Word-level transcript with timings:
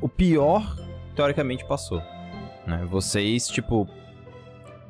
o 0.00 0.08
pior, 0.08 0.76
teoricamente, 1.14 1.64
passou. 1.64 2.02
Né? 2.66 2.84
Vocês, 2.88 3.48
tipo, 3.48 3.88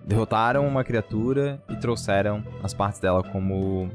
derrotaram 0.04 0.66
uma 0.66 0.84
criatura 0.84 1.62
e 1.68 1.76
trouxeram 1.76 2.44
as 2.62 2.74
partes 2.74 3.00
dela 3.00 3.22
como. 3.22 3.90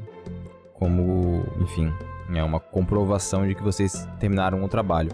Como. 0.74 1.44
Enfim, 1.60 1.92
é 2.34 2.42
uma 2.42 2.60
comprovação 2.60 3.46
de 3.46 3.54
que 3.54 3.62
vocês 3.62 4.08
terminaram 4.18 4.62
o 4.62 4.68
trabalho. 4.68 5.10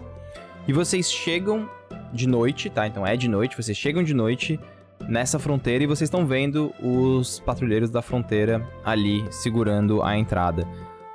E 0.67 0.73
vocês 0.73 1.11
chegam 1.11 1.69
de 2.11 2.27
noite, 2.27 2.69
tá? 2.69 2.87
Então 2.87 3.05
é 3.05 3.15
de 3.15 3.27
noite, 3.27 3.55
vocês 3.55 3.77
chegam 3.77 4.03
de 4.03 4.13
noite 4.13 4.59
nessa 5.07 5.37
fronteira 5.37 5.83
e 5.83 5.87
vocês 5.87 6.07
estão 6.07 6.25
vendo 6.25 6.73
os 6.81 7.39
patrulheiros 7.39 7.89
da 7.89 8.01
fronteira 8.01 8.65
ali 8.85 9.25
segurando 9.31 10.01
a 10.01 10.17
entrada. 10.17 10.65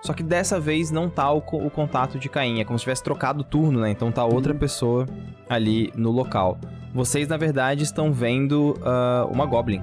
Só 0.03 0.12
que 0.12 0.23
dessa 0.23 0.61
vez 0.61 0.91
não 0.91 1.11
tá 1.11 1.31
o, 1.33 1.39
o 1.39 1.71
contato 1.71 2.19
de 2.19 2.29
Caim, 2.29 2.61
é 2.61 2.64
como 2.64 2.79
se 2.79 2.85
tivesse 2.85 3.03
trocado 3.03 3.41
o 3.41 3.45
turno, 3.45 3.81
né? 3.81 3.91
Então 3.91 4.13
tá 4.13 4.25
outra 4.25 4.53
uhum. 4.53 4.59
pessoa 4.59 5.07
ali 5.49 5.93
no 5.96 6.11
local. 6.11 6.59
Vocês, 6.95 7.29
na 7.29 7.36
verdade, 7.36 7.82
estão 7.82 8.13
vendo 8.13 8.79
uh, 8.79 9.31
uma 9.31 9.45
Goblin 9.45 9.82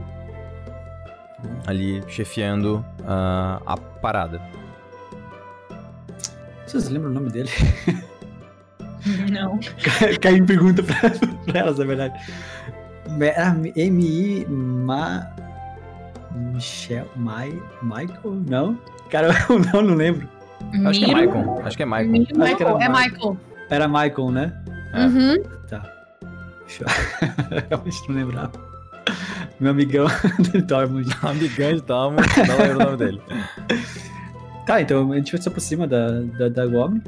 ali 1.66 2.04
chefiando 2.08 2.86
uh, 3.02 3.62
a 3.66 3.78
parada. 3.78 4.42
Vocês 6.66 6.90
lembram 6.90 7.12
o 7.12 7.14
nome 7.14 7.30
dele? 7.30 7.50
Não. 9.32 9.60
Caim 10.22 10.46
pergunta 10.46 10.82
pra, 10.82 11.12
pra 11.46 11.60
elas, 11.60 11.78
na 11.78 11.86
verdade. 11.86 12.20
M.I. 13.08 14.46
Ma... 14.50 15.28
Michel... 16.32 17.08
Mai... 17.16 17.62
Michael? 17.82 18.44
Não? 18.48 18.80
Cara, 19.10 19.30
eu 19.50 19.60
não, 19.60 19.82
não 19.82 19.96
lembro. 19.96 20.28
Acho 20.86 21.00
que 21.00 21.12
é 21.12 21.14
Michael. 21.14 21.62
Acho 21.64 21.78
que 21.78 21.84
é 21.84 21.86
Michael. 21.86 22.10
Michael. 22.10 22.44
Acho 22.44 22.58
que 22.58 22.64
era 22.64 22.84
é 22.84 22.90
Michael. 22.90 23.38
Era 23.70 23.88
Michael, 23.88 24.32
né? 24.32 24.64
É. 24.94 25.06
Uhum. 25.06 25.44
Tá. 25.70 25.84
Realmente 27.70 28.10
não 28.10 28.16
lembrava. 28.16 28.52
Meu 29.60 29.72
amigão 29.72 30.08
de 30.52 30.62
Tormund. 30.64 31.10
Amigão 31.22 31.74
de 31.74 31.82
Tormund, 31.82 32.28
não 32.48 32.58
lembro 32.58 32.80
o 32.80 32.86
nome 32.86 32.98
dele. 32.98 33.22
Tá, 34.66 34.82
então 34.82 35.12
a 35.12 35.16
gente 35.16 35.42
se 35.42 35.48
aproxima 35.48 35.88
da, 35.88 36.22
da, 36.22 36.50
da 36.50 36.66
Goblin. 36.66 37.02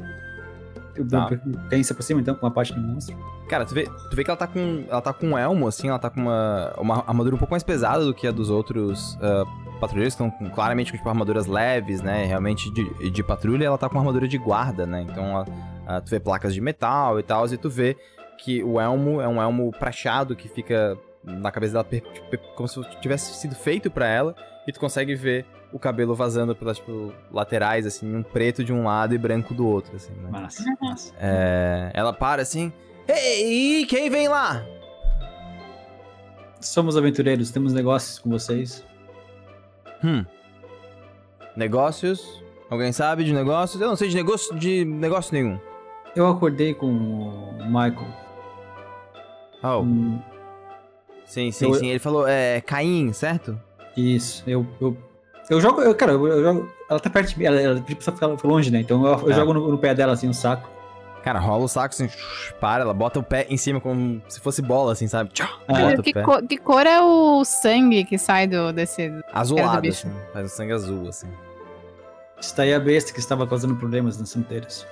Tá. 1.10 1.30
Quem 1.68 1.82
se 1.82 1.92
aproxima 1.92 2.20
então 2.20 2.34
com 2.34 2.46
a 2.46 2.50
parte 2.50 2.72
do 2.72 2.80
monstro? 2.80 3.16
Cara, 3.48 3.64
tu 3.64 3.74
vê, 3.74 3.88
tu 4.10 4.16
vê 4.16 4.24
que 4.24 4.30
ela 4.30 4.36
tá 4.36 4.46
com. 4.46 4.84
Ela 4.88 5.00
tá 5.00 5.12
com 5.12 5.28
um 5.28 5.38
elmo, 5.38 5.66
assim, 5.66 5.88
ela 5.88 5.98
tá 5.98 6.10
com 6.10 6.20
uma, 6.20 6.72
uma 6.78 6.98
armadura 7.06 7.34
um 7.34 7.38
pouco 7.38 7.52
mais 7.52 7.62
pesada 7.62 8.04
do 8.04 8.14
que 8.14 8.26
a 8.26 8.30
dos 8.30 8.50
outros 8.50 9.14
uh, 9.16 9.67
patrulheiros, 9.78 10.14
que 10.14 10.22
estão 10.22 10.50
claramente 10.50 10.90
com 10.90 10.98
tipo, 10.98 11.08
armaduras 11.08 11.46
leves, 11.46 12.00
né? 12.00 12.24
Realmente 12.24 12.70
de, 12.72 13.10
de 13.10 13.22
patrulha, 13.22 13.66
ela 13.66 13.78
tá 13.78 13.88
com 13.88 13.98
armadura 13.98 14.28
de 14.28 14.38
guarda, 14.38 14.86
né? 14.86 15.02
Então 15.02 15.42
uh, 15.42 16.00
tu 16.04 16.10
vê 16.10 16.20
placas 16.20 16.54
de 16.54 16.60
metal 16.60 17.18
e 17.18 17.22
tal, 17.22 17.46
e 17.46 17.56
tu 17.56 17.70
vê 17.70 17.96
que 18.38 18.62
o 18.62 18.80
elmo 18.80 19.20
é 19.20 19.28
um 19.28 19.42
elmo 19.42 19.70
prateado 19.72 20.36
que 20.36 20.48
fica 20.48 20.96
na 21.24 21.50
cabeça 21.50 21.72
dela 21.72 21.84
tipo, 21.84 22.38
como 22.54 22.68
se 22.68 22.82
tivesse 23.00 23.34
sido 23.34 23.54
feito 23.54 23.90
para 23.90 24.06
ela, 24.06 24.34
e 24.66 24.72
tu 24.72 24.78
consegue 24.78 25.14
ver 25.14 25.44
o 25.72 25.78
cabelo 25.78 26.14
vazando 26.14 26.54
pelas 26.56 26.78
tipo, 26.78 27.12
laterais, 27.30 27.84
assim, 27.84 28.14
um 28.14 28.22
preto 28.22 28.64
de 28.64 28.72
um 28.72 28.84
lado 28.84 29.14
e 29.14 29.18
branco 29.18 29.52
do 29.52 29.66
outro, 29.66 29.96
assim, 29.96 30.12
né? 30.12 30.30
Massa, 30.30 30.64
massa. 30.80 31.14
É, 31.20 31.90
ela 31.92 32.12
para 32.12 32.40
assim, 32.40 32.72
Ei, 33.08 33.86
quem 33.86 34.10
vem 34.10 34.28
lá? 34.28 34.62
Somos 36.60 36.94
aventureiros, 36.94 37.50
temos 37.50 37.72
negócios 37.72 38.18
com 38.18 38.28
vocês. 38.28 38.84
Hum. 40.04 40.24
Negócios? 41.56 42.42
Alguém 42.70 42.92
sabe 42.92 43.24
de 43.24 43.32
negócios? 43.32 43.80
Eu 43.80 43.88
não 43.88 43.96
sei 43.96 44.08
de 44.08 44.16
negócio, 44.16 44.54
de 44.54 44.84
negócio 44.84 45.32
nenhum. 45.32 45.58
Eu 46.14 46.26
acordei 46.28 46.74
com 46.74 46.86
o 46.86 47.64
Michael. 47.66 48.06
Oh. 49.62 49.80
Hum. 49.80 50.18
Sim, 51.24 51.50
sim, 51.50 51.66
eu... 51.66 51.74
sim. 51.74 51.88
Ele 51.88 51.98
falou, 51.98 52.26
é, 52.26 52.60
Caim, 52.60 53.12
certo? 53.12 53.58
Isso. 53.96 54.42
Eu, 54.46 54.66
eu, 54.80 54.96
eu 55.50 55.60
jogo, 55.60 55.82
eu, 55.82 55.94
cara, 55.94 56.12
eu, 56.12 56.26
eu 56.26 56.42
jogo. 56.42 56.68
Ela 56.88 57.00
tá 57.00 57.10
perto 57.10 57.30
de 57.30 57.38
mim, 57.38 57.44
ela, 57.44 57.60
ela 57.60 57.80
precisa 57.80 58.12
ficar 58.12 58.28
longe, 58.44 58.70
né? 58.70 58.80
Então 58.80 59.04
eu, 59.06 59.18
eu 59.20 59.30
é. 59.30 59.34
jogo 59.34 59.52
no, 59.52 59.70
no, 59.70 59.78
pé 59.78 59.94
dela, 59.94 60.12
assim, 60.12 60.28
um 60.28 60.32
saco. 60.32 60.68
Cara, 61.22 61.38
rola 61.38 61.64
o 61.64 61.68
saco 61.68 61.94
assim, 61.94 62.08
para, 62.60 62.82
ela 62.82 62.94
bota 62.94 63.18
o 63.18 63.22
pé 63.22 63.46
em 63.50 63.56
cima 63.56 63.80
como 63.80 64.22
se 64.28 64.40
fosse 64.40 64.62
bola, 64.62 64.92
assim, 64.92 65.08
sabe? 65.08 65.30
Tchau, 65.30 65.48
é. 65.68 66.00
que, 66.00 66.12
cor, 66.12 66.42
que, 66.42 66.56
cor, 66.56 66.86
é 66.86 67.00
o 67.00 67.44
sangue 67.44 68.04
que 68.04 68.16
sai 68.16 68.46
do, 68.46 68.72
desse. 68.72 69.12
Azulado, 69.32 69.86
assim. 69.86 70.10
Faz 70.32 70.52
o 70.52 70.56
sangue 70.56 70.72
azul, 70.72 71.08
assim. 71.08 71.28
Está 72.40 72.62
aí 72.62 72.72
a 72.72 72.80
besta 72.80 73.12
que 73.12 73.18
estava 73.18 73.46
causando 73.46 73.74
problemas 73.74 74.18
nas 74.18 74.32
fronteiras. 74.32 74.86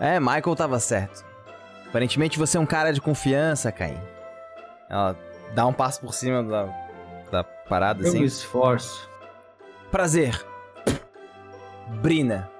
é, 0.00 0.18
Michael 0.18 0.56
tava 0.56 0.80
certo. 0.80 1.24
Aparentemente 1.86 2.38
você 2.38 2.56
é 2.56 2.60
um 2.60 2.66
cara 2.66 2.92
de 2.92 3.00
confiança, 3.00 3.70
Caim. 3.70 3.98
Ela 4.88 5.16
dá 5.54 5.66
um 5.66 5.72
passo 5.72 6.00
por 6.00 6.14
cima 6.14 6.42
da, 6.42 6.68
da 7.30 7.44
parada, 7.44 8.02
Eu 8.02 8.08
assim. 8.08 8.16
Eu 8.16 8.22
me 8.22 8.26
esforço. 8.26 9.08
Prazer. 9.90 10.44
Brina. 12.00 12.50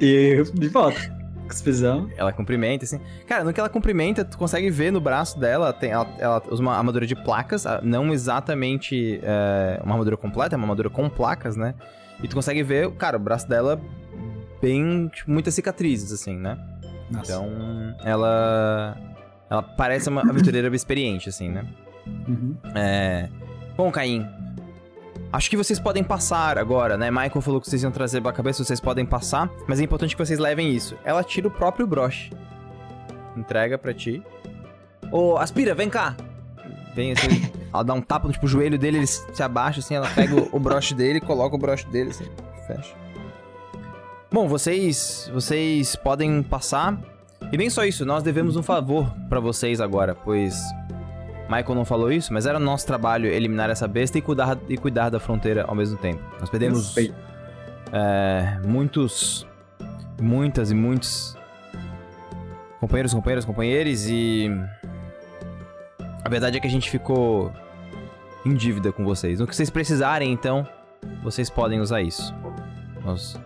E 0.00 0.42
de 0.54 0.68
volta. 0.68 1.14
Explosão. 1.50 2.08
Ela 2.16 2.32
cumprimenta, 2.32 2.84
assim. 2.84 3.00
Cara, 3.26 3.44
no 3.44 3.52
que 3.52 3.60
ela 3.60 3.68
cumprimenta, 3.68 4.24
tu 4.24 4.36
consegue 4.38 4.70
ver 4.70 4.90
no 4.90 5.00
braço 5.00 5.38
dela, 5.38 5.72
tem, 5.72 5.90
ela, 5.90 6.08
ela 6.18 6.42
usa 6.50 6.60
uma 6.60 6.76
armadura 6.76 7.06
de 7.06 7.14
placas, 7.14 7.64
não 7.82 8.12
exatamente 8.12 9.20
é, 9.22 9.80
uma 9.84 9.92
armadura 9.92 10.16
completa, 10.16 10.54
é 10.54 10.56
uma 10.56 10.64
armadura 10.64 10.90
com 10.90 11.08
placas, 11.08 11.56
né? 11.56 11.74
E 12.22 12.28
tu 12.28 12.34
consegue 12.34 12.62
ver, 12.62 12.90
cara, 12.92 13.16
o 13.16 13.20
braço 13.20 13.48
dela 13.48 13.80
bem, 14.60 15.08
tipo, 15.08 15.30
muitas 15.30 15.54
cicatrizes, 15.54 16.12
assim, 16.12 16.36
né? 16.36 16.58
Nossa. 17.10 17.32
Então, 17.32 17.94
ela. 18.02 18.96
Ela 19.50 19.62
parece 19.62 20.08
uma 20.08 20.22
aventureira 20.22 20.74
experiente, 20.74 21.28
assim, 21.28 21.50
né? 21.50 21.66
Uhum. 22.26 22.56
É. 22.74 23.28
Bom, 23.76 23.90
Caim, 23.90 24.26
Acho 25.34 25.50
que 25.50 25.56
vocês 25.56 25.80
podem 25.80 26.04
passar 26.04 26.56
agora, 26.56 26.96
né? 26.96 27.10
Michael 27.10 27.40
falou 27.40 27.60
que 27.60 27.68
vocês 27.68 27.82
iam 27.82 27.90
trazer 27.90 28.20
pra 28.20 28.32
cabeça, 28.32 28.62
vocês 28.62 28.78
podem 28.78 29.04
passar, 29.04 29.50
mas 29.66 29.80
é 29.80 29.82
importante 29.82 30.14
que 30.14 30.24
vocês 30.24 30.38
levem 30.38 30.70
isso. 30.70 30.96
Ela 31.04 31.24
tira 31.24 31.48
o 31.48 31.50
próprio 31.50 31.88
broche. 31.88 32.30
Entrega 33.36 33.76
pra 33.76 33.92
ti. 33.92 34.22
Ô, 35.10 35.36
Aspira, 35.36 35.74
vem 35.74 35.90
cá! 35.90 36.16
Vem 36.94 37.10
assim, 37.10 37.50
ela 37.74 37.82
dá 37.82 37.94
um 37.94 38.00
tapa 38.00 38.28
no 38.28 38.32
tipo, 38.32 38.46
joelho 38.46 38.78
dele, 38.78 38.98
ele 38.98 39.08
se 39.08 39.42
abaixa 39.42 39.80
assim, 39.80 39.96
ela 39.96 40.08
pega 40.08 40.36
o, 40.36 40.50
o 40.52 40.60
broche 40.60 40.94
dele, 40.94 41.20
coloca 41.20 41.56
o 41.56 41.58
broche 41.58 41.84
dele 41.88 42.10
assim, 42.10 42.26
fecha. 42.68 42.94
Bom, 44.30 44.46
vocês, 44.46 45.28
vocês 45.34 45.96
podem 45.96 46.44
passar. 46.44 46.96
E 47.50 47.56
nem 47.56 47.68
só 47.68 47.84
isso, 47.84 48.06
nós 48.06 48.22
devemos 48.22 48.54
um 48.54 48.62
favor 48.62 49.12
para 49.28 49.40
vocês 49.40 49.80
agora, 49.80 50.14
pois 50.14 50.54
Michael 51.48 51.74
não 51.74 51.84
falou 51.84 52.10
isso, 52.10 52.32
mas 52.32 52.46
era 52.46 52.58
nosso 52.58 52.86
trabalho 52.86 53.26
eliminar 53.26 53.70
essa 53.70 53.86
besta 53.86 54.18
e 54.18 54.22
cuidar, 54.22 54.58
e 54.68 54.76
cuidar 54.76 55.10
da 55.10 55.20
fronteira 55.20 55.64
ao 55.66 55.74
mesmo 55.74 55.96
tempo. 55.98 56.22
Nós 56.40 56.48
perdemos 56.48 56.94
é, 57.92 58.58
muitos, 58.66 59.46
muitas 60.20 60.70
e 60.70 60.74
muitos 60.74 61.36
companheiros, 62.80 63.12
companheiras, 63.12 63.44
companheiros 63.44 64.06
e 64.08 64.50
a 66.24 66.28
verdade 66.28 66.56
é 66.56 66.60
que 66.60 66.66
a 66.66 66.70
gente 66.70 66.90
ficou 66.90 67.52
em 68.44 68.54
dívida 68.54 68.92
com 68.92 69.04
vocês. 69.04 69.40
No 69.40 69.46
que 69.46 69.54
vocês 69.54 69.70
precisarem, 69.70 70.32
então, 70.32 70.66
vocês 71.22 71.50
podem 71.50 71.80
usar 71.80 72.00
isso. 72.00 72.34
Nós, 73.04 73.38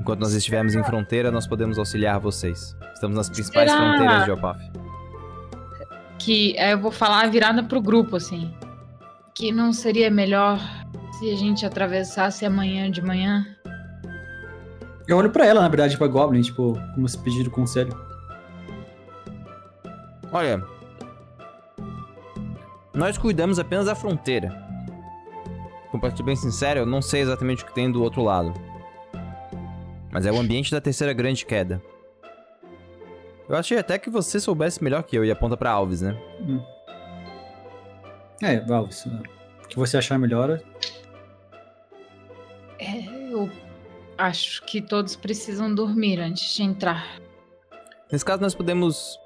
enquanto 0.00 0.20
nós 0.20 0.32
estivermos 0.32 0.74
em 0.74 0.82
fronteira, 0.84 1.30
nós 1.32 1.46
podemos 1.46 1.78
auxiliar 1.78 2.20
vocês. 2.20 2.76
Estamos 2.94 3.16
nas 3.16 3.28
principais 3.28 3.70
Será? 3.70 3.82
fronteiras 3.82 4.24
de 4.24 4.30
Opaf 4.30 4.81
que 6.24 6.56
é, 6.56 6.72
eu 6.72 6.78
vou 6.78 6.90
falar 6.90 7.28
virada 7.30 7.62
pro 7.62 7.80
grupo, 7.80 8.16
assim. 8.16 8.52
Que 9.34 9.50
não 9.50 9.72
seria 9.72 10.10
melhor 10.10 10.58
se 11.18 11.30
a 11.32 11.36
gente 11.36 11.66
atravessasse 11.66 12.46
amanhã 12.46 12.90
de 12.90 13.02
manhã? 13.02 13.44
Eu 15.08 15.16
olho 15.16 15.30
pra 15.30 15.46
ela, 15.46 15.60
na 15.60 15.68
verdade, 15.68 15.98
pra 15.98 16.06
Goblin, 16.06 16.42
tipo, 16.42 16.78
como 16.94 17.08
se 17.08 17.18
pedir 17.18 17.46
o 17.46 17.50
conselho. 17.50 17.92
Olha. 20.30 20.62
Nós 22.94 23.18
cuidamos 23.18 23.58
apenas 23.58 23.86
da 23.86 23.94
fronteira. 23.94 24.62
Pra 26.00 26.14
ser 26.16 26.22
bem 26.22 26.36
sincero, 26.36 26.80
eu 26.80 26.86
não 26.86 27.02
sei 27.02 27.20
exatamente 27.20 27.62
o 27.62 27.66
que 27.66 27.74
tem 27.74 27.90
do 27.90 28.02
outro 28.02 28.22
lado. 28.22 28.54
Mas 30.10 30.24
é 30.24 30.32
o 30.32 30.38
ambiente 30.38 30.70
da 30.70 30.80
terceira 30.80 31.12
grande 31.12 31.44
queda. 31.44 31.82
Eu 33.52 33.58
achei 33.58 33.76
até 33.76 33.98
que 33.98 34.08
você 34.08 34.40
soubesse 34.40 34.82
melhor 34.82 35.02
que 35.02 35.14
eu 35.14 35.22
e 35.22 35.30
aponta 35.30 35.58
pra 35.58 35.70
Alves, 35.70 36.00
né? 36.00 36.18
Hum. 36.40 36.58
É, 38.40 38.64
Alves. 38.72 39.04
Né? 39.04 39.22
O 39.62 39.68
que 39.68 39.76
você 39.76 39.98
achar 39.98 40.18
melhor. 40.18 40.58
É, 42.78 43.30
eu 43.30 43.50
acho 44.16 44.64
que 44.64 44.80
todos 44.80 45.16
precisam 45.16 45.74
dormir 45.74 46.18
antes 46.18 46.54
de 46.54 46.62
entrar. 46.62 47.20
Nesse 48.10 48.24
caso, 48.24 48.40
nós 48.40 48.54
podemos. 48.54 49.20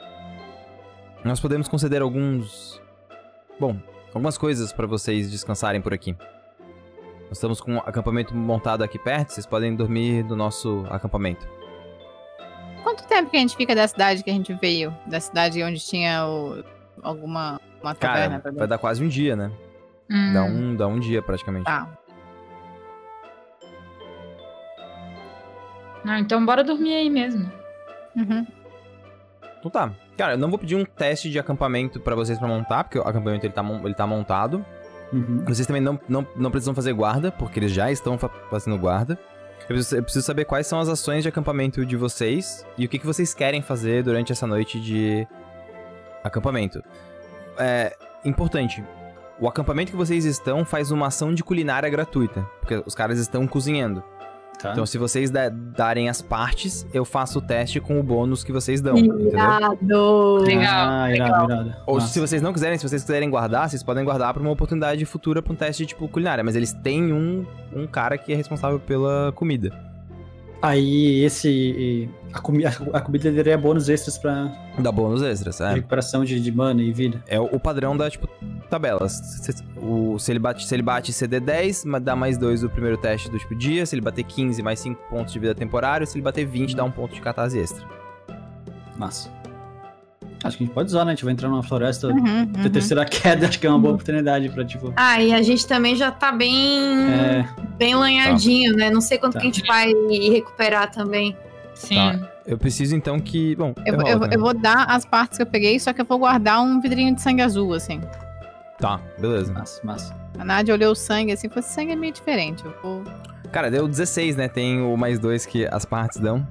Nós 1.25 1.38
podemos 1.38 1.69
conceder 1.69 2.02
alguns. 2.02 2.82
Bom, 3.61 3.81
algumas 4.08 4.37
coisas 4.37 4.72
para 4.72 4.88
vocês 4.88 5.31
descansarem 5.31 5.81
por 5.81 5.94
aqui. 5.94 6.17
Nós 7.29 7.38
estamos 7.38 7.61
com 7.61 7.75
um 7.75 7.79
acampamento 7.79 8.34
montado 8.34 8.82
aqui 8.82 8.99
perto, 8.99 9.31
vocês 9.31 9.46
podem 9.46 9.76
dormir 9.76 10.25
no 10.25 10.34
nosso 10.34 10.84
acampamento 10.90 11.46
quanto 12.96 13.08
tempo 13.08 13.31
que 13.31 13.37
a 13.37 13.40
gente 13.40 13.56
fica 13.56 13.75
da 13.75 13.87
cidade 13.87 14.22
que 14.25 14.31
a 14.31 14.32
gente 14.32 14.52
veio? 14.54 14.94
Da 15.06 15.20
cidade 15.20 15.62
onde 15.62 15.78
tinha 15.81 16.26
o- 16.26 16.64
alguma 17.02 17.60
uma 17.82 17.94
taverna 17.94 18.40
Cara, 18.40 18.54
vai 18.54 18.66
dar 18.66 18.78
quase 18.78 19.04
um 19.04 19.08
dia, 19.08 19.37
né? 19.37 19.50
Hum. 20.10 20.32
Dá 20.32 20.44
um, 20.44 20.76
dá 20.76 20.87
um 20.88 20.98
dia 20.98 21.20
praticamente. 21.22 21.64
Tá. 21.66 21.87
Não, 26.04 26.16
então 26.19 26.44
bora 26.44 26.62
dormir 26.62 26.94
aí 26.94 27.10
mesmo. 27.10 27.50
Uhum. 28.16 28.46
Então 29.58 29.70
tá. 29.70 29.90
Cara, 30.16 30.34
eu 30.34 30.38
não 30.38 30.48
vou 30.48 30.58
pedir 30.58 30.76
um 30.76 30.84
teste 30.84 31.31
de 31.31 31.38
acampamento 31.38 32.00
pra 32.00 32.14
vocês 32.14 32.38
pra 32.38 32.48
montar, 32.48 32.84
porque 32.84 32.98
o 32.98 33.02
acampamento 33.02 33.44
ele 33.44 33.52
tá, 33.52 33.62
ele 33.84 33.94
tá 33.94 34.06
montado. 34.06 34.64
Uhum. 35.12 35.44
Vocês 35.46 35.66
também 35.66 35.82
não, 35.82 35.98
não, 36.08 36.26
não 36.37 36.50
precisam 36.50 36.75
fazer 36.75 36.93
guarda, 36.93 37.31
porque 37.31 37.58
eles 37.58 37.72
já 37.72 37.90
estão 37.90 38.16
fa- 38.16 38.31
fazendo 38.50 38.78
guarda. 38.78 39.19
Eu 39.68 39.74
preciso, 39.74 39.96
eu 39.96 40.02
preciso 40.02 40.24
saber 40.24 40.44
quais 40.44 40.66
são 40.66 40.78
as 40.78 40.88
ações 40.88 41.22
de 41.22 41.28
acampamento 41.28 41.84
de 41.84 41.96
vocês 41.96 42.64
e 42.78 42.86
o 42.86 42.88
que, 42.88 42.98
que 42.98 43.06
vocês 43.06 43.34
querem 43.34 43.60
fazer 43.60 44.02
durante 44.04 44.30
essa 44.30 44.46
noite 44.46 44.80
de 44.80 45.26
acampamento. 46.22 46.82
É 47.58 47.96
importante. 48.24 48.84
O 49.40 49.48
acampamento 49.48 49.90
que 49.90 49.96
vocês 49.96 50.24
estão 50.24 50.64
faz 50.64 50.90
uma 50.90 51.08
ação 51.08 51.34
de 51.34 51.42
culinária 51.42 51.88
gratuita, 51.90 52.42
porque 52.60 52.82
os 52.86 52.94
caras 52.94 53.18
estão 53.18 53.46
cozinhando. 53.46 54.02
Tá. 54.61 54.73
Então, 54.73 54.87
se 54.87 54.97
vocês 54.97 55.31
da- 55.31 55.50
darem 55.50 56.08
as 56.08 56.23
partes, 56.23 56.87
eu 56.93 57.05
faço 57.05 57.38
o 57.38 57.43
teste 57.43 57.79
com 57.79 58.00
o 58.00 58.03
bônus 58.03 58.43
que 58.43 58.50
vocês 58.53 58.81
dão? 58.81 58.97
Irado. 58.97 60.37
Legal, 60.38 60.88
Ah, 60.88 61.12
irado, 61.14 61.53
irado. 61.53 61.75
Ou 61.87 61.97
Massa. 61.97 62.08
se 62.08 62.20
vocês 62.20 62.41
não 62.41 62.53
quiserem, 62.53 62.79
se 62.79 62.88
vocês 62.88 63.03
quiserem 63.03 63.29
guardar, 63.29 63.69
vocês 63.69 63.82
podem 63.82 64.05
guardar 64.05 64.32
pra 64.32 64.43
uma 64.43 64.50
oportunidade 64.50 65.05
futura 65.05 65.43
pra 65.43 65.53
um 65.53 65.56
teste 65.56 65.82
de 65.82 65.88
tipo 65.91 66.08
culinária. 66.08 66.43
Mas 66.43 66.56
eles 66.56 66.73
têm 66.73 67.12
um, 67.12 67.44
um 67.75 67.87
cara 67.87 68.17
que 68.17 68.32
é 68.32 68.37
responsável 68.37 68.81
pela 68.81 69.31
comida. 69.32 69.70
Aí 70.62 71.23
esse. 71.23 72.08
A, 72.36 72.40
comi 72.40 72.66
a, 72.66 72.70
a 72.92 73.00
comida 73.00 73.32
daria 73.32 73.56
bônus 73.56 73.88
extras 73.88 74.18
pra 74.18 74.52
Dá 74.78 74.92
bônus 74.92 75.22
extras, 75.22 75.58
é. 75.60 75.72
recuperação 75.74 76.22
de, 76.22 76.38
de 76.38 76.52
mana 76.52 76.82
e 76.82 76.92
vida. 76.92 77.22
É 77.26 77.40
o, 77.40 77.44
o 77.44 77.58
padrão 77.58 77.96
da, 77.96 78.10
tipo, 78.10 78.28
tabela. 78.68 79.08
Se, 79.08 79.52
se- 79.52 79.64
o, 79.80 80.18
se, 80.18 80.32
ele 80.32 80.38
bate, 80.38 80.66
se 80.66 80.74
ele 80.74 80.82
bate 80.82 81.12
CD10, 81.12 81.86
ma- 81.86 81.98
dá 81.98 82.14
mais 82.14 82.36
2 82.36 82.60
do 82.60 82.68
primeiro 82.68 82.98
teste 82.98 83.30
do 83.30 83.38
tipo 83.38 83.54
dia. 83.54 83.86
Se 83.86 83.94
ele 83.94 84.02
bater 84.02 84.22
15, 84.24 84.62
mais 84.62 84.78
5 84.80 85.00
pontos 85.08 85.32
de 85.32 85.38
vida 85.38 85.54
temporário. 85.54 86.06
Se 86.06 86.16
ele 86.18 86.22
bater 86.22 86.44
20, 86.44 86.76
dá 86.76 86.84
um 86.84 86.90
ponto 86.90 87.14
de 87.14 87.20
catarse 87.22 87.58
extra. 87.58 87.82
Massa. 88.98 89.30
Acho 90.44 90.58
que 90.58 90.64
a 90.64 90.66
gente 90.66 90.74
pode 90.74 90.88
usar, 90.88 91.04
né? 91.04 91.12
A 91.12 91.14
gente 91.14 91.24
vai 91.24 91.32
entrar 91.32 91.48
numa 91.48 91.62
floresta 91.62 92.08
Uhum, 92.08 92.44
da 92.46 92.60
uhum. 92.64 92.70
terceira 92.70 93.04
queda, 93.08 93.48
acho 93.48 93.58
que 93.58 93.66
é 93.66 93.70
uma 93.70 93.78
boa 93.78 93.94
oportunidade 93.94 94.48
pra, 94.50 94.64
tipo. 94.64 94.92
Ah, 94.94 95.20
e 95.22 95.32
a 95.32 95.40
gente 95.42 95.66
também 95.66 95.96
já 95.96 96.10
tá 96.10 96.30
bem, 96.32 96.82
É, 97.10 97.48
bem 97.78 97.94
lanhadinho, 97.94 98.76
né? 98.76 98.90
Não 98.90 99.00
sei 99.00 99.16
quanto 99.18 99.32
Tá. 99.34 99.40
que 99.40 99.46
a 99.48 99.50
gente 99.50 99.66
vai 99.66 99.92
recuperar 100.30 100.90
também. 100.90 101.34
Sim. 101.76 101.94
Tá. 101.94 102.19
Eu 102.46 102.56
preciso 102.58 102.96
então 102.96 103.20
que. 103.20 103.55
Bom, 103.55 103.75
Eu, 103.84 103.94
eu, 103.94 104.00
eu- 104.00 104.19
rolo 104.19 104.32
eu 104.32 104.40
vou 104.40 104.55
dar 104.55 104.84
as 104.88 105.05
partes 105.05 105.37
que 105.37 105.43
eu 105.43 105.46
peguei, 105.46 105.78
só 105.78 105.93
que 105.93 106.00
eu 106.00 106.05
vou 106.05 106.19
guardar 106.19 106.61
um 106.62 106.81
vidrinho 106.81 107.14
de 107.14 107.20
sangue 107.23 107.43
azul, 107.43 107.75
assim. 107.75 108.00
Tá, 108.78 109.00
beleza. 109.19 109.52
massa, 109.52 109.81
massa. 109.84 110.17
A 110.38 110.44
Nádia 110.44 110.75
olhou 110.75 110.93
o 110.93 110.94
sangue, 110.94 111.32
assim, 111.32 111.49
fosse 111.49 111.73
sangue 111.73 111.93
é 111.93 111.96
meio 111.96 112.12
diferente. 112.12 112.64
Eu 112.64 112.75
vou... 112.82 113.05
Cara, 113.50 113.70
deu 113.70 113.87
16, 113.88 114.37
né? 114.37 114.49
Tem 114.49 114.81
o 114.82 114.96
mais 114.96 115.19
2 115.19 115.46
que 115.46 115.67
as 115.67 115.84
partes 115.84 116.19
dão. 116.19 116.46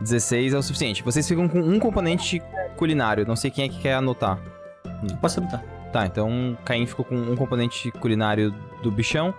16 0.00 0.54
é 0.54 0.58
o 0.58 0.62
suficiente. 0.62 1.02
Vocês 1.02 1.26
ficam 1.26 1.48
com 1.48 1.58
um 1.58 1.78
componente 1.78 2.40
culinário. 2.76 3.26
Não 3.26 3.34
sei 3.36 3.50
quem 3.50 3.64
é 3.64 3.68
que 3.68 3.78
quer 3.80 3.94
anotar. 3.94 4.38
Posso 5.20 5.40
anotar. 5.40 5.62
Tá, 5.92 6.04
então 6.06 6.56
Caim 6.64 6.84
ficou 6.86 7.04
com 7.04 7.16
um 7.16 7.34
componente 7.36 7.90
culinário 7.92 8.54
do 8.82 8.90
bichão. 8.90 9.34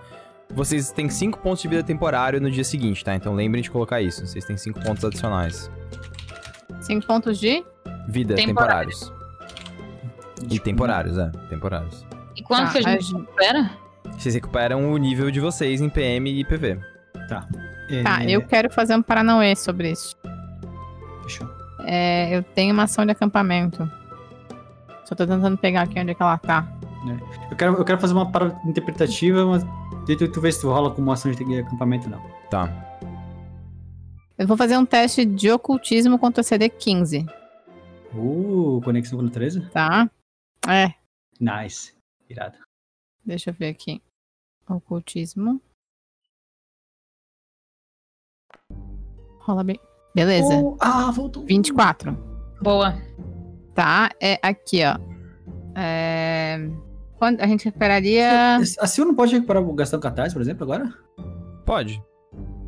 Vocês 0.54 0.90
têm 0.90 1.08
5 1.08 1.38
pontos 1.38 1.62
de 1.62 1.68
vida 1.68 1.82
temporário 1.82 2.40
no 2.40 2.50
dia 2.50 2.64
seguinte, 2.64 3.04
tá? 3.04 3.14
Então 3.14 3.34
lembrem 3.34 3.62
de 3.62 3.70
colocar 3.70 4.00
isso. 4.00 4.26
Vocês 4.26 4.44
têm 4.44 4.56
5 4.56 4.80
pontos 4.80 5.04
adicionais. 5.04 5.70
Cinco 6.80 7.06
pontos 7.06 7.38
de... 7.38 7.64
Vida 8.08 8.34
Temporários. 8.34 9.00
temporários. 9.00 9.12
E 10.50 10.58
temporários, 10.58 11.18
é. 11.18 11.30
Temporários. 11.50 12.06
E 12.36 12.42
quanto 12.42 12.66
Tá, 12.66 12.72
que 12.72 12.78
a 12.78 12.82
gente 12.82 13.12
recupera? 13.12 13.70
Vocês 14.16 14.34
recuperam 14.34 14.90
o 14.92 14.96
nível 14.96 15.30
de 15.30 15.40
vocês 15.40 15.80
em 15.80 15.88
PM 15.90 16.30
e 16.30 16.44
PV. 16.44 16.78
É, 17.90 18.02
Tá, 18.02 18.24
eu 18.24 18.40
quero 18.46 18.70
fazer 18.70 18.94
um 18.96 19.02
Paranauê 19.02 19.54
sobre 19.56 19.90
isso. 19.90 20.16
Fechou. 21.24 21.48
É, 21.84 22.34
eu 22.34 22.42
tenho 22.42 22.72
uma 22.72 22.84
ação 22.84 23.04
de 23.04 23.10
acampamento. 23.12 23.90
Só 25.04 25.14
tô 25.14 25.26
tentando 25.26 25.56
pegar 25.58 25.82
aqui 25.82 25.98
onde 26.00 26.10
é 26.12 26.14
que 26.14 26.22
ela 26.22 26.38
tá. 26.38 26.66
Eu 27.50 27.56
quero, 27.56 27.74
eu 27.76 27.84
quero 27.84 27.98
fazer 27.98 28.12
uma 28.14 28.30
parada 28.30 28.56
interpretativa, 28.66 29.44
mas 29.44 29.64
tu, 30.16 30.30
tu 30.30 30.40
vê 30.40 30.50
se 30.52 30.60
tu 30.60 30.68
rola 30.68 30.94
como 30.94 31.10
ação 31.12 31.30
de 31.30 31.58
acampamento 31.60 32.08
não. 32.08 32.22
Tá. 32.50 32.68
Eu 34.36 34.46
vou 34.46 34.56
fazer 34.56 34.76
um 34.78 34.86
teste 34.86 35.24
de 35.24 35.50
ocultismo 35.50 36.18
contra 36.18 36.42
CD 36.42 36.68
15, 36.68 37.26
Uh, 38.14 38.80
conexão 38.82 39.18
com 39.18 39.24
o 39.26 39.30
13? 39.30 39.68
tá? 39.70 40.10
É, 40.66 40.94
Nice. 41.40 41.94
Irado. 42.28 42.56
deixa 43.24 43.50
eu 43.50 43.54
ver 43.54 43.68
aqui. 43.68 44.00
Ocultismo. 44.68 45.60
Rola 49.40 49.62
bem. 49.64 49.78
Beleza. 50.14 50.54
Oh, 50.56 50.76
ah, 50.80 51.10
voltou. 51.10 51.44
24. 51.44 52.12
Boa. 52.62 52.94
Tá, 53.74 54.10
é 54.20 54.38
aqui, 54.42 54.80
ó. 54.84 54.98
É... 55.78 56.58
Quando 57.18 57.40
a 57.40 57.46
gente 57.46 57.64
recuperaria. 57.64 58.58
A 58.78 58.86
Sil 58.86 59.04
não 59.04 59.14
pode 59.14 59.34
recuperar 59.34 59.62
o 59.62 59.72
gastão 59.72 59.98
catarse, 59.98 60.34
por 60.34 60.40
exemplo, 60.40 60.64
agora? 60.64 60.92
Pode. 61.66 62.02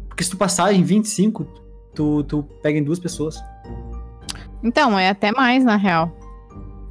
Porque 0.09 0.25
se 0.25 0.31
tu 0.31 0.37
passar 0.37 0.73
em 0.73 0.83
25, 0.83 1.47
tu, 1.95 2.25
tu 2.25 2.43
pega 2.63 2.79
em 2.79 2.83
duas 2.85 2.99
pessoas. 2.99 3.41
Então, 4.63 4.99
é 4.99 5.09
até 5.09 5.33
mais, 5.33 5.65
na 5.65 5.77
real. 5.77 6.15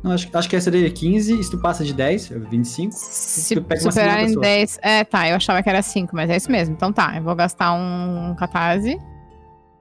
Não, 0.02 0.14
acho, 0.14 0.30
acho 0.34 0.50
que 0.50 0.56
essa 0.56 0.72
daí 0.72 0.86
é 0.86 0.90
15, 0.90 1.40
e 1.40 1.44
se 1.44 1.52
tu 1.52 1.60
passa 1.60 1.84
de 1.84 1.94
10, 1.94 2.32
é 2.32 2.40
25. 2.40 2.94
Se 2.96 3.56
Tu 3.56 3.62
pega 3.62 3.82
uma 3.82 3.92
superar 3.92 4.22
em 4.22 4.28
pessoa. 4.28 4.42
10. 4.42 4.80
É, 4.82 5.04
tá, 5.04 5.28
eu 5.28 5.36
achava 5.36 5.62
que 5.62 5.70
era 5.70 5.82
5, 5.82 6.16
mas 6.16 6.30
é 6.30 6.38
isso 6.38 6.50
mesmo. 6.50 6.74
Então 6.74 6.94
tá, 6.94 7.18
eu 7.18 7.24
vou 7.24 7.36
gastar 7.36 7.74
um 7.74 8.34
catarse. 8.36 8.98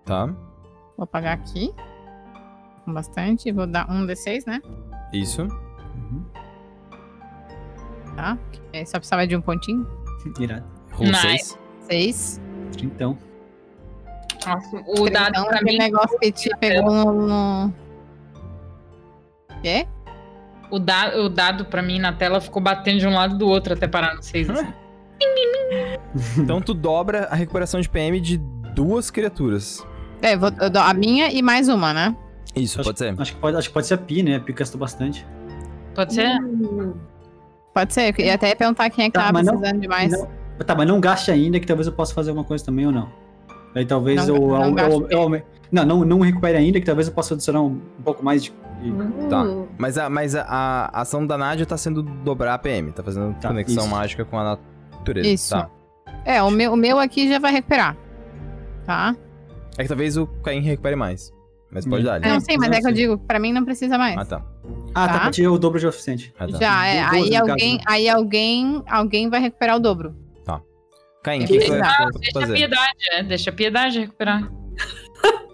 Tá. 0.05 0.35
Vou 0.97 1.07
pagar 1.07 1.35
aqui. 1.35 1.73
Com 2.85 2.93
bastante. 2.93 3.53
Vou 3.53 3.67
dar 3.67 3.89
um 3.89 4.05
D6, 4.07 4.45
né? 4.47 4.61
Isso. 5.13 5.43
Uhum. 5.43 6.25
Tá. 8.19 8.37
É, 8.73 8.85
só 8.85 8.99
precisava 8.99 9.25
de 9.29 9.37
um 9.37 9.41
pontinho. 9.41 9.87
Irado. 10.41 10.65
Rolou 10.91 11.12
Nice. 11.12 11.56
6. 11.88 11.88
6. 11.88 12.41
Então. 12.82 13.17
Nossa, 14.44 14.76
o 14.88 15.09
dado 15.09 15.31
então, 15.31 15.47
pra 15.47 15.62
mim. 15.62 15.79
negócio 15.79 16.19
que 16.19 16.32
te 16.32 16.50
pegou 16.59 16.93
no. 16.93 17.29
no... 17.29 17.75
Quê? 19.63 19.87
O, 20.69 20.81
da, 20.81 21.17
o 21.17 21.29
dado 21.29 21.65
pra 21.67 21.81
mim 21.81 22.01
na 22.01 22.13
tela 22.13 22.41
ficou 22.41 22.60
batendo 22.60 22.98
de 22.98 23.06
um 23.06 23.15
lado 23.15 23.37
e 23.37 23.39
do 23.39 23.46
outro 23.46 23.75
até 23.75 23.87
parar 23.87 24.17
no 24.17 24.22
6. 24.22 24.51
Assim. 24.51 24.72
Então 26.39 26.60
tu 26.60 26.75
dobra 26.75 27.29
a 27.31 27.37
recuperação 27.37 27.81
de 27.81 27.89
PM 27.89 28.20
de 28.20 28.39
duas 28.75 29.13
criaturas. 29.13 29.87
É, 30.20 30.37
vou, 30.37 30.51
eu 30.60 30.69
dou 30.69 30.82
a 30.82 30.93
minha 30.93 31.31
e 31.31 31.41
mais 31.41 31.69
uma, 31.69 31.94
né? 31.94 32.17
Isso, 32.56 32.82
pode 32.82 32.98
ser. 32.98 33.15
Acho 33.17 33.34
que 33.34 33.41
pode, 33.41 33.56
acho 33.56 33.69
que 33.69 33.75
pode 33.75 33.87
ser 33.87 33.94
a 33.94 33.98
Pi, 33.98 34.25
né? 34.25 34.37
A 34.37 34.41
Pi 34.41 34.53
gastou 34.53 34.81
bastante. 34.81 35.25
Pode 35.94 36.15
ser? 36.15 36.41
Uh, 36.41 36.96
Pode 37.75 37.93
ser. 37.94 38.15
Eu 38.19 38.25
ia 38.27 38.34
até 38.34 38.55
perguntar 38.55 38.91
quem 38.91 39.05
é 39.05 39.08
que 39.08 39.13
Tá, 39.15 39.20
tava 39.20 39.32
mas 39.34 39.46
não- 39.46 39.56
precisando 39.56 39.81
de 39.81 39.89
mais. 39.89 40.13
Não- 40.13 40.29
tá, 40.67 40.75
mas 40.75 40.87
não 40.89 41.01
gaste 41.01 41.31
ainda, 41.31 41.60
que 41.60 41.67
talvez 41.67 41.87
eu 41.87 41.93
possa 41.93 42.13
fazer 42.15 42.31
alguma 42.31 42.44
coisa 42.46 42.65
também 42.65 42.87
ou 42.87 42.93
não. 42.93 43.08
Aí 43.75 43.84
talvez 43.87 44.27
Não- 44.27 44.34
eu, 44.37 44.41
não 44.48 44.65
eu, 44.65 44.75
gaste 44.75 44.93
eu- 44.93 45.08
eu- 45.10 45.43
não, 45.70 45.84
não, 45.84 46.05
não 46.05 46.20
recupere 46.20 46.56
ainda, 46.56 46.81
que 46.81 46.87
talvez 46.87 47.06
eu 47.08 47.15
possa 47.15 47.34
adicionar 47.34 47.60
um, 47.63 47.81
um 47.98 48.03
pouco 48.03 48.25
mais 48.25 48.43
de. 48.43 48.51
de- 48.82 49.29
Tá. 49.29 49.43
uh. 49.44 49.69
Mas, 49.79 49.98
a, 49.98 50.08
mas 50.08 50.34
a, 50.34 50.43
a 50.93 51.01
ação 51.03 51.27
da 51.27 51.37
Nádia 51.39 51.67
tá 51.67 51.77
sendo 51.77 52.03
dobrar 52.03 52.55
a 52.55 52.58
PM. 52.58 52.91
Tá 52.93 53.03
fazendo 53.03 53.34
Tá, 53.41 53.48
conexão 53.48 53.84
isso. 53.84 53.94
mágica 53.94 54.25
com 54.25 54.39
a 54.39 54.44
natureza. 54.96 55.29
Isso. 55.29 55.51
Tá. 55.55 55.69
É, 56.25 56.43
o 56.43 56.51
meu, 56.51 56.72
o 56.72 56.77
meu 56.77 56.98
aqui 56.98 57.29
já 57.29 57.39
vai 57.39 57.53
recuperar. 57.53 57.96
Tá? 58.84 59.15
É 59.77 59.82
que 59.82 59.89
talvez 59.89 60.17
o 60.17 60.27
Caim 60.43 60.60
recupere 60.60 60.96
mais. 60.96 61.32
Mas 61.70 61.84
pode 61.87 62.03
Hum. 62.03 62.06
dar. 62.06 62.13
É, 62.15 62.25
ali. 62.25 62.29
não 62.32 62.41
sei, 62.41 62.56
mas 62.56 62.70
não 62.70 62.79
é 62.79 62.81
que 62.81 62.89
eu 62.89 62.93
digo, 62.93 63.19
pra 63.19 63.39
mim 63.39 63.53
não 63.53 63.65
precisa 63.65 63.98
mais. 63.98 64.17
Ah, 64.17 64.25
tá. 64.25 64.43
Ah, 64.95 65.07
tá, 65.09 65.13
Tá. 65.21 65.31
pra 65.31 65.45
é 65.45 65.49
o 65.49 65.59
dobro 65.59 65.79
de 65.79 65.87
oficiente. 65.87 66.33
Ah, 66.39 66.47
tá. 66.49 66.59
Já, 66.59 66.87
é. 66.87 67.01
Aí 67.03 67.31
caso, 67.31 67.51
alguém, 67.51 67.75
né? 67.77 67.83
aí 67.87 68.09
alguém, 68.09 68.83
alguém 68.89 69.29
vai 69.31 69.41
recuperar 69.41 69.77
o 69.77 69.81
dobro. 69.81 70.15
Caim, 71.23 71.43
o 71.43 71.47
que, 71.49 71.59
que 71.59 71.73
Ah, 71.73 72.09
deixa 72.21 72.45
a 72.45 72.47
piedade, 72.47 72.99
é. 73.13 73.23
Deixa 73.25 73.51
a 73.51 73.53
piedade 73.53 73.99
recuperar. 74.01 74.51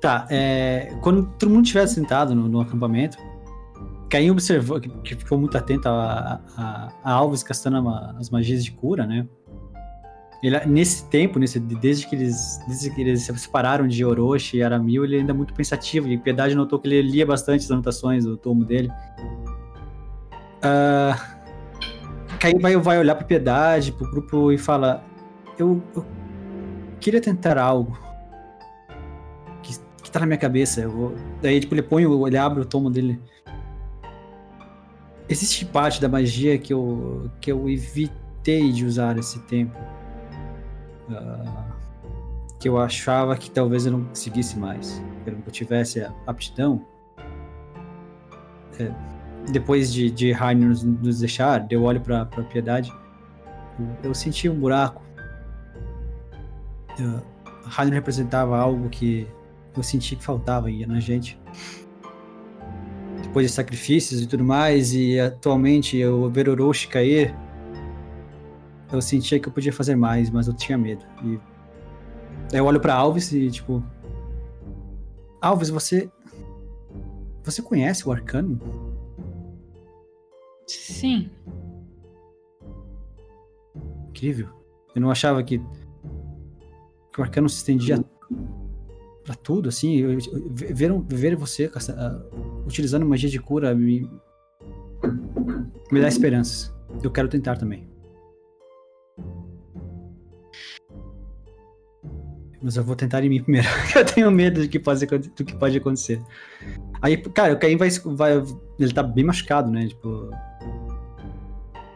Tá, 0.00 0.26
é, 0.30 0.92
quando 1.00 1.24
todo 1.38 1.48
mundo 1.48 1.62
estiver 1.64 1.86
sentado 1.86 2.34
no, 2.34 2.48
no 2.48 2.60
acampamento, 2.60 3.16
Caim 4.10 4.30
observou, 4.30 4.80
que, 4.80 4.88
que 4.88 5.14
ficou 5.14 5.38
muito 5.38 5.56
atento 5.56 5.88
a, 5.88 6.40
a, 6.56 6.92
a 7.04 7.12
Alves 7.12 7.44
gastando 7.44 7.88
a- 7.88 8.16
as 8.18 8.28
magias 8.28 8.64
de 8.64 8.72
cura, 8.72 9.06
né? 9.06 9.26
Ele, 10.42 10.58
nesse 10.66 11.04
tempo, 11.08 11.38
nesse, 11.38 11.60
desde, 11.60 12.06
que 12.08 12.16
eles, 12.16 12.60
desde 12.66 12.90
que 12.90 13.00
eles 13.00 13.22
se 13.22 13.38
separaram 13.38 13.86
de 13.86 14.04
Orochi 14.04 14.56
e 14.56 14.62
Aramil, 14.62 15.04
ele 15.04 15.18
ainda 15.18 15.32
é 15.32 15.34
muito 15.34 15.54
pensativo. 15.54 16.08
E 16.08 16.18
Piedade 16.18 16.54
notou 16.56 16.80
que 16.80 16.88
ele 16.88 17.00
lia 17.08 17.24
bastante 17.24 17.64
as 17.64 17.70
anotações 17.70 18.24
do 18.24 18.36
tomo 18.36 18.64
dele. 18.64 18.90
Ah, 20.60 21.16
Caim 22.40 22.58
vai, 22.58 22.76
vai 22.76 22.98
olhar 22.98 23.14
pra 23.14 23.24
Piedade, 23.24 23.92
pro 23.92 24.10
grupo 24.10 24.50
e 24.50 24.58
fala: 24.58 25.04
Eu, 25.56 25.80
eu 25.94 26.04
queria 27.00 27.20
tentar 27.20 27.56
algo. 27.56 27.96
tá 30.10 30.20
na 30.20 30.26
minha 30.26 30.38
cabeça. 30.38 30.80
Eu 30.80 30.90
vou... 30.90 31.14
Daí, 31.40 31.60
tipo, 31.60 31.74
ele 31.74 31.82
põe, 31.82 32.04
o- 32.04 32.26
ele 32.26 32.36
abre 32.36 32.60
o 32.60 32.64
tomo 32.66 32.90
dele. 32.90 33.18
Existe 35.28 35.64
parte 35.64 36.00
da 36.00 36.08
magia 36.08 36.58
que 36.58 36.72
eu, 36.72 37.30
que 37.40 37.50
eu 37.50 37.68
evitei 37.68 38.72
de 38.72 38.84
usar 38.84 39.16
esse 39.16 39.38
tempo. 39.44 39.74
Ah, 41.10 41.64
que 42.58 42.68
eu 42.68 42.78
achava 42.78 43.36
que 43.36 43.50
talvez 43.50 43.86
eu 43.86 43.92
não 43.92 44.04
conseguisse 44.04 44.58
mais. 44.58 45.02
Que 45.24 45.30
eu 45.30 45.34
não 45.34 45.42
tivesse 45.50 46.00
a 46.00 46.12
aptidão. 46.26 46.86
É, 48.78 48.92
depois 49.50 49.92
de, 49.92 50.10
de 50.10 50.30
Rainer 50.30 50.68
nos, 50.68 50.82
nos 50.84 51.18
deixar, 51.18 51.66
eu 51.70 51.82
olho 51.82 52.00
pra, 52.00 52.24
pra 52.24 52.44
Piedade. 52.44 52.92
Eu, 54.02 54.14
senti 54.14 54.48
um 54.48 54.54
buraco. 54.54 55.02
Uh, 57.00 57.20
Rainer 57.64 57.94
representava 57.94 58.56
algo 58.56 58.88
que 58.88 59.26
eu 59.76 59.82
senti 59.82 60.14
que 60.14 60.22
faltava 60.22 60.68
aí 60.68 60.86
na 60.86 61.00
gente. 61.00 61.40
Depois 63.22 63.46
de 63.46 63.52
sacrifícios 63.52 64.20
e 64.20 64.26
tudo 64.26 64.44
mais, 64.44 64.94
e 64.94 65.18
atualmente 65.18 65.96
eu 65.96 66.30
ver 66.30 66.48
Orochi 66.48 66.86
cair, 66.86 67.34
eu 68.92 69.00
sentia 69.02 69.40
que 69.40 69.48
eu 69.48 69.52
podia 69.52 69.72
fazer 69.72 69.96
mais, 69.96 70.30
mas 70.30 70.46
eu 70.46 70.54
tinha 70.54 70.76
medo. 70.78 71.04
E 71.24 71.38
aí 72.52 72.58
eu 72.58 72.64
olho 72.64 72.80
pra 72.80 72.94
Alves 72.94 73.32
e 73.32 73.50
tipo, 73.50 73.82
Alves, 75.40 75.70
você 75.70 76.10
você 77.44 77.60
conhece 77.60 78.08
o 78.08 78.12
Arcano? 78.12 78.60
Sim. 80.66 81.28
Incrível. 84.08 84.48
Eu 84.94 85.00
não 85.00 85.10
achava 85.10 85.42
que, 85.42 85.58
que 85.58 87.20
o 87.20 87.22
arcano 87.22 87.48
se 87.48 87.56
estendia 87.56 88.02
pra 89.24 89.34
tudo, 89.34 89.68
assim. 89.68 89.96
Eu, 89.96 90.12
eu- 90.12 90.18
ver, 90.50 90.92
ver 91.08 91.34
você 91.36 91.70
ah, 91.96 92.22
utilizando 92.66 93.04
magia 93.06 93.28
de 93.28 93.40
cura 93.40 93.74
me, 93.74 94.08
me 95.90 96.00
dá 96.00 96.06
esperanças. 96.08 96.72
Eu 97.02 97.10
quero 97.10 97.28
tentar 97.28 97.56
também. 97.56 97.88
Mas 102.62 102.76
eu 102.76 102.84
vou 102.84 102.94
tentar 102.94 103.24
em 103.24 103.28
mim 103.28 103.42
primeiro. 103.42 103.66
eu 103.96 104.04
tenho 104.04 104.30
medo 104.30 104.62
do 104.62 104.68
que 104.68 104.78
pode, 104.78 105.04
do 105.04 105.44
que 105.44 105.56
pode 105.56 105.76
acontecer. 105.76 106.22
Aí, 107.00 107.16
cara, 107.16 107.54
o 107.54 107.58
Caim 107.58 107.76
vai, 107.76 107.90
vai. 107.90 108.42
Ele 108.78 108.92
tá 108.92 109.02
bem 109.02 109.24
machucado, 109.24 109.70
né? 109.70 109.88
Tipo. 109.88 110.30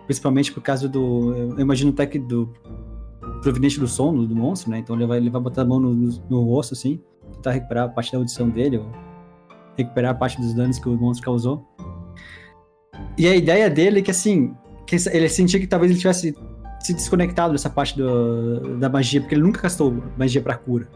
Principalmente 0.07 0.53
por 0.53 0.63
causa 0.63 0.89
do. 0.89 1.35
Eu 1.57 1.61
imagino 1.61 1.91
até 1.91 2.07
que 2.07 2.19
do. 2.19 2.53
Proveniente 3.43 3.79
do 3.79 3.87
som 3.87 4.15
do, 4.15 4.27
do 4.27 4.35
monstro, 4.35 4.71
né? 4.71 4.79
Então 4.79 4.97
ele 4.97 5.07
vai, 5.07 5.19
ele 5.19 5.31
vai 5.31 5.41
botar 5.41 5.63
a 5.63 5.65
mão 5.65 5.79
no, 5.79 5.95
no, 5.95 6.23
no 6.29 6.43
rosto, 6.43 6.75
assim. 6.75 7.01
Tentar 7.35 7.53
recuperar 7.53 7.85
a 7.85 7.89
parte 7.89 8.11
da 8.11 8.19
audição 8.19 8.49
dele, 8.49 8.79
ou 8.79 8.91
recuperar 9.77 10.13
a 10.13 10.15
parte 10.15 10.41
dos 10.41 10.55
danos 10.55 10.79
que 10.79 10.89
o 10.89 10.97
monstro 10.97 11.25
causou. 11.25 11.65
E 13.17 13.27
a 13.29 13.37
ideia 13.37 13.71
dele 13.71 14.01
é 14.01 14.03
que, 14.03 14.11
assim. 14.11 14.55
que 14.87 14.97
ele 15.13 15.29
sentia 15.29 15.61
que 15.61 15.67
talvez 15.67 15.91
ele 15.91 16.01
tivesse 16.01 16.35
se 16.87 16.95
desconectado 16.95 17.53
dessa 17.53 17.69
parte 17.69 17.97
do, 17.97 18.79
da 18.79 18.89
magia, 18.89 19.21
porque 19.21 19.35
ele 19.35 19.43
nunca 19.43 19.61
gastou 19.61 20.03
magia 20.17 20.41
pra 20.41 20.55
cura. 20.55 20.87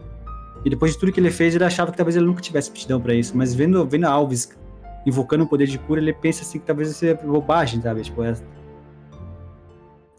E 0.63 0.69
depois 0.69 0.93
de 0.93 0.99
tudo 0.99 1.11
que 1.11 1.19
ele 1.19 1.31
fez, 1.31 1.53
ele 1.53 1.63
achava 1.65 1.91
que 1.91 1.97
talvez 1.97 2.15
ele 2.15 2.25
nunca 2.25 2.41
tivesse 2.41 2.69
aptidão 2.69 3.01
pra 3.01 3.13
isso. 3.13 3.35
Mas 3.35 3.53
vendo, 3.53 3.85
vendo 3.85 4.05
a 4.05 4.09
Alves 4.09 4.57
invocando 5.05 5.43
o 5.43 5.47
poder 5.47 5.67
de 5.67 5.77
cura, 5.77 5.99
ele 5.99 6.13
pensa 6.13 6.43
assim 6.43 6.59
que 6.59 6.65
talvez 6.65 6.89
isso 6.89 6.99
seja 6.99 7.15
bobagem, 7.15 7.81
sabe? 7.81 8.01
Tipo, 8.03 8.23
é, 8.23 8.35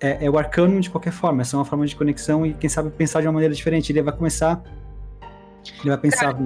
é, 0.01 0.27
é 0.27 0.31
o 0.31 0.37
arcano 0.37 0.79
de 0.81 0.91
qualquer 0.91 1.13
forma, 1.13 1.43
é 1.43 1.45
só 1.45 1.57
uma 1.57 1.65
forma 1.65 1.87
de 1.87 1.95
conexão 1.97 2.45
e 2.45 2.53
quem 2.53 2.69
sabe 2.69 2.91
pensar 2.91 3.21
de 3.21 3.27
uma 3.29 3.33
maneira 3.33 3.55
diferente. 3.55 3.93
Ele 3.93 4.03
vai 4.03 4.15
começar. 4.15 4.63
Ele 5.81 5.89
vai 5.89 5.99
pensar. 5.99 6.37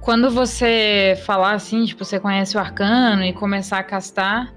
Quando 0.00 0.30
você 0.30 1.20
falar 1.26 1.52
assim, 1.52 1.84
tipo, 1.84 2.04
você 2.04 2.18
conhece 2.18 2.56
o 2.56 2.60
arcano 2.60 3.24
e 3.24 3.32
começar 3.32 3.78
a 3.78 3.82
castar, 3.82 4.54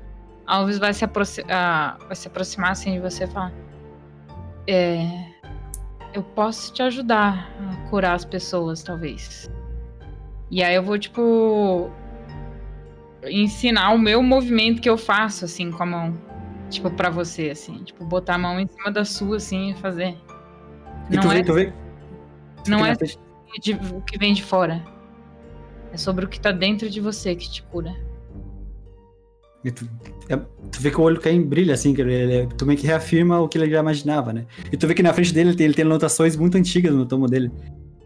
Alves 0.49 0.79
vai 0.79 0.93
se, 0.93 1.05
aproxi- 1.05 1.45
ah, 1.47 1.95
vai 2.07 2.15
se 2.15 2.27
aproximar 2.27 2.71
assim 2.71 2.93
de 2.93 2.99
você 2.99 3.25
e 3.25 3.27
falar: 3.27 3.53
é, 4.67 5.29
Eu 6.13 6.23
posso 6.23 6.73
te 6.73 6.81
ajudar 6.81 7.51
a 7.59 7.89
curar 7.89 8.15
as 8.15 8.25
pessoas, 8.25 8.81
talvez. 8.81 9.49
E 10.49 10.63
aí 10.63 10.73
eu 10.73 10.81
vou, 10.81 10.97
tipo, 10.97 11.91
ensinar 13.27 13.91
o 13.91 13.97
meu 13.99 14.23
movimento 14.23 14.81
que 14.81 14.89
eu 14.89 14.97
faço, 14.97 15.45
assim, 15.45 15.71
com 15.71 15.83
a 15.83 15.85
mão. 15.85 16.17
Tipo, 16.71 16.89
pra 16.89 17.09
você, 17.11 17.51
assim. 17.51 17.83
Tipo, 17.83 18.03
botar 18.05 18.35
a 18.35 18.37
mão 18.39 18.59
em 18.59 18.67
cima 18.67 18.91
da 18.91 19.05
sua, 19.05 19.37
assim, 19.37 19.69
e 19.71 19.75
fazer. 19.75 20.17
E 21.11 21.17
tu 21.17 21.23
Não 21.27 21.29
vê, 21.29 21.39
é, 21.39 21.43
tu 21.43 21.53
vê. 21.53 21.73
tu 22.63 22.71
não 22.71 22.79
fica 22.85 23.05
é 23.05 23.59
de- 23.59 23.73
o 23.95 24.01
que 24.01 24.17
vem 24.17 24.33
de 24.33 24.43
fora. 24.43 24.83
É 25.91 25.97
sobre 25.97 26.25
o 26.25 26.27
que 26.27 26.39
tá 26.39 26.51
dentro 26.51 26.89
de 26.89 26.99
você 26.99 27.35
que 27.35 27.49
te 27.49 27.61
cura. 27.63 27.95
E 29.63 29.71
tu, 29.71 29.87
é- 30.29 30.37
tu 30.37 30.79
vê 30.79 30.91
que 30.91 30.99
o 30.99 31.03
olho 31.03 31.19
Caim 31.19 31.41
brilha, 31.41 31.73
assim, 31.73 31.93
que 31.93 32.01
ele, 32.01 32.13
ele- 32.13 32.47
tu 32.57 32.65
meio 32.65 32.77
que 32.79 32.85
reafirma 32.87 33.39
o 33.39 33.47
que 33.47 33.57
ele 33.57 33.69
já 33.69 33.79
imaginava, 33.79 34.31
né? 34.31 34.45
E 34.71 34.77
tu 34.77 34.87
vê 34.87 34.93
que 34.93 35.03
na 35.03 35.11
frente 35.13 35.33
dele 35.33 35.49
ele 35.49 35.57
tem, 35.57 35.65
ele 35.65 35.73
tem 35.73 35.83
anotações 35.85 36.35
muito 36.37 36.57
antigas 36.57 36.93
no 36.93 37.05
tomo 37.05 37.27
dele. 37.27 37.51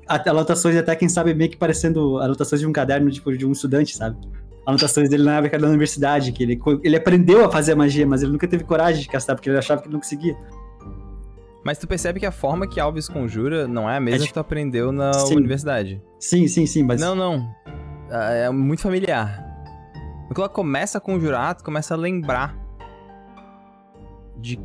Anotações 0.08 0.76
até, 0.76 0.96
quem 0.96 1.08
sabe, 1.10 1.34
meio 1.34 1.50
que 1.50 1.58
parecendo 1.58 2.18
anotações 2.20 2.60
de 2.62 2.68
um 2.68 2.72
caderno, 2.74 3.10
tipo, 3.10 3.36
de 3.38 3.46
um 3.46 3.52
estudante, 3.52 3.96
sabe? 3.96 4.18
Anotações 4.66 5.10
dele 5.10 5.24
na 5.24 5.38
época 5.38 5.58
da 5.60 5.68
universidade, 5.68 6.32
que 6.32 6.44
ele, 6.44 6.60
ele 6.84 6.96
aprendeu 6.96 7.44
a 7.46 7.52
fazer 7.52 7.74
a 7.74 7.76
magia, 7.76 8.06
mas 8.08 8.22
ele 8.24 8.32
nunca 8.32 8.48
teve 8.48 8.64
coragem 8.64 9.02
de 9.02 9.08
castar, 9.10 9.36
porque 9.36 9.50
ele 9.50 9.58
achava 9.58 9.82
que 9.82 9.88
ele 9.88 9.94
não 9.94 10.00
conseguia. 10.00 10.36
Mas 11.66 11.78
tu 11.78 11.88
percebe 11.88 12.20
que 12.20 12.26
a 12.26 12.32
forma 12.32 12.68
que 12.68 12.80
Alves 12.80 13.08
conjura 13.08 13.68
não 13.68 13.90
é 13.90 13.96
a 13.96 14.00
mesma 14.00 14.26
É 14.26 14.28
que 14.28 14.34
tu 14.34 14.40
aprendeu 14.40 14.92
na 14.92 15.14
Sim. 15.14 15.38
universidade. 15.38 16.02
Sim, 16.20 16.48
sim, 16.48 16.66
sim, 16.66 16.84
mas... 16.84 17.00
Não, 17.00 17.16
não. 17.16 17.50
Ah, 18.12 18.32
É 18.34 18.50
muito 18.50 18.82
familiar. 18.82 19.53
Quando 20.34 20.46
ela 20.46 20.50
começa 20.50 20.98
a 20.98 21.02
conjurar, 21.02 21.54
tu 21.56 21.64
começa 21.64 21.94
a 21.94 21.98
lembrar 21.98 22.58
de 24.38 24.60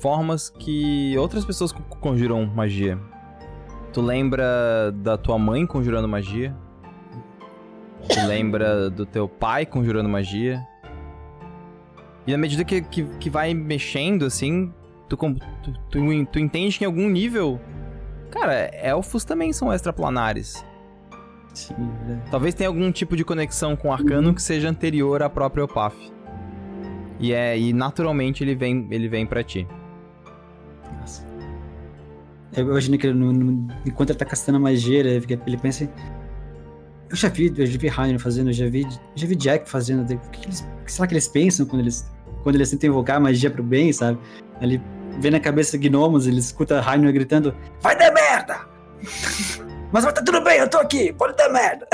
formas 0.00 0.50
que 0.50 1.16
outras 1.16 1.44
pessoas 1.44 1.70
co- 1.70 1.82
conjuram 2.00 2.44
magia. 2.44 2.98
Tu 3.92 4.00
lembra 4.00 4.90
da 4.90 5.16
tua 5.16 5.38
mãe 5.38 5.64
conjurando 5.64 6.08
magia? 6.08 6.56
Tu 8.08 8.26
lembra 8.26 8.90
do 8.90 9.06
teu 9.06 9.28
pai 9.28 9.64
conjurando 9.64 10.08
magia? 10.08 10.60
E 12.26 12.32
na 12.32 12.38
medida 12.38 12.64
que, 12.64 12.82
que, 12.82 13.04
que 13.04 13.30
vai 13.30 13.54
mexendo, 13.54 14.24
assim, 14.24 14.74
tu, 15.08 15.16
tu, 15.16 15.72
tu, 15.88 16.26
tu 16.26 16.38
entende 16.40 16.78
que 16.78 16.84
em 16.84 16.86
algum 16.88 17.08
nível. 17.08 17.60
Cara, 18.28 18.54
elfos 18.74 19.24
também 19.24 19.52
são 19.52 19.72
extraplanares. 19.72 20.66
É. 22.08 22.30
Talvez 22.30 22.54
tenha 22.54 22.68
algum 22.68 22.90
tipo 22.90 23.16
de 23.16 23.24
conexão 23.24 23.76
com 23.76 23.88
o 23.88 23.92
arcano 23.92 24.34
que 24.34 24.40
seja 24.42 24.68
anterior 24.68 25.22
à 25.22 25.28
própria 25.28 25.64
Opaf. 25.64 25.94
E 27.20 27.32
é 27.32 27.58
e 27.58 27.72
naturalmente 27.72 28.42
ele 28.42 28.54
vem 28.54 28.86
ele 28.90 29.08
vem 29.08 29.26
para 29.26 29.42
ti. 29.44 29.66
Nossa. 31.00 31.26
Eu 32.56 32.64
imagino 32.68 32.98
que 32.98 33.06
ele, 33.06 33.18
no- 33.18 33.32
no- 33.32 33.68
enquanto 33.86 34.10
ele 34.10 34.18
tá 34.18 34.24
castando 34.24 34.58
magia, 34.60 34.98
ele, 35.00 35.24
ele 35.46 35.56
pensa. 35.56 35.88
Eu 37.08 37.16
já 37.16 37.28
vi, 37.28 37.52
eu 37.56 37.66
já 37.66 37.78
vi 37.78 37.88
Rainer 37.88 38.18
fazendo, 38.18 38.48
eu 38.50 38.52
já 38.54 38.66
vi, 38.68 38.86
já 39.14 39.26
vi 39.26 39.36
Jack 39.36 39.68
fazendo. 39.68 40.02
O 40.02 40.18
que, 40.30 40.40
que 40.40 40.46
eles, 40.46 40.66
será 40.86 41.06
que 41.06 41.14
eles 41.14 41.28
pensam 41.28 41.64
quando 41.66 41.82
eles, 41.82 42.10
quando 42.42 42.54
eles 42.56 42.70
tentam 42.70 42.88
invocar 42.90 43.20
magia 43.20 43.50
pro 43.50 43.62
bem, 43.62 43.92
sabe? 43.92 44.18
Ele 44.60 44.80
vê 45.20 45.30
na 45.30 45.38
cabeça 45.40 45.76
gnomos, 45.78 46.26
ele 46.26 46.38
escuta 46.40 46.80
Rainer 46.80 47.12
gritando: 47.12 47.54
Vai 47.80 47.96
dar 47.96 48.12
merda! 48.12 48.66
Mas 49.92 50.04
vai 50.04 50.12
tá 50.12 50.22
tudo 50.22 50.42
bem, 50.42 50.58
eu 50.58 50.68
tô 50.70 50.78
aqui, 50.78 51.12
pode 51.12 51.36
dar 51.36 51.50
merda! 51.50 51.86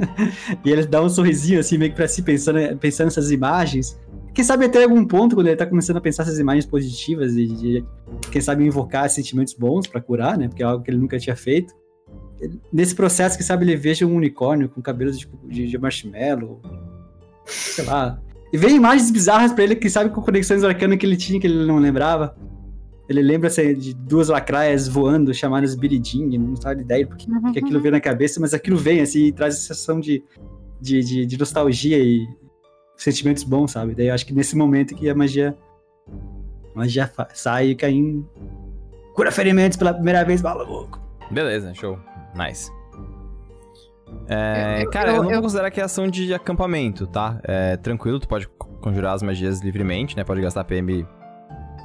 e 0.64 0.70
ele 0.70 0.86
dá 0.86 1.02
um 1.02 1.10
sorrisinho 1.10 1.60
assim, 1.60 1.76
meio 1.76 1.90
que 1.90 1.96
pra 1.96 2.08
si, 2.08 2.22
pensando, 2.22 2.58
pensando 2.78 3.06
nessas 3.06 3.30
imagens. 3.30 4.00
Quem 4.32 4.42
sabe 4.42 4.64
até 4.64 4.82
algum 4.82 5.04
ponto, 5.04 5.36
quando 5.36 5.48
ele 5.48 5.56
tá 5.56 5.66
começando 5.66 5.98
a 5.98 6.00
pensar 6.00 6.22
essas 6.22 6.38
imagens 6.38 6.64
positivas 6.64 7.36
e 7.36 7.46
de, 7.46 7.84
quem 8.32 8.40
sabe 8.40 8.64
invocar 8.64 9.08
sentimentos 9.10 9.52
bons 9.52 9.86
pra 9.86 10.00
curar, 10.00 10.38
né? 10.38 10.48
Porque 10.48 10.62
é 10.62 10.66
algo 10.66 10.82
que 10.82 10.90
ele 10.90 10.98
nunca 10.98 11.18
tinha 11.18 11.36
feito. 11.36 11.74
Nesse 12.72 12.94
processo, 12.94 13.36
quem 13.36 13.46
sabe 13.46 13.64
ele 13.64 13.76
veja 13.76 14.06
um 14.06 14.16
unicórnio 14.16 14.68
com 14.68 14.80
cabelos 14.80 15.18
de, 15.18 15.28
de, 15.44 15.68
de 15.68 15.78
marshmallow, 15.78 16.62
sei 17.44 17.84
lá. 17.84 18.18
E 18.52 18.56
vem 18.56 18.74
imagens 18.74 19.10
bizarras 19.10 19.52
pra 19.52 19.64
ele, 19.64 19.76
quem 19.76 19.90
sabe 19.90 20.10
com 20.10 20.22
conexões 20.22 20.64
arcanas 20.64 20.96
que 20.96 21.04
ele 21.04 21.16
tinha, 21.16 21.38
que 21.38 21.46
ele 21.46 21.66
não 21.66 21.76
lembrava. 21.76 22.34
Ele 23.08 23.20
lembra 23.20 23.48
assim, 23.48 23.74
de 23.74 23.92
duas 23.94 24.28
lacraias 24.28 24.88
voando, 24.88 25.32
chamadas 25.34 25.74
Biriding, 25.74 26.38
não 26.38 26.56
sabe 26.56 26.80
ideia 26.82 27.06
porque, 27.06 27.26
porque 27.30 27.58
aquilo 27.58 27.78
veio 27.80 27.92
na 27.92 28.00
cabeça, 28.00 28.40
mas 28.40 28.54
aquilo 28.54 28.76
vem 28.78 29.00
assim 29.00 29.24
e 29.26 29.32
traz 29.32 29.54
a 29.54 29.58
sensação 29.58 30.00
de, 30.00 30.24
de, 30.80 31.00
de, 31.04 31.26
de 31.26 31.38
nostalgia 31.38 31.98
e 31.98 32.26
sentimentos 32.96 33.42
bons, 33.44 33.72
sabe? 33.72 33.94
Daí 33.94 34.06
eu 34.08 34.14
acho 34.14 34.24
que 34.24 34.32
nesse 34.32 34.56
momento 34.56 34.94
que 34.94 35.08
a 35.10 35.14
magia, 35.14 35.54
a 36.74 36.78
magia 36.78 37.10
sai 37.34 37.68
e 37.70 37.74
Caim 37.74 38.26
cura 39.14 39.30
ferimentos 39.30 39.76
pela 39.76 39.92
primeira 39.92 40.24
vez, 40.24 40.40
maluco. 40.40 40.98
Beleza, 41.30 41.74
show. 41.74 41.98
Nice. 42.34 42.70
É, 44.28 44.78
Eu- 44.78 44.84
eu- 44.84 44.90
cara, 44.90 45.10
eu, 45.10 45.16
eu- 45.16 45.22
não 45.24 45.30
vou 45.30 45.42
considerar 45.42 45.70
que 45.70 45.80
é 45.80 45.84
ação 45.84 46.08
de 46.08 46.32
acampamento, 46.32 47.06
tá? 47.06 47.40
É 47.44 47.76
tranquilo, 47.76 48.18
tu 48.18 48.28
pode 48.28 48.48
conjurar 48.80 49.14
as 49.14 49.22
magias 49.22 49.60
livremente, 49.60 50.16
né? 50.16 50.24
Pode 50.24 50.40
gastar 50.40 50.64
PM 50.64 51.06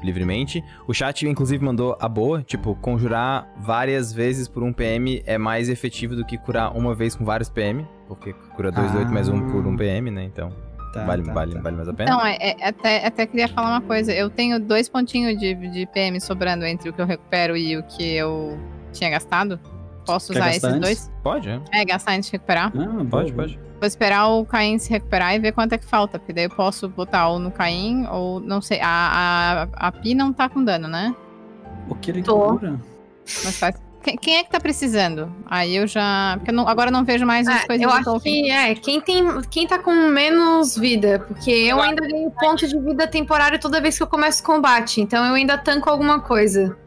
livremente. 0.04 0.64
O 0.88 0.94
chat, 0.94 1.28
inclusive, 1.28 1.64
mandou 1.64 1.98
a 2.00 2.08
boa, 2.08 2.42
tipo, 2.44 2.76
conjurar 2.76 3.48
várias 3.58 4.12
vezes 4.14 4.48
por 4.48 4.64
um 4.64 4.72
PM 4.74 5.22
é 5.26 5.38
mais 5.38 5.70
efetivo 5.70 6.16
do 6.16 6.26
que 6.26 6.38
curar 6.38 6.76
uma 6.76 6.94
vez 6.96 7.16
com 7.16 7.24
vários 7.26 7.50
PM, 7.50 7.86
porque 8.08 8.34
cura 8.56 8.72
2 8.72 8.92
de 8.92 8.98
8 8.98 9.12
mais 9.12 9.28
um 9.30 9.40
por 9.50 9.66
um 9.66 9.76
PM, 9.78 10.12
né? 10.12 10.24
Então, 10.24 10.52
Tá, 10.94 11.06
vale, 11.06 11.22
tá, 11.22 11.34
vale, 11.34 11.54
tá. 11.54 11.62
vale 11.62 11.76
mais 11.76 11.88
a 11.88 11.94
pena. 11.94 12.10
Então, 12.10 12.26
é, 12.26 12.36
é- 12.40 12.68
até, 12.68 13.06
até 13.06 13.28
queria 13.28 13.48
falar 13.48 13.70
uma 13.70 13.82
coisa. 13.82 14.12
Eu 14.12 14.28
tenho 14.28 14.60
dois 14.60 14.90
pontinhos 14.90 15.38
de, 15.40 15.54
de 15.54 15.86
PM 15.86 16.20
sobrando 16.20 16.66
entre 16.66 16.90
o 16.90 16.94
que 16.94 17.00
eu 17.00 17.06
recupero 17.06 17.56
e 17.56 17.78
o 17.78 17.84
que 17.84 18.16
eu 18.16 18.58
tinha 18.92 19.08
gastado. 19.12 19.60
Posso 20.04 20.34
Quer 20.34 20.40
usar 20.40 20.50
esses 20.50 20.64
antes? 20.64 20.80
dois? 20.82 21.12
Pode, 21.22 21.48
é. 21.48 21.62
É, 21.72 21.86
gastar 21.86 22.14
antes 22.14 22.32
de 22.32 22.32
recuperar. 22.38 22.72
Ah, 22.76 22.88
boa, 22.88 23.06
Pode, 23.06 23.34
pode. 23.34 23.60
Vou 23.80 23.88
esperar 23.88 24.28
o 24.28 24.46
Caim 24.46 24.78
se 24.78 24.90
recuperar 24.90 25.34
e 25.36 25.40
ver 25.40 25.52
quanto 25.54 25.74
é 25.74 25.78
que 25.78 25.86
falta. 25.86 26.20
Porque 26.20 26.34
daí 26.34 26.44
eu 26.46 26.50
posso 26.50 26.90
botar 26.90 27.28
ou 27.30 27.40
no 27.40 27.50
Caim 27.52 28.06
ou 28.12 28.40
não 28.40 28.62
sei. 28.62 28.80
A, 28.82 29.68
a, 29.78 29.88
a 29.88 29.92
Pi 29.92 30.14
não 30.14 30.34
tá 30.34 30.50
com 30.50 30.64
dano, 30.64 30.88
né? 30.88 31.16
O 31.88 31.96
que 31.96 32.12
ele 32.12 32.24
cura? 32.24 32.80
Mas 33.44 33.58
faz. 33.58 33.76
Quem, 34.02 34.16
quem 34.16 34.38
é 34.38 34.44
que 34.46 34.50
tá 34.50 34.60
precisando? 34.62 35.30
Aí 35.46 35.76
eu 35.76 35.86
já. 35.86 36.36
Porque 36.38 36.52
eu 36.52 36.56
não- 36.56 36.68
agora 36.68 36.90
eu 36.90 36.94
não 36.94 37.04
vejo 37.04 37.26
mais 37.26 37.48
as 37.48 37.64
É, 37.64 37.68
coisas 37.68 37.84
eu 37.84 37.92
acho 37.92 38.20
que 38.22 38.50
é, 38.50 38.74
quem, 38.76 39.02
tem, 39.02 39.24
quem 39.50 39.68
tá 39.68 39.78
com 39.78 39.92
menos 40.08 40.78
vida, 40.78 41.20
porque 41.28 41.52
eu 41.52 41.82
ainda 41.82 42.08
ganho 42.08 42.32
ponto 42.32 42.66
de 42.66 42.80
vida 42.80 43.06
temporário 43.08 43.60
toda 43.60 43.82
vez 43.82 43.98
que 43.98 44.04
eu 44.04 44.08
começo 44.08 44.42
combate, 44.42 45.02
então 45.02 45.26
eu 45.26 45.34
ainda 45.34 45.58
tanco 45.58 45.90
alguma 45.90 46.22
coisa. 46.22 46.78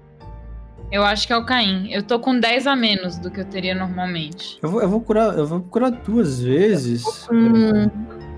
Eu 0.92 1.02
acho 1.02 1.26
que 1.26 1.32
é 1.32 1.36
o 1.38 1.44
Caim. 1.46 1.90
Eu 1.90 2.02
tô 2.02 2.20
com 2.20 2.38
10 2.38 2.66
a 2.66 2.76
menos 2.76 3.16
do 3.18 3.30
que 3.30 3.40
eu 3.40 3.46
teria 3.46 3.74
normalmente. 3.74 4.58
Eu 4.62 4.68
vou, 4.70 4.82
eu 4.82 4.88
vou 4.90 5.00
curar, 5.00 5.38
eu 5.38 5.46
vou 5.46 5.62
curar 5.62 5.90
duas 5.90 6.42
vezes. 6.42 7.02
Hum, 7.32 7.88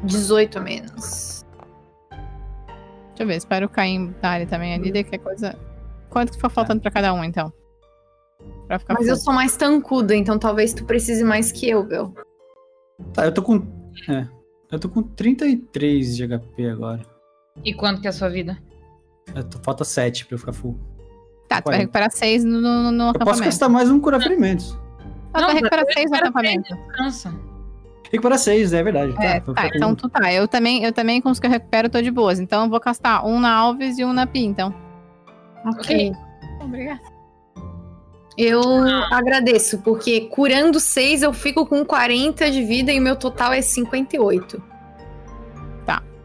18 0.04 0.58
a 0.58 0.60
menos. 0.60 1.44
Deixa 3.08 3.22
eu 3.22 3.26
ver, 3.26 3.36
espero 3.36 3.66
o 3.66 3.68
Caim 3.68 4.14
dar 4.22 4.40
ele 4.40 4.48
também 4.48 4.72
ali, 4.72 4.92
daí 4.92 5.02
que 5.02 5.18
coisa. 5.18 5.58
Quanto 6.08 6.32
que 6.32 6.40
for 6.40 6.48
faltando 6.48 6.80
pra 6.80 6.92
cada 6.92 7.12
um, 7.12 7.24
então? 7.24 7.52
Pra 8.68 8.78
ficar 8.78 8.94
Mas 8.94 9.08
eu 9.08 9.16
sou 9.16 9.34
mais 9.34 9.56
tancuda, 9.56 10.14
então 10.14 10.38
talvez 10.38 10.72
tu 10.72 10.84
precise 10.84 11.24
mais 11.24 11.50
que 11.50 11.68
eu, 11.68 11.82
Bel. 11.82 12.14
Tá, 13.12 13.24
eu 13.24 13.34
tô 13.34 13.42
com. 13.42 13.66
É. 14.08 14.28
Eu 14.70 14.78
tô 14.78 14.88
com 14.88 15.02
33 15.02 16.16
de 16.16 16.24
HP 16.28 16.68
agora. 16.70 17.02
E 17.64 17.74
quanto 17.74 18.00
que 18.00 18.06
é 18.06 18.10
a 18.10 18.12
sua 18.12 18.28
vida? 18.28 18.56
Eu 19.34 19.42
tô- 19.42 19.58
falta 19.58 19.84
7 19.84 20.24
pra 20.26 20.34
eu 20.34 20.38
ficar 20.38 20.52
full. 20.52 20.78
Tá, 21.48 21.60
tu 21.60 21.66
vai 21.66 21.76
40. 21.76 21.78
recuperar 21.82 22.10
6 22.10 22.44
no, 22.44 22.60
no, 22.60 22.90
no 22.90 22.90
Eu 22.90 23.12
posso 23.12 23.16
acampamento. 23.16 23.44
gastar 23.44 23.68
mais 23.68 23.90
um 23.90 24.00
curar 24.00 24.20
ferimentos. 24.22 24.78
Ah, 25.32 25.38
tu 25.38 25.40
Não, 25.40 25.46
vai 25.48 25.54
recuperar 25.56 25.84
6 25.92 26.10
no 26.10 26.16
acampamento. 26.16 26.74
Descansa. 26.74 27.34
Recuperar 28.10 28.38
6, 28.38 28.72
é 28.72 28.82
verdade. 28.82 29.14
É, 29.18 29.40
tá, 29.40 29.40
com- 29.40 29.76
então 29.76 29.94
tu 29.94 30.08
tá. 30.08 30.32
Eu 30.32 30.46
também, 30.46 30.84
eu 30.84 30.92
também 30.92 31.20
com 31.20 31.30
os 31.30 31.40
que 31.40 31.46
eu 31.46 31.50
recupero 31.50 31.88
tô 31.88 32.00
de 32.00 32.10
boas. 32.10 32.38
Então 32.40 32.64
eu 32.64 32.70
vou 32.70 32.80
castar 32.80 33.26
um 33.26 33.40
na 33.40 33.52
Alves 33.52 33.98
e 33.98 34.04
um 34.04 34.12
na 34.12 34.26
Pi, 34.26 34.44
então. 34.44 34.72
Ok. 35.66 36.12
Obrigada. 36.60 37.00
Eu 38.36 38.60
agradeço, 39.12 39.78
porque 39.82 40.22
curando 40.22 40.80
6 40.80 41.22
eu 41.22 41.32
fico 41.32 41.64
com 41.66 41.84
40 41.84 42.50
de 42.50 42.64
vida 42.64 42.92
e 42.92 42.98
o 42.98 43.02
meu 43.02 43.14
total 43.16 43.52
é 43.52 43.60
58. 43.62 44.62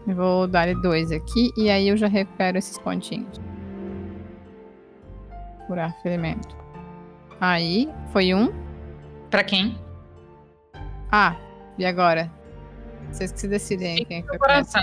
Eu 0.08 0.16
vou 0.16 0.48
dar 0.48 0.68
ele 0.68 0.82
dois 0.82 1.12
aqui 1.12 1.52
e 1.56 1.70
aí 1.70 1.88
eu 1.88 1.96
já 1.96 2.08
recupero 2.08 2.58
esses 2.58 2.80
pontinhos. 2.80 3.40
Curar 5.70 5.96
ferimento. 6.02 6.48
Aí, 7.40 7.88
foi 8.12 8.34
um. 8.34 8.52
Pra 9.30 9.44
quem? 9.44 9.78
Ah, 11.12 11.36
e 11.78 11.86
agora? 11.86 12.32
Vocês 13.12 13.32
que 13.32 13.40
se 13.40 13.48
decidem 13.48 13.98
aí 14.00 14.06
quem 14.06 14.18
é 14.18 14.22
que 14.24 14.28
vai. 14.30 14.40
Coração. 14.40 14.82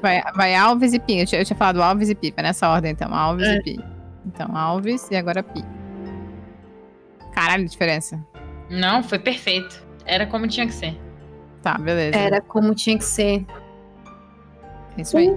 vai, 0.00 0.22
vai 0.36 0.54
Alves 0.54 0.92
e 0.94 1.00
Pi. 1.00 1.18
Eu 1.18 1.26
tinha, 1.26 1.40
eu 1.40 1.44
tinha 1.44 1.56
falado 1.56 1.82
Alves 1.82 2.08
e 2.08 2.14
Pi, 2.14 2.30
vai 2.30 2.44
nessa 2.44 2.68
ordem 2.68 2.92
então. 2.92 3.12
Alves 3.12 3.48
É. 3.48 3.56
e 3.56 3.62
Pi. 3.64 3.84
Então, 4.24 4.56
Alves 4.56 5.10
e 5.10 5.16
agora 5.16 5.42
Pi. 5.42 5.64
Caralho, 7.32 7.68
diferença. 7.68 8.24
Não, 8.70 9.02
foi 9.02 9.18
perfeito. 9.18 9.84
Era 10.06 10.24
como 10.24 10.46
tinha 10.46 10.66
que 10.68 10.72
ser. 10.72 10.96
Tá, 11.62 11.76
beleza. 11.78 12.16
Era 12.16 12.40
como 12.40 12.76
tinha 12.76 12.96
que 12.96 13.04
ser. 13.04 13.44
É 14.96 15.00
isso 15.02 15.18
aí. 15.18 15.36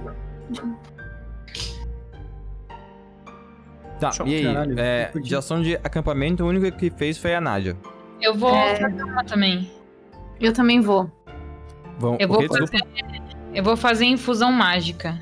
Tá, 4.02 4.12
Show. 4.12 4.26
e 4.26 4.34
aí? 4.36 4.44
Caralho, 4.44 4.78
é, 4.78 5.04
podia. 5.06 5.28
de 5.28 5.36
ação 5.36 5.62
de 5.62 5.74
acampamento, 5.76 6.42
a 6.42 6.46
única 6.46 6.70
que 6.70 6.90
fez 6.90 7.16
foi 7.18 7.34
a 7.34 7.40
Nádia. 7.40 7.76
Eu 8.20 8.34
vou 8.34 8.54
É. 8.54 8.76
fazer 8.76 9.02
uma 9.04 9.24
também. 9.24 9.70
Eu 10.40 10.52
também 10.52 10.80
vou. 10.80 11.10
Vão, 11.98 12.16
Eu 12.18 12.26
vou 12.28 12.42
fazer, 12.48 12.80
eu 13.54 13.62
vou 13.62 13.76
fazer 13.76 14.04
infusão 14.06 14.50
mágica. 14.50 15.18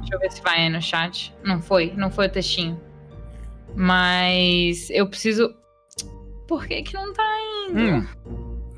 Deixa 0.00 0.14
eu 0.14 0.18
ver 0.18 0.30
se 0.32 0.42
vai 0.42 0.62
aí 0.62 0.68
no 0.68 0.80
chat. 0.82 1.34
Não 1.44 1.60
foi, 1.62 1.92
não 1.96 2.10
foi 2.10 2.26
o 2.26 2.30
textinho. 2.30 2.80
Mas 3.74 4.88
eu 4.90 5.08
preciso. 5.08 5.54
Por 6.48 6.66
que 6.66 6.82
que 6.82 6.94
não 6.94 7.12
tá 7.12 7.22
indo? 7.68 7.80
Hum. 7.80 8.06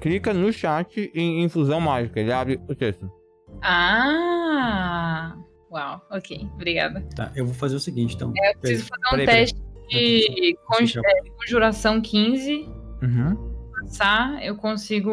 Clica 0.00 0.32
no 0.34 0.52
chat 0.52 1.10
em 1.14 1.42
infusão 1.44 1.80
mágica, 1.80 2.18
ele 2.20 2.32
abre 2.32 2.60
o 2.68 2.74
texto. 2.74 3.10
Ah! 3.62 5.34
Uau, 5.70 6.00
ok, 6.10 6.48
obrigada. 6.54 7.00
Tá, 7.14 7.30
eu 7.36 7.44
vou 7.44 7.54
fazer 7.54 7.76
o 7.76 7.80
seguinte, 7.80 8.14
então. 8.14 8.32
Eu 8.34 8.58
preciso 8.60 8.88
fazer 8.88 9.06
um 9.06 9.10
Peraí, 9.10 9.26
peraí. 9.26 9.40
teste 9.46 9.60
de 9.90 10.58
conju- 10.66 11.00
é, 11.04 11.30
conjuração 11.36 12.00
15. 12.00 12.68
Uhum. 13.02 13.48
Passar, 13.82 14.42
eu 14.44 14.56
consigo 14.56 15.10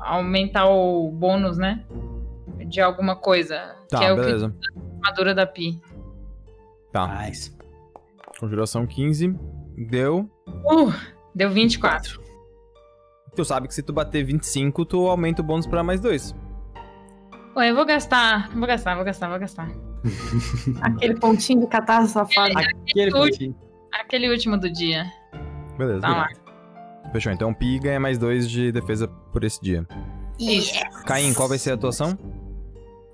aumentar 0.00 0.66
o 0.68 1.10
bônus, 1.10 1.58
né? 1.58 1.84
De 2.68 2.80
alguma 2.80 3.16
coisa. 3.16 3.76
Tá, 3.88 3.98
que 3.98 4.04
é 4.04 4.12
o 4.12 4.16
que 4.16 4.22
beleza. 4.22 4.54
armadura 5.02 5.34
da 5.34 5.46
Pi. 5.46 5.80
Tá. 6.92 7.22
Nice. 7.26 7.56
Conjuração 8.38 8.86
15. 8.86 9.34
Deu. 9.90 10.30
Uh, 10.48 10.92
deu 11.34 11.50
24. 11.50 12.20
Tu 13.34 13.44
sabe 13.44 13.66
que 13.68 13.74
se 13.74 13.82
tu 13.82 13.92
bater 13.92 14.22
25, 14.24 14.84
tu 14.84 15.06
aumenta 15.08 15.42
o 15.42 15.44
bônus 15.44 15.66
pra 15.66 15.82
mais 15.82 16.00
dois. 16.00 16.34
Pô, 17.54 17.62
eu 17.62 17.74
vou 17.74 17.84
gastar. 17.84 18.50
Vou 18.50 18.66
gastar, 18.66 18.94
vou 18.94 19.04
gastar, 19.04 19.28
vou 19.28 19.38
gastar. 19.38 19.70
Aquele 20.80 21.14
pontinho 21.18 21.60
de 21.60 21.66
catarro 21.66 22.06
safado. 22.06 22.58
Aquele 22.58 23.12
Ui. 23.12 23.30
pontinho. 23.30 23.56
Aquele 23.92 24.30
último 24.30 24.58
do 24.58 24.70
dia. 24.70 25.04
Beleza. 25.76 26.00
Tá 26.00 26.08
lá. 26.08 26.28
Fechou. 27.12 27.32
Então 27.32 27.50
o 27.50 27.54
Pi 27.54 27.78
ganha 27.78 28.00
mais 28.00 28.18
dois 28.18 28.48
de 28.48 28.72
defesa 28.72 29.06
por 29.06 29.44
esse 29.44 29.60
dia. 29.60 29.86
Isso. 30.38 30.72
Caim, 31.04 31.34
qual 31.34 31.48
vai 31.48 31.58
ser 31.58 31.72
a 31.72 31.76
tua 31.76 31.90
ação? 31.90 32.18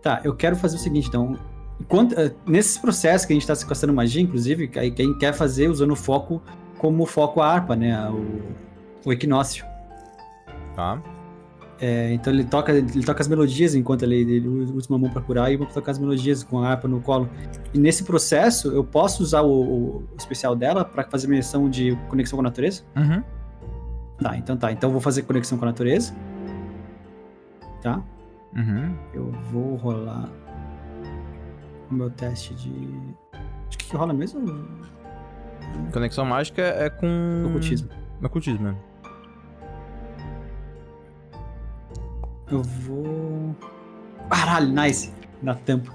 Tá, 0.01 0.20
eu 0.22 0.35
quero 0.35 0.57
fazer 0.57 0.77
o 0.77 0.79
seguinte, 0.79 1.09
então. 1.09 1.37
Enquanto, 1.81 2.12
eh, 2.18 2.33
nesses 2.46 2.77
processos 2.77 3.24
que 3.24 3.33
a 3.33 3.37
gente 3.37 3.46
tá 3.46 3.55
se 3.55 3.87
magia, 3.87 4.22
inclusive, 4.22 4.68
quem 4.68 5.16
quer 5.18 5.33
fazer 5.33 5.68
usando 5.68 5.92
o 5.92 5.96
foco 5.96 6.42
como 6.77 7.07
foco 7.07 7.40
a 7.40 7.53
harpa, 7.53 7.77
né? 7.77 8.09
O, 8.09 9.09
o 9.09 9.12
equinócio. 9.12 9.64
Tá. 10.74 11.01
É, 11.81 12.12
então 12.12 12.33
ele 12.33 12.43
toca, 12.45 12.73
ele 12.73 13.05
toca 13.05 13.21
as 13.21 13.29
melodias 13.29 13.75
enquanto 13.75 14.03
ele, 14.03 14.17
ele 14.17 14.49
usa 14.49 14.88
uma 14.91 14.99
mão 14.99 15.09
pra 15.11 15.23
curar 15.23 15.53
e 15.53 15.57
uma 15.57 15.64
pra 15.64 15.75
tocar 15.75 15.93
as 15.93 15.99
melodias 15.99 16.43
com 16.43 16.59
a 16.62 16.69
harpa 16.71 16.88
no 16.88 17.01
colo. 17.01 17.29
E 17.73 17.79
nesse 17.79 18.03
processo, 18.03 18.69
eu 18.73 18.83
posso 18.83 19.23
usar 19.23 19.43
o, 19.43 19.51
o- 19.51 19.97
o 19.99 20.17
especial 20.19 20.57
dela 20.57 20.85
pra 20.85 21.05
fazer 21.05 21.29
minha 21.29 21.38
ação 21.41 21.71
de 21.71 21.97
conexão 22.09 22.37
com 22.37 22.41
a 22.41 22.49
natureza? 22.49 22.83
Uhum. 22.97 23.23
Tá, 24.21 24.37
então 24.37 24.57
tá. 24.57 24.73
Então 24.73 24.88
eu 24.88 24.93
vou 24.93 25.01
fazer 25.01 25.23
conexão 25.23 25.57
com 25.57 25.64
a 25.64 25.69
natureza. 25.69 26.12
Tá? 27.81 28.03
Uhum. 28.57 28.95
Eu 29.14 29.31
vou 29.53 29.77
rolar 29.77 30.29
o 31.91 31.95
meu 31.95 32.11
teste 32.11 32.55
de. 32.55 32.71
De 32.71 33.77
que, 33.79 33.85
que 33.91 33.97
rola 33.97 34.12
mesmo? 34.12 34.41
Conexão 35.93 36.25
mágica 36.25 36.62
é 36.62 36.91
com. 36.91 37.45
Ocultismo. 37.47 37.88
Ocultismo, 38.23 38.64
né? 38.69 38.75
Eu 42.51 42.63
vou. 42.63 43.55
Caralho, 44.31 44.69
nice. 44.69 45.13
Na 45.43 45.55
tampa. 45.55 45.93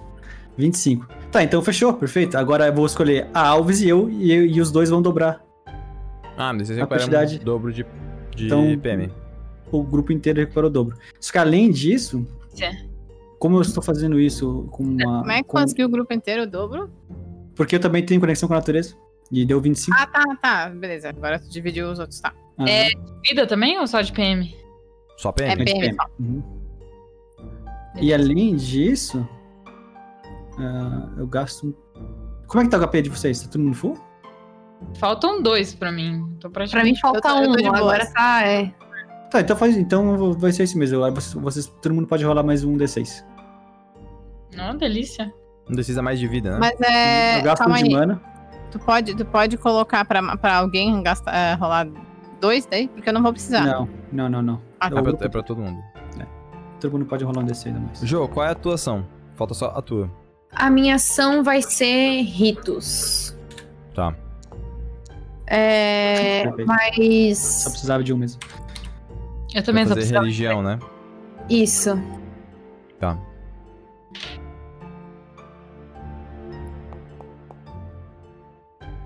25. 0.58 1.08
Tá, 1.32 1.44
então 1.44 1.62
fechou, 1.62 1.94
perfeito. 1.94 2.38
Agora 2.38 2.68
eu 2.68 2.74
vou 2.74 2.86
escolher 2.86 3.28
a 3.34 3.48
Alves 3.48 3.82
e 3.82 3.90
eu, 3.90 4.10
e, 4.10 4.32
eu- 4.32 4.46
e 4.46 4.62
os 4.62 4.72
dois 4.72 4.90
vão 4.90 5.02
dobrar. 5.02 5.44
Ah, 6.38 6.54
mas 6.54 6.68
você 6.68 6.74
A 6.74 6.78
recupera 6.78 7.02
quantidade. 7.02 7.40
um 7.42 7.44
dobro 7.44 7.74
de, 7.74 7.86
de 8.36 8.46
Então- 8.46 8.78
PM. 8.80 9.12
O 9.72 9.82
grupo 9.84 10.12
inteiro 10.12 10.40
recupera 10.40 10.68
o 10.68 10.70
dobro. 10.70 10.96
Só 11.20 11.32
que 11.32 11.38
além 11.40 11.72
disso, 11.72 12.26
É. 12.62 12.72
como 13.40 13.58
eu 13.58 13.62
estou 13.62 13.82
fazendo 13.82 14.20
isso 14.20 14.68
com 14.72 14.84
uma. 14.84 15.20
Como 15.22 15.32
é 15.32 15.38
que 15.38 15.44
com- 15.50 15.58
conseguiu 15.58 15.88
o 15.88 15.90
grupo 15.90 16.14
inteiro 16.14 16.44
o 16.44 16.48
dobro? 16.48 16.92
Porque 17.56 17.76
eu 17.76 17.80
também 17.80 18.04
tenho 18.06 18.20
conexão 18.22 18.48
com 18.48 18.54
a 18.54 18.58
natureza. 18.58 18.96
E 19.32 19.44
deu 19.46 19.60
25. 19.60 19.98
Ah, 20.00 20.06
tá, 20.06 20.24
tá. 20.40 20.70
Beleza. 20.70 21.10
Agora 21.10 21.40
tu 21.40 21.50
dividiu 21.50 21.90
os 21.92 21.98
outros, 21.98 22.20
tá. 22.20 22.32
Ah, 22.58 22.70
É, 22.70 22.90
Vida 23.28 23.48
também 23.48 23.80
ou 23.80 23.88
só 23.88 24.02
de 24.02 24.12
PM? 24.12 24.56
Só 25.24 25.30
É 25.30 25.34
PM? 25.56 25.64
PM. 25.66 25.80
PM. 25.80 25.98
Uhum. 26.20 26.44
E 28.02 28.14
além 28.14 28.56
disso, 28.58 29.26
ah, 30.60 31.08
eu 31.18 31.26
gasto. 31.26 31.74
Como 32.48 32.62
é 32.62 32.66
que 32.66 32.72
tá 32.72 32.78
o 32.78 32.82
HP 32.88 33.02
de 33.04 33.10
vocês? 33.10 33.42
Tá 33.42 33.48
todo 33.50 33.62
mundo 33.62 33.76
full? 33.76 33.98
Faltam 35.00 35.42
dois 35.42 35.74
pra 35.74 35.92
mim. 35.94 36.28
Tô 36.42 36.50
Pra 36.50 36.60
praticamente. 36.62 36.96
mim 36.96 37.00
falta 37.00 37.20
Eu 37.20 37.22
tô- 37.22 37.40
eu 37.40 37.52
tô 37.54 37.58
de 37.58 37.64
um, 37.70 37.72
boas. 37.72 37.80
agora 37.82 38.06
tá, 38.14 38.44
é. 38.46 38.74
Tá, 39.32 39.40
então 39.40 39.56
faz. 39.56 39.78
Então 39.78 40.34
vai 40.34 40.52
ser 40.52 40.64
esse 40.64 40.78
mesmo. 40.78 40.98
Agora 40.98 41.12
vocês, 41.22 41.34
vocês- 41.42 41.68
todo 41.82 41.94
mundo 41.96 42.06
pode 42.08 42.26
rolar 42.26 42.44
mais 42.44 42.66
um 42.66 42.76
D6. 42.76 43.24
Não, 44.58 44.76
delícia. 44.76 45.34
Não 45.70 45.76
precisa 45.76 46.02
mais 46.02 46.20
de 46.20 46.28
vida, 46.28 46.52
né? 46.52 46.58
Mas 46.60 46.82
é. 46.82 47.40
eu 47.40 47.44
gasto 47.44 47.66
um 47.68 47.74
de 47.74 47.84
aí. 47.84 47.90
mana. 47.90 48.22
Tu 48.72 48.80
pode, 48.80 49.16
tu 49.16 49.24
pode 49.26 49.56
colocar 49.58 50.04
pra, 50.04 50.36
pra 50.36 50.58
alguém 50.58 51.02
gastar, 51.02 51.34
é, 51.34 51.54
rolar 51.54 51.88
dois 52.42 52.66
daí? 52.66 52.88
Porque 52.90 53.08
eu 53.08 53.14
não 53.14 53.24
vou 53.24 53.32
precisar. 53.32 53.62
Não, 53.66 53.88
não, 54.14 54.30
não, 54.30 54.42
não. 54.42 54.62
Ah, 54.80 54.88
É 54.88 54.90
tá. 54.92 55.02
pra, 55.02 55.26
é 55.26 55.30
pra 55.30 55.44
todo 55.44 55.62
mundo. 55.62 55.82
Todo 56.80 56.92
mundo 56.92 57.06
pode 57.06 57.24
rolar 57.24 57.42
um 57.42 57.46
desse 57.46 57.70
ainda 57.70 57.80
mais. 57.80 58.00
Jô, 58.02 58.28
qual 58.28 58.46
é 58.46 58.50
a 58.52 58.56
tua 58.56 58.76
ação? 58.76 59.06
Falta 59.36 59.54
só 59.54 59.68
a 59.68 59.82
tua. 59.82 60.10
A 60.54 60.70
minha 60.70 60.96
ação 60.96 61.42
vai 61.44 61.62
ser 61.62 62.22
ritos. 62.24 63.36
Tá. 63.96 64.14
É, 65.48 66.44
mas. 66.66 67.38
Só 67.38 67.70
precisava 67.70 68.04
de 68.04 68.14
um 68.14 68.18
mesmo. 68.18 68.40
Eu 69.54 69.64
também 69.64 69.86
só 69.88 69.94
precisava. 69.94 70.26
religião, 70.26 70.62
né? 70.62 70.78
Isso. 71.50 71.98
Tá. 73.00 73.18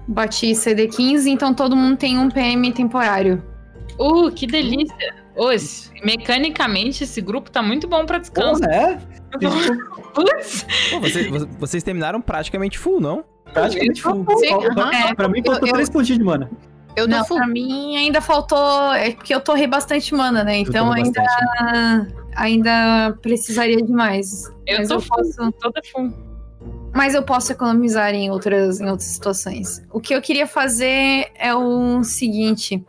Bati 0.08 0.52
CD15, 0.52 1.28
então 1.28 1.54
todo 1.54 1.76
mundo 1.76 1.98
tem 1.98 2.18
um 2.18 2.30
PM 2.30 2.72
temporário. 2.72 3.44
Uh, 4.00 4.32
que 4.32 4.46
delícia! 4.48 4.96
Esse- 5.54 5.92
mecanicamente, 6.04 7.04
esse 7.04 7.22
grupo 7.22 7.50
tá 7.52 7.62
muito 7.62 7.88
bom 7.88 8.06
pra 8.06 8.18
descanso. 8.18 8.62
né? 8.62 9.00
Putz! 10.14 10.66
Pô, 10.92 11.00
você- 11.00 11.30
vo- 11.30 11.48
vocês 11.60 11.84
terminaram 11.84 12.20
praticamente 12.22 12.78
full, 12.80 13.00
não? 13.00 13.24
Praticamente 13.54 14.02
full. 14.02 14.26
Sim, 14.40 14.50
Falta- 14.50 14.82
aham. 14.82 14.92
É, 14.94 15.14
pra 15.16 15.28
mim, 15.28 15.44
faltou 15.44 15.68
eu- 15.68 15.74
três 15.74 15.90
pontinhos 15.90 16.18
de 16.20 16.24
mana. 16.24 16.50
Eu 16.96 17.08
Não, 17.08 17.24
full. 17.26 17.38
pra 17.38 17.48
mim 17.48 17.96
ainda 17.96 18.20
faltou. 18.22 18.92
É 18.94 19.12
porque 19.12 19.34
eu 19.34 19.40
torrei 19.40 19.68
bastante 19.68 20.14
mana, 20.16 20.44
né? 20.44 20.58
Então 20.58 20.92
ainda, 20.92 21.22
bastante. 21.22 22.16
ainda 22.36 23.16
precisaria 23.22 23.78
de 23.78 23.92
mais. 23.92 24.46
Eu 24.66 24.80
Mas 24.80 24.88
tô 24.88 24.96
eu 24.96 25.02
full, 25.02 25.18
posso. 25.18 25.52
toda 25.54 25.82
full. 25.92 26.12
Mas 26.96 27.14
eu 27.14 27.22
posso 27.22 27.52
economizar 27.52 28.14
em 28.16 28.32
outras, 28.32 28.80
em 28.82 28.90
outras 28.90 29.08
situações. 29.10 29.84
O 29.92 30.00
que 30.00 30.16
eu 30.16 30.22
queria 30.22 30.48
fazer 30.48 31.28
é 31.36 31.54
o 31.54 32.04
seguinte. 32.04 32.84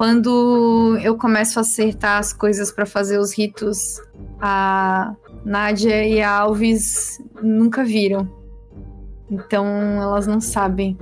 Quando 0.00 0.96
eu 1.02 1.14
começo 1.18 1.58
a 1.58 1.60
acertar 1.60 2.16
as 2.16 2.32
coisas 2.32 2.72
pra 2.72 2.86
fazer 2.86 3.18
os 3.18 3.36
ritos, 3.36 4.00
a 4.40 5.14
Nádia 5.44 6.08
e 6.08 6.22
a 6.22 6.38
Alves 6.38 7.22
nunca 7.42 7.84
viram. 7.84 8.26
Então 9.30 9.66
elas 10.00 10.26
não 10.26 10.40
sabem. 10.40 10.96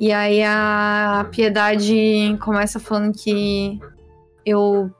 E 0.00 0.10
aí 0.10 0.42
a 0.42 1.28
Piedade 1.30 2.38
começa 2.40 2.80
falando 2.80 3.12
que 3.12 3.78
eu 4.46 4.90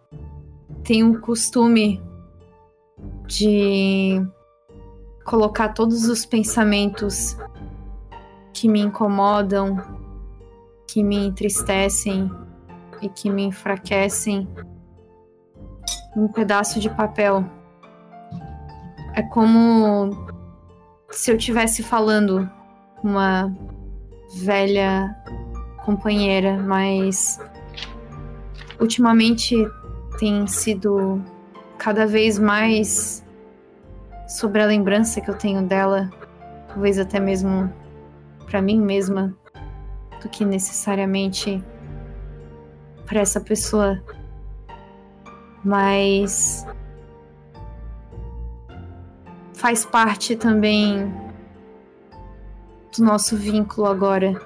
tenho 0.83 1.13
o 1.13 1.21
costume 1.23 2.03
de 3.27 4.21
colocar 5.25 5.71
todos 5.71 6.07
os 6.07 6.27
pensamentos 6.27 7.35
que 8.53 8.69
me 8.69 8.81
incomodam, 8.81 9.81
que 10.87 11.03
me 11.03 11.17
entristecem 11.17 12.44
e 13.01 13.09
que 13.09 13.31
me 13.31 13.45
enfraquecem 13.45 14.49
num 16.15 16.29
pedaço 16.29 16.79
de 16.81 16.89
papel. 16.89 17.45
É 19.15 19.23
como 19.23 20.11
se 21.11 21.31
eu 21.31 21.37
estivesse 21.37 21.83
falando 21.83 22.51
uma 23.03 23.55
velha 24.43 25.15
companheira, 25.85 26.57
mas 26.57 27.39
ultimamente 28.81 29.57
tem 30.19 30.47
sido 30.47 31.23
cada 31.79 32.07
vez 32.07 32.39
mais 32.39 33.25
sobre 34.27 34.63
a 34.63 34.67
lembrança 34.67 35.21
que 35.21 35.31
eu 35.31 35.37
tenho 35.37 35.63
dela, 35.63 36.11
talvez 36.69 36.99
até 36.99 37.21
mesmo 37.21 37.73
pra 38.47 38.61
mim 38.63 38.81
mesma, 38.81 39.37
do 40.23 40.29
que 40.29 40.45
necessariamente 40.45 41.63
para 43.07 43.21
essa 43.21 43.41
pessoa. 43.41 44.03
Mas 45.65 46.67
faz 49.55 49.85
parte 49.85 50.37
também 50.37 51.13
do 52.97 53.05
nosso 53.05 53.37
vínculo 53.37 53.87
agora. 53.87 54.41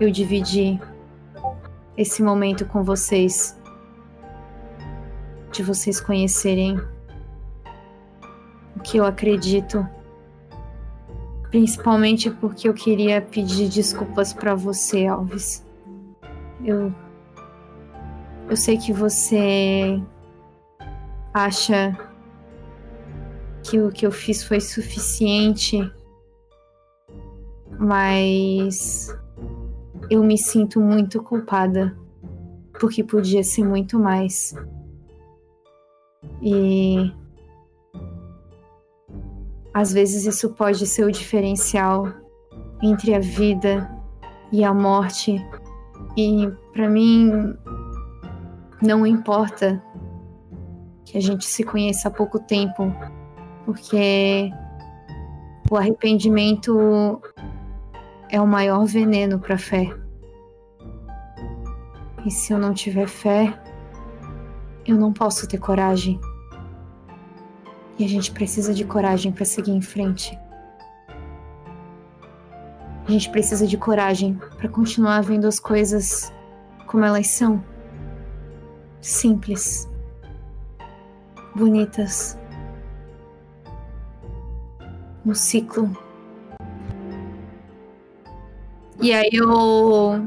Eu 0.00 0.10
dividi 0.10 0.80
esse 1.96 2.22
momento 2.22 2.64
com 2.66 2.82
vocês. 2.82 3.58
De 5.50 5.62
vocês 5.62 6.00
conhecerem 6.00 6.80
o 8.74 8.80
que 8.80 8.96
eu 8.96 9.04
acredito. 9.04 9.86
Principalmente 11.50 12.30
porque 12.30 12.66
eu 12.66 12.72
queria 12.72 13.20
pedir 13.20 13.68
desculpas 13.68 14.32
pra 14.32 14.54
você, 14.54 15.06
Alves. 15.06 15.62
Eu. 16.64 16.92
Eu 18.52 18.56
sei 18.56 18.76
que 18.76 18.92
você 18.92 19.98
acha 21.32 21.98
que 23.64 23.80
o 23.80 23.90
que 23.90 24.06
eu 24.06 24.12
fiz 24.12 24.44
foi 24.44 24.60
suficiente, 24.60 25.90
mas 27.78 29.08
eu 30.10 30.22
me 30.22 30.36
sinto 30.36 30.82
muito 30.82 31.22
culpada 31.22 31.96
porque 32.78 33.02
podia 33.02 33.42
ser 33.42 33.64
muito 33.64 33.98
mais. 33.98 34.54
E 36.42 37.10
às 39.72 39.94
vezes 39.94 40.26
isso 40.26 40.50
pode 40.50 40.86
ser 40.86 41.06
o 41.06 41.10
diferencial 41.10 42.06
entre 42.82 43.14
a 43.14 43.18
vida 43.18 43.90
e 44.52 44.62
a 44.62 44.74
morte. 44.74 45.42
E 46.18 46.50
pra 46.74 46.86
mim 46.90 47.56
não 48.82 49.06
importa 49.06 49.80
que 51.04 51.16
a 51.16 51.20
gente 51.20 51.44
se 51.44 51.62
conheça 51.62 52.08
há 52.08 52.10
pouco 52.10 52.38
tempo, 52.40 52.92
porque 53.64 54.50
o 55.70 55.76
arrependimento 55.76 57.22
é 58.28 58.40
o 58.40 58.46
maior 58.46 58.84
veneno 58.84 59.38
para 59.38 59.56
fé. 59.56 59.88
E 62.26 62.30
se 62.30 62.52
eu 62.52 62.58
não 62.58 62.74
tiver 62.74 63.06
fé, 63.06 63.56
eu 64.86 64.96
não 64.96 65.12
posso 65.12 65.46
ter 65.46 65.58
coragem. 65.58 66.20
E 67.98 68.04
a 68.04 68.08
gente 68.08 68.32
precisa 68.32 68.74
de 68.74 68.84
coragem 68.84 69.30
para 69.30 69.44
seguir 69.44 69.72
em 69.72 69.80
frente. 69.80 70.36
A 73.06 73.10
gente 73.10 73.30
precisa 73.30 73.66
de 73.66 73.76
coragem 73.76 74.40
para 74.56 74.68
continuar 74.68 75.22
vendo 75.22 75.46
as 75.46 75.60
coisas 75.60 76.32
como 76.86 77.04
elas 77.04 77.26
são. 77.26 77.62
Simples. 79.02 79.90
Bonitas. 81.56 82.38
Um 85.26 85.34
ciclo. 85.34 85.90
E 89.00 89.12
aí 89.12 89.30
eu 89.32 90.26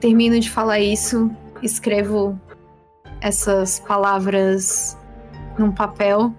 termino 0.00 0.38
de 0.40 0.50
falar 0.50 0.80
isso, 0.80 1.30
escrevo 1.62 2.38
essas 3.20 3.78
palavras 3.78 4.98
num 5.56 5.70
papel 5.70 6.34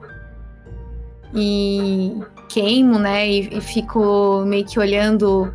e 1.34 2.20
queimo, 2.50 3.00
né? 3.00 3.30
E, 3.30 3.58
e 3.58 3.62
fico 3.62 4.44
meio 4.46 4.66
que 4.66 4.78
olhando 4.78 5.54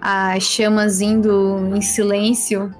as 0.00 0.42
chamas 0.44 1.02
indo 1.02 1.76
em 1.76 1.82
silêncio. 1.82 2.74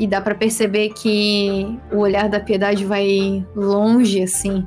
E 0.00 0.06
dá 0.06 0.18
pra 0.18 0.34
perceber 0.34 0.94
que 0.94 1.78
o 1.92 1.98
olhar 1.98 2.26
da 2.26 2.40
piedade 2.40 2.86
vai 2.86 3.46
longe, 3.54 4.22
assim. 4.22 4.66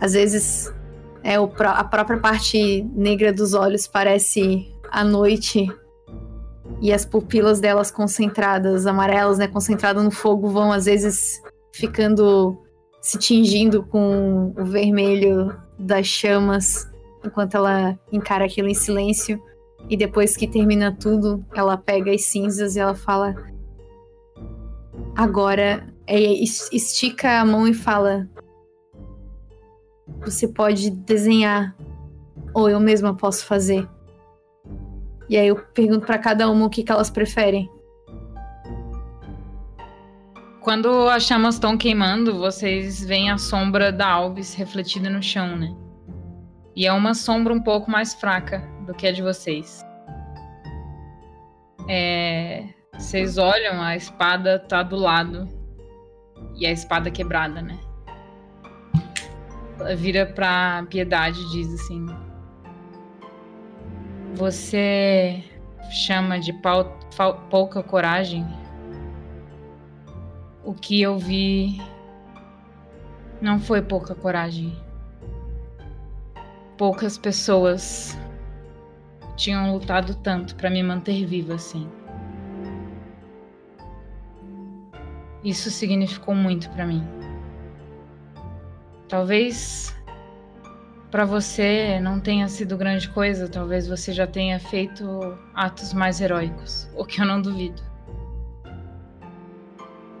Às 0.00 0.12
vezes 0.12 0.72
é 1.24 1.34
a 1.34 1.84
própria 1.84 2.18
parte 2.20 2.86
negra 2.94 3.32
dos 3.32 3.52
olhos 3.52 3.88
parece 3.88 4.72
a 4.92 5.02
noite 5.02 5.68
e 6.80 6.92
as 6.92 7.04
pupilas 7.04 7.58
delas 7.58 7.90
concentradas, 7.90 8.86
amarelas, 8.86 9.38
né, 9.38 9.48
concentradas 9.48 10.04
no 10.04 10.10
fogo, 10.12 10.48
vão 10.50 10.70
às 10.70 10.84
vezes 10.84 11.42
ficando 11.72 12.56
se 13.00 13.18
tingindo 13.18 13.82
com 13.82 14.54
o 14.56 14.64
vermelho 14.64 15.52
das 15.76 16.06
chamas 16.06 16.88
enquanto 17.24 17.56
ela 17.56 17.98
encara 18.12 18.44
aquilo 18.44 18.68
em 18.68 18.74
silêncio. 18.74 19.42
E 19.88 19.96
depois 19.96 20.36
que 20.36 20.46
termina 20.46 20.92
tudo, 20.92 21.44
ela 21.54 21.76
pega 21.76 22.12
as 22.12 22.22
cinzas 22.22 22.76
e 22.76 22.78
ela 22.78 22.94
fala: 22.94 23.34
Agora, 25.16 25.86
é, 26.06 26.18
es- 26.20 26.70
estica 26.72 27.40
a 27.40 27.44
mão 27.44 27.66
e 27.68 27.74
fala: 27.74 28.28
Você 30.20 30.48
pode 30.48 30.90
desenhar, 30.90 31.76
ou 32.52 32.68
eu 32.68 32.80
mesma 32.80 33.14
posso 33.14 33.44
fazer. 33.46 33.88
E 35.28 35.36
aí 35.36 35.48
eu 35.48 35.56
pergunto 35.56 36.04
pra 36.06 36.18
cada 36.18 36.50
uma 36.50 36.66
o 36.66 36.70
que, 36.70 36.82
que 36.82 36.92
elas 36.92 37.10
preferem. 37.10 37.70
quando 40.60 40.88
as 41.10 41.22
chamas 41.24 41.56
estão 41.56 41.76
queimando, 41.76 42.38
vocês 42.38 43.04
veem 43.04 43.30
a 43.30 43.36
sombra 43.36 43.92
da 43.92 44.08
Alves 44.08 44.54
refletida 44.54 45.10
no 45.10 45.22
chão, 45.22 45.54
né? 45.58 45.76
E 46.74 46.86
é 46.86 46.92
uma 46.92 47.12
sombra 47.12 47.52
um 47.52 47.60
pouco 47.62 47.90
mais 47.90 48.14
fraca 48.14 48.66
do 48.86 48.94
que 48.94 49.06
a 49.06 49.12
de 49.12 49.20
vocês. 49.20 49.84
É, 51.86 52.64
vocês 52.98 53.38
olham, 53.38 53.82
a 53.82 53.96
espada 53.96 54.58
tá 54.58 54.82
do 54.82 54.96
lado. 54.96 55.48
E 56.56 56.66
a 56.66 56.70
espada 56.70 57.10
quebrada, 57.10 57.60
né? 57.60 57.78
Ela 59.78 59.96
vira 59.96 60.24
pra 60.24 60.86
Piedade 60.88 61.40
e 61.40 61.50
diz 61.50 61.74
assim: 61.74 62.06
Você 64.34 65.42
chama 65.90 66.38
de 66.38 66.52
pau, 66.52 66.98
fal, 67.12 67.46
pouca 67.50 67.82
coragem? 67.82 68.46
O 70.64 70.72
que 70.72 71.02
eu 71.02 71.18
vi 71.18 71.80
não 73.40 73.58
foi 73.58 73.82
pouca 73.82 74.14
coragem. 74.14 74.74
Poucas 76.78 77.18
pessoas 77.18 78.18
tinham 79.36 79.72
lutado 79.72 80.14
tanto 80.16 80.54
para 80.56 80.70
me 80.70 80.82
manter 80.82 81.26
viva 81.26 81.54
assim. 81.54 81.88
Isso 85.44 85.70
significou 85.70 86.34
muito 86.34 86.70
para 86.70 86.86
mim. 86.86 87.06
Talvez 89.06 89.94
para 91.10 91.26
você 91.26 92.00
não 92.00 92.18
tenha 92.18 92.48
sido 92.48 92.78
grande 92.78 93.10
coisa, 93.10 93.46
talvez 93.46 93.86
você 93.86 94.10
já 94.10 94.26
tenha 94.26 94.58
feito 94.58 95.06
atos 95.54 95.92
mais 95.92 96.20
heróicos, 96.20 96.88
o 96.96 97.04
que 97.04 97.20
eu 97.20 97.26
não 97.26 97.42
duvido. 97.42 97.82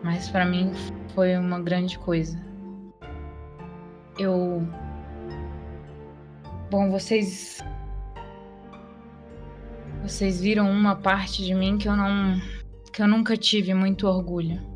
Mas 0.02 0.28
para 0.28 0.44
mim 0.44 0.72
foi 1.14 1.36
uma 1.38 1.58
grande 1.58 1.98
coisa. 1.98 2.38
Eu 4.18 4.68
Bom, 6.70 6.90
vocês 6.90 7.58
vocês 10.02 10.38
viram 10.38 10.70
uma 10.70 10.96
parte 10.96 11.42
de 11.42 11.54
mim 11.54 11.78
que 11.78 11.88
eu 11.88 11.96
não 11.96 12.38
que 12.92 13.02
eu 13.02 13.08
nunca 13.08 13.36
tive 13.36 13.72
muito 13.72 14.06
orgulho 14.06 14.73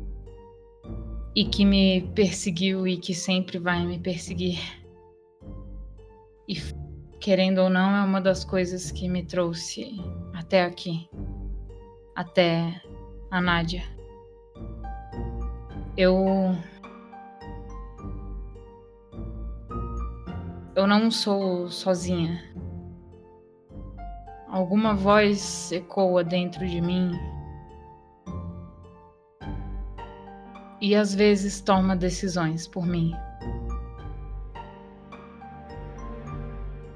e 1.39 1.45
que 1.45 1.63
me 1.63 2.01
perseguiu 2.13 2.85
e 2.85 2.97
que 2.97 3.13
sempre 3.13 3.57
vai 3.57 3.85
me 3.85 3.97
perseguir. 3.97 4.59
E 6.45 6.55
querendo 7.17 7.59
ou 7.59 7.69
não, 7.69 7.95
é 7.95 8.03
uma 8.03 8.19
das 8.19 8.43
coisas 8.43 8.91
que 8.91 9.07
me 9.07 9.23
trouxe 9.23 9.89
até 10.33 10.65
aqui, 10.65 11.09
até 12.13 12.81
a 13.31 13.39
Nádia. 13.39 13.83
Eu 15.95 16.25
eu 20.75 20.85
não 20.85 21.09
sou 21.09 21.69
sozinha. 21.69 22.43
Alguma 24.49 24.93
voz 24.93 25.71
ecoa 25.71 26.21
dentro 26.21 26.67
de 26.67 26.81
mim 26.81 27.11
e 30.81 30.95
às 30.95 31.13
vezes 31.13 31.59
toma 31.61 31.95
decisões 31.95 32.67
por 32.67 32.85
mim. 32.85 33.13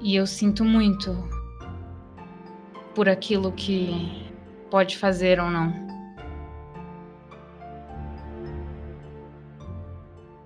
E 0.00 0.16
eu 0.16 0.26
sinto 0.26 0.64
muito 0.64 1.16
por 2.94 3.08
aquilo 3.08 3.52
que 3.52 4.30
pode 4.70 4.96
fazer 4.96 5.40
ou 5.40 5.50
não. 5.50 5.72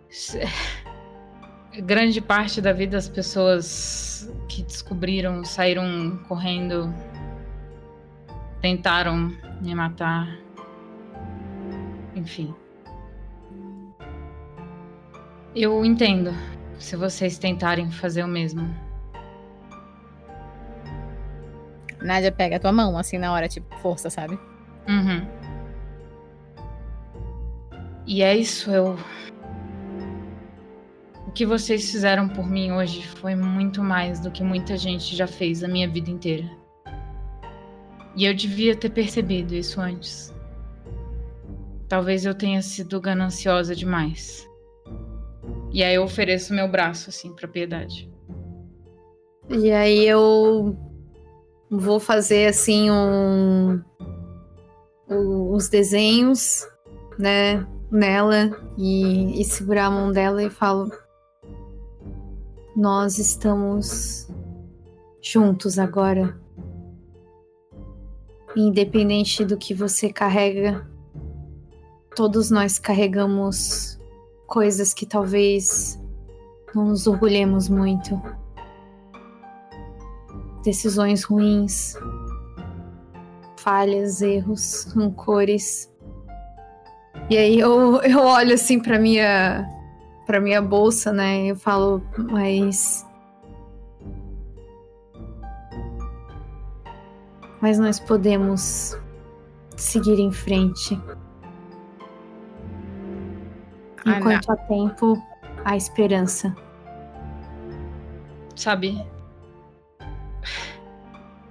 Grande 1.84 2.20
parte 2.20 2.60
da 2.60 2.72
vida 2.72 2.96
das 2.96 3.08
pessoas 3.08 4.32
que 4.48 4.62
descobriram 4.62 5.44
saíram 5.44 6.18
correndo, 6.28 6.92
tentaram 8.60 9.32
me 9.60 9.74
matar. 9.74 10.38
Enfim. 12.14 12.54
Eu 15.54 15.84
entendo 15.84 16.30
se 16.78 16.96
vocês 16.96 17.38
tentarem 17.38 17.90
fazer 17.90 18.22
o 18.22 18.28
mesmo. 18.28 18.68
Nádia 22.00 22.30
pega 22.30 22.56
a 22.56 22.60
tua 22.60 22.72
mão, 22.72 22.96
assim, 22.96 23.18
na 23.18 23.32
hora, 23.32 23.48
tipo, 23.48 23.76
força, 23.78 24.08
sabe? 24.08 24.38
Uhum. 24.88 25.26
E 28.06 28.22
é 28.22 28.36
isso, 28.36 28.70
eu. 28.70 28.96
O 31.26 31.32
que 31.32 31.44
vocês 31.44 31.90
fizeram 31.90 32.28
por 32.28 32.48
mim 32.48 32.72
hoje 32.72 33.06
foi 33.06 33.34
muito 33.34 33.82
mais 33.82 34.20
do 34.20 34.30
que 34.30 34.42
muita 34.42 34.76
gente 34.76 35.14
já 35.14 35.26
fez 35.26 35.62
a 35.62 35.68
minha 35.68 35.88
vida 35.88 36.10
inteira. 36.10 36.48
E 38.16 38.24
eu 38.24 38.34
devia 38.34 38.74
ter 38.74 38.90
percebido 38.90 39.54
isso 39.54 39.80
antes. 39.80 40.34
Talvez 41.88 42.24
eu 42.24 42.34
tenha 42.34 42.62
sido 42.62 43.00
gananciosa 43.00 43.74
demais. 43.74 44.47
E 45.70 45.82
aí 45.82 45.94
eu 45.94 46.02
ofereço 46.02 46.54
meu 46.54 46.68
braço, 46.68 47.10
assim, 47.10 47.34
pra 47.34 47.46
piedade. 47.46 48.10
E 49.50 49.70
aí 49.70 50.06
eu 50.06 50.76
vou 51.70 52.00
fazer 52.00 52.46
assim 52.46 52.90
um, 52.90 53.82
os 55.08 55.68
desenhos, 55.68 56.66
né, 57.18 57.66
nela 57.90 58.50
e, 58.76 59.40
e 59.40 59.44
segurar 59.44 59.86
a 59.86 59.90
mão 59.90 60.12
dela 60.12 60.42
e 60.42 60.50
falo: 60.50 60.90
Nós 62.76 63.18
estamos 63.18 64.28
juntos 65.20 65.78
agora. 65.78 66.38
Independente 68.56 69.44
do 69.44 69.56
que 69.56 69.72
você 69.72 70.10
carrega, 70.10 70.86
todos 72.16 72.50
nós 72.50 72.78
carregamos 72.78 73.97
coisas 74.48 74.94
que 74.94 75.06
talvez 75.06 76.00
não 76.74 76.86
nos 76.86 77.06
orgulhemos 77.06 77.68
muito 77.68 78.20
decisões 80.64 81.22
ruins, 81.22 81.94
falhas, 83.58 84.22
erros, 84.22 84.90
rancores. 84.94 85.92
E 87.30 87.36
aí 87.36 87.60
eu, 87.60 88.00
eu 88.02 88.18
olho 88.20 88.54
assim 88.54 88.80
para 88.80 88.98
minha 88.98 89.68
para 90.26 90.40
minha 90.40 90.60
bolsa, 90.60 91.12
né? 91.12 91.46
Eu 91.46 91.56
falo, 91.56 92.02
mas 92.30 93.06
mas 97.60 97.78
nós 97.78 98.00
podemos 98.00 98.96
seguir 99.76 100.18
em 100.18 100.32
frente. 100.32 101.00
Enquanto 104.16 104.50
há 104.50 104.56
tempo, 104.56 105.22
há 105.64 105.76
esperança. 105.76 106.54
Sabe, 108.54 109.04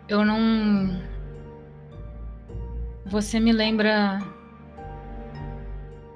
eu 0.08 0.24
não. 0.26 1.02
Você 3.06 3.40
me 3.40 3.52
lembra 3.52 4.20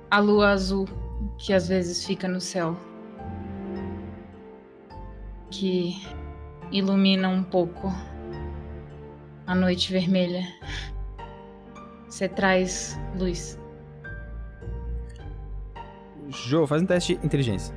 a 0.10 0.20
lua 0.20 0.50
azul 0.50 0.88
que 1.38 1.54
às 1.54 1.68
vezes 1.68 2.06
fica 2.06 2.28
no 2.28 2.42
céu. 2.42 2.76
Que 5.50 6.02
ilumina 6.72 7.28
um 7.30 7.44
pouco 7.44 7.94
a 9.46 9.56
noite 9.56 9.92
vermelha. 9.92 10.48
Você 12.08 12.28
traz 12.28 13.00
luz. 13.18 13.61
Jô, 16.32 16.66
faz 16.66 16.82
um 16.82 16.86
teste 16.86 17.16
de 17.16 17.26
inteligência. 17.26 17.76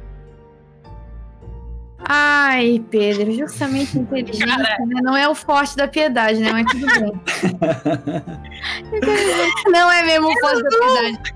Ai, 2.07 2.85
Pedro, 2.91 3.33
justamente 3.33 3.99
inteligência 3.99 4.57
né? 4.57 5.01
não 5.03 5.17
é 5.17 5.27
o 5.29 5.35
forte 5.35 5.75
da 5.77 5.89
piedade, 5.89 6.39
né? 6.39 6.53
Mas 6.53 6.67
tudo 6.71 6.87
bem. 6.87 7.13
não 9.73 9.91
é 9.91 10.05
mesmo 10.05 10.29
o 10.29 10.41
forte 10.41 10.63
da 10.63 10.69
piedade. 10.69 11.35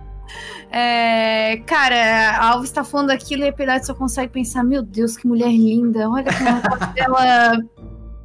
É, 0.70 1.62
cara, 1.66 2.36
a 2.36 2.50
Alves 2.50 2.70
tá 2.70 2.84
falando 2.84 3.10
aquilo 3.10 3.42
e 3.42 3.48
a 3.48 3.52
piedade 3.52 3.86
só 3.86 3.94
consegue 3.94 4.30
pensar: 4.30 4.62
meu 4.62 4.82
Deus, 4.82 5.16
que 5.16 5.26
mulher 5.26 5.50
linda. 5.50 6.08
Olha 6.10 6.30
como 6.30 6.50
a 6.50 6.86
dela, 6.92 7.58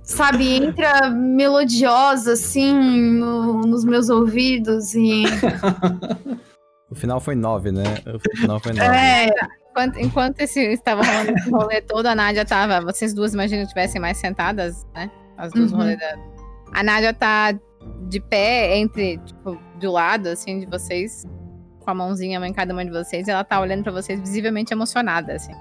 sabe, 0.04 0.54
entra 0.54 1.10
melodiosa 1.10 2.34
assim 2.34 2.74
no, 2.74 3.62
nos 3.62 3.86
meus 3.86 4.10
ouvidos 4.10 4.94
e. 4.94 5.24
O 6.94 6.96
final 6.96 7.20
foi 7.20 7.34
9, 7.34 7.72
né? 7.72 7.84
O 8.06 8.20
final 8.38 8.60
foi 8.60 8.72
9. 8.74 8.86
É, 8.96 9.28
enquanto, 9.72 9.98
enquanto 10.00 10.40
esse, 10.42 10.62
estava 10.62 11.02
rolando 11.04 11.32
esse 11.32 11.50
rolê 11.50 11.82
todo, 11.82 12.06
a 12.06 12.14
Nádia 12.14 12.46
tava. 12.46 12.82
Vocês 12.82 13.16
duas, 13.16 13.34
imagino, 13.34 13.66
tivessem 13.66 14.00
mais 14.00 14.18
sentadas, 14.18 14.86
né? 14.94 15.10
As 15.36 15.52
duas 15.52 15.72
Uhum. 15.72 15.80
rolê 15.80 15.98
da. 15.98 16.16
A 16.72 16.84
Nádia 16.84 17.12
tá 17.12 17.52
de 18.08 18.20
pé 18.20 18.78
entre, 18.78 19.18
tipo, 19.26 19.58
do 19.80 19.92
lado, 19.92 20.28
assim, 20.28 20.60
de 20.60 20.68
vocês, 20.68 21.26
com 21.80 21.90
a 21.90 21.96
mãozinha 21.96 22.40
em 22.46 22.54
cada 22.54 22.72
uma 22.74 22.86
de 22.86 22.92
vocês 22.92 23.28
e 23.28 23.32
ela 23.32 23.44
tá 23.44 23.60
olhando 23.60 23.82
pra 23.82 23.92
vocês 23.92 24.20
visivelmente 24.20 24.72
emocionada, 24.72 25.34
assim. 25.34 25.54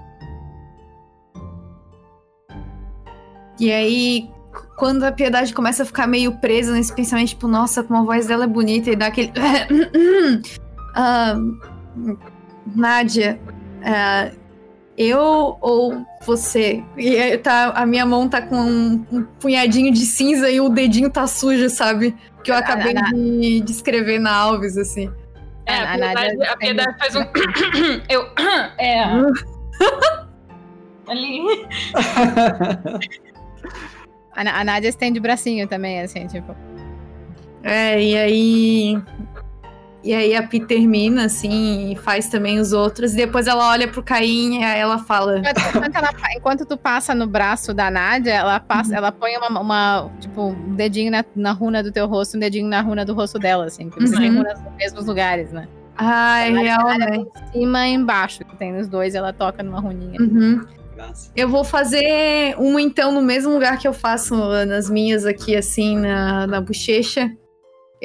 E 3.59 3.71
aí, 3.71 4.29
quando 4.77 5.03
a 5.03 5.11
piedade 5.11 5.51
começa 5.51 5.81
a 5.81 5.85
ficar 5.85 6.05
meio 6.05 6.37
presa 6.37 6.73
nesse 6.73 6.93
pensamento, 6.93 7.29
tipo, 7.29 7.47
nossa, 7.47 7.83
como 7.83 7.99
a 7.99 8.03
voz 8.03 8.27
dela 8.27 8.43
é 8.43 8.47
bonita 8.47 8.91
e 8.91 8.95
dá 8.95 9.07
aquele. 9.07 9.31
Ah, 10.93 11.35
Nádia, 12.75 13.39
ah, 13.83 14.31
eu 14.97 15.57
ou 15.59 16.05
você? 16.25 16.83
E 16.97 17.17
aí 17.17 17.37
tá, 17.37 17.71
a 17.75 17.85
minha 17.85 18.05
mão 18.05 18.29
tá 18.29 18.41
com 18.41 18.55
um, 18.55 19.05
um 19.11 19.23
punhadinho 19.39 19.91
de 19.91 20.05
cinza 20.05 20.49
e 20.49 20.61
o 20.61 20.69
dedinho 20.69 21.09
tá 21.09 21.27
sujo, 21.27 21.69
sabe? 21.69 22.15
Que 22.43 22.51
eu 22.51 22.55
acabei 22.55 22.95
a- 22.97 23.01
de, 23.11 23.61
de 23.61 23.71
escrever 23.71 24.19
na 24.19 24.33
Alves, 24.35 24.77
assim. 24.77 25.11
É, 25.65 25.75
A- 25.75 25.91
a 25.91 25.93
a 25.93 25.97
Nádia 25.97 26.29
piedade, 26.35 26.57
piedade 26.59 26.97
faz 26.99 27.15
um. 27.15 27.23
Eu. 28.09 28.27
É. 28.77 29.03
Ali. 31.07 31.41
A, 34.35 34.61
a 34.61 34.63
Nádia 34.63 34.89
estende 34.89 35.19
o 35.19 35.21
bracinho 35.21 35.67
também, 35.67 36.01
assim, 36.01 36.25
tipo. 36.27 36.55
É, 37.61 38.01
e 38.01 38.17
aí. 38.17 39.01
E 40.03 40.13
aí 40.13 40.35
a 40.35 40.43
Pi 40.43 40.59
termina, 40.59 41.25
assim, 41.25 41.91
e 41.93 41.95
faz 41.95 42.27
também 42.27 42.59
os 42.59 42.73
outros. 42.73 43.13
E 43.13 43.15
depois 43.15 43.47
ela 43.47 43.69
olha 43.69 43.87
pro 43.87 44.03
Caim 44.03 44.59
e 44.59 44.63
aí 44.63 44.79
ela 44.79 44.99
fala. 44.99 45.39
Enquanto, 45.39 45.55
ela- 45.95 46.09
enquanto 46.35 46.65
tu 46.65 46.75
passa 46.77 47.15
no 47.15 47.25
braço 47.25 47.73
da 47.73 47.89
Nádia, 47.89 48.33
ela 48.33 48.59
passa, 48.59 48.95
ela 48.95 49.11
põe 49.13 49.37
uma, 49.37 49.59
uma, 49.61 50.11
tipo, 50.19 50.47
um 50.49 50.75
dedinho 50.75 51.09
na, 51.09 51.23
na 51.35 51.51
runa 51.53 51.81
do 51.81 51.89
teu 51.91 52.05
rosto, 52.05 52.35
um 52.35 52.39
dedinho 52.41 52.67
na 52.67 52.81
runa 52.81 53.05
do 53.05 53.13
rosto 53.13 53.39
dela, 53.39 53.65
assim. 53.65 53.89
Porque 53.89 54.05
você 54.07 54.17
tem 54.17 54.29
Uhum. 54.31 54.37
runas 54.39 54.61
nos 54.61 54.75
mesmos 54.75 55.05
lugares, 55.05 55.51
né? 55.53 55.67
Ai, 55.95 56.51
real, 56.51 56.87
né? 56.97 57.17
Em 57.17 57.51
cima 57.53 57.87
e 57.87 57.93
embaixo, 57.93 58.43
que 58.43 58.57
tem 58.57 58.73
nos 58.73 58.87
dois, 58.89 59.15
ela 59.15 59.31
toca 59.31 59.63
numa 59.63 59.79
runinha. 59.79 60.19
Uhum. 60.19 60.65
Eu 61.35 61.49
vou 61.49 61.63
fazer 61.63 62.55
uma 62.57 62.81
então 62.81 63.11
no 63.11 63.21
mesmo 63.21 63.51
lugar 63.53 63.77
que 63.77 63.87
eu 63.87 63.93
faço 63.93 64.35
nas 64.65 64.89
minhas 64.89 65.25
aqui, 65.25 65.55
assim, 65.55 65.97
na, 65.97 66.45
na 66.47 66.61
bochecha. 66.61 67.31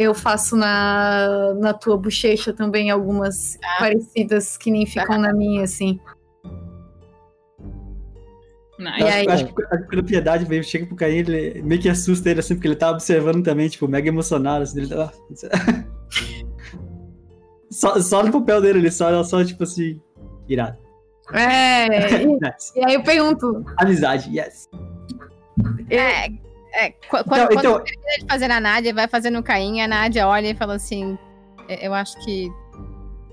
Eu 0.01 0.15
faço 0.15 0.55
na, 0.55 1.55
na 1.55 1.75
tua 1.75 1.99
bochecha 1.99 2.53
também 2.53 2.89
algumas 2.89 3.59
parecidas 3.81 4.57
que 4.57 4.71
nem 4.71 4.87
ficam 4.87 5.19
na 5.19 5.33
minha, 5.33 5.65
assim. 5.65 5.99
Nice. 8.79 9.03
Acho, 9.03 9.05
aí? 9.05 9.29
acho 9.29 9.55
que 9.89 9.99
a 9.99 10.03
piedade 10.05 10.45
veio, 10.45 10.63
chega 10.63 10.87
pro 10.87 10.95
Caim, 10.95 11.17
ele 11.17 11.61
meio 11.63 11.81
que 11.81 11.89
assusta 11.89 12.31
ele 12.31 12.39
assim, 12.39 12.55
porque 12.55 12.69
ele 12.69 12.77
tá 12.77 12.93
observando 12.93 13.43
também, 13.43 13.69
tipo, 13.69 13.89
mega 13.89 14.09
emocionado. 14.09 14.63
Assim, 14.63 14.83
ele 14.83 14.89
tá... 14.89 15.13
só, 17.69 18.01
só 18.01 18.23
no 18.23 18.31
papel 18.31 18.61
dele, 18.61 18.79
ele 18.79 18.93
só, 18.93 19.25
só 19.25 19.45
tipo 19.45 19.65
assim, 19.65 20.01
irado. 20.49 20.79
É, 21.33 22.23
e, 22.23 22.27
Nice. 22.39 22.73
e 22.77 22.85
aí 22.85 22.95
eu 22.95 23.03
pergunto. 23.03 23.65
Amizade, 23.79 24.31
yes. 24.31 24.69
É, 25.91 26.29
é, 26.79 26.91
qu- 26.91 27.09
quando, 27.09 27.23
Então, 27.25 27.47
quando 27.49 27.59
então- 27.59 27.81
termina 27.85 28.19
de 28.21 28.27
fazer 28.29 28.49
na 28.49 28.61
Nádia, 28.61 28.95
vai 28.95 29.09
fazer 29.09 29.31
no 29.31 29.43
Caim, 29.43 29.81
a 29.81 29.89
Nádia 29.89 30.27
olha 30.29 30.49
e 30.49 30.55
fala 30.55 30.75
assim: 30.75 31.19
"É, 31.69 31.87
Eu 31.87 31.93
acho 31.95 32.19
que 32.25 32.49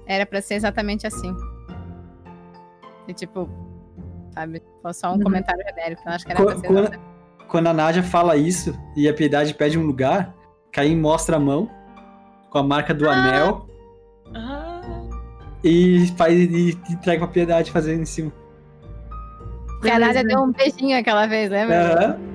era 0.08 0.26
pra 0.26 0.42
ser 0.42 0.56
exatamente 0.56 1.06
assim. 1.08 1.36
E 3.08 3.14
tipo, 3.14 3.50
sabe? 4.34 4.62
Foi 4.82 4.94
só 4.94 5.12
um 5.12 5.14
Uhum. 5.16 5.24
comentário 5.24 5.64
genérico, 5.68 6.02
eu 6.06 6.12
acho 6.14 6.26
que 6.26 6.32
era 6.32 6.44
pra 6.44 6.54
Qu- 6.56 6.60
ser 6.62 6.68
Quando, 6.68 6.80
exatamente. 6.80 7.04
quando 7.48 7.68
a 7.68 7.74
Nádia 7.74 8.04
fala 8.04 8.36
isso 8.36 8.78
e 8.96 9.08
a 9.08 9.14
piedade 9.14 9.54
pede 9.54 9.78
um 9.78 9.86
lugar, 9.86 10.34
Caim 10.72 10.96
mostra 11.00 11.38
a 11.38 11.40
mão 11.40 11.70
com 12.50 12.58
a 12.58 12.64
marca 12.64 12.94
do 12.94 13.08
anel 13.10 13.68
Ah, 14.34 14.82
e 15.64 16.08
faz 16.18 16.34
e 16.34 16.78
entrega 16.90 17.20
pra 17.20 17.28
piedade 17.28 17.72
fazendo 17.72 18.02
em 18.02 18.06
cima. 18.06 18.32
Que 19.82 19.90
a 19.90 20.00
Nádia 20.00 20.24
deu 20.24 20.42
um 20.42 20.52
beijinho 20.52 20.98
aquela 21.00 21.28
vez, 21.28 21.50
lembra? 21.50 21.94
Aham. 22.10 22.35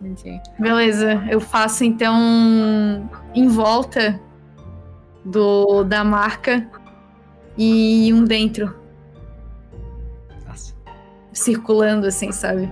Mentira. 0.00 0.42
Beleza, 0.58 1.24
eu 1.30 1.40
faço 1.40 1.84
então 1.84 3.08
em 3.34 3.48
volta 3.48 4.20
do 5.24 5.82
da 5.82 6.04
marca 6.04 6.68
e 7.56 8.12
um 8.12 8.24
dentro, 8.24 8.74
Nossa. 10.46 10.74
circulando 11.32 12.06
assim, 12.06 12.30
sabe? 12.30 12.70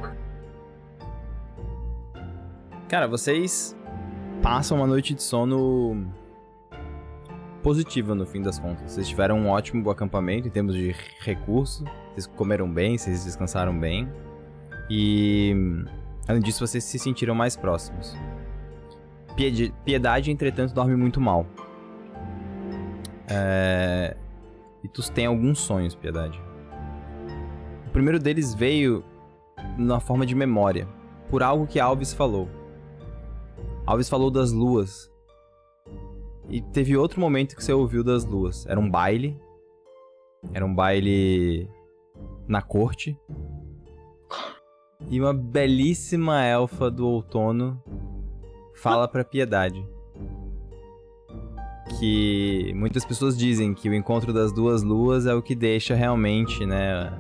Cara, 2.89 3.09
vocês 3.09 3.75
passam 4.43 4.77
uma 4.77 4.87
noite 4.87 5.15
de 5.15 5.23
sono 5.23 6.07
positiva 7.63 8.15
no 8.15 8.27
fim 8.27 8.43
das 8.43 8.59
contas. 8.59 8.93
Vocês 8.93 9.09
tiveram 9.09 9.39
um 9.39 9.49
ótimo 9.49 9.89
acampamento 9.91 10.47
em 10.47 10.51
termos 10.51 10.75
de 10.75 10.95
recurso. 11.21 11.83
Vocês 12.13 12.27
comeram 12.27 12.71
bem, 12.71 12.99
vocês 12.99 13.25
descansaram 13.25 13.77
bem. 13.77 14.07
E 14.91 15.57
além 16.29 16.43
disso, 16.43 16.67
vocês 16.67 16.85
se 16.85 16.99
sentiram 16.99 17.35
mais 17.35 17.57
próximos. 17.57 18.17
Piedade, 19.85 20.31
entretanto, 20.31 20.75
dorme 20.75 20.97
muito 20.97 21.21
mal. 21.21 21.47
É... 23.29 24.17
E 24.83 24.89
tu 24.89 25.03
tem 25.11 25.27
alguns 25.27 25.59
sonhos, 25.59 25.95
Piedade. 25.95 26.41
O 27.87 27.91
primeiro 27.91 28.19
deles 28.19 28.55
veio 28.55 29.05
na 29.79 29.99
forma 30.01 30.27
de 30.27 30.35
memória, 30.35 30.87
por 31.29 31.43
algo 31.43 31.67
que 31.67 31.81
Alves 31.81 32.13
falou. 32.13 32.49
Alves 33.87 34.09
falou 34.09 34.31
das 34.31 34.53
luas. 34.53 35.11
E 36.49 36.61
teve 36.61 36.97
outro 36.97 37.21
momento 37.21 37.57
que 37.57 37.65
você 37.65 37.73
ouviu 37.73 38.05
das 38.05 38.25
luas. 38.25 38.67
Era 38.67 38.79
um 38.79 38.91
baile. 38.91 39.41
Era 40.53 40.65
um 40.65 40.75
baile 40.75 41.69
na 42.47 42.61
corte. 42.61 43.19
E 45.09 45.21
uma 45.21 45.35
belíssima 45.35 46.43
elfa 46.45 46.91
do 46.91 47.07
outono 47.07 47.83
fala 48.75 49.07
pra 49.07 49.25
Piedade 49.25 49.87
que 51.99 52.73
muitas 52.75 53.05
pessoas 53.05 53.37
dizem 53.37 53.75
que 53.75 53.89
o 53.89 53.95
encontro 53.95 54.33
das 54.33 54.53
duas 54.53 54.83
luas 54.83 55.27
é 55.27 55.35
o 55.35 55.43
que 55.43 55.55
deixa 55.55 55.95
realmente, 55.95 56.65
né, 56.67 57.13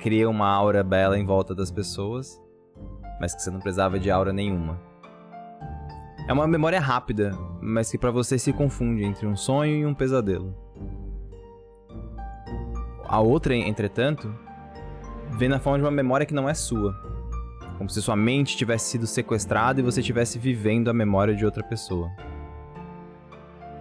cria 0.00 0.28
uma 0.28 0.48
aura 0.48 0.82
bela 0.82 1.18
em 1.18 1.24
volta 1.24 1.54
das 1.54 1.70
pessoas, 1.70 2.40
mas 3.20 3.34
que 3.34 3.42
você 3.42 3.50
não 3.50 3.60
precisava 3.60 3.98
de 3.98 4.10
aura 4.10 4.32
nenhuma. 4.32 4.80
É 6.28 6.32
uma 6.32 6.46
memória 6.46 6.80
rápida, 6.80 7.36
mas 7.60 7.90
que 7.90 7.98
pra 7.98 8.10
você 8.10 8.38
se 8.38 8.52
confunde 8.52 9.04
entre 9.04 9.26
um 9.26 9.36
sonho 9.36 9.76
e 9.76 9.86
um 9.86 9.94
pesadelo. 9.94 10.54
A 13.04 13.20
outra, 13.20 13.54
entretanto, 13.54 14.34
vem 15.38 15.48
na 15.48 15.60
forma 15.60 15.78
de 15.78 15.84
uma 15.84 15.90
memória 15.90 16.26
que 16.26 16.34
não 16.34 16.48
é 16.48 16.54
sua. 16.54 16.94
Como 17.78 17.90
se 17.90 18.00
sua 18.00 18.16
mente 18.16 18.56
tivesse 18.56 18.90
sido 18.90 19.06
sequestrada 19.06 19.80
e 19.80 19.82
você 19.82 20.00
estivesse 20.00 20.38
vivendo 20.38 20.88
a 20.88 20.94
memória 20.94 21.34
de 21.34 21.44
outra 21.44 21.62
pessoa. 21.62 22.10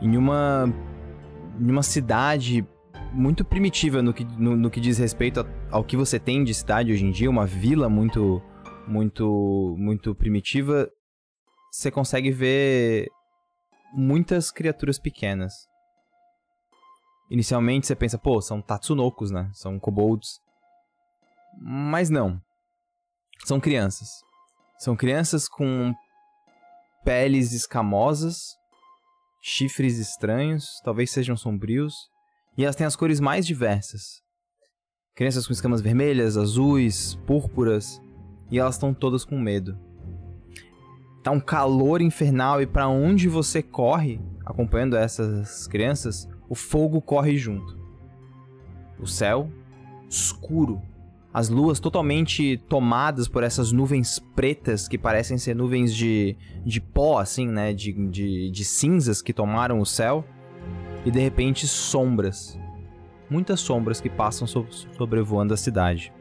Em 0.01 0.17
uma, 0.17 0.65
em 1.59 1.71
uma 1.71 1.83
cidade 1.83 2.67
muito 3.13 3.45
primitiva 3.45 4.01
no 4.01 4.13
que, 4.13 4.25
no, 4.25 4.55
no 4.57 4.69
que 4.69 4.81
diz 4.81 4.97
respeito 4.97 5.39
a- 5.39 5.45
ao 5.71 5.83
que 5.83 5.95
você 5.95 6.19
tem 6.19 6.43
de 6.43 6.53
cidade 6.53 6.91
hoje 6.91 7.05
em 7.05 7.11
dia, 7.11 7.29
uma 7.29 7.45
vila 7.45 7.87
muito, 7.87 8.41
muito, 8.85 9.75
muito 9.79 10.13
primitiva, 10.13 10.89
você 11.71 11.89
consegue 11.89 12.29
ver 12.31 13.09
muitas 13.93 14.51
criaturas 14.51 14.99
pequenas. 14.99 15.53
Inicialmente 17.31 17.87
você 17.87 17.95
pensa, 17.95 18.17
pô, 18.17 18.41
são 18.41 18.61
tatsunokos, 18.61 19.31
né? 19.31 19.49
São 19.53 19.79
kobolds. 19.79 20.39
Mas 21.57 22.09
não. 22.09 22.41
São 23.43 23.59
crianças. 23.59 24.09
São 24.79 24.95
crianças 24.95 25.47
com 25.47 25.93
peles 27.03 27.53
escamosas, 27.53 28.55
chifres 29.41 29.99
estranhos, 29.99 30.81
talvez 30.83 31.11
sejam 31.11 31.37
sombrios, 31.37 31.93
e 32.57 32.63
elas 32.63 32.75
têm 32.75 32.87
as 32.87 32.95
cores 32.95 33.19
mais 33.19 33.45
diversas. 33.45 34.21
Crianças 35.15 35.45
com 35.45 35.53
escamas 35.53 35.81
vermelhas, 35.81 36.35
azuis, 36.35 37.15
púrpuras, 37.27 38.01
e 38.49 38.59
elas 38.59 38.75
estão 38.75 38.93
todas 38.93 39.23
com 39.23 39.39
medo. 39.39 39.77
Tá 41.23 41.31
um 41.31 41.39
calor 41.39 42.01
infernal 42.01 42.61
e 42.61 42.67
para 42.67 42.87
onde 42.87 43.27
você 43.27 43.61
corre, 43.61 44.19
acompanhando 44.45 44.95
essas 44.95 45.67
crianças, 45.67 46.27
o 46.49 46.55
fogo 46.55 47.01
corre 47.01 47.37
junto. 47.37 47.79
O 48.99 49.07
céu 49.07 49.49
escuro, 50.09 50.81
as 51.35 51.49
luas 51.49 51.81
totalmente 51.81 52.55
tomadas 52.69 53.27
por 53.27 53.43
essas 53.43 53.73
nuvens 53.73 54.19
pretas 54.19 54.87
que 54.87 54.97
parecem 54.97 55.37
ser 55.37 55.53
nuvens 55.53 55.93
de, 55.93 56.37
de 56.65 56.79
pó, 56.79 57.19
assim, 57.19 57.45
né? 57.45 57.73
De, 57.73 57.91
de, 58.07 58.49
de 58.49 58.63
cinzas 58.63 59.21
que 59.21 59.33
tomaram 59.33 59.81
o 59.81 59.85
céu. 59.85 60.23
E 61.05 61.11
de 61.11 61.19
repente 61.19 61.67
sombras. 61.67 62.57
Muitas 63.29 63.59
sombras 63.59 63.99
que 63.99 64.09
passam 64.09 64.47
so- 64.47 64.65
sobrevoando 64.95 65.53
a 65.53 65.57
cidade. 65.57 66.13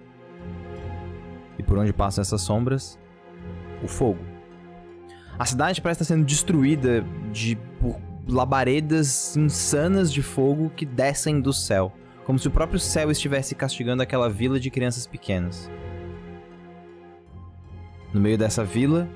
E 1.61 1.63
por 1.63 1.79
onde 1.79 1.93
passam 1.93 2.23
essas 2.23 2.43
sombras? 2.43 2.99
O 3.85 3.87
fogo. 3.87 4.19
A 5.39 5.47
cidade 5.47 5.81
parece 5.81 6.03
estar 6.03 6.13
sendo 6.13 6.27
destruída 6.27 7.07
de, 7.33 7.57
por 7.81 8.01
labaredas 8.27 9.37
insanas 9.37 10.13
de 10.13 10.23
fogo 10.23 10.71
que 10.71 10.85
descem 10.85 11.41
do 11.41 11.53
céu, 11.53 11.93
como 12.25 12.39
se 12.39 12.49
o 12.49 12.51
próprio 12.51 12.81
céu 12.81 13.11
estivesse 13.11 13.55
castigando 13.55 14.03
aquela 14.03 14.29
vila 14.29 14.59
de 14.59 14.71
crianças 14.71 15.07
pequenas. 15.07 15.71
No 18.13 18.21
meio 18.21 18.39
dessa 18.39 18.65
vila, 18.65 19.09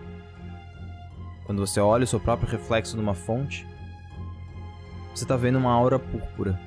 quando 1.45 1.67
você 1.67 1.81
olha 1.81 2.05
o 2.05 2.07
seu 2.07 2.21
próprio 2.21 2.51
reflexo 2.51 2.97
numa 2.97 3.15
fonte, 3.15 3.67
você 5.15 5.25
tá 5.25 5.37
vendo 5.37 5.59
uma 5.59 5.73
aura 5.73 5.99
púrpura. 5.99 6.61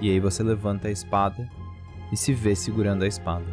E 0.00 0.10
aí 0.10 0.20
você 0.20 0.42
levanta 0.42 0.88
a 0.88 0.90
espada 0.90 1.48
e 2.10 2.16
se 2.16 2.32
vê 2.32 2.54
segurando 2.54 3.02
a 3.02 3.06
espada. 3.06 3.44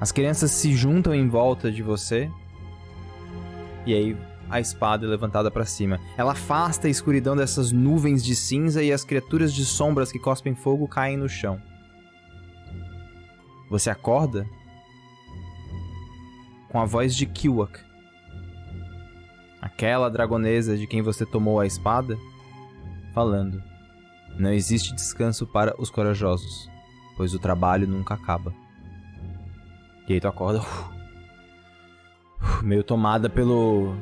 As 0.00 0.10
crianças 0.10 0.50
se 0.50 0.72
juntam 0.74 1.14
em 1.14 1.28
volta 1.28 1.70
de 1.70 1.82
você. 1.82 2.30
E 3.84 3.94
aí 3.94 4.16
a 4.52 4.60
espada 4.60 5.06
levantada 5.06 5.50
para 5.50 5.64
cima. 5.64 5.98
Ela 6.14 6.32
afasta 6.32 6.86
a 6.86 6.90
escuridão 6.90 7.34
dessas 7.34 7.72
nuvens 7.72 8.22
de 8.22 8.36
cinza 8.36 8.82
e 8.82 8.92
as 8.92 9.02
criaturas 9.02 9.52
de 9.54 9.64
sombras 9.64 10.12
que 10.12 10.18
cospem 10.18 10.54
fogo 10.54 10.86
caem 10.86 11.16
no 11.16 11.26
chão. 11.26 11.58
Você 13.70 13.88
acorda 13.88 14.46
com 16.68 16.78
a 16.78 16.84
voz 16.84 17.16
de 17.16 17.24
Kiwak. 17.24 17.80
Aquela 19.62 20.10
dragonesa 20.10 20.76
de 20.76 20.86
quem 20.86 21.00
você 21.00 21.24
tomou 21.24 21.58
a 21.58 21.66
espada, 21.66 22.18
falando: 23.14 23.62
Não 24.38 24.52
existe 24.52 24.94
descanso 24.94 25.46
para 25.46 25.74
os 25.80 25.88
corajosos, 25.88 26.68
pois 27.16 27.32
o 27.32 27.38
trabalho 27.38 27.88
nunca 27.88 28.12
acaba. 28.12 28.52
E 30.06 30.12
aí 30.12 30.20
tu 30.20 30.28
acorda 30.28 30.60
meio 32.62 32.84
tomada 32.84 33.30
pelo 33.30 33.94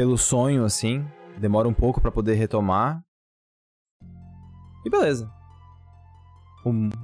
pelo 0.00 0.16
sonho 0.16 0.64
assim, 0.64 1.06
demora 1.36 1.68
um 1.68 1.74
pouco 1.74 2.00
para 2.00 2.10
poder 2.10 2.32
retomar. 2.32 3.04
E 4.82 4.88
beleza. 4.88 5.30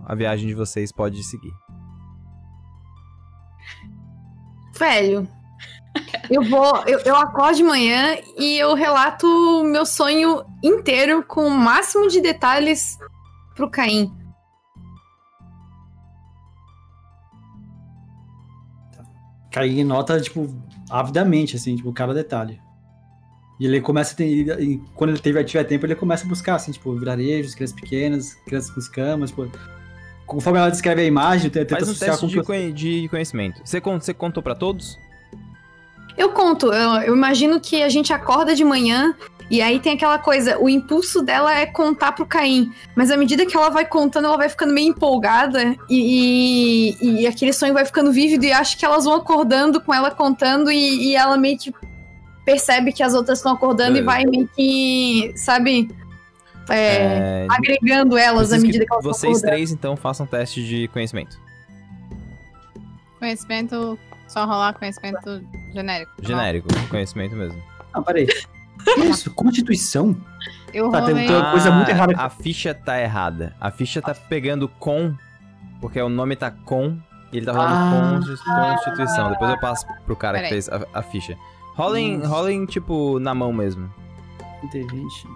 a 0.06 0.14
viagem 0.14 0.48
de 0.48 0.54
vocês 0.54 0.90
pode 0.90 1.22
seguir. 1.22 1.52
Velho, 4.78 5.28
eu 6.30 6.42
vou. 6.42 6.74
Eu, 6.86 7.00
eu 7.00 7.16
acordo 7.16 7.56
de 7.56 7.64
manhã 7.64 8.16
e 8.38 8.56
eu 8.56 8.72
relato 8.72 9.26
o 9.26 9.62
meu 9.62 9.84
sonho 9.84 10.42
inteiro 10.64 11.22
com 11.22 11.46
o 11.46 11.50
máximo 11.50 12.08
de 12.08 12.22
detalhes 12.22 12.96
pro 13.54 13.70
Caim. 13.70 14.10
Caim 19.52 19.84
nota, 19.84 20.18
tipo, 20.18 20.48
avidamente, 20.88 21.56
assim, 21.56 21.76
tipo, 21.76 21.92
cada 21.92 22.14
detalhe. 22.14 22.64
E 23.58 23.66
ele 23.66 23.80
começa 23.80 24.12
a 24.12 24.16
ter. 24.16 24.26
E 24.60 24.82
quando 24.94 25.10
ele 25.10 25.18
tiver, 25.18 25.44
tiver 25.44 25.64
tempo, 25.64 25.86
ele 25.86 25.94
começa 25.94 26.24
a 26.24 26.28
buscar, 26.28 26.56
assim, 26.56 26.72
tipo, 26.72 26.94
vilarejos, 26.94 27.54
crianças 27.54 27.74
pequenas, 27.74 28.34
crianças 28.46 28.70
com 28.70 28.80
escamas, 28.80 29.30
tipo. 29.30 29.50
Conforme 30.26 30.58
ela 30.58 30.70
descreve 30.70 31.02
a 31.02 31.04
imagem, 31.04 31.48
tenta 31.48 31.76
Faz 31.76 31.88
um 31.88 31.94
teste 31.94 32.26
de, 32.26 32.72
de, 32.72 33.08
conhecimento. 33.08 33.60
Você, 33.64 33.80
você 33.80 34.12
contou 34.12 34.42
para 34.42 34.56
todos? 34.56 34.98
Eu 36.18 36.30
conto. 36.30 36.72
Eu, 36.72 37.02
eu 37.02 37.14
imagino 37.14 37.60
que 37.60 37.82
a 37.82 37.88
gente 37.88 38.12
acorda 38.12 38.54
de 38.54 38.64
manhã 38.64 39.14
e 39.48 39.62
aí 39.62 39.78
tem 39.78 39.92
aquela 39.92 40.18
coisa, 40.18 40.58
o 40.58 40.68
impulso 40.68 41.22
dela 41.22 41.54
é 41.56 41.66
contar 41.66 42.12
pro 42.12 42.26
Caim. 42.26 42.72
Mas 42.96 43.10
à 43.10 43.16
medida 43.16 43.46
que 43.46 43.56
ela 43.56 43.68
vai 43.68 43.86
contando, 43.86 44.24
ela 44.24 44.36
vai 44.36 44.48
ficando 44.48 44.72
meio 44.72 44.88
empolgada 44.88 45.76
e, 45.88 46.96
e, 47.00 47.20
e 47.20 47.26
aquele 47.26 47.52
sonho 47.52 47.72
vai 47.72 47.84
ficando 47.84 48.10
vívido 48.10 48.44
e 48.44 48.52
acho 48.52 48.76
que 48.76 48.84
elas 48.84 49.04
vão 49.04 49.14
acordando 49.14 49.80
com 49.80 49.94
ela 49.94 50.10
contando 50.10 50.70
e, 50.70 51.10
e 51.10 51.16
ela 51.16 51.36
meio 51.36 51.56
que 51.56 51.72
percebe 52.46 52.92
que 52.92 53.02
as 53.02 53.12
outras 53.12 53.40
estão 53.40 53.52
acordando 53.52 53.98
é. 53.98 54.00
e 54.00 54.04
vai 54.04 54.24
meio 54.24 54.48
que, 54.48 55.32
sabe, 55.34 55.90
é, 56.70 56.76
é, 56.76 57.46
agregando 57.50 58.16
elas 58.16 58.52
à 58.52 58.58
medida 58.58 58.78
que, 58.78 58.86
que 58.86 58.92
elas 58.92 59.04
Vocês 59.04 59.40
três, 59.42 59.72
então, 59.72 59.96
façam 59.96 60.24
teste 60.26 60.64
de 60.64 60.86
conhecimento. 60.88 61.38
Conhecimento, 63.18 63.98
só 64.28 64.46
rolar 64.46 64.74
conhecimento 64.74 65.42
genérico. 65.74 66.12
Genérico, 66.22 66.68
conhecimento 66.88 67.34
mesmo. 67.34 67.60
Ah, 67.92 68.00
peraí. 68.00 68.28
Isso, 68.98 69.32
Constituição? 69.34 70.16
Eu 70.72 70.90
tá, 70.90 71.02
tem, 71.02 71.14
uma 71.14 71.50
coisa 71.50 71.70
muito 71.72 71.88
errada. 71.88 72.14
A 72.16 72.30
ficha 72.30 72.72
tá 72.72 73.00
errada. 73.00 73.56
A 73.60 73.72
ficha 73.72 74.00
tá 74.00 74.14
pegando 74.14 74.68
com, 74.68 75.14
porque 75.80 76.00
o 76.00 76.08
nome 76.08 76.36
tá 76.36 76.50
com, 76.50 76.96
e 77.32 77.38
ele 77.38 77.46
tá 77.46 77.52
rolando 77.52 78.38
ah, 78.46 78.76
Constituição. 78.76 79.30
Depois 79.30 79.50
eu 79.50 79.58
passo 79.58 79.86
pro 80.04 80.14
cara 80.14 80.42
que 80.42 80.48
fez 80.48 80.68
a, 80.68 80.86
a 80.94 81.02
ficha. 81.02 81.36
Rolem, 81.76 82.24
rolem, 82.24 82.64
tipo, 82.64 83.18
na 83.18 83.34
mão 83.34 83.52
mesmo. 83.52 83.92
Inteligente. 84.62 85.28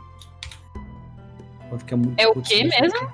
É, 2.16 2.24
é 2.24 2.28
o 2.28 2.40
que 2.40 2.64
mesmo? 2.64 3.10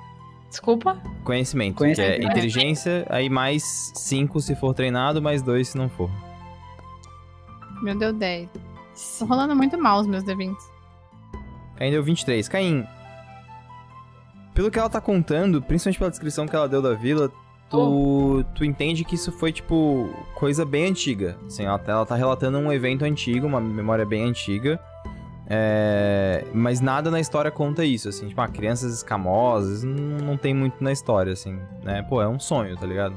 Desculpa. 0.49 1.01
Conhecimento, 1.23 1.77
Conhecimento. 1.77 2.19
que 2.19 2.25
é 2.25 2.29
inteligência, 2.29 3.05
aí 3.09 3.29
mais 3.29 3.91
5 3.95 4.39
se 4.39 4.55
for 4.55 4.73
treinado, 4.73 5.21
mais 5.21 5.41
2 5.41 5.67
se 5.67 5.77
não 5.77 5.89
for. 5.89 6.09
Meu 7.81 7.95
deu 7.97 8.13
10. 8.13 8.49
Tô 9.19 9.25
rolando 9.25 9.55
muito 9.55 9.77
mal 9.77 9.99
os 9.99 10.07
meus 10.07 10.23
D20. 10.23 10.55
Ainda 11.79 11.91
deu 11.91 12.03
23. 12.03 12.47
Caim, 12.47 12.87
pelo 14.53 14.71
que 14.71 14.79
ela 14.79 14.89
tá 14.89 14.99
contando, 14.99 15.61
principalmente 15.61 15.99
pela 15.99 16.09
descrição 16.09 16.47
que 16.47 16.55
ela 16.55 16.67
deu 16.67 16.81
da 16.81 16.93
vila, 16.93 17.31
tu, 17.69 18.39
oh. 18.39 18.43
tu 18.55 18.65
entende 18.65 19.03
que 19.03 19.15
isso 19.15 19.31
foi, 19.31 19.51
tipo, 19.51 20.09
coisa 20.35 20.65
bem 20.65 20.87
antiga. 20.87 21.37
Assim, 21.45 21.63
ela, 21.65 21.77
tá, 21.77 21.91
ela 21.91 22.05
tá 22.05 22.15
relatando 22.15 22.57
um 22.57 22.71
evento 22.71 23.05
antigo, 23.05 23.47
uma 23.47 23.61
memória 23.61 24.05
bem 24.05 24.23
antiga. 24.23 24.79
É, 25.49 26.45
mas 26.53 26.81
nada 26.81 27.09
na 27.09 27.21
história 27.21 27.49
conta 27.49 27.85
isso, 27.85 28.09
assim, 28.09 28.27
tipo, 28.27 28.41
ah, 28.41 28.49
crianças 28.49 28.93
escamosas, 28.93 29.81
não, 29.81 30.17
não 30.17 30.37
tem 30.37 30.53
muito 30.53 30.83
na 30.83 30.91
história, 30.91 31.31
assim, 31.31 31.57
né? 31.83 32.01
Pô, 32.01 32.21
é 32.21 32.27
um 32.27 32.37
sonho, 32.37 32.75
tá 32.75 32.85
ligado? 32.85 33.15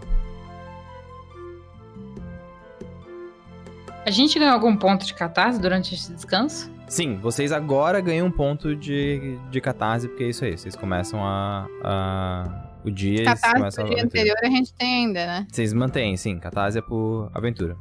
A 4.07 4.11
gente 4.11 4.39
ganhou 4.39 4.55
algum 4.55 4.77
ponto 4.77 5.05
de 5.05 5.13
catarse 5.13 5.61
durante 5.61 5.95
esse 5.95 6.13
descanso? 6.13 6.71
Sim, 6.89 7.17
vocês 7.17 7.53
agora 7.53 8.01
ganham 8.01 8.27
um 8.29 8.31
ponto 8.31 8.75
de, 8.75 9.39
de 9.51 9.61
catarse, 9.61 10.09
porque 10.09 10.25
é 10.25 10.29
isso 10.29 10.45
aí, 10.45 10.57
vocês 10.57 10.75
começam 10.75 11.25
a. 11.25 11.67
a 11.85 12.70
o 12.85 12.91
dia. 12.91 13.25
Catarse 13.25 13.83
do 13.83 13.89
dia 13.89 14.05
anterior 14.05 14.37
a 14.43 14.51
gente 14.51 14.75
tem 14.75 15.07
ainda, 15.07 15.27
né? 15.27 15.47
Vocês 15.51 15.73
mantêm, 15.73 16.17
sim, 16.17 16.39
catarse 16.39 16.79
é 16.79 16.83
por 16.83 17.31
aventura. 17.35 17.77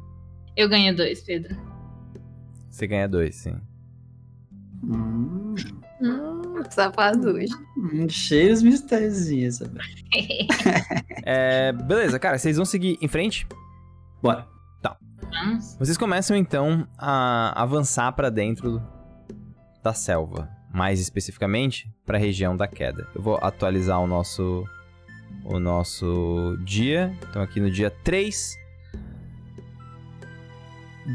Eu 0.56 0.68
ganho 0.68 0.94
dois, 0.94 1.22
Pedro. 1.22 1.56
Você 2.70 2.86
ganha 2.86 3.08
dois, 3.08 3.36
sim. 3.36 3.56
Hum, 4.82 5.54
hum 6.00 6.40
sapaducho. 6.68 7.56
Hum, 7.76 8.08
cheios 8.08 8.62
mistériozinhos, 8.62 9.56
sabe? 9.56 9.78
é, 11.24 11.72
beleza, 11.72 12.18
cara, 12.18 12.38
vocês 12.38 12.56
vão 12.56 12.64
seguir 12.64 12.98
em 13.00 13.08
frente? 13.08 13.46
Bora. 14.22 14.46
Tá. 14.82 14.96
Vocês 15.78 15.96
começam 15.96 16.36
então 16.36 16.86
a 16.98 17.60
avançar 17.60 18.12
para 18.12 18.30
dentro 18.30 18.82
da 19.82 19.92
selva, 19.92 20.48
mais 20.72 21.00
especificamente 21.00 21.90
para 22.04 22.18
a 22.18 22.20
região 22.20 22.56
da 22.56 22.66
queda. 22.66 23.06
Eu 23.14 23.22
vou 23.22 23.38
atualizar 23.40 24.00
o 24.00 24.06
nosso 24.06 24.64
o 25.44 25.58
nosso 25.58 26.56
dia. 26.64 27.12
Então 27.28 27.42
aqui 27.42 27.60
no 27.60 27.70
dia 27.70 27.90
3 27.90 28.58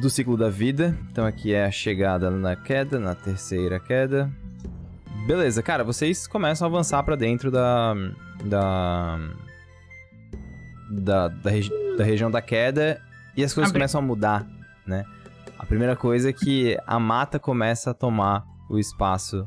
do 0.02 0.10
ciclo 0.10 0.38
da 0.38 0.50
vida. 0.50 0.98
Então 1.12 1.26
aqui 1.26 1.54
é 1.54 1.66
a 1.66 1.72
chegada 1.72 2.30
na 2.30 2.56
queda, 2.56 3.00
na 3.00 3.16
terceira 3.16 3.80
queda. 3.80 4.32
Beleza, 5.26 5.64
cara, 5.64 5.84
vocês 5.84 6.28
começam 6.28 6.68
a 6.68 6.70
avançar 6.70 7.02
para 7.04 7.16
dentro 7.16 7.50
da 7.50 7.96
da 8.44 9.20
da, 10.90 11.28
da, 11.30 11.50
regi 11.50 11.72
da, 11.98 12.04
região 12.04 12.30
da 12.30 12.42
queda 12.42 13.02
e 13.36 13.44
as 13.44 13.54
coisas 13.54 13.72
Abre. 13.72 13.80
começam 13.80 14.00
a 14.00 14.04
mudar, 14.04 14.48
né? 14.86 15.04
A 15.58 15.66
primeira 15.66 15.96
coisa 15.96 16.30
é 16.30 16.34
que 16.34 16.78
a 16.86 17.00
mata 17.00 17.40
começa 17.40 17.92
a 17.92 17.94
tomar 17.94 18.46
o 18.70 18.78
espaço 18.78 19.42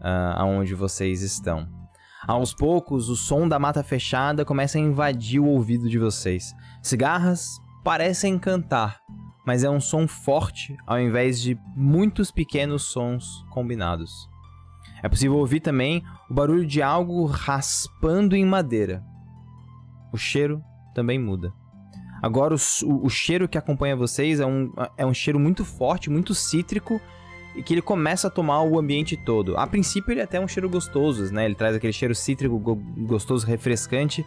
uh, 0.00 0.36
aonde 0.36 0.74
vocês 0.74 1.22
estão. 1.22 1.66
Aos 2.26 2.54
poucos, 2.54 3.10
o 3.10 3.16
som 3.16 3.46
da 3.46 3.58
mata 3.58 3.82
fechada 3.82 4.44
começa 4.44 4.78
a 4.78 4.80
invadir 4.80 5.40
o 5.40 5.46
ouvido 5.46 5.90
de 5.90 5.98
vocês. 5.98 6.54
Cigarras 6.82 7.60
parecem 7.84 8.38
cantar, 8.38 8.98
mas 9.46 9.62
é 9.62 9.68
um 9.68 9.80
som 9.80 10.08
forte 10.08 10.74
ao 10.86 10.98
invés 10.98 11.38
de 11.40 11.58
muitos 11.76 12.30
pequenos 12.30 12.84
sons 12.84 13.44
combinados. 13.50 14.26
É 15.02 15.08
possível 15.08 15.36
ouvir 15.36 15.60
também 15.60 16.02
o 16.30 16.34
barulho 16.34 16.66
de 16.66 16.80
algo 16.80 17.26
raspando 17.26 18.34
em 18.34 18.44
madeira. 18.44 19.04
O 20.10 20.16
cheiro 20.16 20.62
também 20.94 21.18
muda. 21.18 21.52
Agora, 22.22 22.54
o, 22.54 23.04
o, 23.04 23.10
cheiro 23.10 23.46
que 23.46 23.58
acompanha 23.58 23.94
vocês 23.94 24.40
é 24.40 24.46
um, 24.46 24.72
é 24.96 25.04
um 25.04 25.12
cheiro 25.12 25.38
muito 25.38 25.62
forte, 25.62 26.08
muito 26.08 26.34
cítrico 26.34 26.98
e 27.54 27.62
que 27.62 27.74
ele 27.74 27.82
começa 27.82 28.26
a 28.28 28.30
tomar 28.30 28.62
o 28.62 28.78
ambiente 28.78 29.16
todo. 29.16 29.56
A 29.56 29.66
princípio, 29.66 30.12
ele 30.12 30.20
é 30.20 30.24
até 30.24 30.40
um 30.40 30.48
cheiro 30.48 30.68
gostoso, 30.68 31.32
né? 31.32 31.44
Ele 31.44 31.54
traz 31.54 31.76
aquele 31.76 31.92
cheiro 31.92 32.14
cítrico 32.14 32.58
gostoso, 32.58 33.46
refrescante, 33.46 34.24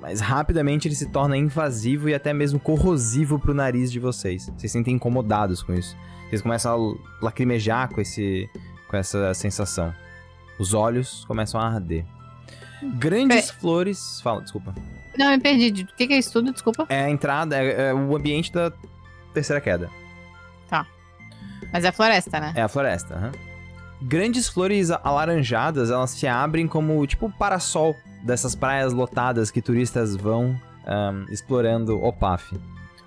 mas 0.00 0.20
rapidamente 0.20 0.88
ele 0.88 0.94
se 0.94 1.06
torna 1.06 1.36
invasivo 1.36 2.08
e 2.08 2.14
até 2.14 2.32
mesmo 2.32 2.58
corrosivo 2.58 3.38
pro 3.38 3.54
nariz 3.54 3.92
de 3.92 4.00
vocês. 4.00 4.46
Vocês 4.46 4.60
se 4.60 4.68
sentem 4.68 4.94
incomodados 4.94 5.62
com 5.62 5.74
isso. 5.74 5.96
Vocês 6.28 6.40
começam 6.40 6.98
a 7.20 7.24
lacrimejar 7.24 7.92
com, 7.92 8.00
esse, 8.00 8.48
com 8.88 8.96
essa 8.96 9.34
sensação. 9.34 9.94
Os 10.58 10.72
olhos 10.72 11.24
começam 11.26 11.60
a 11.60 11.66
arder. 11.66 12.04
Grandes 12.98 13.50
flores. 13.50 14.20
Fala, 14.22 14.40
desculpa. 14.40 14.74
Não, 15.16 15.26
eu 15.26 15.32
me 15.32 15.40
perdi. 15.40 15.82
O 15.82 15.86
que, 15.94 16.06
que 16.06 16.14
é 16.14 16.18
isso 16.18 16.32
tudo? 16.32 16.52
Desculpa. 16.52 16.86
É 16.88 17.04
a 17.04 17.10
entrada, 17.10 17.56
é, 17.56 17.90
é 17.90 17.94
o 17.94 18.16
ambiente 18.16 18.50
da 18.50 18.72
terceira 19.32 19.60
queda. 19.60 19.90
Mas 21.72 21.84
é 21.84 21.92
floresta, 21.92 22.38
né? 22.40 22.52
É 22.54 22.62
a 22.62 22.68
floresta, 22.68 23.14
aham. 23.14 23.32
Grandes 24.02 24.48
flores 24.48 24.90
a- 24.90 25.00
alaranjadas, 25.02 25.90
elas 25.90 26.10
se 26.10 26.26
abrem 26.26 26.66
como 26.66 27.06
tipo 27.06 27.26
o 27.26 27.32
parasol 27.32 27.96
dessas 28.24 28.54
praias 28.54 28.92
lotadas 28.92 29.50
que 29.50 29.62
turistas 29.62 30.16
vão 30.16 30.58
ahn, 30.86 31.24
explorando 31.30 32.02
Opaf. 32.02 32.52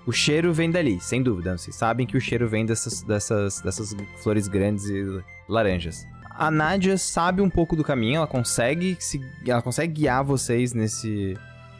O 0.06 0.12
cheiro 0.12 0.52
vem 0.54 0.70
dali, 0.70 1.00
sem 1.00 1.22
dúvida. 1.22 1.56
Vocês 1.58 1.74
sabem 1.76 2.06
que 2.06 2.16
o 2.16 2.20
cheiro 2.20 2.48
vem 2.48 2.64
dessas, 2.64 3.02
dessas, 3.02 3.60
dessas 3.60 3.94
flores 4.22 4.46
grandes 4.48 4.86
e 4.86 5.04
laranjas. 5.48 6.06
A 6.30 6.50
Nádia 6.50 6.96
sabe 6.96 7.42
um 7.42 7.50
pouco 7.50 7.74
do 7.74 7.82
caminho, 7.82 8.16
ela 8.18 8.26
consegue, 8.26 8.96
se, 9.00 9.20
ela 9.46 9.62
consegue 9.62 9.92
guiar 9.92 10.22
vocês 10.22 10.72
nesse. 10.72 11.36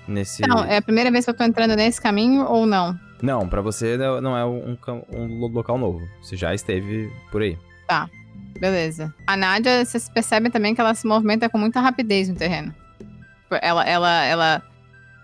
nesse... 0.09 0.43
Não, 0.47 0.65
é 0.65 0.79
a 0.79 0.83
primeira 0.83 1.11
vez 1.11 1.25
que 1.25 1.31
eu 1.31 1.35
tô 1.37 1.45
entrando 1.45 1.77
nesse 1.77 2.01
caminho 2.01 2.45
ou 2.47 2.67
não? 2.67 2.99
Não, 3.23 3.49
pra 3.49 3.61
você 3.63 3.97
não 3.97 4.37
é 4.37 4.45
um, 4.45 4.77
um 5.13 5.41
lo- 5.41 5.49
local 5.49 5.79
novo. 5.79 6.07
Você 6.23 6.37
já 6.37 6.55
esteve 6.55 7.11
por 7.33 7.43
aí. 7.43 7.59
Beleza. 8.61 9.15
A 9.27 9.37
Nádia, 9.37 9.85
vocês 9.85 10.09
percebem 10.09 10.51
também 10.51 10.75
que 10.75 10.81
ela 10.81 10.95
se 10.95 11.07
movimenta 11.07 11.49
com 11.49 11.59
muita 11.59 11.81
rapidez 11.81 12.29
no 12.29 12.35
terreno. 12.35 12.75
Ela, 13.63 13.85
ela, 13.85 14.25
ela. 14.25 14.63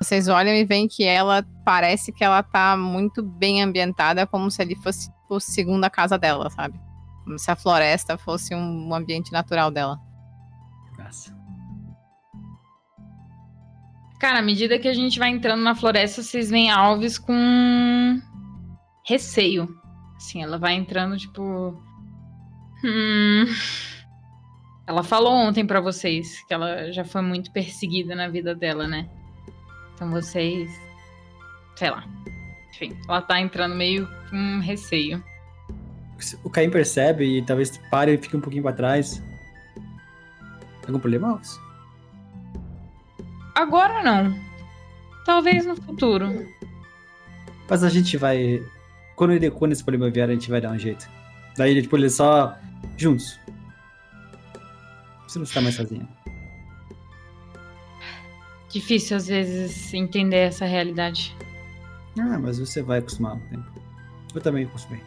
Vocês 0.00 0.28
olham 0.28 0.52
e 0.54 0.64
veem 0.64 0.86
que 0.88 1.04
ela 1.04 1.44
parece 1.64 2.12
que 2.12 2.22
ela 2.24 2.42
tá 2.42 2.76
muito 2.76 3.22
bem 3.22 3.62
ambientada, 3.62 4.26
como 4.26 4.50
se 4.50 4.60
ali 4.60 4.74
fosse 4.76 5.10
a 5.30 5.40
segunda 5.40 5.88
casa 5.88 6.18
dela, 6.18 6.50
sabe? 6.50 6.78
Como 7.24 7.38
se 7.38 7.50
a 7.50 7.56
floresta 7.56 8.18
fosse 8.18 8.54
um 8.54 8.94
ambiente 8.94 9.32
natural 9.32 9.70
dela. 9.70 9.98
Cara, 14.22 14.38
à 14.38 14.42
medida 14.42 14.78
que 14.78 14.86
a 14.86 14.94
gente 14.94 15.18
vai 15.18 15.30
entrando 15.30 15.64
na 15.64 15.74
floresta, 15.74 16.22
vocês 16.22 16.48
veem 16.48 16.70
a 16.70 16.78
Alves 16.78 17.18
com 17.18 18.22
receio. 19.04 19.68
Assim, 20.14 20.40
ela 20.40 20.60
vai 20.60 20.74
entrando, 20.74 21.16
tipo. 21.16 21.76
Hum. 22.84 23.46
Ela 24.86 25.02
falou 25.02 25.32
ontem 25.32 25.66
pra 25.66 25.80
vocês 25.80 26.40
que 26.46 26.54
ela 26.54 26.92
já 26.92 27.04
foi 27.04 27.20
muito 27.20 27.50
perseguida 27.50 28.14
na 28.14 28.28
vida 28.28 28.54
dela, 28.54 28.86
né? 28.86 29.10
Então 29.92 30.08
vocês. 30.12 30.70
Sei 31.74 31.90
lá. 31.90 32.04
Enfim, 32.70 32.96
ela 33.08 33.22
tá 33.22 33.40
entrando 33.40 33.74
meio 33.74 34.08
com 34.30 34.60
receio. 34.60 35.20
O 36.44 36.48
Caim 36.48 36.70
percebe 36.70 37.38
e 37.38 37.42
talvez 37.42 37.76
pare 37.90 38.14
e 38.14 38.18
fique 38.18 38.36
um 38.36 38.40
pouquinho 38.40 38.62
pra 38.62 38.72
trás. 38.72 39.20
Algum 40.86 41.00
problema, 41.00 41.30
Alves? 41.30 41.71
Agora 43.54 44.02
não. 44.02 44.38
Talvez 45.24 45.66
no 45.66 45.76
futuro. 45.76 46.46
Mas 47.68 47.84
a 47.84 47.88
gente 47.88 48.16
vai. 48.16 48.62
Quando, 49.16 49.32
ele, 49.32 49.50
quando 49.50 49.72
esse 49.72 49.84
problema 49.84 50.10
vier, 50.10 50.28
a 50.28 50.32
gente 50.32 50.50
vai 50.50 50.60
dar 50.60 50.72
um 50.72 50.78
jeito. 50.78 51.08
Daí, 51.56 51.80
tipo, 51.80 51.96
ele 51.96 52.10
só. 52.10 52.56
Juntos. 52.96 53.38
Você 55.26 55.38
não 55.38 55.44
está 55.44 55.60
mais 55.60 55.74
sozinha. 55.74 56.06
Difícil 58.68 59.16
às 59.16 59.26
vezes 59.26 59.92
entender 59.94 60.48
essa 60.48 60.64
realidade. 60.64 61.36
Ah, 62.18 62.38
mas 62.38 62.58
você 62.58 62.82
vai 62.82 62.98
acostumar 62.98 63.38
com 63.38 63.44
o 63.44 63.48
tempo. 63.48 63.72
Eu 64.34 64.40
também 64.40 64.64
acostumei. 64.64 65.02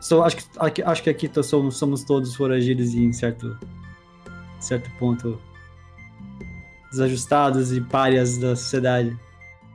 Só, 0.00 0.24
acho, 0.24 0.36
que, 0.36 0.44
aqui, 0.58 0.82
acho 0.82 1.02
que 1.02 1.10
aqui 1.10 1.30
somos, 1.42 1.76
somos 1.76 2.04
todos 2.04 2.34
foragidos 2.34 2.94
em 2.94 3.12
certo, 3.12 3.58
certo 4.58 4.90
ponto 4.98 5.40
desajustados 6.92 7.72
e 7.72 7.80
párias 7.80 8.38
da 8.38 8.54
sociedade. 8.54 9.18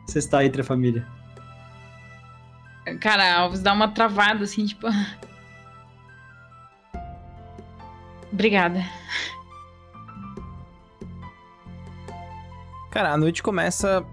Você 0.06 0.20
está 0.20 0.46
entre 0.46 0.62
a 0.62 0.64
família. 0.64 1.06
Cara, 3.02 3.24
a 3.24 3.40
Alves 3.42 3.60
dá 3.62 3.74
uma 3.74 3.90
travada 3.90 4.46
assim, 4.46 4.66
tipo. 4.66 4.88
Obrigada. 8.32 8.82
Cara, 12.92 13.12
a 13.14 13.18
noite 13.18 13.44
começa 13.44 14.04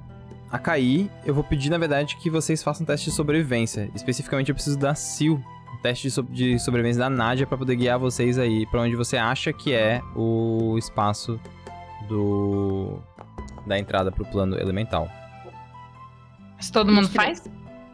a 0.51 0.59
cair. 0.59 1.11
Eu 1.25 1.33
vou 1.35 1.45
pedir, 1.45 1.71
na 1.71 1.79
verdade, 1.79 2.17
que 2.17 2.29
vocês 2.29 2.63
façam 2.63 2.83
um 2.83 2.87
teste 2.87 3.11
de 3.11 3.17
sobrevivência. 3.17 3.91
Especificamente, 3.95 4.49
eu 4.49 4.55
preciso 4.55 4.79
da 4.79 4.95
Sil. 4.99 5.39
Um 5.73 5.77
teste 5.83 6.09
de, 6.09 6.11
so- 6.11 6.23
de 6.23 6.59
sobrevivência 6.59 7.01
da 7.01 7.11
Nádia 7.11 7.47
pra 7.47 7.57
poder 7.59 7.77
guiar 7.77 7.99
vocês 7.99 8.39
aí 8.39 8.67
pra 8.67 8.81
onde 8.83 8.97
você 8.97 9.17
acha 9.17 9.53
que 9.53 9.73
é 9.73 10.01
o 10.15 10.77
espaço 10.79 11.39
do. 12.09 12.99
da 13.67 13.79
entrada 13.79 14.11
pro 14.13 14.25
plano 14.25 14.59
elemental. 14.59 15.09
Se 16.61 16.71
todo 16.73 16.91
mundo 16.93 17.09
faz? 17.09 17.43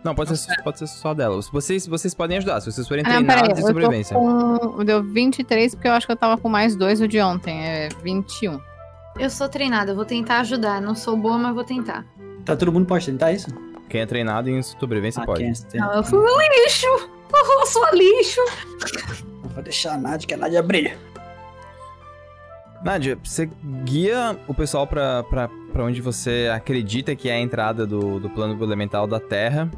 Não, 0.04 0.14
pode 0.14 0.34
ser, 0.36 0.62
pode 0.62 0.78
ser 0.78 0.86
só 0.86 1.12
dela. 1.12 1.38
Vocês, 1.52 1.86
vocês 1.86 2.14
podem 2.14 2.38
ajudar, 2.38 2.60
se 2.60 2.72
vocês 2.72 2.88
forem 2.88 3.04
Ah, 3.06 3.20
não, 3.20 3.24
treinados 3.26 3.58
em 3.58 3.60
Eu 3.62 3.66
sobrevivência. 3.66 4.16
tô 4.16 4.70
com. 4.70 4.84
Deu 4.84 5.02
23, 5.02 5.74
porque 5.74 5.88
eu 5.88 5.92
acho 5.92 6.06
que 6.06 6.12
eu 6.12 6.16
tava 6.16 6.38
com 6.38 6.48
mais 6.48 6.74
dois 6.74 7.00
o 7.00 7.08
de 7.08 7.20
ontem. 7.20 7.62
É 7.62 7.88
21. 8.02 8.58
Eu 9.18 9.28
sou 9.28 9.48
treinada, 9.48 9.90
eu 9.90 9.96
vou 9.96 10.04
tentar 10.06 10.40
ajudar. 10.40 10.80
Não 10.80 10.94
sou 10.94 11.16
boa, 11.16 11.36
mas 11.36 11.54
vou 11.54 11.64
tentar. 11.64 12.06
Tá, 12.44 12.56
todo 12.56 12.72
mundo 12.72 12.86
pode 12.86 13.04
tentar 13.04 13.32
isso? 13.32 13.50
Quem 13.90 14.00
é 14.00 14.06
treinado 14.06 14.48
em 14.48 14.62
sobrevivência 14.62 15.22
Ah, 15.22 15.26
pode. 15.26 15.40
quem 15.40 15.50
é? 15.50 15.78
Não, 15.78 15.92
eu 15.94 16.02
fui 16.02 16.18
um 16.18 16.38
lixo! 16.64 16.86
Eu 17.60 17.66
sou 17.66 17.84
lixo! 17.92 18.40
Vou 19.54 19.62
deixar 19.62 19.94
a 19.94 19.98
Nádia, 19.98 20.26
que 20.26 20.34
a 20.34 20.36
Nádia 20.36 20.62
brilha. 20.62 20.96
Nádia, 22.82 23.18
você 23.22 23.50
guia 23.84 24.38
o 24.48 24.54
pessoal 24.54 24.86
pra 24.86 25.50
onde 25.78 26.00
você 26.00 26.50
acredita 26.52 27.14
que 27.14 27.28
é 27.28 27.34
a 27.34 27.40
entrada 27.40 27.86
do, 27.86 28.18
do 28.18 28.30
plano 28.30 28.62
elemental 28.62 29.06
da 29.06 29.20
Terra. 29.20 29.70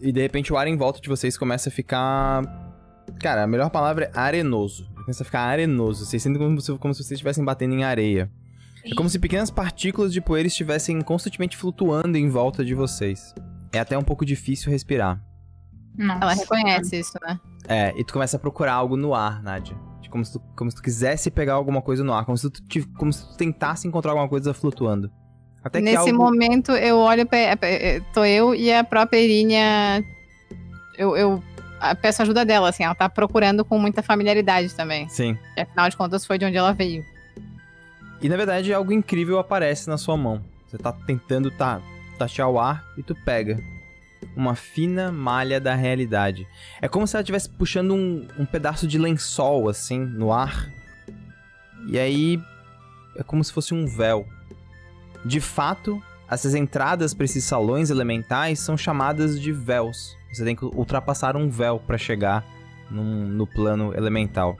E 0.00 0.10
de 0.10 0.20
repente 0.20 0.52
o 0.52 0.56
ar 0.56 0.66
em 0.66 0.76
volta 0.76 1.00
de 1.00 1.08
vocês 1.08 1.36
começa 1.36 1.68
a 1.68 1.72
ficar. 1.72 2.42
Cara, 3.20 3.42
a 3.42 3.46
melhor 3.46 3.68
palavra 3.68 4.10
é 4.14 4.18
arenoso. 4.18 4.88
Começa 4.94 5.22
a 5.22 5.26
ficar 5.26 5.40
arenoso. 5.40 6.06
Vocês 6.06 6.22
sentem 6.22 6.40
como 6.40 6.60
se, 6.60 6.78
como 6.78 6.94
se 6.94 7.02
vocês 7.02 7.12
estivessem 7.12 7.44
batendo 7.44 7.74
em 7.74 7.84
areia. 7.84 8.30
É 8.84 8.94
como 8.94 9.08
se 9.08 9.18
pequenas 9.18 9.50
partículas 9.50 10.12
de 10.12 10.20
poeira 10.20 10.46
estivessem 10.46 11.00
constantemente 11.02 11.56
flutuando 11.56 12.16
em 12.16 12.30
volta 12.30 12.64
de 12.64 12.74
vocês. 12.74 13.34
É 13.72 13.80
até 13.80 13.98
um 13.98 14.04
pouco 14.04 14.24
difícil 14.24 14.70
respirar. 14.70 15.20
Nossa. 15.96 16.20
Ela 16.22 16.34
reconhece 16.34 16.98
isso, 16.98 17.18
né? 17.20 17.38
É, 17.66 17.92
e 17.98 18.04
tu 18.04 18.14
começa 18.14 18.36
a 18.36 18.40
procurar 18.40 18.74
algo 18.74 18.96
no 18.96 19.14
ar, 19.14 19.42
Nádia. 19.42 19.76
Como 20.08 20.24
se, 20.24 20.32
tu, 20.32 20.40
como 20.56 20.70
se 20.70 20.76
tu 20.76 20.82
quisesse 20.82 21.30
pegar 21.30 21.54
alguma 21.54 21.82
coisa 21.82 22.02
no 22.02 22.12
ar. 22.12 22.24
Como 22.24 22.36
se 22.36 22.50
tu, 22.50 22.62
como 22.96 23.12
se 23.12 23.26
tu 23.26 23.36
tentasse 23.36 23.86
encontrar 23.86 24.12
alguma 24.12 24.28
coisa 24.28 24.52
flutuando. 24.54 25.10
Até 25.62 25.80
Nesse 25.80 25.96
algo... 25.96 26.14
momento, 26.14 26.72
eu 26.72 26.96
olho 26.98 27.26
pra. 27.26 27.56
pra- 27.56 27.68
eh, 27.68 28.00
Tô 28.12 28.24
eu 28.24 28.54
e 28.54 28.72
a 28.72 28.84
própria 28.84 29.18
Irinha. 29.20 30.02
Eu, 30.96 31.16
eu 31.16 31.42
ah, 31.80 31.94
peço 31.94 32.22
ajuda 32.22 32.44
dela, 32.44 32.68
assim. 32.68 32.84
Ela 32.84 32.94
tá 32.94 33.08
procurando 33.08 33.64
com 33.64 33.78
muita 33.78 34.02
familiaridade 34.02 34.74
também. 34.74 35.08
Sim. 35.08 35.36
E, 35.56 35.60
afinal 35.60 35.88
de 35.88 35.96
contas, 35.96 36.24
foi 36.24 36.38
de 36.38 36.44
onde 36.44 36.56
ela 36.56 36.72
veio. 36.72 37.04
E 38.20 38.28
na 38.28 38.36
verdade 38.36 38.72
algo 38.72 38.92
incrível 38.92 39.38
aparece 39.38 39.88
na 39.88 39.96
sua 39.96 40.16
mão. 40.16 40.42
Você 40.66 40.76
tá 40.76 40.92
tentando 40.92 41.50
tá, 41.50 41.80
tatear 42.18 42.48
o 42.48 42.58
ar 42.58 42.84
e 42.96 43.02
tu 43.02 43.14
pega. 43.24 43.58
Uma 44.38 44.54
fina 44.54 45.10
malha 45.10 45.60
da 45.60 45.74
realidade. 45.74 46.46
É 46.80 46.86
como 46.86 47.08
se 47.08 47.16
ela 47.16 47.22
estivesse 47.22 47.50
puxando 47.50 47.92
um, 47.92 48.24
um 48.38 48.46
pedaço 48.46 48.86
de 48.86 48.96
lençol, 48.96 49.68
assim, 49.68 49.98
no 49.98 50.32
ar. 50.32 50.70
E 51.88 51.98
aí. 51.98 52.40
É 53.16 53.24
como 53.24 53.42
se 53.42 53.52
fosse 53.52 53.74
um 53.74 53.84
véu. 53.84 54.24
De 55.24 55.40
fato, 55.40 56.00
essas 56.30 56.54
entradas 56.54 57.12
para 57.12 57.24
esses 57.24 57.42
salões 57.42 57.90
elementais 57.90 58.60
são 58.60 58.76
chamadas 58.76 59.40
de 59.40 59.50
véus. 59.50 60.16
Você 60.32 60.44
tem 60.44 60.54
que 60.54 60.64
ultrapassar 60.64 61.36
um 61.36 61.50
véu 61.50 61.80
para 61.84 61.98
chegar 61.98 62.44
num- 62.88 63.26
no 63.26 63.44
plano 63.44 63.92
elemental. 63.96 64.56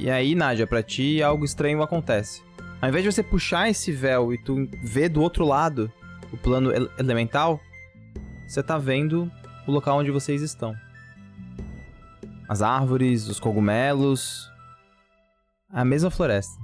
E 0.00 0.10
aí, 0.10 0.34
Nádia, 0.34 0.66
pra 0.66 0.82
ti 0.82 1.22
algo 1.22 1.44
estranho 1.44 1.80
acontece. 1.80 2.42
Ao 2.82 2.88
invés 2.88 3.04
de 3.04 3.12
você 3.12 3.22
puxar 3.22 3.68
esse 3.70 3.92
véu 3.92 4.32
e 4.34 4.38
tu 4.38 4.68
ver 4.82 5.08
do 5.10 5.22
outro 5.22 5.44
lado 5.44 5.92
o 6.32 6.36
plano 6.36 6.72
ele- 6.72 6.90
elemental, 6.98 7.60
você 8.50 8.62
tá 8.62 8.76
vendo 8.78 9.30
o 9.66 9.70
local 9.70 9.98
onde 9.98 10.10
vocês 10.10 10.42
estão. 10.42 10.74
As 12.48 12.62
árvores, 12.62 13.28
os 13.28 13.38
cogumelos, 13.38 14.50
a 15.70 15.84
mesma 15.84 16.10
floresta. 16.10 16.58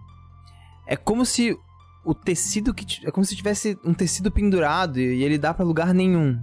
É 0.86 0.96
como 0.96 1.24
se 1.24 1.56
o 2.04 2.14
tecido 2.14 2.74
que 2.74 3.06
é 3.06 3.10
como 3.10 3.24
se 3.24 3.36
tivesse 3.36 3.78
um 3.84 3.94
tecido 3.94 4.30
pendurado 4.30 4.98
e 4.98 5.22
ele 5.22 5.38
dá 5.38 5.54
pra 5.54 5.64
lugar 5.64 5.92
nenhum. 5.94 6.40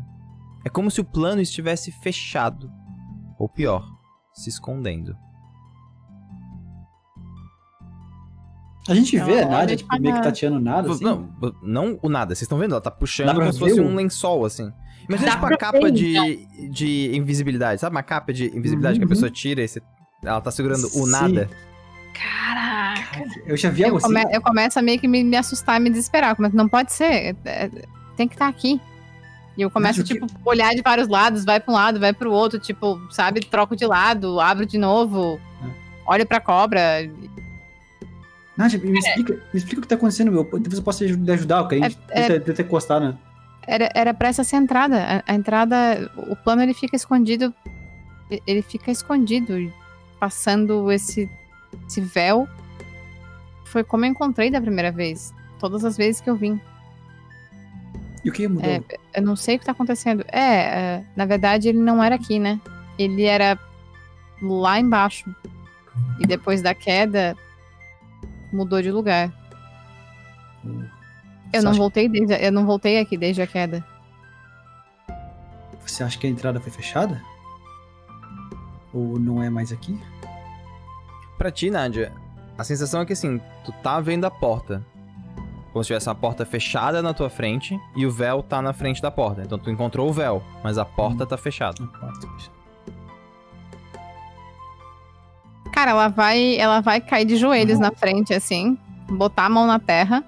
É 0.66 0.70
como 0.70 0.90
se 0.90 1.02
o 1.02 1.06
plano 1.06 1.42
estivesse 1.42 1.92
fechado, 1.92 2.72
ou 3.38 3.50
pior, 3.50 3.86
se 4.34 4.50
escondendo. 4.50 5.14
A 8.88 8.94
gente 8.94 9.18
vê 9.18 9.42
a 9.42 9.48
olha 9.48 9.50
Nádia 9.50 9.78
tipo, 9.78 10.00
meio 10.00 10.16
que 10.16 10.22
tateando 10.24 10.60
nada, 10.60 10.92
assim. 10.92 11.04
Não, 11.04 11.30
não 11.62 12.00
o 12.02 12.10
nada, 12.10 12.36
vocês 12.36 12.42
estão 12.44 12.58
vendo? 12.58 12.72
Ela 12.74 12.82
tá 12.82 12.92
puxando 12.92 13.34
como 13.34 13.52
se 13.54 13.60
fosse 13.60 13.80
um 13.80 13.94
o- 13.94 13.96
lençol, 13.96 14.46
assim. 14.46 14.72
Imagina 15.08 15.30
Dá 15.32 15.36
tipo 15.36 15.46
uma 15.48 15.58
capa 15.58 15.92
de, 15.92 16.48
de 16.70 17.16
invisibilidade, 17.16 17.82
sabe? 17.82 17.96
Uma 17.96 18.04
capa 18.04 18.32
de 18.34 18.46
invisibilidade 18.56 18.98
que 18.98 19.04
a 19.04 19.06
Uhum. 19.06 19.10
pessoa 19.10 19.30
tira 19.30 19.62
e 19.62 19.68
você- 19.68 19.82
ela 20.24 20.40
tá 20.42 20.50
segurando 20.52 20.86
o 20.86 20.90
Sim. 21.06 21.12
nada. 21.12 21.50
Caraca. 22.14 23.24
Eu 23.46 23.58
já 23.58 23.70
vi 23.70 23.84
algo 23.84 23.96
Eu, 23.96 24.06
assim. 24.06 24.08
come- 24.14 24.36
eu 24.36 24.42
começo 24.42 24.80
a 24.80 24.82
meio 24.82 25.00
que 25.00 25.08
me, 25.08 25.24
me 25.24 25.36
assustar, 25.36 25.80
me 25.80 25.90
desesperar. 25.90 26.36
Como, 26.36 26.50
não 26.54 26.68
pode 26.70 26.94
ser. 26.94 27.06
é- 27.06 27.36
é- 27.46 27.70
tem 28.16 28.28
que 28.28 28.36
estar 28.36 28.48
aqui. 28.48 28.80
E 29.58 29.62
eu 29.62 29.70
começo, 29.70 30.00
Mas 30.00 30.10
o 30.10 30.14
que- 30.14 30.20
tipo, 30.26 30.50
olhar 30.50 30.74
de 30.74 30.82
vários 30.82 31.08
lados, 31.08 31.44
vai 31.46 31.60
pra 31.60 31.72
um 31.72 31.76
lado, 31.76 32.00
vai 32.00 32.12
pro 32.14 32.32
outro, 32.32 32.58
tipo, 32.60 33.00
sabe, 33.12 33.40
troco 33.42 33.76
de 33.76 33.86
lado, 33.86 34.40
abro 34.40 34.66
de 34.66 34.78
novo, 34.80 35.40
É. 35.64 35.68
olho 36.12 36.26
pra 36.26 36.40
cobra. 36.40 36.82
Nádia, 38.58 38.80
me, 38.80 38.98
explica, 39.00 39.34
me 39.34 39.40
explica 39.60 39.80
o 39.80 39.82
que 39.82 39.88
tá 39.88 39.96
acontecendo, 39.96 40.32
meu. 40.32 40.46
Talvez 40.46 40.74
eu 40.78 40.84
possa 40.84 41.06
te 41.06 41.32
ajudar, 41.32 41.58
eu 41.60 41.68
queria 41.68 41.88
É- 42.12 42.22
é- 42.22 42.40
ter, 42.40 42.54
ter 42.54 42.64
encostado, 42.64 43.06
né? 43.06 43.18
Era, 43.66 43.90
era 43.94 44.14
pra 44.14 44.30
essa 44.30 44.44
ser 44.44 44.58
a 44.58 44.60
entrada. 44.60 45.04
A, 45.04 45.32
a 45.32 45.36
entrada, 45.36 46.12
o 46.18 46.36
plano 46.36 46.62
ele 46.62 46.74
fica 46.74 46.96
escondido. 46.96 47.54
Ele 48.48 48.62
fica 48.62 48.90
escondido, 48.92 49.72
passando 50.20 50.92
esse, 50.92 51.30
esse 51.88 52.02
véu. 52.02 52.48
Foi 53.66 53.84
como 53.84 54.06
eu 54.06 54.10
encontrei 54.10 54.50
da 54.50 54.62
primeira 54.62 54.92
vez. 54.92 55.34
Todas 55.60 55.86
as 55.86 55.98
vezes 55.98 56.22
que 56.22 56.30
eu 56.30 56.36
vim. 56.36 56.60
E 58.24 58.30
o 58.30 58.34
que 58.34 58.48
mudou? 58.48 58.70
É, 58.70 58.82
eu 59.16 59.22
não 59.22 59.36
sei 59.36 59.56
o 59.56 59.60
que 59.60 59.66
tá 59.66 59.72
acontecendo. 59.72 60.24
É, 60.32 60.40
é, 60.40 61.04
na 61.16 61.26
verdade 61.26 61.70
ele 61.70 61.80
não 61.80 62.04
era 62.04 62.16
aqui, 62.16 62.40
né? 62.40 62.60
Ele 62.98 63.24
era 63.24 63.60
lá 64.42 64.80
embaixo. 64.80 65.34
E 66.20 66.26
depois 66.26 66.62
da 66.62 66.74
queda, 66.74 67.36
mudou 68.52 68.82
de 68.82 68.92
lugar. 68.92 69.32
Eu 71.54 71.60
Você 71.60 71.66
não 71.66 71.72
acha- 71.72 71.80
voltei 71.80 72.10
desde, 72.10 72.34
eu 72.34 72.52
não 72.52 72.66
voltei 72.66 73.00
aqui 73.00 73.16
desde 73.16 73.42
a 73.42 73.48
queda. 73.48 73.86
Você 75.86 76.04
acha 76.04 76.18
que 76.18 76.26
a 76.26 76.30
entrada 76.30 76.60
foi 76.60 76.72
fechada? 76.72 77.22
Ou 78.94 79.20
não 79.20 79.42
é 79.44 79.50
mais 79.50 79.72
aqui? 79.72 80.00
Pra 81.38 81.52
ti, 81.52 81.70
Nádia, 81.70 82.12
a 82.58 82.64
sensação 82.64 83.02
é 83.02 83.06
que 83.06 83.14
assim, 83.14 83.40
tu 83.64 83.72
tá 83.84 84.00
vendo 84.00 84.26
a 84.26 84.32
porta. 84.32 84.84
Como 85.72 85.84
se 85.84 85.88
tivesse 85.88 86.08
uma 86.08 86.16
porta 86.16 86.46
fechada 86.46 87.02
na 87.02 87.14
tua 87.14 87.30
frente 87.30 87.80
e 87.96 88.06
o 88.06 88.12
véu 88.12 88.44
tá 88.44 88.62
na 88.62 88.74
frente 88.74 89.02
da 89.02 89.10
porta. 89.10 89.42
Então 89.42 89.58
tu 89.58 89.70
encontrou 89.72 90.08
o 90.10 90.14
véu, 90.14 90.44
mas 90.64 90.78
a 90.78 90.86
porta 90.86 91.26
tá 91.26 91.36
fechada. 91.38 91.84
Poxa. 91.86 92.52
Cara, 95.72 95.92
ela 95.92 96.08
vai, 96.08 96.56
ela 96.58 96.82
vai 96.82 97.02
cair 97.02 97.26
de 97.26 97.36
joelhos 97.36 97.80
na 97.80 97.92
frente, 97.92 98.34
assim, 98.34 98.78
botar 99.10 99.46
a 99.46 99.50
mão 99.50 99.66
na 99.66 99.80
terra, 99.80 100.24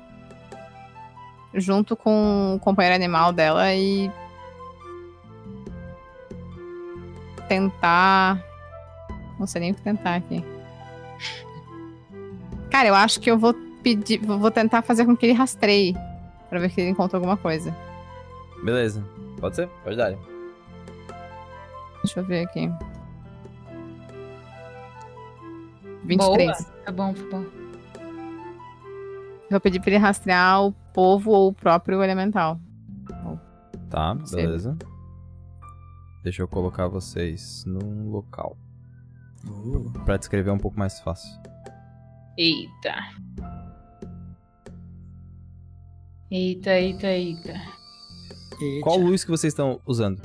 junto 1.55 1.95
com 1.95 2.55
o 2.55 2.59
companheiro 2.59 2.95
animal 2.95 3.31
dela 3.31 3.73
e 3.73 4.11
tentar, 7.47 8.43
não 9.39 9.47
sei 9.47 9.61
nem 9.61 9.71
o 9.71 9.75
que 9.75 9.81
tentar 9.81 10.15
aqui. 10.15 10.43
Cara, 12.69 12.87
eu 12.87 12.95
acho 12.95 13.19
que 13.19 13.29
eu 13.29 13.37
vou 13.37 13.53
pedir, 13.81 14.19
vou 14.19 14.51
tentar 14.51 14.81
fazer 14.81 15.05
com 15.05 15.15
que 15.15 15.25
ele 15.25 15.33
rastreie 15.33 15.95
pra 16.49 16.59
ver 16.59 16.69
se 16.71 16.81
ele 16.81 16.89
encontra 16.89 17.17
alguma 17.17 17.37
coisa. 17.37 17.75
Beleza. 18.63 19.03
Pode 19.39 19.55
ser? 19.55 19.67
Pode 19.83 19.95
dar. 19.95 20.15
Deixa 22.03 22.19
eu 22.19 22.25
ver 22.25 22.45
aqui. 22.45 22.71
23. 26.03 26.65
Tá 26.85 26.91
bom, 26.91 27.13
tá 27.13 27.23
bom. 27.31 27.45
Vou 29.49 29.59
pedir 29.59 29.79
pra 29.79 29.91
ele 29.91 29.97
rastrear 29.97 30.65
o 30.65 30.75
povo 30.95 31.31
ou 31.31 31.49
o 31.49 31.53
próprio 31.53 32.01
elemental. 32.01 32.59
Tá, 33.89 34.17
Sim. 34.25 34.37
beleza. 34.37 34.77
Deixa 36.23 36.41
eu 36.41 36.47
colocar 36.47 36.87
vocês 36.87 37.63
num 37.67 38.09
local. 38.09 38.57
Uh, 39.47 39.91
Pra 40.05 40.17
descrever 40.17 40.49
um 40.51 40.57
pouco 40.57 40.79
mais 40.79 40.99
fácil. 41.01 41.29
Eita. 42.37 42.95
Eita, 46.31 46.71
eita, 46.79 47.07
eita. 47.07 47.51
eita. 48.59 48.81
Qual 48.83 48.97
luz 48.97 49.23
que 49.23 49.29
vocês 49.31 49.53
estão 49.53 49.79
usando? 49.85 50.21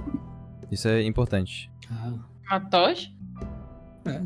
Isso 0.70 0.88
é 0.88 1.02
importante. 1.02 1.70
Ah, 1.90 2.14
Uma 2.50 2.60
tocha? 2.60 3.10
é. 4.06 4.22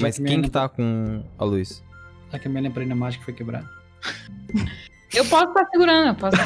Mas 0.00 0.18
quem 0.18 0.40
que 0.40 0.48
tá 0.50 0.68
com 0.68 1.22
a 1.36 1.44
luz? 1.44 1.84
Já 2.30 2.38
que 2.38 2.46
a 2.48 2.50
minha 2.50 2.62
lamparina 2.62 2.94
mágica 2.94 3.24
foi 3.24 3.34
quebrada. 3.34 3.68
Eu 5.14 5.24
posso 5.26 5.48
estar 5.48 5.66
segurando, 5.70 6.08
eu 6.08 6.14
posso. 6.14 6.36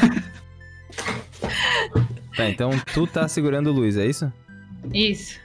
Tá, 2.37 2.51
então 2.51 2.71
tu 2.93 3.07
tá 3.07 3.27
segurando 3.29 3.73
luz, 3.73 3.97
é 3.97 4.07
isso? 4.07 4.31
Isso. 4.93 5.39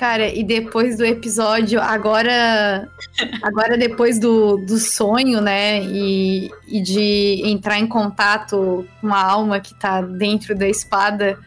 Cara, 0.00 0.34
e 0.34 0.42
depois 0.42 0.96
do 0.96 1.04
episódio, 1.04 1.78
agora. 1.78 2.88
Agora, 3.42 3.76
depois 3.76 4.18
do, 4.18 4.56
do 4.56 4.78
sonho, 4.78 5.42
né? 5.42 5.82
E, 5.82 6.50
e 6.66 6.80
de 6.80 7.42
entrar 7.44 7.78
em 7.78 7.86
contato 7.86 8.88
com 8.98 9.12
a 9.12 9.22
alma 9.22 9.60
que 9.60 9.78
tá 9.78 10.00
dentro 10.00 10.56
da 10.56 10.66
espada. 10.66 11.38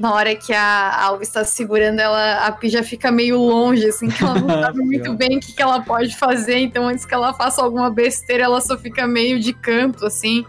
Na 0.00 0.14
hora 0.14 0.34
que 0.34 0.50
a 0.50 1.04
Alva 1.04 1.22
está 1.22 1.44
segurando 1.44 2.00
ela, 2.00 2.46
a 2.46 2.52
Pi 2.52 2.70
já 2.70 2.82
fica 2.82 3.12
meio 3.12 3.36
longe, 3.38 3.86
assim, 3.86 4.08
que 4.08 4.24
ela 4.24 4.40
não 4.40 4.48
sabe 4.64 4.78
muito 4.78 5.12
bem 5.12 5.36
o 5.36 5.40
que, 5.40 5.52
que 5.52 5.62
ela 5.62 5.82
pode 5.82 6.16
fazer. 6.16 6.56
Então, 6.56 6.88
antes 6.88 7.04
que 7.04 7.12
ela 7.12 7.34
faça 7.34 7.60
alguma 7.60 7.90
besteira, 7.90 8.44
ela 8.44 8.62
só 8.62 8.78
fica 8.78 9.06
meio 9.06 9.38
de 9.38 9.52
canto, 9.52 10.06
assim. 10.06 10.46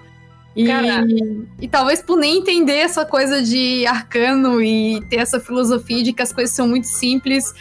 E, 0.56 0.68
Caraca. 0.68 1.06
e 1.60 1.68
talvez 1.68 2.02
por 2.02 2.18
nem 2.18 2.38
entender 2.38 2.78
essa 2.78 3.06
coisa 3.06 3.41
de 3.41 3.86
arcano 3.86 4.62
e 4.62 5.02
ter 5.10 5.18
essa 5.18 5.38
filosofia 5.38 6.02
de 6.02 6.14
que 6.14 6.22
as 6.22 6.32
coisas 6.32 6.56
são 6.56 6.66
muito 6.66 6.88
simples, 6.88 7.54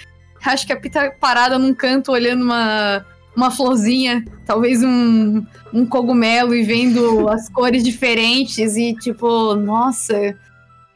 acho 0.44 0.64
que 0.64 0.72
a 0.72 0.76
Pi 0.76 0.90
tá 0.90 1.10
parada 1.10 1.58
num 1.58 1.74
canto 1.74 2.12
olhando 2.12 2.44
uma, 2.44 3.04
uma 3.34 3.50
florzinha, 3.50 4.24
talvez 4.46 4.80
um, 4.84 5.44
um 5.74 5.84
cogumelo 5.84 6.54
e 6.54 6.62
vendo 6.62 7.28
as 7.28 7.48
cores 7.50 7.82
diferentes 7.82 8.76
e 8.76 8.94
tipo, 8.94 9.56
nossa, 9.56 10.36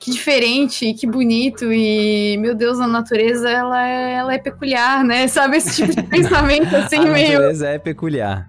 que 0.05 0.11
diferente, 0.11 0.93
que 0.93 1.07
bonito 1.07 1.73
e 1.73 2.37
meu 2.37 2.55
Deus, 2.55 2.79
a 2.79 2.87
natureza 2.87 3.49
ela 3.49 3.89
é, 3.89 4.13
ela 4.13 4.35
é 4.35 4.39
peculiar, 4.39 5.03
né? 5.03 5.27
Sabe 5.29 5.57
esse 5.57 5.77
tipo 5.77 5.97
de 5.97 6.03
pensamento 6.03 6.69
assim 6.77 6.99
a 6.99 7.05
meio 7.05 7.33
natureza 7.33 7.69
é 7.69 7.79
peculiar. 7.79 8.47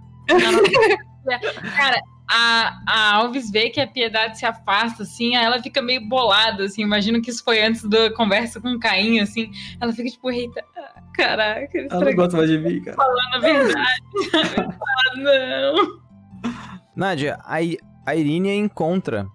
Cara, 1.78 2.02
a, 2.30 2.82
a 2.86 3.16
Alves 3.16 3.50
vê 3.50 3.70
que 3.70 3.80
a 3.80 3.88
piedade 3.88 4.38
se 4.38 4.46
afasta, 4.46 5.04
assim, 5.04 5.38
aí 5.38 5.46
ela 5.46 5.64
fica 5.64 5.82
meio 5.82 6.06
bolada, 6.10 6.66
assim. 6.66 6.82
Imagino 6.82 7.22
que 7.22 7.30
isso 7.30 7.42
foi 7.42 7.64
antes 7.64 7.88
da 7.88 8.12
conversa 8.14 8.60
com 8.60 8.74
o 8.74 8.80
Caim, 8.80 9.22
assim. 9.22 9.50
Ela 9.80 9.94
fica 9.94 10.10
tipo, 10.10 10.30
eita, 10.30 10.62
caraca, 11.14 11.70
ele 11.74 11.88
Ela 11.90 12.04
não 12.04 12.16
gosta 12.16 12.36
mais 12.36 12.50
de 12.50 12.58
mim, 12.58 12.82
cara. 12.82 12.98
a 13.32 13.40
verdade. 13.40 14.02
ah, 14.68 15.18
não. 15.18 16.02
Nádia, 16.94 17.40
a, 17.46 17.60
a 18.06 18.16
Irine 18.16 18.54
encontra 18.56 19.26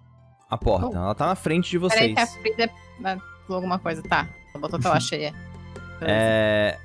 a 0.51 0.57
porta. 0.57 0.95
Ela 0.97 1.15
tá 1.15 1.25
na 1.27 1.35
frente 1.35 1.69
de 1.71 1.79
Peraí 1.79 2.13
vocês. 2.13 2.15
que 2.15 2.19
a 2.21 2.27
Frida 2.41 2.69
falou 2.99 3.55
alguma 3.57 3.79
coisa. 3.79 4.03
Tá, 4.03 4.27
ela 4.53 4.61
botou 4.61 4.77
a 4.77 4.81
tela 4.81 4.99
cheia. 5.01 5.33
É, 6.01 6.77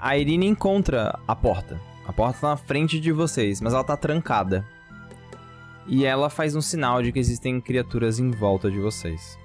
a 0.00 0.16
Irine 0.18 0.46
encontra 0.46 1.18
a 1.26 1.34
porta. 1.36 1.80
A 2.06 2.12
porta 2.12 2.40
tá 2.40 2.48
na 2.50 2.56
frente 2.56 2.98
de 3.00 3.12
vocês, 3.12 3.60
mas 3.60 3.72
ela 3.72 3.84
tá 3.84 3.96
trancada. 3.96 4.66
E 5.86 6.04
ela 6.04 6.28
faz 6.30 6.54
um 6.56 6.60
sinal 6.60 7.02
de 7.02 7.10
que 7.12 7.18
existem 7.18 7.60
criaturas 7.60 8.18
em 8.18 8.30
volta 8.30 8.70
de 8.70 8.78
vocês. 8.78 9.38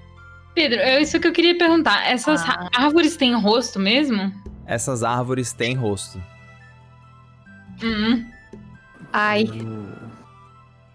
Pedro, 0.54 0.80
é 0.80 1.00
isso 1.00 1.18
que 1.20 1.26
eu 1.28 1.32
queria 1.32 1.56
perguntar. 1.56 2.04
Essas 2.10 2.42
Ah. 2.42 2.68
árvores 2.76 3.16
têm 3.16 3.34
rosto 3.40 3.78
mesmo? 3.78 4.32
Essas 4.66 5.02
árvores 5.04 5.52
têm 5.52 5.74
rosto. 5.74 6.20
Hum. 7.82 8.24
ai, 9.12 9.44
Hum. 9.44 9.92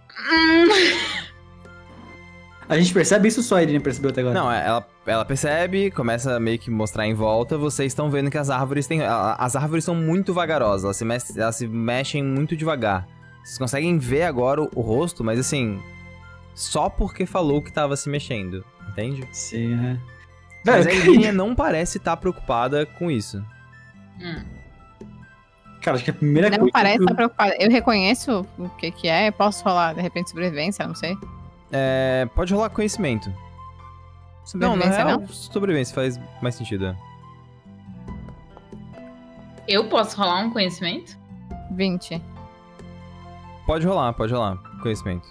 A 2.67 2.77
gente 2.77 2.93
percebe 2.93 3.27
isso 3.27 3.43
só 3.43 3.57
a 3.57 3.63
Irene 3.63 3.79
percebeu 3.79 4.11
até 4.11 4.21
agora? 4.21 4.33
Não, 4.39 4.51
é, 4.51 4.65
ela, 4.65 4.87
ela 5.05 5.25
percebe, 5.25 5.91
começa 5.91 6.35
a 6.35 6.39
meio 6.39 6.57
que 6.57 6.71
mostrar 6.71 7.05
em 7.05 7.13
volta. 7.13 7.57
Vocês 7.57 7.91
estão 7.91 8.09
vendo 8.09 8.31
que 8.31 8.37
as 8.37 8.49
árvores 8.49 8.87
têm. 8.87 9.01
As 9.03 9.55
árvores 9.55 9.83
são 9.83 9.93
muito 9.95 10.33
vagarosas, 10.33 11.01
elas 11.01 11.23
se, 11.23 11.39
elas 11.39 11.55
se 11.55 11.67
mexem 11.67 12.23
muito 12.23 12.55
devagar. 12.55 13.07
Vocês 13.43 13.57
conseguem 13.57 13.97
ver 13.97 14.23
agora 14.23 14.61
o, 14.61 14.69
o 14.75 14.81
rosto, 14.81 15.23
mas 15.23 15.39
assim. 15.39 15.81
Só 16.55 16.87
porque 16.87 17.25
falou 17.25 17.61
que 17.61 17.71
tava 17.71 17.95
se 17.97 18.07
mexendo, 18.09 18.63
entende? 18.89 19.27
Sim, 19.31 19.73
é. 19.85 19.97
Mas 20.65 20.85
a 20.87 20.91
Irine 20.93 21.31
não 21.33 21.55
parece 21.55 21.97
estar 21.97 22.15
preocupada 22.15 22.85
com 22.85 23.09
isso. 23.11 23.43
Hum. 24.21 24.43
cara, 25.81 25.95
acho 25.95 26.05
que 26.05 26.11
a 26.11 26.13
primeira 26.13 26.49
Não 26.51 26.59
coisa. 26.59 26.71
parece 26.71 26.97
que 26.97 27.03
estar 27.03 27.11
eu- 27.11 27.15
preocupada. 27.15 27.55
Eu 27.59 27.69
reconheço 27.71 28.45
o 28.57 28.69
que 28.69 28.91
que 28.91 29.07
é. 29.07 29.27
Eu 29.29 29.33
posso 29.33 29.63
rolar, 29.63 29.93
de 29.93 30.01
repente, 30.01 30.29
sobrevivência, 30.29 30.87
não 30.87 30.95
sei. 30.95 31.17
É, 31.73 32.27
pode 32.35 32.53
rolar 32.53 32.69
conhecimento. 32.69 33.33
Não, 34.53 34.75
na 34.75 34.85
real, 34.85 35.19
não? 35.21 35.27
sobrevivência 35.27 35.95
faz 35.95 36.19
mais 36.41 36.55
sentido. 36.55 36.85
é. 36.85 36.95
Eu 39.67 39.87
posso 39.87 40.17
rolar 40.17 40.41
um 40.45 40.51
conhecimento? 40.51 41.17
20. 41.71 42.21
Pode 43.65 43.87
rolar, 43.87 44.11
pode 44.13 44.33
rolar. 44.33 44.57
Conhecimento. 44.81 45.27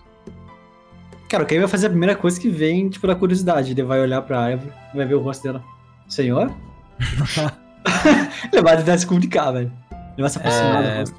Cara, 1.29 1.45
o 1.45 1.47
Caim 1.47 1.59
vai 1.59 1.69
fazer 1.69 1.87
a 1.87 1.91
primeira 1.91 2.17
coisa 2.17 2.41
que 2.41 2.49
vem, 2.49 2.89
tipo, 2.89 3.07
da 3.07 3.15
curiosidade. 3.15 3.73
Ele 3.73 3.83
vai 3.83 4.01
olhar 4.01 4.23
pra 4.23 4.41
árvore, 4.41 4.73
vai 4.95 5.05
ver 5.07 5.15
o 5.15 5.21
rosto 5.21 5.43
dela. 5.43 5.63
Senhor? 6.09 6.51
ele 8.53 8.63
vai 8.63 8.77
tentar 8.79 8.99
se 8.99 9.07
comunicar, 9.07 9.51
velho. 9.53 9.73
Ele 9.91 10.21
vai 10.23 10.31
se 10.31 10.39
aproximar 10.39 10.85
É. 10.85 10.93
do 10.95 10.99
rosto. 11.01 11.17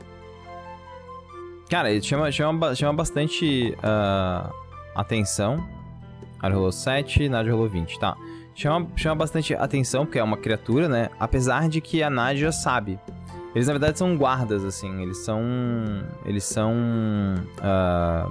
Cara, 1.69 1.91
ele 1.91 2.01
chama, 2.01 2.31
chama, 2.31 2.75
chama 2.75 2.93
bastante 2.93 3.75
ah, 3.83 4.49
atenção. 4.95 5.57
Nádia 6.41 6.55
rolou 6.55 6.71
7, 6.71 7.29
Nádia 7.29 7.51
rolou 7.53 7.69
20, 7.69 7.99
tá. 7.99 8.15
Chama, 8.55 8.87
chama 8.95 9.15
bastante 9.15 9.53
atenção, 9.55 10.05
porque 10.05 10.19
é 10.19 10.23
uma 10.23 10.37
criatura, 10.37 10.87
né? 10.87 11.09
Apesar 11.19 11.67
de 11.69 11.81
que 11.81 12.03
a 12.03 12.09
Nádia 12.09 12.51
sabe. 12.51 12.99
Eles, 13.55 13.67
na 13.67 13.73
verdade, 13.73 13.97
são 13.97 14.17
guardas, 14.17 14.63
assim. 14.63 15.01
Eles 15.01 15.23
são... 15.23 15.41
Eles 16.25 16.43
são... 16.43 16.73
ah, 17.61 18.27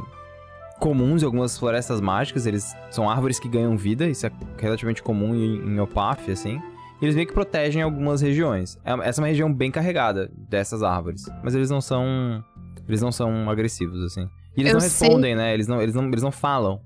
comuns 0.78 1.22
em 1.22 1.24
algumas 1.24 1.56
florestas 1.56 2.00
mágicas. 2.00 2.44
Eles 2.44 2.74
são 2.90 3.08
árvores 3.08 3.38
que 3.38 3.48
ganham 3.48 3.76
vida. 3.76 4.06
Isso 4.06 4.26
é 4.26 4.32
relativamente 4.58 5.02
comum 5.02 5.34
em, 5.34 5.56
em 5.74 5.80
Opaf, 5.80 6.30
assim. 6.30 6.60
E 7.00 7.04
eles 7.04 7.14
meio 7.14 7.26
que 7.26 7.32
protegem 7.32 7.82
algumas 7.82 8.20
regiões. 8.20 8.78
É- 8.84 9.08
Essa 9.08 9.20
é 9.20 9.22
uma 9.22 9.28
região 9.28 9.52
bem 9.52 9.70
carregada 9.70 10.30
dessas 10.36 10.82
árvores. 10.82 11.24
Mas 11.42 11.54
eles 11.54 11.70
não 11.70 11.80
são... 11.80 12.44
Eles 12.86 13.00
não 13.00 13.12
são 13.12 13.48
agressivos, 13.48 14.02
assim. 14.02 14.28
E 14.56 14.60
eles 14.60 14.72
Eu 14.72 14.74
não 14.74 14.80
sei. 14.80 15.08
respondem, 15.08 15.34
né? 15.34 15.54
Eles 15.54 15.66
não, 15.66 15.80
eles, 15.80 15.94
não, 15.94 16.04
eles 16.08 16.22
não 16.22 16.32
falam. 16.32 16.80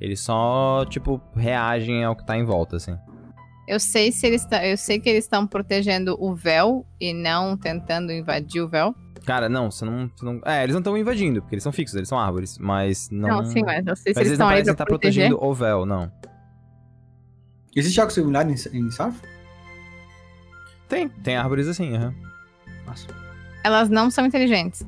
Eles 0.00 0.20
só, 0.20 0.84
tipo, 0.88 1.20
reagem 1.36 2.02
ao 2.04 2.16
que 2.16 2.24
tá 2.24 2.36
em 2.36 2.44
volta, 2.44 2.76
assim. 2.76 2.96
Eu 3.68 3.78
sei 3.78 4.10
se 4.10 4.26
eles 4.26 4.44
tá- 4.46 4.66
eu 4.66 4.76
sei 4.76 4.98
que 4.98 5.08
eles 5.08 5.24
estão 5.24 5.46
protegendo 5.46 6.16
o 6.18 6.34
véu 6.34 6.84
e 7.00 7.12
não 7.12 7.56
tentando 7.56 8.10
invadir 8.10 8.62
o 8.62 8.68
véu. 8.68 8.94
Cara, 9.26 9.48
não, 9.48 9.70
você 9.70 9.84
não. 9.84 10.08
você 10.16 10.24
não- 10.24 10.40
É, 10.44 10.62
eles 10.64 10.74
não 10.74 10.80
estão 10.80 10.96
invadindo, 10.96 11.42
porque 11.42 11.54
eles 11.54 11.62
são 11.62 11.70
fixos, 11.70 11.94
eles 11.94 12.08
são 12.08 12.18
árvores. 12.18 12.56
Mas 12.58 13.10
não. 13.10 13.28
Não, 13.42 13.44
sim, 13.44 13.62
mas 13.62 13.86
eu 13.86 13.94
sei 13.94 14.14
se 14.14 14.18
Mas 14.18 14.26
eles 14.26 14.28
eles 14.30 14.38
não 14.38 14.46
parecem 14.46 14.64
pra 14.64 14.72
estar 14.72 14.86
proteger. 14.86 15.28
protegendo 15.28 15.44
o 15.50 15.54
véu, 15.54 15.84
não. 15.86 16.10
Existe 17.76 18.00
algo 18.00 18.12
similar 18.12 18.48
em, 18.50 18.54
em 18.54 18.90
Sarf? 18.90 19.20
Tem, 20.88 21.08
tem 21.08 21.36
árvores 21.36 21.68
assim, 21.68 21.94
aham. 21.94 22.14
Nossa. 22.86 23.06
Elas 23.62 23.88
não 23.88 24.10
são 24.10 24.26
inteligentes. 24.26 24.84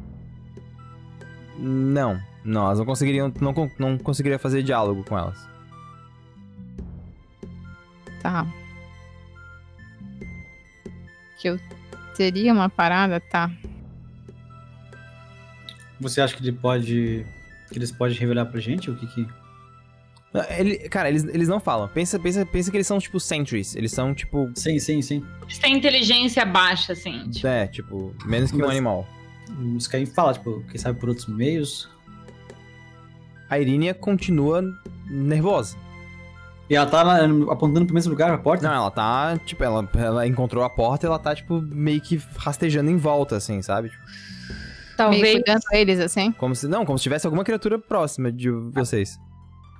Não, 1.59 2.21
não, 2.45 2.67
elas 2.67 2.79
não 2.79 2.87
conseguiriam. 2.87 3.33
Não, 3.41 3.71
não 3.79 3.99
conseguiria 3.99 4.39
fazer 4.39 4.63
diálogo 4.63 5.05
com 5.05 5.17
elas. 5.19 5.49
Tá. 8.23 8.47
Que 11.39 11.49
eu 11.49 11.59
teria 12.17 12.53
uma 12.53 12.69
parada, 12.69 13.21
tá. 13.21 13.51
Você 16.01 16.21
acha 16.21 16.37
que 16.37 16.43
ele 16.43 16.53
pode. 16.53 17.27
que 17.71 17.79
eles 17.79 17.93
podem 17.93 18.17
revelar 18.17 18.47
pra 18.47 18.61
gente 18.61 18.91
o 18.91 18.97
que 18.97 19.07
que. 19.07 19.29
Ele, 20.57 20.77
cara, 20.89 21.11
eles, 21.11 21.25
eles 21.25 21.47
não 21.47 21.61
falam. 21.61 21.87
Pensa, 21.89 22.19
pensa, 22.19 22.47
pensa 22.47 22.71
que 22.71 22.77
eles 22.79 22.87
são, 22.87 22.99
tipo, 22.99 23.21
sentries. 23.21 23.77
Eles 23.77 23.93
são, 23.93 24.15
tipo. 24.15 24.51
Sim, 24.55 24.79
sim, 24.79 25.03
sim. 25.03 25.25
Eles 25.43 25.59
têm 25.59 25.77
inteligência 25.77 26.45
baixa, 26.47 26.95
assim. 26.95 27.29
Tipo, 27.29 27.47
É, 27.47 27.67
tipo, 27.67 28.15
menos 28.25 28.51
que 28.51 28.57
um 28.63 28.95
Os 29.77 29.87
Caim 29.87 30.07
fala, 30.07 30.33
tipo, 30.33 30.63
quem 30.71 30.79
sabe 30.79 30.99
por 30.99 31.09
outros 31.09 31.27
meios. 31.27 31.89
A 33.49 33.59
Irínia 33.59 33.93
continua 33.95 34.63
nervosa. 35.11 35.77
E 36.71 36.75
ela 36.77 36.87
tá 36.87 37.03
lá, 37.03 37.19
apontando 37.51 37.85
pro 37.85 37.95
mesmo 37.95 38.11
lugar, 38.11 38.29
pra 38.29 38.39
porta? 38.39 38.67
Não, 38.67 38.75
ela 38.75 38.91
tá, 38.91 39.37
tipo, 39.45 39.63
ela, 39.63 39.87
ela 39.95 40.27
encontrou 40.27 40.65
a 40.65 40.71
porta 40.71 41.05
e 41.05 41.09
ela 41.09 41.19
tá, 41.19 41.35
tipo, 41.35 41.61
meio 41.61 42.01
que 42.01 42.17
rastejando 42.37 42.89
em 42.91 42.97
volta, 42.97 43.37
assim, 43.37 43.61
sabe? 43.61 43.91
Tipo, 43.91 44.03
Meio 44.05 44.97
talvez. 44.97 45.33
cuidando 45.35 45.63
eles, 45.73 46.01
assim. 46.01 46.33
como 46.33 46.55
se. 46.55 46.69
Não, 46.69 46.87
como 46.87 46.97
se 46.99 47.03
tivesse 47.03 47.27
alguma 47.27 47.45
criatura 47.45 47.79
próxima 47.79 48.31
de 48.33 48.51
vocês. 48.51 49.19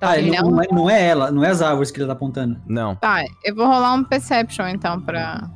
Ah, 0.01 0.17
Não. 0.17 0.51
não 0.51 0.61
é, 0.61 0.67
não 0.69 0.89
é 0.89 1.07
ela, 1.07 1.31
não 1.31 1.43
é 1.45 1.49
as 1.49 1.61
árvores 1.61 1.89
que 1.89 1.97
ele 1.99 2.07
tá 2.07 2.13
apontando. 2.13 2.61
Não. 2.67 2.95
Tá, 2.97 3.23
eu 3.43 3.55
vou 3.55 3.65
rolar 3.65 3.93
um 3.93 4.03
Perception, 4.03 4.67
então, 4.67 4.99
pra... 4.99 5.49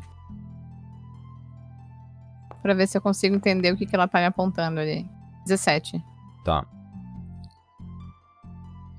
Pra 2.67 2.73
ver 2.73 2.85
se 2.85 2.97
eu 2.97 3.01
consigo 3.01 3.33
entender 3.33 3.71
o 3.71 3.77
que, 3.77 3.85
que 3.85 3.95
ela 3.95 4.09
tá 4.09 4.19
me 4.19 4.25
apontando 4.25 4.81
ali. 4.81 5.09
17. 5.45 6.03
Tá. 6.43 6.67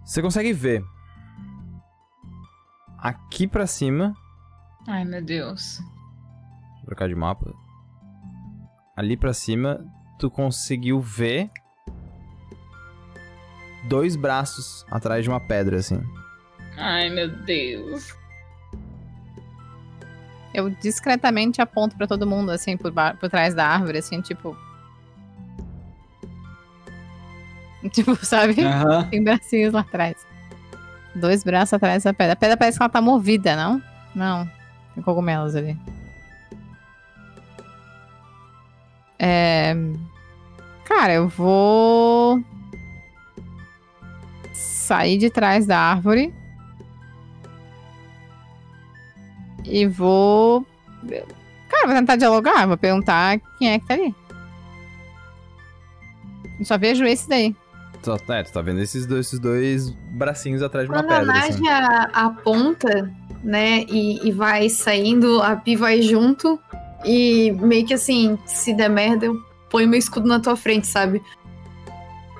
Você 0.02 0.22
consegue 0.22 0.54
ver. 0.54 0.82
Aqui 2.96 3.46
pra 3.46 3.66
cima. 3.66 4.14
Ai, 4.86 5.04
meu 5.04 5.22
Deus. 5.22 5.80
Vou 6.76 6.86
trocar 6.86 7.08
de 7.10 7.14
mapa. 7.14 7.52
Ali 8.96 9.18
pra 9.18 9.34
cima, 9.34 9.84
tu 10.18 10.30
conseguiu 10.30 10.98
ver. 10.98 11.50
Dois 13.86 14.16
braços 14.16 14.82
atrás 14.90 15.22
de 15.22 15.28
uma 15.28 15.40
pedra, 15.40 15.76
assim. 15.76 16.00
Ai, 16.78 17.10
meu 17.10 17.28
Deus. 17.44 18.16
Eu 20.58 20.70
discretamente 20.70 21.62
aponto 21.62 21.96
pra 21.96 22.06
todo 22.06 22.26
mundo, 22.26 22.50
assim, 22.50 22.76
por, 22.76 22.92
por 22.92 23.30
trás 23.30 23.54
da 23.54 23.66
árvore, 23.66 23.98
assim, 23.98 24.20
tipo... 24.20 24.56
Tipo, 27.92 28.16
sabe? 28.26 28.60
Aham. 28.60 29.08
Tem 29.08 29.22
bracinhos 29.22 29.72
lá 29.72 29.80
atrás. 29.80 30.16
Dois 31.14 31.44
braços 31.44 31.74
atrás 31.74 32.02
dessa 32.02 32.12
pedra. 32.12 32.32
A 32.32 32.36
pedra 32.36 32.56
parece 32.56 32.76
que 32.76 32.82
ela 32.82 32.90
tá 32.90 33.00
movida, 33.00 33.54
não? 33.54 33.80
Não. 34.14 34.50
Tem 34.94 35.02
cogumelos 35.02 35.54
ali. 35.54 35.76
É... 39.16 39.76
Cara, 40.84 41.14
eu 41.14 41.28
vou 41.28 42.42
sair 44.52 45.18
de 45.18 45.30
trás 45.30 45.66
da 45.66 45.78
árvore 45.78 46.34
e 49.70 49.86
vou. 49.86 50.66
Cara, 51.68 51.86
vou 51.86 51.94
tentar 51.94 52.16
dialogar. 52.16 52.66
Vou 52.66 52.76
perguntar 52.76 53.40
quem 53.58 53.70
é 53.70 53.78
que 53.78 53.86
tá 53.86 53.94
ali. 53.94 54.14
Eu 56.58 56.64
só 56.64 56.76
vejo 56.76 57.04
esse 57.04 57.28
daí. 57.28 57.54
Só, 58.02 58.16
é, 58.28 58.42
tu 58.42 58.52
tá 58.52 58.62
vendo 58.62 58.80
esses 58.80 59.06
dois, 59.06 59.26
esses 59.26 59.38
dois 59.38 59.90
bracinhos 60.12 60.62
atrás 60.62 60.86
de 60.86 60.92
uma 60.92 61.02
Quando 61.02 61.12
a 61.12 61.18
pedra, 61.18 61.32
assim. 61.32 61.62
Nádia 61.62 62.10
aponta, 62.12 63.12
né, 63.42 63.84
e, 63.88 64.26
e 64.26 64.32
vai 64.32 64.68
saindo, 64.68 65.42
a 65.42 65.56
Pi 65.56 65.76
vai 65.76 66.00
junto. 66.00 66.58
E 67.04 67.52
meio 67.60 67.86
que 67.86 67.94
assim, 67.94 68.38
se 68.46 68.72
der 68.74 68.88
merda, 68.88 69.26
eu 69.26 69.36
ponho 69.70 69.88
meu 69.88 69.98
escudo 69.98 70.28
na 70.28 70.40
tua 70.40 70.56
frente, 70.56 70.86
sabe? 70.86 71.22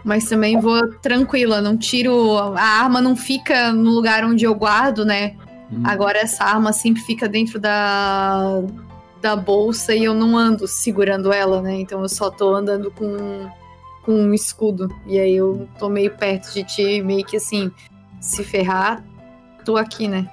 Mas 0.05 0.29
também 0.29 0.59
vou 0.61 0.95
tranquila, 0.99 1.61
não 1.61 1.77
tiro. 1.77 2.39
A 2.57 2.63
arma 2.63 3.01
não 3.01 3.15
fica 3.15 3.73
no 3.73 3.91
lugar 3.91 4.25
onde 4.25 4.45
eu 4.45 4.55
guardo, 4.55 5.05
né? 5.05 5.37
Hum. 5.71 5.83
Agora 5.85 6.19
essa 6.19 6.45
arma 6.45 6.73
sempre 6.73 7.03
fica 7.03 7.29
dentro 7.29 7.59
da, 7.59 8.63
da 9.21 9.37
bolsa 9.37 9.95
e 9.95 10.05
eu 10.05 10.15
não 10.15 10.37
ando 10.37 10.67
segurando 10.67 11.33
ela, 11.33 11.61
né? 11.61 11.81
Então 11.81 12.01
eu 12.03 12.09
só 12.09 12.31
tô 12.31 12.55
andando 12.55 12.91
com, 12.91 13.49
com 14.03 14.13
um 14.13 14.35
escudo. 14.35 14.95
E 15.07 15.19
aí 15.19 15.37
eu 15.37 15.69
tô 15.79 15.89
meio 15.89 16.11
perto 16.17 16.53
de 16.53 16.65
ti, 16.65 17.03
meio 17.03 17.25
que 17.25 17.37
assim, 17.37 17.71
se 18.21 18.43
ferrar, 18.43 19.05
tô 19.65 19.77
aqui, 19.77 20.09
né? 20.09 20.29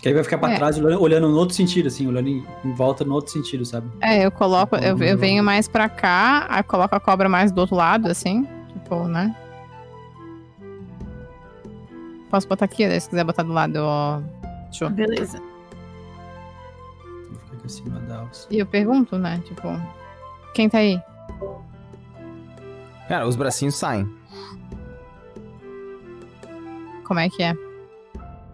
Que 0.00 0.08
aí 0.08 0.14
vai 0.14 0.22
ficar 0.22 0.36
pra 0.36 0.52
É. 0.52 0.56
trás 0.56 0.78
olhando, 0.78 1.00
olhando 1.00 1.28
no 1.30 1.38
outro 1.38 1.54
sentido, 1.54 1.88
assim, 1.88 2.06
olhando 2.06 2.28
em, 2.28 2.44
em 2.62 2.72
volta 2.74 3.04
no 3.04 3.14
outro 3.14 3.32
sentido, 3.32 3.64
sabe? 3.64 3.88
É, 4.02 4.24
eu 4.24 4.30
coloco, 4.30 4.76
eu, 4.76 4.98
eu 4.98 5.16
venho 5.16 5.42
mais 5.42 5.66
pra 5.66 5.88
cá, 5.88 6.46
aí 6.50 6.62
coloco 6.62 6.94
a 6.94 7.00
cobra 7.00 7.26
mais 7.26 7.50
do 7.50 7.62
outro 7.62 7.74
lado, 7.74 8.08
assim. 8.08 8.46
Tipo, 8.70 9.04
né? 9.08 9.34
Posso 12.30 12.46
botar 12.46 12.66
aqui, 12.66 13.00
se 13.00 13.08
quiser 13.08 13.24
botar 13.24 13.44
do 13.44 13.52
lado, 13.52 13.76
ó. 13.78 14.20
Show. 14.74 14.90
Beleza. 14.90 15.38
Vou 17.30 17.38
ficar 17.38 17.56
aqui 17.56 17.66
acima 17.66 18.00
da 18.00 18.20
alça. 18.20 18.48
E 18.50 18.58
eu 18.58 18.66
pergunto, 18.66 19.16
né? 19.16 19.40
Tipo, 19.46 19.68
quem 20.52 20.68
tá 20.68 20.78
aí? 20.78 21.00
Cara, 23.08 23.26
os 23.26 23.36
bracinhos 23.36 23.76
saem. 23.76 24.12
Como 27.04 27.20
é 27.20 27.28
que 27.28 27.42
é? 27.42 27.54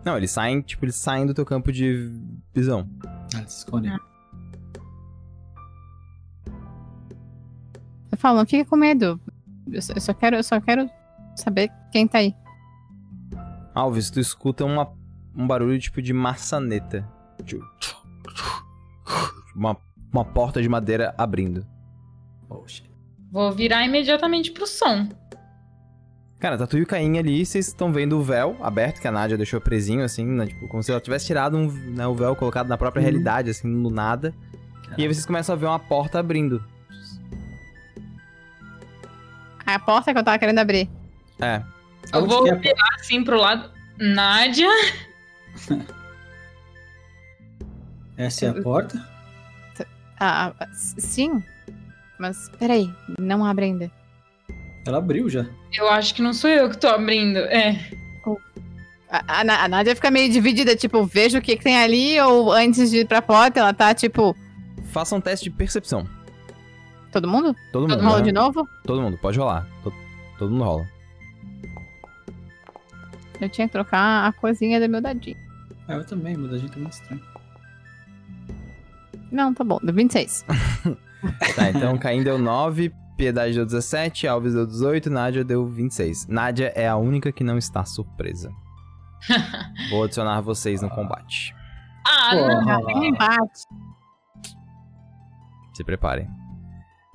Não, 0.04 0.16
eles 0.16 0.30
saem, 0.30 0.60
tipo, 0.60 0.84
eles 0.84 0.96
saem 0.96 1.24
do 1.24 1.32
teu 1.32 1.46
campo 1.46 1.72
de 1.72 2.10
visão. 2.52 2.88
Ah, 3.34 3.46
se 3.46 3.58
esconde. 3.58 3.88
Eu 8.10 8.18
falo, 8.18 8.38
não 8.38 8.46
fica 8.46 8.68
com 8.68 8.76
medo. 8.76 9.18
Eu 9.70 9.80
só, 9.80 9.92
eu 9.94 10.00
só 10.00 10.12
quero, 10.12 10.36
eu 10.36 10.42
só 10.42 10.60
quero 10.60 10.90
saber 11.36 11.70
quem 11.92 12.06
tá 12.06 12.18
aí. 12.18 12.34
Alves, 13.74 14.10
tu 14.10 14.18
escuta 14.18 14.64
uma, 14.64 14.92
um 15.36 15.46
barulho 15.46 15.78
tipo 15.78 16.00
de 16.02 16.12
maçaneta. 16.12 17.06
Tipo, 17.44 17.64
Uma, 19.54 19.76
uma 20.12 20.24
porta 20.24 20.60
de 20.62 20.68
madeira 20.68 21.14
abrindo. 21.18 21.66
Poxa. 22.48 22.82
Vou 23.32 23.52
virar 23.52 23.84
imediatamente 23.84 24.50
pro 24.50 24.66
som. 24.66 25.08
Cara, 26.38 26.56
tá 26.56 26.66
tu 26.66 26.78
e 26.78 26.82
o 26.82 26.86
Caim 26.86 27.18
ali, 27.18 27.44
vocês 27.44 27.68
estão 27.68 27.92
vendo 27.92 28.18
o 28.18 28.22
véu 28.22 28.56
aberto 28.62 29.00
que 29.00 29.06
a 29.06 29.12
Nádia 29.12 29.36
deixou 29.36 29.60
presinho, 29.60 30.02
assim, 30.02 30.24
né? 30.24 30.46
Tipo, 30.46 30.68
como 30.68 30.82
se 30.82 30.90
ela 30.90 31.00
tivesse 31.00 31.26
tirado 31.26 31.56
um, 31.56 31.70
né, 31.70 32.06
o 32.06 32.14
véu 32.14 32.34
colocado 32.34 32.66
na 32.66 32.78
própria 32.78 33.00
Uhum. 33.00 33.04
realidade, 33.04 33.50
assim, 33.50 33.68
no 33.68 33.90
nada. 33.90 34.34
E 34.96 35.02
aí 35.02 35.06
vocês 35.14 35.26
começam 35.26 35.54
a 35.54 35.58
ver 35.58 35.66
uma 35.66 35.78
porta 35.78 36.18
abrindo. 36.18 36.64
A 39.66 39.78
porta 39.78 40.12
que 40.12 40.18
eu 40.18 40.24
tava 40.24 40.38
querendo 40.38 40.58
abrir. 40.58 40.88
É. 41.40 41.62
Eu 42.12 42.20
Onde 42.22 42.28
vou 42.28 42.42
que 42.44 42.50
é 42.50 42.54
virar 42.56 42.88
assim 42.98 43.22
pro 43.22 43.38
lado. 43.38 43.70
Nádia. 43.98 44.68
Essa 48.16 48.46
é 48.46 48.48
a 48.50 48.62
porta? 48.62 49.02
Ah, 50.18 50.52
ah, 50.60 50.66
sim. 50.74 51.42
Mas 52.18 52.50
peraí, 52.58 52.92
não 53.18 53.44
abre 53.44 53.64
ainda. 53.66 53.90
Ela 54.86 54.98
abriu 54.98 55.28
já. 55.30 55.46
Eu 55.72 55.88
acho 55.88 56.14
que 56.14 56.20
não 56.22 56.34
sou 56.34 56.50
eu 56.50 56.68
que 56.68 56.76
tô 56.76 56.88
abrindo. 56.88 57.38
É. 57.38 57.80
A, 59.08 59.40
a, 59.40 59.44
Na- 59.44 59.64
a 59.64 59.68
Nádia 59.68 59.96
fica 59.96 60.10
meio 60.10 60.30
dividida, 60.30 60.76
tipo, 60.76 61.04
vejo 61.04 61.38
o 61.38 61.42
que, 61.42 61.56
que 61.56 61.64
tem 61.64 61.76
ali, 61.78 62.20
ou 62.20 62.52
antes 62.52 62.90
de 62.90 62.98
ir 62.98 63.06
pra 63.08 63.20
porta, 63.22 63.58
ela 63.60 63.72
tá, 63.74 63.92
tipo, 63.94 64.36
Faça 64.92 65.16
um 65.16 65.20
teste 65.20 65.44
de 65.50 65.56
percepção. 65.56 66.06
todo 67.10 67.26
mundo? 67.26 67.54
Todo 67.72 67.88
Todo 67.88 67.98
mundo. 67.98 68.02
Rola 68.04 68.18
né? 68.18 68.24
de 68.24 68.32
novo? 68.32 68.68
Todo 68.84 69.00
mundo, 69.02 69.18
pode 69.18 69.38
rolar. 69.38 69.66
Todo, 69.82 69.94
todo 70.38 70.50
mundo 70.52 70.64
rola. 70.64 70.86
Eu 73.40 73.48
tinha 73.48 73.66
que 73.66 73.72
trocar 73.72 74.26
a 74.26 74.32
coisinha 74.32 74.78
do 74.78 74.88
meu 74.88 75.00
dadinho. 75.00 75.36
Ah, 75.88 75.94
eu 75.94 76.04
também, 76.04 76.34
a 76.34 76.58
gente 76.58 76.76
é 76.76 76.78
muito 76.78 76.92
estranho. 76.92 77.22
Não, 79.30 79.54
tá 79.54 79.64
bom, 79.64 79.78
deu 79.82 79.94
26. 79.94 80.44
Tá, 81.54 81.68
então 81.68 81.98
Caim 81.98 82.22
deu 82.22 82.38
9, 82.38 82.90
Piedade 83.14 83.52
deu 83.52 83.66
17, 83.66 84.26
Alves 84.26 84.54
deu 84.54 84.66
18, 84.66 85.10
Nádia 85.10 85.44
deu 85.44 85.66
26. 85.66 86.26
Nádia 86.28 86.72
é 86.74 86.88
a 86.88 86.96
única 86.96 87.30
que 87.30 87.44
não 87.44 87.58
está 87.58 87.84
surpresa. 87.84 88.50
Vou 89.90 90.04
adicionar 90.04 90.40
vocês 90.40 90.80
no 90.80 90.88
combate. 90.88 91.54
Ah, 92.06 92.34
não. 92.34 93.04
Empate. 93.04 93.64
Se 95.74 95.84
preparem. 95.84 96.26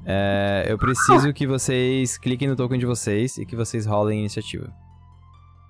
É, 0.06 0.66
eu 0.68 0.78
preciso 0.78 1.34
que 1.34 1.48
vocês 1.48 2.16
cliquem 2.20 2.48
no 2.48 2.56
token 2.56 2.78
de 2.78 2.86
vocês 2.86 3.40
e 3.40 3.46
que 3.46 3.56
vocês 3.56 3.88
rolem 3.88 4.20
iniciativa. 4.20 4.72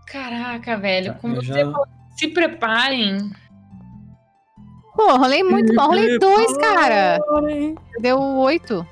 Caraca, 0.06 0.78
velho. 0.78 1.14
Tá, 1.14 1.20
Como 1.20 1.36
você 1.36 1.48
já- 1.48 1.72
falou, 1.72 1.88
se 2.18 2.28
preparem. 2.30 3.32
Pô, 4.96 5.18
rolei 5.18 5.44
muito 5.44 5.74
bom. 5.76 5.88
Rolei 5.88 6.18
dois, 6.20 6.56
cara. 6.58 7.20
Deu 8.00 8.20
oito. 8.22 8.86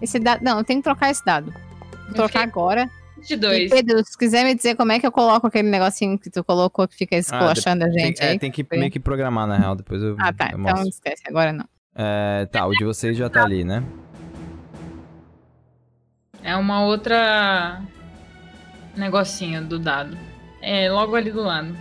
Esse 0.00 0.18
dado. 0.20 0.42
Não, 0.44 0.58
eu 0.58 0.64
tenho 0.64 0.78
que 0.80 0.84
trocar 0.84 1.10
esse 1.10 1.24
dado. 1.24 1.52
Vou 2.06 2.14
trocar 2.14 2.44
agora. 2.44 2.88
E 3.16 3.20
22. 3.20 3.70
Pedro, 3.70 4.04
se 4.04 4.16
quiser 4.16 4.44
me 4.44 4.54
dizer 4.54 4.76
como 4.76 4.92
é 4.92 5.00
que 5.00 5.06
eu 5.06 5.10
coloco 5.10 5.48
aquele 5.48 5.68
negocinho 5.68 6.16
que 6.16 6.30
tu 6.30 6.44
colocou 6.44 6.86
que 6.86 6.94
fica 6.94 7.16
esculachando 7.16 7.84
a 7.84 7.88
Tem, 7.90 7.98
gente 8.06 8.22
é, 8.22 8.28
aí. 8.30 8.38
tem 8.38 8.48
que 8.48 8.62
foi? 8.62 8.78
meio 8.78 8.92
que 8.92 9.00
programar, 9.00 9.44
na 9.48 9.56
real, 9.56 9.74
depois 9.74 10.00
eu, 10.00 10.14
Ah, 10.20 10.32
tá. 10.32 10.50
eu 10.52 10.58
Então 10.58 10.60
mostro. 10.70 10.88
esquece, 10.88 11.22
agora 11.26 11.52
não. 11.52 11.64
É, 11.96 12.46
tá, 12.46 12.64
o 12.64 12.70
de 12.70 12.84
vocês 12.84 13.16
já 13.16 13.28
tá 13.28 13.42
ali, 13.42 13.64
né? 13.64 13.82
É 16.44 16.54
uma 16.56 16.84
outra 16.84 17.82
negocinho 18.98 19.62
do 19.64 19.78
dado. 19.78 20.16
É 20.60 20.90
logo 20.90 21.14
ali 21.14 21.30
do 21.30 21.42
lado. 21.42 21.76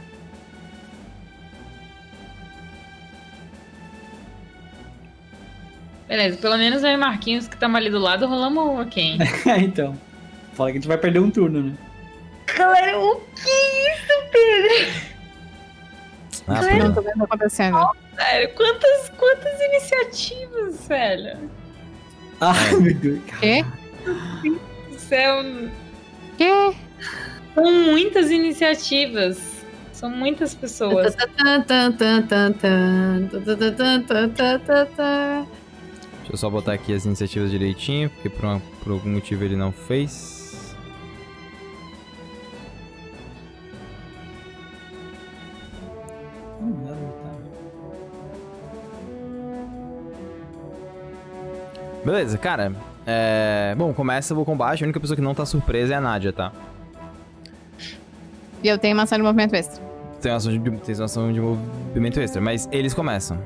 Beleza, 6.07 6.37
pelo 6.37 6.57
menos 6.57 6.83
eu 6.83 6.91
e 6.91 6.97
Marquinhos 6.97 7.47
que 7.47 7.55
estamos 7.55 7.75
ali 7.75 7.89
do 7.89 7.99
lado 7.99 8.25
rolamos 8.27 8.79
ok. 8.79 9.17
É, 9.45 9.57
então. 9.59 9.97
Fala 10.53 10.71
que 10.71 10.77
a 10.77 10.79
gente 10.79 10.87
vai 10.87 10.97
perder 10.97 11.19
um 11.19 11.29
turno, 11.29 11.61
né? 11.61 11.73
Galera, 12.55 12.97
o 12.97 13.21
que 13.35 13.49
é 13.49 13.93
isso, 13.93 14.13
Pedro? 14.31 15.17
Ah, 16.47 16.77
Eu 16.77 16.93
tô 16.93 17.01
vendo 17.01 17.17
tá 17.17 17.23
acontecendo. 17.25 17.77
Sério, 18.15 18.53
quantas, 18.55 19.09
quantas 19.17 19.61
iniciativas, 19.61 20.87
velho? 20.87 21.49
Ai, 22.39 22.75
meu 22.77 22.93
Deus. 22.95 23.19
Quê? 23.39 23.65
Céu, 24.97 25.43
Quê? 26.37 26.75
São 27.53 27.71
muitas 27.71 28.31
iniciativas. 28.31 29.65
São 29.91 30.09
muitas 30.11 30.53
pessoas. 30.53 31.15
Deixa 36.19 36.33
eu 36.33 36.37
só 36.37 36.49
botar 36.49 36.73
aqui 36.73 36.93
as 36.93 37.05
iniciativas 37.05 37.49
direitinho, 37.49 38.09
porque 38.11 38.29
por, 38.29 38.45
uma, 38.45 38.61
por 38.83 38.91
algum 38.91 39.09
motivo 39.09 39.43
ele 39.43 39.55
não 39.55 39.71
fez. 39.71 40.37
Beleza, 52.05 52.37
cara. 52.37 52.71
É... 53.05 53.73
Bom, 53.77 53.93
começa 53.93 54.35
o 54.35 54.45
combate. 54.45 54.83
A 54.83 54.85
única 54.85 54.99
pessoa 54.99 55.15
que 55.15 55.21
não 55.21 55.33
tá 55.33 55.45
surpresa 55.45 55.93
é 55.93 55.97
a 55.97 56.01
Nadia, 56.01 56.31
tá? 56.31 56.53
E 58.63 58.67
eu 58.67 58.77
tenho 58.77 58.93
uma 58.95 59.03
ação 59.03 59.17
de 59.17 59.23
movimento 59.23 59.53
extra. 59.55 59.81
Tem 60.21 60.31
uma 60.31 60.37
ação 60.37 60.51
de, 60.51 60.59
tem 60.79 60.95
uma 60.95 61.05
ação 61.05 61.31
de 61.31 61.39
movimento 61.39 62.19
extra, 62.19 62.41
mas 62.41 62.67
eles 62.71 62.93
começam. 62.93 63.37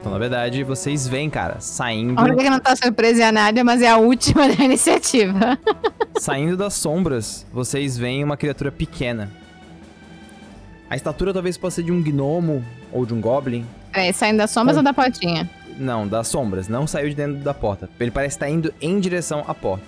Então, 0.00 0.12
na 0.12 0.18
verdade, 0.18 0.62
vocês 0.62 1.08
veem, 1.08 1.28
cara, 1.28 1.58
saindo, 1.58 2.18
A 2.20 2.24
única 2.24 2.44
que 2.44 2.50
não 2.50 2.60
tá 2.60 2.76
surpresa 2.76 3.22
é 3.22 3.26
a 3.26 3.32
Nádia, 3.32 3.64
mas 3.64 3.82
é 3.82 3.88
a 3.88 3.96
última 3.96 4.46
da 4.54 4.64
iniciativa. 4.64 5.58
saindo 6.18 6.56
das 6.56 6.74
sombras, 6.74 7.44
vocês 7.52 7.98
veem 7.98 8.22
uma 8.22 8.36
criatura 8.36 8.70
pequena. 8.70 9.30
A 10.88 10.94
estatura 10.94 11.32
talvez 11.32 11.58
possa 11.58 11.76
ser 11.76 11.82
de 11.82 11.90
um 11.92 12.00
gnomo 12.00 12.64
ou 12.92 13.04
de 13.04 13.12
um 13.12 13.20
goblin. 13.20 13.66
Peraí, 13.92 14.12
saindo 14.12 14.36
das 14.38 14.50
sombras 14.52 14.76
Com- 14.76 14.80
ou 14.80 14.84
da 14.84 14.94
portinha? 14.94 15.50
Não, 15.76 16.06
das 16.06 16.28
sombras. 16.28 16.68
Não 16.68 16.86
saiu 16.86 17.08
de 17.08 17.16
dentro 17.16 17.38
da 17.42 17.52
porta. 17.52 17.88
Ele 17.98 18.10
parece 18.12 18.36
estar 18.36 18.48
indo 18.48 18.72
em 18.80 19.00
direção 19.00 19.44
à 19.48 19.54
porta. 19.54 19.84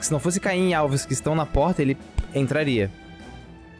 Se 0.00 0.10
não 0.10 0.18
fosse 0.18 0.40
cair 0.40 0.58
em 0.60 0.72
alvos 0.74 1.04
que 1.04 1.12
estão 1.12 1.34
na 1.34 1.44
porta, 1.44 1.82
ele 1.82 1.96
entraria. 2.34 2.90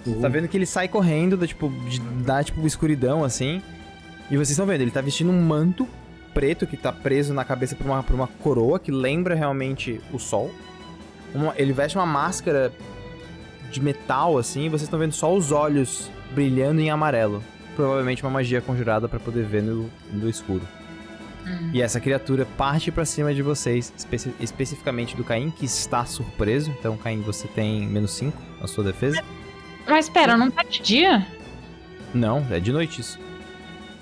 Você 0.05 0.20
tá 0.20 0.28
vendo 0.28 0.48
que 0.48 0.57
ele 0.57 0.66
sai 0.66 0.86
correndo, 0.88 1.36
da, 1.36 1.46
tipo, 1.46 1.68
de- 1.88 2.00
da 2.00 2.42
tipo 2.44 2.66
escuridão 2.66 3.24
assim. 3.24 3.62
E 4.30 4.36
vocês 4.36 4.50
estão 4.50 4.66
vendo, 4.66 4.80
ele 4.80 4.90
tá 4.90 5.00
vestindo 5.00 5.30
um 5.30 5.40
manto 5.42 5.88
preto 6.32 6.66
que 6.66 6.76
tá 6.76 6.92
preso 6.92 7.32
na 7.32 7.44
cabeça 7.44 7.76
por 7.76 7.86
uma, 7.86 8.02
por 8.02 8.14
uma 8.14 8.26
coroa 8.26 8.78
que 8.78 8.90
lembra 8.90 9.34
realmente 9.34 10.00
o 10.12 10.18
sol. 10.18 10.52
Uma- 11.34 11.55
ele 11.57 11.72
veste 11.72 11.96
uma 11.96 12.07
máscara 12.07 12.72
de 13.70 13.80
metal 13.80 14.38
assim, 14.38 14.64
e 14.66 14.68
vocês 14.68 14.82
estão 14.82 14.98
vendo 14.98 15.12
só 15.12 15.34
os 15.34 15.50
olhos 15.52 16.11
brilhando 16.34 16.80
em 16.80 16.90
amarelo. 16.90 17.42
Provavelmente 17.76 18.22
uma 18.22 18.30
magia 18.30 18.61
conjurada 18.61 19.09
pra 19.09 19.18
poder 19.18 19.44
ver 19.44 19.62
no, 19.62 19.90
no 20.12 20.28
escuro. 20.28 20.62
Hum. 21.46 21.70
E 21.74 21.82
essa 21.82 22.00
criatura 22.00 22.46
parte 22.57 22.90
pra 22.90 23.05
cima 23.05 23.34
de 23.34 23.42
vocês, 23.42 23.92
especi- 23.96 24.32
especificamente 24.40 25.16
do 25.16 25.24
Caim, 25.24 25.50
que 25.50 25.66
está 25.66 26.05
surpreso. 26.05 26.70
Então, 26.78 26.96
Caim, 26.96 27.20
você 27.20 27.46
tem 27.48 27.86
menos 27.86 28.12
5 28.12 28.40
na 28.61 28.66
sua 28.66 28.84
defesa. 28.84 29.20
Mas 29.87 30.09
pera, 30.09 30.37
não 30.37 30.51
tá 30.51 30.62
de 30.62 30.80
dia? 30.80 31.26
Não, 32.12 32.45
é 32.51 32.59
de 32.61 32.72
noite 32.72 33.01
isso. 33.01 33.18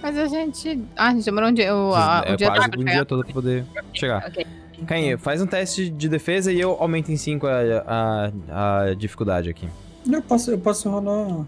Mas 0.02 0.16
a 0.18 0.26
gente. 0.26 0.82
Ah, 0.96 1.08
a 1.08 1.10
gente 1.12 1.24
demorou 1.24 1.48
um 1.50 1.52
dia, 1.52 1.74
o, 1.74 1.94
a- 1.94 2.22
é 2.26 2.34
o 2.34 2.36
dia 2.36 2.48
quase 2.50 2.70
todo 2.70 2.80
um 2.80 2.84
pra 2.84 2.92
dia 2.92 3.04
todo 3.04 3.24
pra 3.24 3.32
poder 3.32 3.64
chegar. 3.94 4.24
Ok. 4.26 4.46
Caim, 4.86 5.16
faz 5.16 5.40
um 5.40 5.46
teste 5.46 5.88
de 5.88 6.08
defesa 6.08 6.52
e 6.52 6.60
eu 6.60 6.72
aumento 6.72 7.10
em 7.12 7.16
5 7.16 7.46
a, 7.46 8.30
a, 8.50 8.80
a 8.88 8.94
dificuldade 8.94 9.48
aqui. 9.48 9.68
Eu 10.10 10.20
posso, 10.22 10.50
eu 10.50 10.58
posso 10.58 10.90
rolar. 10.90 11.46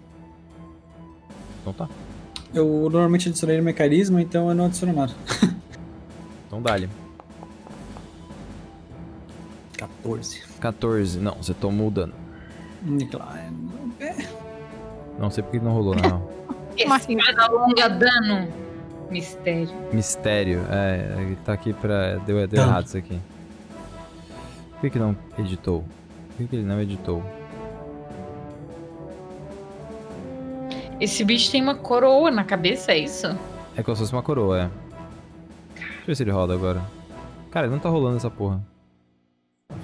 Então 1.61 1.73
tá. 1.73 1.89
Eu 2.55 2.89
normalmente 2.91 3.29
adicionei 3.29 3.57
no 3.57 3.65
meu 3.65 3.75
carisma, 3.75 4.23
então 4.23 4.49
eu 4.49 4.55
não 4.55 4.67
adiciono 4.67 4.93
nada. 4.95 5.13
Então 6.47 6.63
dá-lhe. 6.63 6.89
14. 9.77 10.43
14. 10.61 11.19
Não, 11.19 11.35
você 11.35 11.53
tomou 11.53 11.89
o 11.89 11.91
dano. 11.91 12.13
Nicolai. 14.01 14.29
Não 15.19 15.31
sei 15.31 15.43
porque 15.43 15.59
não 15.61 15.73
rolou, 15.73 15.95
não. 15.95 16.29
Esse 16.77 17.17
cada 17.17 17.47
longa 17.47 17.89
dano. 17.89 18.49
Mistério. 19.11 19.69
Mistério. 19.93 20.67
É, 20.71 21.15
ele 21.21 21.37
tá 21.45 21.53
aqui 21.53 21.73
pra. 21.73 22.17
Deu, 22.17 22.47
deu 22.49 22.63
Não. 22.63 22.69
errado 22.69 22.87
isso 22.87 22.97
aqui. 22.97 23.21
Por 24.73 24.81
que, 24.81 24.91
que 24.91 24.99
não 24.99 25.17
editou? 25.39 25.83
Por 26.31 26.37
que, 26.39 26.47
que 26.49 26.57
ele 26.57 26.65
não 26.67 26.81
editou? 26.81 27.23
Esse 31.01 31.25
bicho 31.25 31.51
tem 31.51 31.63
uma 31.63 31.75
coroa 31.75 32.31
na 32.31 32.45
cabeça, 32.45 32.93
é 32.93 32.99
isso? 32.99 33.27
É 33.77 33.83
como 33.83 33.95
se 33.97 34.03
fosse 34.03 34.13
uma 34.13 34.23
coroa, 34.23 34.63
é. 34.63 34.71
Deixa 35.75 35.91
eu 36.03 36.07
ver 36.07 36.17
se 36.17 36.23
ele 36.23 36.31
roda 36.31 36.55
agora. 36.55 36.83
Cara, 37.51 37.67
ele 37.67 37.75
não 37.75 37.81
tá 37.81 37.89
rolando 37.89 38.17
essa 38.17 38.31
porra. 38.31 38.61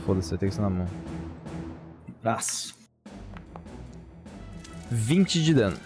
Foda-se, 0.05 0.33
eu 0.33 0.39
tenho 0.39 0.51
isso 0.51 0.61
na 0.61 0.71
mão. 0.71 0.87
Braço. 2.23 2.75
20 4.91 5.43
de 5.43 5.55
dano. 5.55 5.77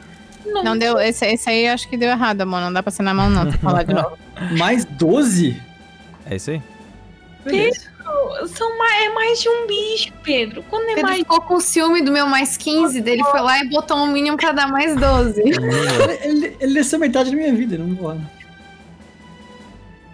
Não 0.47 0.77
deu. 0.77 0.99
Esse, 0.99 1.27
esse 1.27 1.49
aí 1.49 1.67
eu 1.67 1.73
acho 1.73 1.89
que 1.89 1.97
deu 1.97 2.09
errado, 2.09 2.43
amor. 2.43 2.61
Não 2.61 2.73
dá 2.73 2.83
pra 2.83 2.93
ser 2.93 3.03
na 3.03 3.15
mão, 3.15 3.31
não. 3.31 3.45
Tem 3.45 3.53
que 3.53 3.59
falar 3.59 3.83
de 3.83 3.95
novo. 3.95 4.19
Mais 4.59 4.85
12? 4.85 5.61
É 6.27 6.37
isso 6.37 6.51
aí? 6.51 6.63
Beleza. 7.45 7.95
São 8.49 8.79
mais, 8.79 9.05
é 9.05 9.09
mais 9.11 9.41
de 9.41 9.49
um 9.49 9.67
bicho, 9.67 10.13
Pedro. 10.23 10.63
Quando 10.69 10.85
é 10.85 10.95
Pedro 10.95 11.03
mais. 11.11 11.19
ficou 11.19 11.41
com 11.41 11.61
ciúme 11.61 12.03
do 12.03 12.11
meu 12.13 12.27
mais 12.27 12.57
15, 12.57 13.01
dele 13.01 13.23
foi 13.25 13.41
lá 13.41 13.59
e 13.61 13.69
botou 13.69 13.97
um 13.97 14.07
mínimo 14.07 14.37
pra 14.37 14.53
dar 14.53 14.67
mais 14.67 14.95
12. 14.97 15.43
Ele, 16.23 16.57
ele, 16.61 16.75
desceu 16.75 16.99
metade 16.99 17.31
da 17.31 17.37
minha 17.37 17.55
vida, 17.55 17.77
não 17.79 17.95
vou 17.95 18.09
lá. 18.09 18.19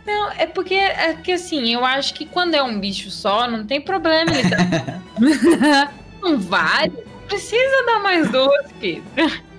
Não, 0.06 0.30
é 0.32 0.46
porque, 0.46 0.74
é 0.74 1.14
que 1.14 1.32
assim, 1.32 1.72
eu 1.72 1.84
acho 1.84 2.14
que 2.14 2.26
quando 2.26 2.54
é 2.54 2.62
um 2.62 2.80
bicho 2.80 3.10
só, 3.10 3.48
não 3.48 3.64
tem 3.64 3.80
problema. 3.80 4.30
Ele 4.32 4.48
dá... 4.48 5.90
São 6.20 6.38
vários. 6.38 7.09
Precisa 7.30 7.86
dar 7.86 8.00
mais 8.00 8.30
dois, 8.30 8.72
Pedro. 8.80 9.04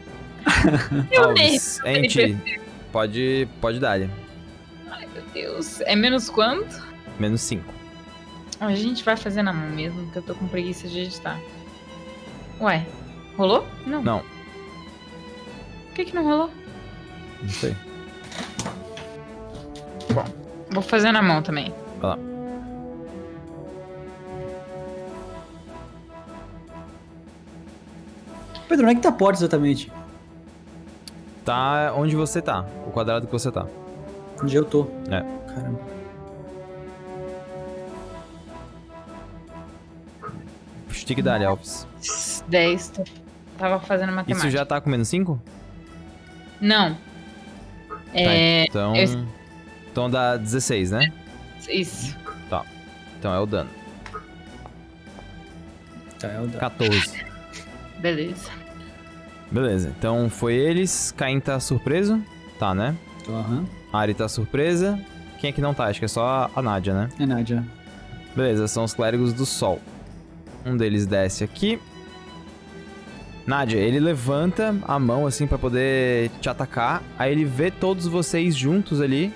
Eu 1.11 1.31
nem. 1.33 1.55
Enti, 1.55 2.37
pode, 2.91 3.47
pode 3.59 3.79
dar 3.79 3.97
-lhe. 3.99 4.09
Ai, 4.89 5.07
meu 5.13 5.23
Deus. 5.33 5.81
É 5.81 5.95
menos 5.95 6.29
quanto? 6.29 6.81
Menos 7.19 7.41
5. 7.41 7.63
A 8.59 8.75
gente 8.75 9.03
vai 9.03 9.15
fazer 9.15 9.41
na 9.41 9.53
mão 9.53 9.69
mesmo, 9.69 10.03
porque 10.03 10.19
eu 10.19 10.23
tô 10.23 10.35
com 10.35 10.47
preguiça 10.47 10.87
de 10.87 10.99
editar. 10.99 11.39
Ué, 12.59 12.85
rolou? 13.37 13.65
Não. 13.87 14.03
Não, 14.03 14.19
Por 14.19 15.95
que, 15.95 16.05
que 16.05 16.15
não 16.15 16.23
rolou? 16.23 16.51
não 17.41 17.49
sei. 17.49 17.75
Vou 20.69 20.83
fazer 20.83 21.11
na 21.11 21.21
mão 21.21 21.41
também. 21.41 21.73
Vai 21.99 22.11
lá. 22.11 22.30
Pedro, 28.71 28.85
onde 28.85 28.93
é 28.93 28.95
que 28.95 29.01
tá 29.01 29.09
a 29.09 29.11
porta 29.11 29.39
exatamente? 29.39 29.91
Tá 31.43 31.93
onde 31.93 32.15
você 32.15 32.41
tá, 32.41 32.65
o 32.87 32.91
quadrado 32.91 33.25
que 33.27 33.31
você 33.33 33.51
tá. 33.51 33.67
Onde 34.41 34.55
eu 34.55 34.63
tô? 34.63 34.87
É. 35.09 35.19
Caramba. 35.53 35.79
Stick 40.89 41.21
dá 41.21 41.45
Alves. 41.45 41.85
10. 42.47 42.89
tô- 42.89 43.03
Tava 43.57 43.79
fazendo 43.81 44.13
matemática. 44.13 44.47
Isso 44.47 44.49
já 44.57 44.65
tá 44.65 44.79
com 44.79 44.89
menos 44.89 45.09
5? 45.09 45.37
Não. 46.61 46.97
É. 48.13 48.63
Então. 48.63 48.95
eu- 48.95 49.25
Então 49.91 50.09
dá 50.09 50.37
16, 50.37 50.91
né? 50.91 51.11
Isso. 51.69 52.15
Então 53.19 53.33
é 53.35 53.39
o 53.39 53.45
dano. 53.45 53.69
Tá, 56.17 56.27
é 56.29 56.39
o 56.39 56.47
da... 56.47 56.57
14. 56.59 57.30
Beleza. 58.01 58.49
Beleza, 59.51 59.93
então 59.97 60.29
foi 60.29 60.55
eles. 60.55 61.13
Caim 61.15 61.39
tá 61.39 61.59
surpreso? 61.59 62.21
Tá, 62.57 62.73
né? 62.73 62.95
Tô, 63.23 63.33
aham. 63.33 63.65
Ari 63.93 64.13
tá 64.13 64.27
surpresa. 64.27 64.99
Quem 65.39 65.49
é 65.49 65.53
que 65.53 65.61
não 65.61 65.73
tá? 65.73 65.85
Acho 65.85 65.99
que 65.99 66.05
é 66.05 66.07
só 66.07 66.49
a 66.55 66.61
Nádia, 66.61 66.93
né? 66.93 67.09
É 67.19 67.25
Nádia. 67.25 67.63
Beleza, 68.35 68.67
são 68.67 68.83
os 68.83 68.93
clérigos 68.93 69.33
do 69.33 69.45
sol. 69.45 69.81
Um 70.65 70.77
deles 70.77 71.05
desce 71.05 71.43
aqui. 71.43 71.79
Nádia, 73.45 73.79
ele 73.79 73.99
levanta 73.99 74.75
a 74.87 74.99
mão 74.99 75.25
assim 75.27 75.47
pra 75.47 75.57
poder 75.57 76.29
te 76.39 76.49
atacar. 76.49 77.03
Aí 77.17 77.31
ele 77.31 77.43
vê 77.43 77.69
todos 77.71 78.07
vocês 78.07 78.55
juntos 78.55 79.01
ali. 79.01 79.33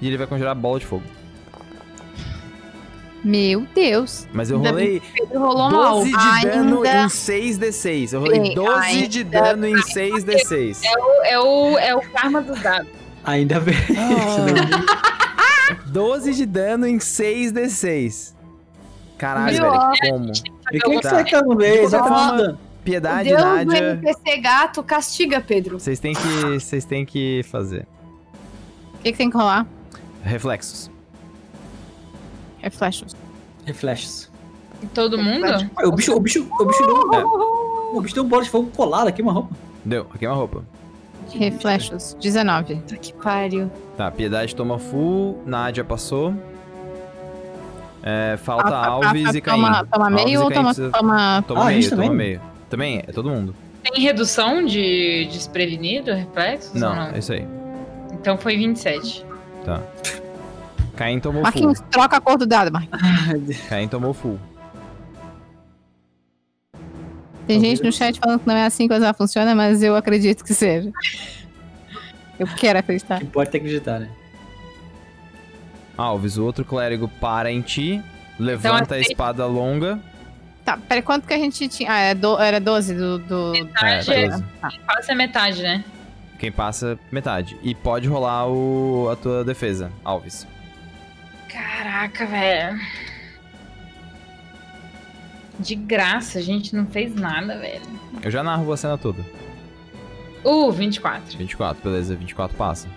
E 0.00 0.06
ele 0.06 0.16
vai 0.16 0.26
conjurar 0.26 0.52
a 0.52 0.54
bola 0.54 0.78
de 0.78 0.86
fogo. 0.86 1.02
Meu 3.24 3.66
Deus. 3.74 4.26
Mas 4.32 4.50
eu 4.50 4.58
rolei 4.58 5.02
Pedro 5.14 5.40
rolou 5.40 5.70
mal. 5.70 5.94
12 5.98 6.10
de 6.10 6.42
dano 6.46 6.76
Ainda- 6.82 7.02
em 7.04 7.08
6d6. 7.08 8.12
Eu 8.12 8.20
rolei 8.20 8.40
Bem, 8.40 8.54
12 8.54 9.08
de 9.08 9.18
ainda 9.18 9.40
dano 9.42 9.66
em 9.66 9.74
6d6. 9.76 10.80
É 11.24 11.38
o, 11.38 11.78
é 11.78 11.94
o 11.96 12.00
karma 12.12 12.40
dos 12.40 12.60
dados. 12.60 12.88
Ainda 13.24 13.60
bem. 13.60 13.74
Ah. 15.70 15.76
12 15.86 16.32
de 16.34 16.46
dano 16.46 16.86
em 16.86 16.98
6d6. 16.98 18.34
Caralho, 19.18 19.56
velho, 19.56 19.92
como? 20.10 20.32
E 20.72 20.78
quem 20.80 20.94
é 20.94 20.96
que 20.96 21.02
Tá. 21.02 21.10
você 21.10 21.24
tá 21.24 21.42
no 21.42 21.54
meio? 21.54 21.84
De 21.86 21.90
tá 21.90 22.30
dando. 22.36 22.58
Piedade, 22.84 23.28
Deus 23.28 23.42
do 23.42 23.46
Nádia. 23.48 23.78
NPC 24.02 24.38
gato 24.38 24.82
castiga, 24.82 25.40
Pedro. 25.40 25.78
Vocês 25.78 25.98
têm 26.00 26.14
que, 26.14 26.58
vocês 26.58 26.84
têm 26.86 27.04
que 27.04 27.42
fazer. 27.50 27.86
O 28.94 28.98
que, 29.02 29.12
que 29.12 29.18
tem 29.18 29.28
que 29.28 29.36
rolar? 29.36 29.66
Reflexos. 30.22 30.90
Reflexos. 32.68 33.16
Reflexos. 33.64 34.30
Todo 34.94 35.18
mundo? 35.18 35.46
Ué, 35.46 35.86
o 35.86 35.92
bicho, 35.92 36.14
o 36.14 36.20
bicho, 36.20 36.46
o 36.60 36.64
bicho 36.64 36.86
deu, 36.86 37.28
o 37.94 38.00
bicho 38.00 38.14
deu 38.14 38.24
um 38.24 38.28
bola 38.28 38.42
de 38.44 38.50
fogo 38.50 38.70
colado 38.76 39.08
aqui, 39.08 39.20
uma 39.22 39.32
roupa. 39.32 39.54
Deu, 39.84 40.06
aqui 40.14 40.24
é 40.24 40.28
uma 40.28 40.36
roupa. 40.36 40.62
Reflexos. 41.32 42.16
19. 42.20 42.76
Puta 42.76 42.96
que 42.96 43.12
pariu. 43.12 43.70
Tá, 43.96 44.10
Piedade 44.10 44.54
toma 44.54 44.78
full, 44.78 45.42
Nádia 45.44 45.82
passou. 45.84 46.32
É, 48.02 48.38
falta 48.42 48.68
A- 48.68 48.80
a- 48.80 48.86
Alves 48.86 49.34
a- 49.34 49.38
e 49.38 49.40
Caim. 49.40 49.60
Toma, 49.60 49.84
toma 49.86 50.04
Alves 50.06 50.24
meio 50.24 50.34
e 50.34 50.38
ou 50.38 50.44
Caim 50.48 50.54
toma, 50.54 50.68
precisa- 50.74 50.90
toma... 50.90 51.44
Toma 51.46 51.60
Ah, 51.62 51.64
meio, 51.66 51.82
gente 51.82 51.90
toma 51.90 52.02
também? 52.02 52.16
meio. 52.16 52.40
Também, 52.70 52.98
é 53.06 53.12
todo 53.12 53.28
mundo. 53.30 53.54
Tem 53.82 54.02
redução 54.02 54.64
de 54.64 55.26
desprevenido, 55.30 56.12
reflexos? 56.12 56.74
ou 56.74 56.80
não? 56.94 57.02
é 57.08 57.18
isso 57.18 57.32
aí. 57.32 57.46
Então 58.12 58.38
foi 58.38 58.56
27. 58.56 59.24
Tá. 59.64 59.80
Caim 60.98 61.20
tomou 61.20 61.42
full. 61.42 61.42
Marquinhos, 61.44 61.80
troca 61.92 62.16
a 62.16 62.20
cor 62.20 62.36
do 62.36 62.44
dado, 62.44 62.72
Marquinhos. 62.72 63.56
Caim 63.70 63.86
tomou 63.86 64.12
full. 64.12 64.36
Tem 67.46 67.60
gente 67.60 67.84
no 67.84 67.92
chat 67.92 68.18
falando 68.18 68.40
que 68.40 68.48
não 68.48 68.56
é 68.56 68.66
assim 68.66 68.88
que 68.88 68.92
a 68.92 68.96
coisa 68.96 69.14
funciona, 69.14 69.54
mas 69.54 69.80
eu 69.80 69.94
acredito 69.94 70.44
que 70.44 70.52
seja. 70.52 70.90
Eu 72.36 72.48
quero 72.48 72.80
acreditar. 72.80 73.16
O 73.16 73.18
que 73.22 73.24
importa 73.26 73.56
é 73.56 73.58
acreditar, 73.58 74.00
né? 74.00 74.10
Alves, 75.96 76.36
o 76.36 76.44
outro 76.44 76.64
clérigo 76.64 77.06
para 77.20 77.50
em 77.50 77.60
ti, 77.60 78.02
levanta 78.36 78.96
a 78.96 78.98
aceita. 78.98 79.12
espada 79.12 79.46
longa. 79.46 80.00
Tá, 80.64 80.76
peraí, 80.76 81.02
quanto 81.02 81.28
que 81.28 81.32
a 81.32 81.38
gente 81.38 81.68
tinha? 81.68 81.92
Ah, 81.92 81.98
é 82.00 82.14
do- 82.14 82.38
era 82.38 82.58
12 82.60 82.94
do... 82.94 83.18
do... 83.20 83.54
É, 83.54 83.62
Metade 83.62 84.12
é, 84.12 84.28
12. 84.30 84.44
passa 84.84 85.14
metade, 85.14 85.62
né? 85.62 85.84
Quem 86.40 86.50
passa, 86.50 86.98
metade. 87.12 87.56
E 87.62 87.72
pode 87.72 88.08
rolar 88.08 88.48
o, 88.48 89.08
a 89.12 89.16
tua 89.16 89.44
defesa, 89.44 89.92
Alves. 90.04 90.44
Caraca, 91.48 92.26
velho. 92.26 92.78
De 95.58 95.74
graça, 95.74 96.38
a 96.38 96.42
gente 96.42 96.74
não 96.76 96.86
fez 96.86 97.14
nada, 97.14 97.58
velho. 97.58 97.82
Eu 98.22 98.30
já 98.30 98.42
narro 98.42 98.72
a 98.72 98.76
cena 98.76 98.96
toda. 98.96 99.24
Uh, 100.44 100.70
24. 100.70 101.36
24, 101.36 101.82
beleza, 101.82 102.14
24 102.14 102.56
passa. 102.56 102.88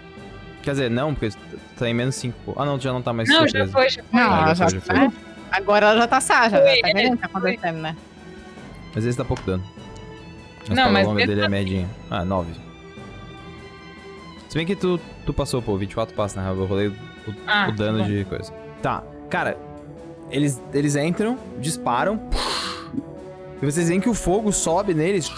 Quer 0.61 0.71
dizer, 0.71 0.91
não, 0.91 1.13
porque 1.15 1.35
tá 1.77 1.89
em 1.89 1.93
menos 1.93 2.15
5. 2.15 2.53
Ah, 2.55 2.65
não, 2.65 2.77
tu 2.77 2.83
já 2.83 2.93
não 2.93 3.01
tá 3.01 3.11
mais 3.11 3.27
Não, 3.27 3.47
já 3.47 3.65
surpresa. 3.65 3.71
foi, 3.71 3.89
já 3.89 4.03
foi. 4.03 4.19
Não, 4.19 4.31
Ah, 4.31 4.41
ela 4.43 4.53
já 4.55 4.69
já, 4.69 4.69
foi, 4.69 4.95
já 4.95 5.01
foi. 5.01 5.09
tá- 5.09 5.17
Agora 5.51 5.85
ela 5.87 5.99
já 6.01 6.07
tá 6.07 6.21
saja, 6.21 6.57
já 6.57 6.63
Foi, 6.63 6.79
tá 6.81 6.89
é, 6.89 6.93
vendo 6.93 7.13
o 7.13 7.15
que 7.17 7.21
tá 7.23 7.25
acontecendo, 7.27 7.77
né? 7.79 7.97
Mas 8.93 9.05
esse 9.05 9.17
dá 9.17 9.25
pouco 9.25 9.43
dano. 9.43 9.63
A 10.69 10.73
Não, 10.73 10.91
mas 10.91 11.05
longa 11.07 11.17
mesmo 11.17 11.29
dele 11.33 11.45
é 11.45 11.49
medinha. 11.49 11.89
Ah, 12.09 12.23
9. 12.23 12.53
Se 14.47 14.55
bem 14.57 14.65
que 14.67 14.75
tu, 14.75 14.99
tu 15.25 15.33
passou, 15.33 15.61
pô, 15.61 15.75
24 15.77 16.13
passa, 16.15 16.39
na 16.39 16.43
real. 16.45 16.55
Eu 16.57 16.65
rolei 16.65 16.93
o, 17.27 17.33
Ah, 17.47 17.67
o 17.69 17.75
dano 17.75 17.99
tá 17.99 18.03
bom. 18.05 18.09
de 18.09 18.25
coisa. 18.25 18.51
Tá, 18.81 19.03
cara, 19.29 19.57
eles, 20.29 20.59
eles 20.73 20.95
entram, 20.95 21.37
disparam. 21.59 22.19
E 23.61 23.65
vocês 23.65 23.87
veem 23.89 23.99
que 24.01 24.09
o 24.09 24.13
fogo 24.13 24.51
sobe 24.51 24.93
neles 24.93 25.31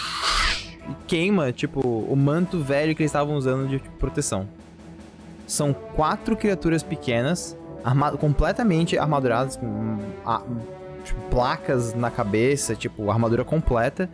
e 0.89 0.93
queima, 1.07 1.51
tipo, 1.51 1.79
o 1.81 2.15
manto 2.15 2.59
velho 2.59 2.95
que 2.95 3.01
eles 3.03 3.09
estavam 3.09 3.35
usando 3.35 3.67
de 3.67 3.79
proteção. 3.99 4.47
São 5.45 5.73
quatro 5.73 6.35
criaturas 6.37 6.81
pequenas, 6.81 7.55
arma 7.83 8.11
completamente 8.13 8.97
armaduradas, 8.97 9.57
com 9.57 9.97
a- 10.25 10.41
tipo, 11.03 11.19
placas 11.29 11.93
na 11.93 12.09
cabeça, 12.09 12.75
tipo, 12.75 13.11
armadura 13.11 13.43
completa. 13.43 14.09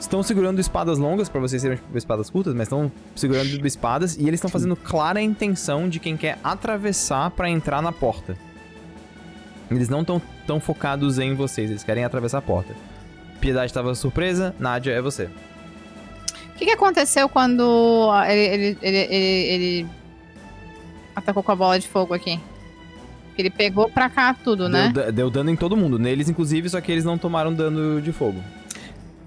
Estão 0.00 0.22
segurando 0.22 0.58
espadas 0.58 0.98
longas, 0.98 1.28
pra 1.28 1.40
vocês 1.40 1.60
serem 1.60 1.76
tipo, 1.76 1.96
espadas 1.96 2.30
curtas, 2.30 2.54
mas 2.54 2.62
estão 2.62 2.90
segurando 3.14 3.66
espadas 3.66 4.16
e 4.16 4.22
eles 4.22 4.34
estão 4.38 4.48
fazendo 4.50 4.74
clara 4.74 5.20
intenção 5.20 5.88
de 5.88 6.00
quem 6.00 6.16
quer 6.16 6.38
atravessar 6.42 7.30
pra 7.30 7.48
entrar 7.50 7.82
na 7.82 7.92
porta. 7.92 8.34
Eles 9.70 9.88
não 9.90 10.00
estão 10.00 10.20
tão 10.46 10.58
focados 10.58 11.18
em 11.18 11.34
vocês, 11.34 11.70
eles 11.70 11.84
querem 11.84 12.02
atravessar 12.04 12.38
a 12.38 12.42
porta. 12.42 12.74
Piedade 13.40 13.66
estava 13.66 13.94
surpresa, 13.94 14.54
Nádia 14.58 14.92
é 14.92 15.00
você. 15.02 15.24
O 15.24 16.58
que, 16.58 16.64
que 16.64 16.72
aconteceu 16.72 17.28
quando 17.28 18.10
ele, 18.26 18.40
ele, 18.54 18.78
ele, 18.82 18.96
ele- 18.98 19.46
ele 19.52 19.86
atacou 21.14 21.42
com 21.42 21.52
a 21.52 21.56
bola 21.56 21.78
de 21.78 21.86
fogo 21.88 22.14
aqui? 22.14 22.40
Ele 23.38 23.48
pegou 23.50 23.88
pra 23.88 24.10
cá 24.10 24.34
tudo, 24.34 24.68
né? 24.68 24.92
Deu 25.14 25.30
dano 25.30 25.50
em 25.50 25.56
todo 25.56 25.76
mundo, 25.76 25.98
neles 25.98 26.28
inclusive, 26.28 26.68
só 26.68 26.80
que 26.80 26.90
eles 26.92 27.04
não 27.04 27.16
tomaram 27.16 27.54
dano 27.54 28.00
de 28.02 28.12
fogo. 28.12 28.42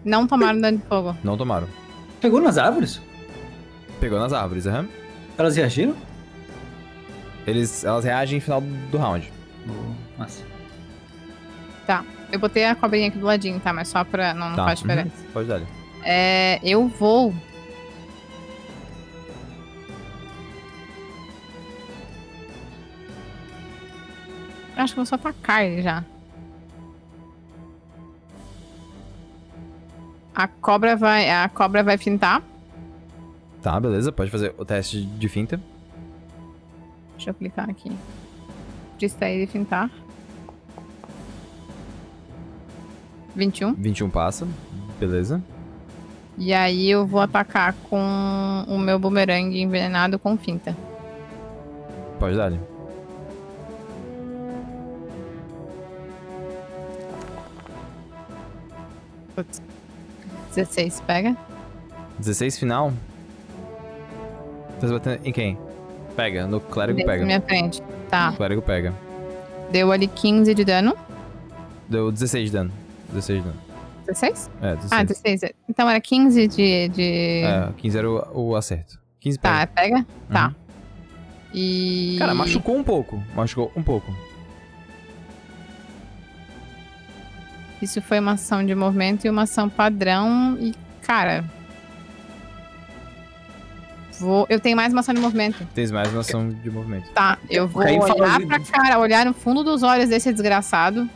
Não 0.04 0.28
tomaram 0.28 0.60
dano 0.60 0.78
de 0.78 0.84
fogo. 0.86 1.16
Não 1.24 1.38
tomaram. 1.38 1.68
Pegou 2.22 2.41
nas 2.41 2.58
árvores? 2.58 3.01
Pegou 3.99 4.20
nas 4.20 4.34
árvores, 4.34 4.68
aham. 4.68 4.88
Elas 5.38 5.56
reagiram? 5.56 5.95
Eles, 7.47 7.84
elas 7.84 8.06
reagem 8.06 8.38
no 8.39 8.41
final 8.43 8.62
do 8.62 8.97
round. 8.97 9.32
Oh, 9.68 10.20
massa. 10.20 10.43
Eu 12.32 12.39
botei 12.39 12.66
a 12.66 12.74
cobrinha 12.74 13.10
aqui 13.10 13.20
do 13.20 13.26
ladinho, 13.28 13.60
tá? 13.60 13.72
Mas 13.72 13.89
só 13.89 14.04
pra. 14.04 14.34
Não, 14.34 14.49
não 14.49 14.56
Tá. 14.56 14.66
faz 14.66 14.80
diferença. 14.80 15.12
Uhum. 15.20 15.32
Pode 15.34 15.47
dar. 15.47 15.62
É, 16.04 16.60
eu 16.64 16.88
vou. 16.88 17.32
Acho 24.76 24.93
que 24.93 24.99
eu 24.99 25.04
vou 25.04 25.06
só 25.06 25.16
atacar 25.16 25.66
ele 25.66 25.82
já. 25.82 26.04
A 30.36 30.47
cobra 30.47 30.95
vai. 30.95 31.29
A 31.29 31.47
cobra 31.49 31.84
vai 31.84 31.97
fintar. 31.97 32.41
Tá, 33.61 33.79
beleza, 33.79 34.11
pode 34.11 34.29
fazer 34.29 34.53
o 34.57 34.65
teste 34.65 35.01
de 35.05 35.29
finta. 35.29 35.59
Deixa 37.15 37.29
eu 37.29 37.34
clicar 37.34 37.69
aqui. 37.69 37.91
Distrair 38.97 39.43
e 39.43 39.47
fintar. 39.47 39.89
21. 43.36 43.73
21 43.73 44.09
passa. 44.09 44.47
Beleza. 44.99 45.41
E 46.38 46.53
aí 46.53 46.89
eu 46.89 47.05
vou 47.05 47.21
atacar 47.21 47.73
com 47.89 48.65
o 48.67 48.77
meu 48.77 48.97
bumerangue 48.97 49.61
envenenado 49.61 50.17
com 50.17 50.38
finta. 50.38 50.75
Pode 52.19 52.36
dar. 52.36 52.51
Putz. 59.36 59.72
16, 60.56 61.01
pega. 61.01 61.36
16 62.20 62.60
final. 62.60 62.93
Tá 64.80 64.88
se 64.88 64.93
batendo 64.93 65.20
em 65.26 65.32
quem? 65.32 65.58
Pega, 66.16 66.45
no 66.45 66.60
clérigo 66.60 66.99
da 66.99 67.06
pega. 67.06 67.26
minha 67.26 67.41
frente. 67.41 67.82
Tá. 68.10 68.32
O 68.32 68.38
clérigo 68.38 68.62
pega. 68.62 68.93
Deu 69.72 69.91
ali 69.91 70.08
15 70.08 70.54
de 70.54 70.64
dano. 70.64 70.95
Deu 71.89 72.12
16 72.12 72.45
de 72.45 72.51
dano. 72.58 72.72
16 73.12 73.39
de 73.41 73.47
dano. 73.49 73.60
16? 74.06 74.51
É, 74.62 74.76
16. 74.76 74.91
Ah, 74.91 75.04
16. 75.04 75.41
Então 75.70 75.89
era 75.89 75.99
15 75.99 76.47
de. 76.47 76.88
de... 76.89 77.41
É, 77.45 77.70
15 77.78 77.97
era 77.97 78.10
o, 78.10 78.49
o 78.49 78.56
acerto. 78.56 78.99
15 79.22 79.38
Tá, 79.39 79.66
pega. 79.66 79.95
pega? 79.95 80.06
Tá. 80.30 80.47
Uhum. 80.47 80.54
E. 81.54 82.16
Cara, 82.20 82.34
machucou 82.36 82.76
um 82.76 82.84
pouco. 82.84 83.24
Machucou 83.34 83.72
um 83.76 83.82
pouco. 83.84 84.12
Isso 87.84 88.01
foi 88.01 88.17
uma 88.19 88.31
ação 88.34 88.65
de 88.65 88.73
movimento 88.73 89.25
e 89.25 89.29
uma 89.29 89.41
ação 89.43 89.67
padrão. 89.67 90.57
E, 90.57 90.73
cara. 91.01 91.43
Vou... 94.19 94.45
Eu 94.49 94.57
tenho 94.59 94.77
mais 94.77 94.93
uma 94.93 95.01
ação 95.01 95.13
de 95.13 95.19
movimento. 95.19 95.67
Tens 95.75 95.91
mais 95.91 96.09
uma 96.09 96.21
ação 96.21 96.49
de 96.49 96.71
movimento. 96.71 97.09
Tá, 97.11 97.38
eu 97.49 97.67
vou 97.67 97.84
Caim 97.84 97.99
olhar 97.99 98.39
de- 98.39 98.45
pra 98.45 98.59
cara, 98.61 98.97
olhar 98.99 99.25
no 99.25 99.34
fundo 99.34 99.63
dos 99.65 99.84
olhos 99.84 100.07
desse 100.07 100.31
desgraçado. 100.31 101.09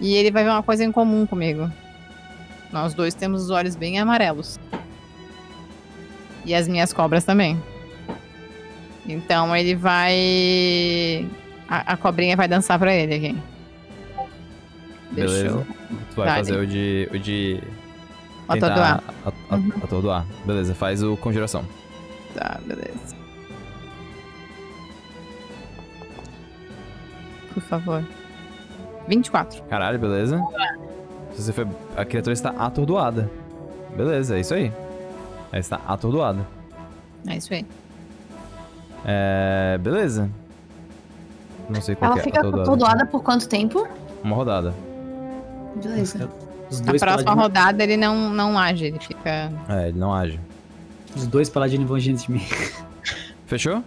E 0.00 0.14
ele 0.14 0.30
vai 0.30 0.42
ver 0.42 0.50
uma 0.50 0.62
coisa 0.62 0.82
em 0.82 0.90
comum 0.90 1.26
comigo. 1.26 1.70
Nós 2.72 2.94
dois 2.94 3.12
temos 3.14 3.42
os 3.44 3.50
olhos 3.50 3.76
bem 3.76 3.98
amarelos. 4.00 4.58
E 6.46 6.54
as 6.54 6.66
minhas 6.66 6.92
cobras 6.94 7.24
também. 7.24 7.62
Então 9.06 9.54
ele 9.54 9.74
vai. 9.74 11.28
A, 11.68 11.92
a 11.92 11.96
cobrinha 11.96 12.36
vai 12.36 12.48
dançar 12.48 12.78
pra 12.78 12.94
ele 12.94 13.14
aqui. 13.14 13.38
Deixa 15.14 15.34
Beleza. 15.34 15.56
eu 15.56 15.66
Tu 16.10 16.16
vai 16.16 16.28
fazer 16.36 16.58
o 16.58 16.66
de. 16.66 17.08
O 17.12 17.18
de. 17.18 17.62
atordoar. 18.48 19.02
a- 19.24 19.32
a- 19.50 19.56
Uhum. 19.56 19.72
Atordoar. 19.82 20.26
Beleza, 20.44 20.74
faz 20.74 21.02
o 21.02 21.16
conjuração. 21.16 21.64
Tá, 22.34 22.58
beleza. 22.66 23.14
Por 27.52 27.62
favor. 27.62 28.04
24. 29.06 29.62
Caralho, 29.64 29.98
beleza. 29.98 30.40
Você 31.36 31.52
foi. 31.52 31.66
A 31.96 32.04
criatura 32.04 32.32
está 32.32 32.50
atordoada. 32.50 33.30
Beleza, 33.96 34.36
é 34.36 34.40
isso 34.40 34.54
aí. 34.54 34.72
Ela 35.52 35.60
está 35.60 35.80
atordoada. 35.86 36.44
É 37.28 37.36
isso 37.36 37.52
aí. 37.54 37.64
É. 39.04 39.78
Beleza. 39.80 40.28
Não 41.68 41.80
sei 41.80 41.94
qual 41.94 42.10
Ela 42.12 42.14
que 42.14 42.20
é 42.20 42.24
fica 42.24 42.38
atordoada. 42.40 42.62
atordoada 42.70 43.06
por 43.06 43.22
quanto 43.22 43.48
tempo? 43.48 43.86
Uma 44.22 44.34
rodada. 44.36 44.74
Beleza. 45.76 46.30
Os 46.70 46.80
Na 46.80 46.86
dois, 46.86 47.00
próxima 47.00 47.24
paladinos, 47.24 47.42
rodada 47.42 47.82
ele 47.84 47.96
não, 47.96 48.30
não 48.30 48.58
age, 48.58 48.86
ele 48.86 48.98
fica. 48.98 49.52
É, 49.68 49.88
ele 49.88 49.98
não 49.98 50.12
age. 50.14 50.40
os 51.14 51.26
dois 51.26 51.48
paladinos 51.50 51.86
vão 51.88 51.98
diante 51.98 52.26
de 52.26 52.32
mim. 52.32 52.42
Fechou? 53.46 53.82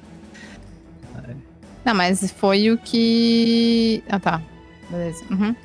Não, 1.84 1.94
mas 1.96 2.30
foi 2.32 2.70
o 2.70 2.78
que. 2.78 4.04
Ah, 4.10 4.20
tá. 4.20 4.42
Beleza. 4.90 5.24
Uhum. 5.32 5.56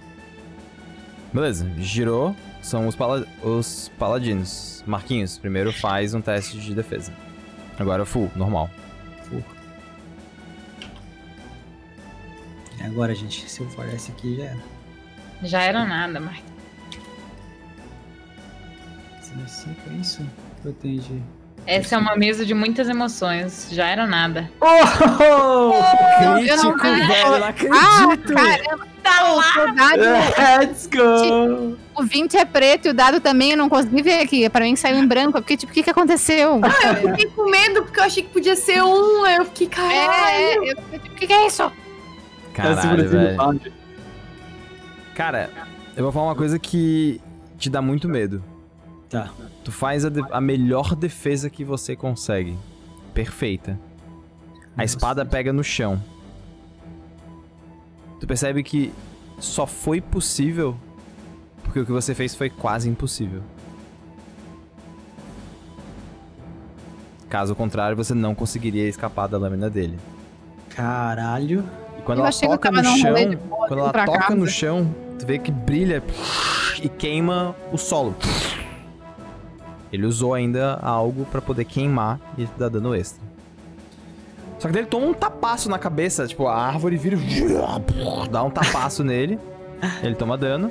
Beleza, 1.33 1.69
girou. 1.79 2.35
São 2.63 2.87
os, 2.87 2.95
pala- 2.95 3.27
os 3.43 3.91
paladinos. 3.99 4.85
Marquinhos, 4.87 5.37
primeiro 5.39 5.73
faz 5.73 6.15
um 6.15 6.21
teste 6.21 6.59
de 6.59 6.75
defesa. 6.75 7.13
Agora 7.79 8.05
full, 8.05 8.31
normal. 8.37 8.71
E 12.79 12.83
agora, 12.85 13.15
gente, 13.15 13.49
se 13.49 13.61
eu 13.61 13.69
falhar 13.71 13.95
esse 13.95 14.11
aqui, 14.13 14.37
já 14.37 14.45
era. 14.45 14.72
Já 15.43 15.63
era 15.63 15.85
nada, 15.85 16.21
é 19.45 19.47
cinco, 19.49 19.81
é 19.91 19.95
isso? 20.01 20.27
Protege. 20.63 21.21
Essa 21.67 21.95
é 21.95 21.99
uma 21.99 22.17
mesa 22.17 22.45
de 22.45 22.55
muitas 22.55 22.89
emoções. 22.89 23.69
Já 23.71 23.87
era 23.87 24.07
nada. 24.07 24.51
Oh! 24.61 25.73
eu 26.41 26.57
não- 26.57 26.77
velho, 26.77 27.31
não 27.31 27.45
Ah, 27.45 27.49
acredito! 27.49 28.35
caramba! 28.35 28.93
Tá 29.03 29.23
lá! 29.33 29.65
O, 29.65 29.75
dado, 29.75 30.03
Let's 30.61 30.87
go! 30.87 31.77
o 31.97 32.05
20 32.05 32.37
é 32.37 32.45
preto 32.45 32.87
e 32.87 32.91
o 32.91 32.95
dado 32.95 33.21
também 33.21 33.53
eu 33.53 33.57
não 33.57 33.69
consegui 33.69 34.03
ver 34.03 34.21
aqui. 34.21 34.49
Pra 34.49 34.65
mim 34.65 34.77
saiu 34.77 34.99
em 34.99 35.07
branco. 35.07 35.33
Porque, 35.33 35.57
tipo, 35.57 35.73
o 35.73 35.75
que, 35.75 35.83
que 35.83 35.91
aconteceu? 35.91 36.61
Eu 37.03 37.11
fiquei 37.11 37.27
com 37.31 37.51
medo 37.51 37.83
porque 37.83 37.99
eu 38.01 38.05
achei 38.05 38.23
que 38.23 38.29
podia 38.31 38.55
ser 38.57 38.83
um. 38.83 39.25
aí 39.25 39.37
Eu 39.37 39.45
fiquei, 39.47 39.69
caralho. 39.69 39.95
É, 39.97 40.57
eu 40.57 40.77
fiquei, 40.77 40.99
tipo, 40.99 41.15
o 41.15 41.19
que, 41.19 41.27
que 41.27 41.33
é 41.33 41.47
isso? 41.47 41.73
Caralho, 42.55 43.09
velho. 43.09 43.37
Cara, 45.15 45.51
eu 45.97 46.03
vou 46.03 46.13
falar 46.13 46.27
uma 46.27 46.35
coisa 46.37 46.59
que 46.59 47.21
te 47.59 47.69
dá 47.71 47.83
muito 47.83 48.09
medo. 48.09 48.43
Tá. 49.11 49.31
Tu 49.65 49.71
faz 49.71 50.05
a, 50.05 50.09
de- 50.09 50.25
a 50.31 50.41
melhor 50.41 50.95
defesa 50.97 51.51
que 51.51 51.65
você 51.65 51.95
consegue. 51.95 52.57
Perfeita. 53.13 53.79
A 54.77 54.85
espada 54.85 55.25
pega 55.25 55.53
no 55.53 55.63
chão. 55.63 56.01
Tu 58.19 58.27
percebe 58.27 58.63
que 58.63 58.93
só 59.39 59.67
foi 59.67 60.01
possível 60.01 60.77
porque 61.65 61.81
o 61.81 61.87
que 61.87 61.93
você 61.93 62.15
fez 62.15 62.35
foi 62.35 62.49
quase 62.49 62.89
impossível. 62.89 63.43
Caso 67.29 67.55
contrário, 67.55 67.97
você 67.97 68.15
não 68.15 68.35
conseguiria 68.35 68.87
escapar 68.89 69.27
da 69.27 69.39
lâmina 69.39 69.71
dele. 69.71 69.99
Caralho. 70.71 71.65
E 71.99 72.03
quando 72.03 72.19
Eu 72.19 72.25
ela 72.27 72.33
toca 72.33 72.71
no 72.71 72.85
chão, 72.85 73.15
quando 73.69 73.81
ela 73.81 73.93
toca 73.93 74.19
casa. 74.19 74.35
no 74.35 74.47
chão, 74.47 74.95
tu 75.23 75.27
vê 75.27 75.39
que 75.39 75.53
brilha 75.53 76.03
e 76.83 76.89
queima 76.89 77.55
o 77.73 77.79
solo. 77.79 78.15
Ele 79.93 80.05
usou 80.05 80.35
ainda 80.35 80.75
algo 80.83 81.25
pra 81.27 81.41
poder 81.41 81.65
queimar 81.65 82.19
e 82.37 82.45
dar 82.59 82.69
dano 82.69 82.93
extra. 82.95 83.23
Só 84.59 84.67
que 84.67 84.75
daí 84.75 84.83
ele 84.83 84.91
toma 84.91 85.07
um 85.07 85.15
tapaço 85.15 85.69
na 85.71 85.79
cabeça, 85.79 86.27
tipo, 86.27 86.47
a 86.49 86.57
árvore 86.57 86.97
vira 86.97 87.17
e 87.17 88.29
dá 88.29 88.43
um 88.43 88.51
tapaço 88.51 89.05
nele. 89.05 89.39
Ele 90.03 90.15
toma 90.15 90.37
dano. 90.37 90.71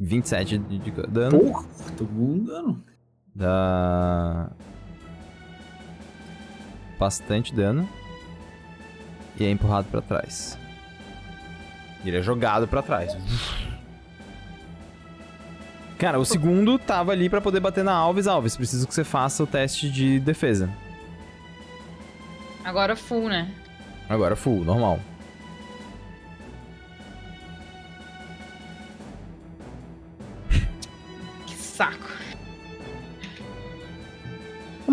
...27 0.00 0.58
de, 0.58 0.78
de 0.78 0.90
dano. 1.08 1.40
Porra, 1.40 1.64
tomou 1.96 2.28
um 2.34 2.44
dano. 2.44 2.84
Dá. 3.34 4.50
Bastante 6.98 7.54
dano. 7.54 7.88
E 9.38 9.44
é 9.44 9.50
empurrado 9.50 9.88
pra 9.90 10.00
trás. 10.00 10.58
Ele 12.04 12.18
é 12.18 12.22
jogado 12.22 12.68
pra 12.68 12.82
trás. 12.82 13.16
Cara, 15.98 16.18
o 16.18 16.24
segundo 16.24 16.78
tava 16.78 17.12
ali 17.12 17.30
pra 17.30 17.40
poder 17.40 17.60
bater 17.60 17.82
na 17.82 17.92
Alves. 17.94 18.26
Alves, 18.26 18.56
preciso 18.56 18.86
que 18.86 18.94
você 18.94 19.04
faça 19.04 19.42
o 19.42 19.46
teste 19.46 19.88
de 19.90 20.20
defesa. 20.20 20.68
Agora 22.64 22.96
full, 22.96 23.28
né? 23.28 23.50
Agora 24.08 24.36
full, 24.36 24.64
normal. 24.64 25.00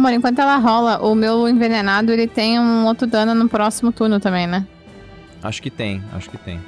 Amor, 0.02 0.14
enquanto 0.14 0.40
ela 0.40 0.58
rola, 0.58 0.98
o 1.06 1.14
meu 1.14 1.48
envenenado 1.48 2.12
ele 2.12 2.26
tem 2.28 2.60
um 2.60 2.86
outro 2.88 3.06
dano 3.06 3.36
no 3.36 3.48
próximo 3.48 3.92
turno 3.92 4.20
também, 4.20 4.48
né? 4.48 4.66
Acho 5.44 5.62
que 5.62 5.70
tem, 5.70 6.02
acho 6.14 6.28
que 6.28 6.38
tem. 6.40 6.60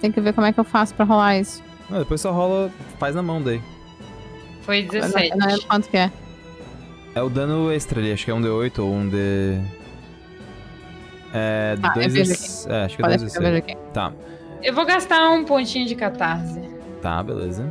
Tem 0.00 0.10
que 0.10 0.20
ver 0.20 0.32
como 0.32 0.44
é 0.46 0.52
que 0.52 0.58
eu 0.58 0.64
faço 0.64 0.92
pra 0.92 1.04
rolar 1.04 1.38
isso. 1.38 1.62
Não, 1.88 2.00
depois 2.00 2.20
só 2.20 2.32
rola, 2.32 2.70
faz 2.98 3.14
na 3.14 3.22
mão 3.22 3.40
daí. 3.40 3.62
Foi 4.62 4.80
Eu 4.80 4.84
não, 4.84 4.90
17. 4.90 5.30
eu 5.30 5.36
não 5.36 5.46
lembro 5.46 5.66
quanto 5.66 5.88
que 5.88 5.96
é. 5.96 6.10
É 7.14 7.22
o 7.22 7.28
dano 7.30 7.70
extra 7.70 8.00
ali, 8.00 8.12
acho 8.12 8.24
que 8.24 8.30
é 8.32 8.34
um 8.34 8.42
D8 8.42 8.78
ou 8.80 8.92
um 8.92 9.08
D. 9.08 9.16
É. 11.32 11.76
Ah, 11.80 11.88
eu 11.88 11.94
2 11.94 12.12
vejo 12.12 12.32
D... 12.32 12.72
É, 12.74 12.84
acho 12.86 12.96
que 12.96 13.02
é 13.02 13.06
Pode 13.08 13.18
2 13.18 13.32
D6. 13.34 13.56
aqui. 13.56 13.76
Tá, 13.92 14.12
Eu 14.62 14.74
vou 14.74 14.84
gastar 14.84 15.30
um 15.30 15.44
pontinho 15.44 15.86
de 15.86 15.94
catarse. 15.94 16.60
tá, 17.00 17.22
beleza. 17.22 17.68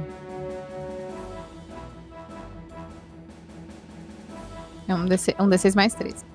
É 4.88 4.96
um, 4.96 5.06
DC, 5.06 5.36
um 5.40 5.48
D6 5.48 5.76
mais 5.76 5.94
3. 5.94 6.26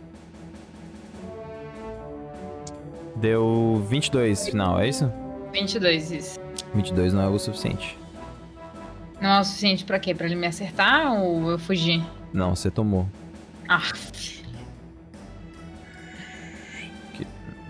Deu 3.17 3.85
22 3.89 4.49
final, 4.49 4.81
é 4.81 4.89
isso? 4.89 5.13
22, 5.53 6.13
isso. 6.13 6.41
22 6.75 7.13
não 7.13 7.23
é 7.23 7.29
o 7.29 7.39
suficiente. 7.39 7.99
Não 9.21 9.31
é 9.31 9.41
o 9.41 9.45
suficiente 9.45 9.85
pra 9.85 9.99
quê? 9.99 10.15
Pra 10.15 10.27
ele 10.27 10.37
me 10.37 10.47
acertar 10.47 11.13
ou 11.15 11.51
eu 11.51 11.59
fugir? 11.59 12.05
Não, 12.33 12.55
você 12.55 12.71
tomou. 12.71 13.07
Ah, 13.69 13.83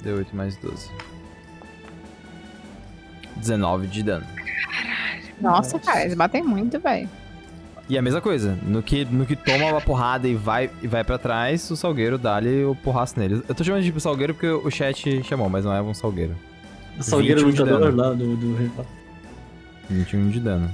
Deu 0.03 0.17
8 0.17 0.35
mais 0.37 0.57
12. 0.59 0.91
19 3.37 3.87
de 3.89 4.03
dano. 4.03 4.27
Nossa, 5.41 5.79
cara, 5.79 6.03
eles 6.03 6.15
batem 6.15 6.43
muito, 6.43 6.79
velho. 6.81 7.09
E 7.89 7.97
a 7.97 8.02
mesma 8.02 8.20
coisa, 8.20 8.59
no 8.62 8.82
que, 8.82 9.05
no 9.06 9.24
que 9.24 9.35
toma 9.35 9.66
uma 9.66 9.81
porrada 9.81 10.28
e 10.28 10.35
vai, 10.35 10.70
e 10.82 10.86
vai 10.86 11.02
pra 11.02 11.16
trás, 11.16 11.70
o 11.70 11.77
Salgueiro 11.77 12.19
dá-lhe 12.19 12.65
o 12.65 12.74
porraço 12.74 13.19
nele. 13.19 13.43
Eu 13.48 13.55
tô 13.55 13.65
chamando 13.65 13.82
de 13.82 14.01
Salgueiro 14.01 14.35
porque 14.35 14.48
o 14.48 14.70
chat 14.70 15.23
chamou, 15.23 15.48
mas 15.48 15.65
não 15.65 15.73
é 15.73 15.81
um 15.81 15.94
Salgueiro. 15.94 16.36
O 16.98 17.02
Salgueiro 17.02 17.47
21 17.47 17.52
de 17.52 17.62
lutador 17.62 17.94
lá 17.94 18.12
do, 18.12 18.36
do 18.36 18.55
Harry 18.56 18.69
Potter. 18.70 18.93
21 19.89 20.28
de 20.28 20.40
dano. 20.40 20.70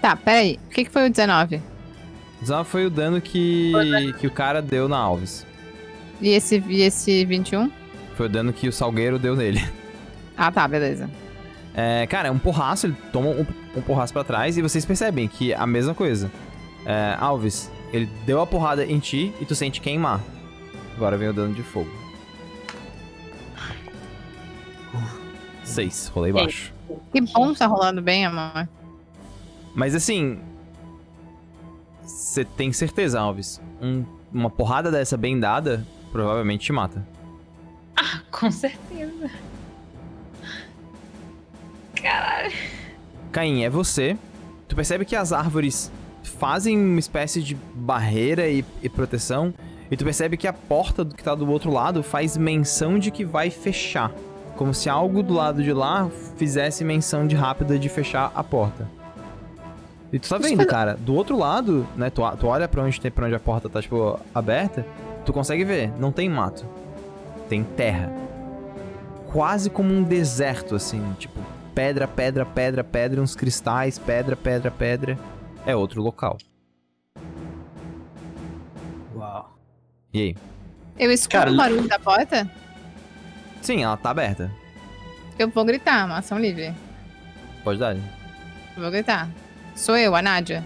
Tá, 0.00 0.14
peraí. 0.14 0.60
O 0.66 0.74
que, 0.74 0.84
que 0.84 0.90
foi 0.90 1.08
o 1.08 1.10
19? 1.10 1.60
19 2.40 2.68
foi 2.70 2.86
o 2.86 2.90
dano 2.90 3.20
que, 3.20 3.72
que 4.20 4.26
o 4.28 4.30
cara 4.30 4.62
deu 4.62 4.88
na 4.88 4.96
Alves. 4.96 5.44
E 6.20 6.28
esse, 6.28 6.62
e 6.68 6.82
esse 6.82 7.24
21? 7.24 7.68
Foi 8.16 8.26
o 8.26 8.28
dano 8.28 8.52
que 8.52 8.68
o 8.68 8.72
Salgueiro 8.72 9.18
deu 9.18 9.34
nele. 9.34 9.60
Ah, 10.36 10.52
tá, 10.52 10.68
beleza. 10.68 11.10
É, 11.80 12.08
cara, 12.08 12.26
é 12.26 12.30
um 12.32 12.40
porraço, 12.40 12.86
ele 12.88 12.96
toma 13.12 13.28
um, 13.28 13.46
um 13.76 13.80
porraço 13.82 14.12
pra 14.12 14.24
trás 14.24 14.58
e 14.58 14.62
vocês 14.62 14.84
percebem 14.84 15.28
que 15.28 15.54
a 15.54 15.64
mesma 15.64 15.94
coisa. 15.94 16.28
É, 16.84 17.14
Alves, 17.20 17.70
ele 17.92 18.06
deu 18.26 18.40
a 18.40 18.46
porrada 18.48 18.84
em 18.84 18.98
ti 18.98 19.32
e 19.40 19.44
tu 19.44 19.54
sente 19.54 19.80
queimar. 19.80 20.20
Agora 20.96 21.16
vem 21.16 21.28
o 21.28 21.32
dano 21.32 21.54
de 21.54 21.62
fogo. 21.62 21.88
Seis, 25.62 26.08
rolei 26.08 26.32
baixo. 26.32 26.72
Que 27.12 27.20
bom 27.20 27.52
que 27.52 27.58
tá 27.60 27.66
rolando 27.66 28.02
bem, 28.02 28.26
amor. 28.26 28.68
Mas 29.72 29.94
assim. 29.94 30.40
Você 32.02 32.44
tem 32.44 32.72
certeza, 32.72 33.20
Alves? 33.20 33.60
Um- 33.80 34.04
uma 34.32 34.50
porrada 34.50 34.90
dessa 34.90 35.16
bem 35.16 35.38
dada 35.38 35.86
provavelmente 36.10 36.64
te 36.66 36.72
mata. 36.72 37.06
com 38.32 38.50
certeza. 38.50 39.30
Caralho. 42.08 42.52
Caim, 43.30 43.62
é 43.62 43.70
você. 43.70 44.16
Tu 44.66 44.74
percebe 44.74 45.04
que 45.04 45.14
as 45.14 45.32
árvores 45.32 45.92
fazem 46.22 46.78
uma 46.78 46.98
espécie 46.98 47.42
de 47.42 47.54
barreira 47.74 48.48
e, 48.48 48.64
e 48.82 48.88
proteção. 48.88 49.52
E 49.90 49.96
tu 49.96 50.04
percebe 50.04 50.36
que 50.36 50.46
a 50.46 50.52
porta 50.52 51.04
do 51.04 51.14
que 51.14 51.22
tá 51.22 51.34
do 51.34 51.50
outro 51.50 51.70
lado 51.70 52.02
faz 52.02 52.36
menção 52.36 52.98
de 52.98 53.10
que 53.10 53.24
vai 53.24 53.50
fechar. 53.50 54.12
Como 54.56 54.74
se 54.74 54.88
algo 54.88 55.22
do 55.22 55.34
lado 55.34 55.62
de 55.62 55.72
lá 55.72 56.10
fizesse 56.36 56.82
menção 56.84 57.26
de 57.26 57.36
rápida 57.36 57.78
de 57.78 57.88
fechar 57.88 58.32
a 58.34 58.42
porta. 58.42 58.88
E 60.12 60.18
tu 60.18 60.28
tá 60.28 60.38
vendo, 60.38 60.66
cara, 60.66 60.94
do 60.94 61.14
outro 61.14 61.36
lado, 61.36 61.86
né? 61.94 62.08
Tu, 62.08 62.22
tu 62.38 62.46
olha 62.46 62.66
pra 62.66 62.82
onde, 62.82 62.98
tem, 63.00 63.10
pra 63.10 63.26
onde 63.26 63.34
a 63.34 63.40
porta 63.40 63.68
tá, 63.68 63.80
tipo, 63.82 64.18
aberta. 64.34 64.84
Tu 65.24 65.32
consegue 65.32 65.64
ver, 65.64 65.92
não 65.98 66.10
tem 66.10 66.28
mato. 66.28 66.64
Tem 67.48 67.62
terra. 67.62 68.10
Quase 69.30 69.68
como 69.68 69.92
um 69.92 70.02
deserto, 70.02 70.74
assim. 70.74 71.02
Tipo, 71.18 71.40
pedra, 71.78 72.08
pedra, 72.08 72.44
pedra, 72.44 72.82
pedra, 72.82 73.22
uns 73.22 73.36
cristais, 73.36 74.00
pedra, 74.00 74.34
pedra, 74.34 74.68
pedra. 74.68 75.16
É 75.64 75.76
outro 75.76 76.02
local. 76.02 76.36
Uau. 79.14 79.56
E 80.12 80.20
aí? 80.20 80.36
Eu 80.98 81.12
escuto 81.12 81.36
Cara, 81.36 81.52
o 81.52 81.56
barulho 81.56 81.86
da 81.86 82.00
porta, 82.00 82.50
Sim, 83.62 83.84
ela 83.84 83.96
tá 83.96 84.10
aberta. 84.10 84.50
eu 85.38 85.48
vou 85.50 85.64
gritar, 85.64 86.04
uma 86.04 86.18
ação 86.18 86.36
livre. 86.40 86.74
Pode 87.62 87.78
dar. 87.78 87.94
Eu 87.94 88.02
vou 88.82 88.90
gritar. 88.90 89.28
Sou 89.76 89.96
eu, 89.96 90.16
a 90.16 90.22
Nádia. 90.22 90.64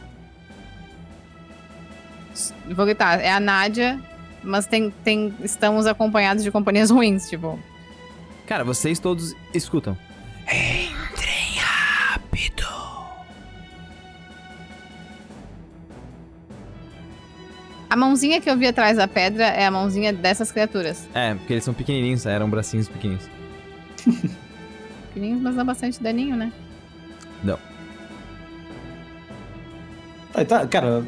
Vou 2.75 2.87
gritar, 2.87 3.21
é 3.21 3.31
a 3.31 3.39
Nádia, 3.39 4.01
mas 4.43 4.65
tem, 4.65 4.91
tem, 5.05 5.35
estamos 5.43 5.87
acompanhados 5.87 6.43
de 6.43 6.51
companhias 6.51 6.91
ruins, 6.91 7.29
tipo. 7.29 7.59
Cara, 8.47 8.65
vocês 8.65 8.99
todos 8.99 9.35
escutam. 9.53 9.95
Entrem 10.43 10.82
A 17.93 17.97
mãozinha 17.97 18.41
que 18.41 18.49
eu 18.49 18.57
vi 18.57 18.67
atrás 18.67 18.97
da 18.97 19.07
pedra 19.07 19.45
é 19.45 19.67
a 19.67 19.71
mãozinha 19.71 20.15
dessas 20.15 20.51
criaturas. 20.51 21.07
É, 21.13 21.35
porque 21.35 21.53
eles 21.53 21.63
são 21.63 21.75
pequenininhos, 21.75 22.25
eram 22.25 22.49
bracinhos 22.49 22.89
pequenininhos. 22.89 23.29
Pequenininhos, 25.09 25.43
mas 25.43 25.55
dá 25.57 25.63
bastante 25.63 26.03
daninho, 26.03 26.35
né? 26.35 26.51
Tá, 30.33 30.43
tá, 30.47 30.67
cara. 30.67 31.05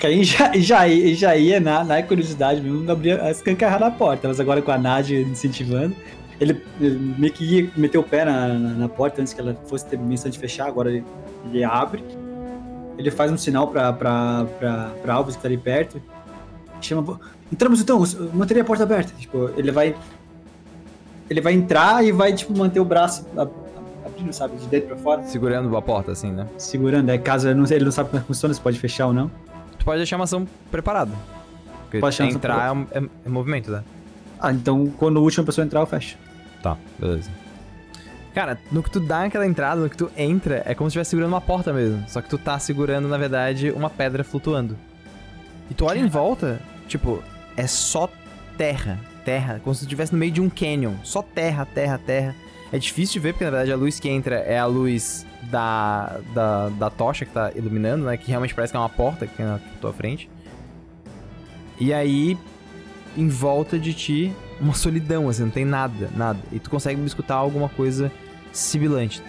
Caim 0.00 0.24
já, 0.24 0.52
já, 0.56 0.88
ia- 0.88 1.14
já 1.14 1.36
ia 1.36 1.60
na, 1.60 1.84
na 1.84 2.02
curiosidade 2.02 2.62
mesmo, 2.62 2.82
não 2.84 2.92
abria 2.94 3.22
a 3.22 3.30
escancarrar 3.30 3.82
a 3.82 3.90
porta, 3.90 4.26
mas 4.26 4.40
agora 4.40 4.62
com 4.62 4.70
a 4.70 4.78
Nádia 4.78 5.20
incentivando, 5.20 5.94
ele, 6.40 6.62
ele 6.80 6.98
meio 7.18 7.30
que 7.34 7.44
ia 7.44 7.70
meter 7.76 7.98
o 7.98 8.02
pé 8.02 8.24
na, 8.24 8.48
na, 8.48 8.70
na 8.70 8.88
porta 8.88 9.20
antes 9.20 9.34
que 9.34 9.40
ela 9.42 9.54
fosse 9.66 9.84
ter 9.84 9.98
menção 9.98 10.30
de 10.30 10.38
fechar, 10.38 10.66
agora 10.66 10.88
ele, 10.90 11.04
ele 11.52 11.62
abre. 11.62 12.02
Ele 12.98 13.10
faz 13.10 13.30
um 13.32 13.38
sinal 13.38 13.68
pra, 13.68 13.92
pra, 13.92 14.44
pra, 14.58 14.90
pra 15.00 15.14
Alves 15.14 15.36
que 15.36 15.42
tá 15.42 15.48
ali 15.48 15.56
perto. 15.56 16.02
Chama. 16.80 17.18
Entramos 17.52 17.80
então, 17.80 18.02
manteria 18.34 18.62
a 18.62 18.66
porta 18.66 18.82
aberta. 18.82 19.12
Tipo, 19.18 19.50
ele 19.56 19.70
vai. 19.70 19.94
Ele 21.30 21.40
vai 21.40 21.52
entrar 21.52 22.04
e 22.04 22.10
vai, 22.10 22.32
tipo, 22.32 22.56
manter 22.56 22.80
o 22.80 22.84
braço 22.84 23.24
a- 23.36 23.42
a- 23.42 23.48
abrindo, 24.06 24.32
sabe? 24.32 24.56
De 24.56 24.66
dentro 24.66 24.88
pra 24.88 24.96
fora. 24.96 25.22
Segurando 25.24 25.74
a 25.76 25.82
porta, 25.82 26.12
assim, 26.12 26.32
né? 26.32 26.46
Segurando, 26.58 27.08
é 27.10 27.18
caso 27.18 27.48
ele 27.48 27.54
não, 27.60 27.66
ele 27.70 27.84
não 27.84 27.92
sabe 27.92 28.08
como 28.10 28.18
é 28.18 28.22
que 28.22 28.26
funciona, 28.26 28.52
se 28.54 28.60
pode 28.60 28.78
fechar 28.80 29.06
ou 29.06 29.12
não. 29.12 29.30
Tu 29.78 29.84
pode 29.84 29.98
deixar 29.98 30.16
uma 30.16 30.24
ação 30.24 30.46
preparada. 30.70 31.12
Porque 31.84 31.98
Pode 32.00 32.22
entrar 32.22 32.74
é, 32.92 32.98
é- 32.98 33.08
é 33.26 33.28
movimento, 33.28 33.70
né? 33.70 33.82
Ah, 34.40 34.52
então 34.52 34.86
quando 34.98 35.18
a 35.18 35.22
última 35.22 35.44
pessoa 35.44 35.64
entrar, 35.64 35.80
eu 35.80 35.86
fecho. 35.86 36.16
Tá, 36.62 36.76
beleza. 36.98 37.30
Cara, 38.38 38.56
no 38.70 38.84
que 38.84 38.90
tu 38.92 39.00
dá 39.00 39.24
aquela 39.24 39.44
entrada, 39.44 39.80
no 39.80 39.90
que 39.90 39.96
tu 39.96 40.12
entra, 40.16 40.62
é 40.64 40.72
como 40.72 40.88
se 40.88 40.92
estivesse 40.92 41.10
segurando 41.10 41.32
uma 41.32 41.40
porta 41.40 41.72
mesmo. 41.72 42.04
Só 42.06 42.22
que 42.22 42.28
tu 42.28 42.38
tá 42.38 42.56
segurando, 42.56 43.08
na 43.08 43.18
verdade, 43.18 43.72
uma 43.72 43.90
pedra 43.90 44.22
flutuando. 44.22 44.78
E 45.68 45.74
tu 45.74 45.86
olha 45.86 45.98
em 45.98 46.06
volta, 46.06 46.60
tipo, 46.86 47.20
é 47.56 47.66
só 47.66 48.08
terra. 48.56 49.00
Terra, 49.24 49.60
como 49.64 49.74
se 49.74 49.80
tu 49.80 49.86
estivesse 49.86 50.12
no 50.12 50.20
meio 50.20 50.30
de 50.30 50.40
um 50.40 50.48
canyon. 50.48 50.94
Só 51.02 51.20
terra, 51.20 51.66
terra, 51.66 51.98
terra. 51.98 52.36
É 52.72 52.78
difícil 52.78 53.14
de 53.14 53.18
ver, 53.18 53.32
porque 53.32 53.44
na 53.44 53.50
verdade 53.50 53.72
a 53.72 53.76
luz 53.76 53.98
que 53.98 54.08
entra 54.08 54.36
é 54.36 54.56
a 54.56 54.66
luz 54.66 55.26
da, 55.50 56.20
da, 56.32 56.68
da 56.68 56.90
tocha 56.90 57.24
que 57.24 57.32
tá 57.32 57.50
iluminando, 57.56 58.04
né? 58.04 58.16
Que 58.16 58.28
realmente 58.28 58.54
parece 58.54 58.72
que 58.72 58.76
é 58.76 58.80
uma 58.80 58.88
porta 58.88 59.26
que 59.26 59.36
tem 59.36 59.46
na 59.46 59.58
tua 59.80 59.92
frente. 59.92 60.30
E 61.80 61.92
aí, 61.92 62.38
em 63.16 63.26
volta 63.26 63.76
de 63.76 63.92
ti, 63.92 64.32
uma 64.60 64.74
solidão, 64.74 65.28
assim, 65.28 65.42
não 65.42 65.50
tem 65.50 65.64
nada, 65.64 66.08
nada. 66.14 66.38
E 66.52 66.60
tu 66.60 66.70
consegue 66.70 67.04
escutar 67.04 67.34
alguma 67.34 67.68
coisa 67.68 68.12
sibilante. 68.52 69.22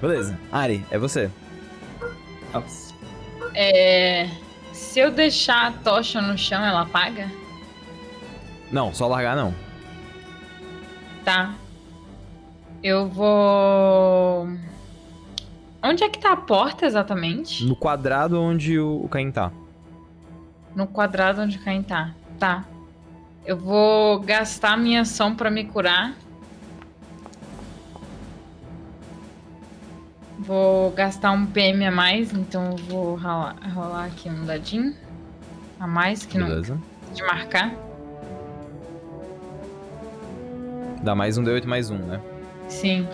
Beleza. 0.00 0.38
Ari, 0.52 0.84
é 0.90 0.98
você. 0.98 1.30
É. 3.54 4.28
Se 4.72 5.00
eu 5.00 5.10
deixar 5.10 5.68
a 5.68 5.72
tocha 5.72 6.20
no 6.20 6.36
chão, 6.36 6.62
ela 6.64 6.82
apaga? 6.82 7.30
Não, 8.70 8.92
só 8.92 9.06
largar 9.06 9.36
não. 9.36 9.54
Tá. 11.24 11.54
Eu 12.82 13.08
vou. 13.08 14.48
Onde 15.82 16.04
é 16.04 16.08
que 16.08 16.18
tá 16.18 16.32
a 16.32 16.36
porta 16.36 16.84
exatamente? 16.86 17.64
No 17.64 17.76
quadrado 17.76 18.40
onde 18.40 18.78
o, 18.78 19.04
o 19.04 19.08
Caim 19.08 19.30
tá. 19.30 19.50
No 20.74 20.86
quadrado 20.86 21.40
onde 21.40 21.58
Caim 21.58 21.82
tá. 21.82 22.14
Tá. 22.38 22.64
Eu 23.44 23.58
vou 23.58 24.20
gastar 24.20 24.76
minha 24.78 25.02
ação 25.02 25.34
pra 25.34 25.50
me 25.50 25.64
curar. 25.64 26.14
Vou 30.38 30.90
gastar 30.92 31.32
um 31.32 31.46
PM 31.46 31.86
a 31.86 31.90
mais, 31.90 32.32
então 32.32 32.72
eu 32.72 32.76
vou 32.76 33.16
rolar, 33.16 33.56
rolar 33.74 34.06
aqui 34.06 34.28
um 34.28 34.44
dadinho 34.44 34.94
a 35.78 35.86
mais 35.86 36.24
que 36.24 36.38
não 36.38 36.48
Beleza. 36.48 36.78
de 37.12 37.22
marcar. 37.22 37.74
Dá 41.02 41.14
mais 41.14 41.36
um 41.36 41.44
D8 41.44 41.66
mais 41.66 41.90
um, 41.90 41.98
né? 41.98 42.20
Sim. 42.68 43.06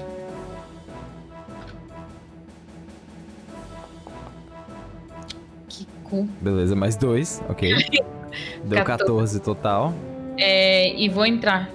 Que 5.68 5.86
cu. 6.04 6.28
Beleza, 6.40 6.76
mais 6.76 6.94
dois, 6.96 7.42
ok. 7.48 7.74
Deu 8.64 8.84
14 8.84 9.40
total. 9.40 9.92
É, 10.38 10.94
e 10.94 11.08
vou 11.08 11.26
entrar. 11.26 11.68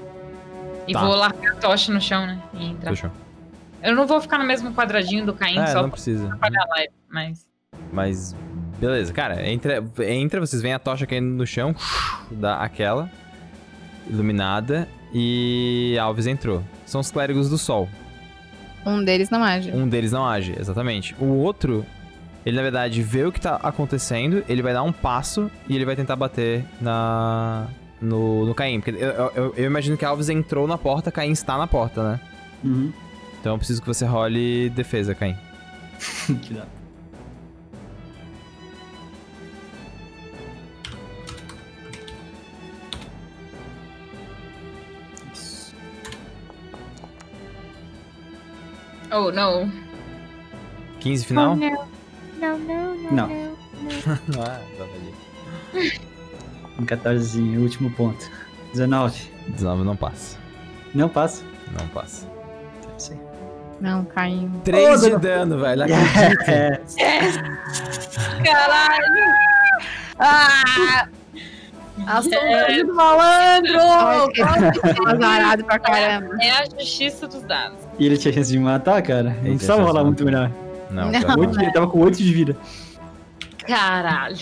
E 0.88 0.94
Tá. 0.94 1.03
vou 1.03 1.15
largar 1.15 1.53
a 1.53 1.56
tocha 1.56 1.91
no 1.91 1.99
chão, 2.02 2.26
né? 2.26 2.40
E 2.53 2.65
entrar. 2.68 2.91
Fechou. 2.91 3.11
Eu 3.82 3.95
não 3.95 4.07
vou 4.07 4.19
ficar 4.22 4.38
no 4.38 4.45
mesmo 4.45 4.73
quadradinho 4.73 5.26
do 5.26 5.34
Caim 5.34 5.57
É, 5.60 5.68
só 5.68 5.76
não 5.76 5.84
pra 5.84 5.91
precisa. 5.91 6.34
apagar 6.34 6.64
a 6.64 6.69
live, 6.76 6.94
mas. 7.10 7.48
Mas, 7.91 8.36
beleza, 8.80 9.11
cara, 9.14 9.48
entra, 9.48 9.84
entra, 10.07 10.40
vocês 10.40 10.61
veem 10.61 10.73
a 10.73 10.80
tocha 10.80 11.06
caindo 11.06 11.27
no 11.27 11.45
chão, 11.45 11.76
dá 12.32 12.57
aquela, 12.57 13.10
iluminada, 14.07 14.88
e 15.14 15.98
Alves 15.99 16.26
entrou. 16.27 16.64
São 16.86 17.02
os 17.02 17.11
clérigos 17.11 17.49
do 17.49 17.57
sol. 17.57 17.88
Um 18.86 19.03
deles 19.03 19.30
não 19.30 19.44
age. 19.44 19.72
Um 19.72 19.88
deles 19.88 20.11
não 20.11 20.26
age, 20.27 20.56
exatamente. 20.60 21.15
O 21.19 21.26
outro, 21.26 21.86
ele 22.45 22.56
na 22.56 22.61
verdade 22.64 23.02
vê 23.02 23.23
o 23.26 23.32
que 23.32 23.41
tá 23.41 23.56
acontecendo, 23.64 24.44
ele 24.48 24.61
vai 24.61 24.73
dar 24.73 24.84
um 24.84 24.91
passo 24.91 25.49
e 25.68 25.76
ele 25.76 25.86
vai 25.86 25.95
tentar 25.95 26.15
bater 26.15 26.64
na 26.80 27.68
no, 28.06 28.45
no 28.45 28.53
Caim. 28.56 28.80
Porque 28.80 28.91
eu, 29.03 29.10
eu- 29.10 29.53
eu- 29.57 29.65
imagino 29.65 29.98
que 29.98 30.06
Alves 30.06 30.30
entrou 30.30 30.68
na 30.68 30.77
porta, 30.77 31.11
Caim 31.11 31.32
está 31.32 31.57
na 31.57 31.68
porta, 31.68 32.03
né? 32.11 32.19
Uhum. 32.64 32.94
Então 33.40 33.53
eu 33.53 33.57
preciso 33.57 33.82
que 33.82 33.88
você 33.88 34.06
role 34.06 34.69
defesa, 34.69 35.14
Caim. 35.14 35.36
que 36.41 36.53
dá. 36.53 36.65
Isso. 45.34 45.73
Oh, 49.11 49.32
não. 49.32 49.72
15 50.99 51.26
final? 51.26 51.56
não, 51.56 51.88
não, 52.40 52.57
não, 52.57 53.11
Não. 53.11 53.30
Ah, 54.40 54.61
tava 54.77 54.90
ali. 55.76 56.02
Um 56.80 56.85
14, 56.85 57.39
último 57.57 57.89
ponto. 57.91 58.30
19. 58.73 59.31
19 59.49 59.84
não 59.84 59.95
passa. 59.95 60.38
Não 60.93 61.07
passa. 61.10 61.43
Não 61.80 61.88
passa. 61.89 62.27
Sim. 62.97 63.19
Não, 63.80 64.06
Caim. 64.06 64.52
3 64.64 65.02
de 65.02 65.10
dano. 65.10 65.19
dano, 65.19 65.60
velho. 65.60 65.84
É. 66.47 66.80
Caralho! 68.43 69.34
Ah! 70.19 71.07
A 72.07 72.22
sombra 72.22 72.84
do 72.85 72.93
malandro! 72.93 73.80
Azarado 75.07 75.64
pra 75.64 75.80
caramba. 75.80 76.35
É 76.41 76.52
a 76.52 76.65
justiça 76.65 77.27
dos 77.27 77.41
dados. 77.43 77.77
E 77.97 78.06
ele 78.06 78.18
tinha 78.18 78.34
chance 78.34 78.52
de 78.52 78.57
me 78.57 78.64
matar, 78.65 79.02
cara? 79.02 79.31
tinha 79.31 79.43
Não 79.43 79.52
precisava 79.56 79.84
rolar 79.84 80.03
muito 80.03 80.23
melhor. 80.26 80.52
Não, 80.91 81.11
Não. 81.11 81.22
cara. 81.22 81.39
Oito- 81.39 81.60
ele 81.61 81.72
tava 81.72 81.88
com 81.88 81.99
8 81.99 82.18
de 82.18 82.34
vida. 82.34 82.57
Caralho. 83.65 84.38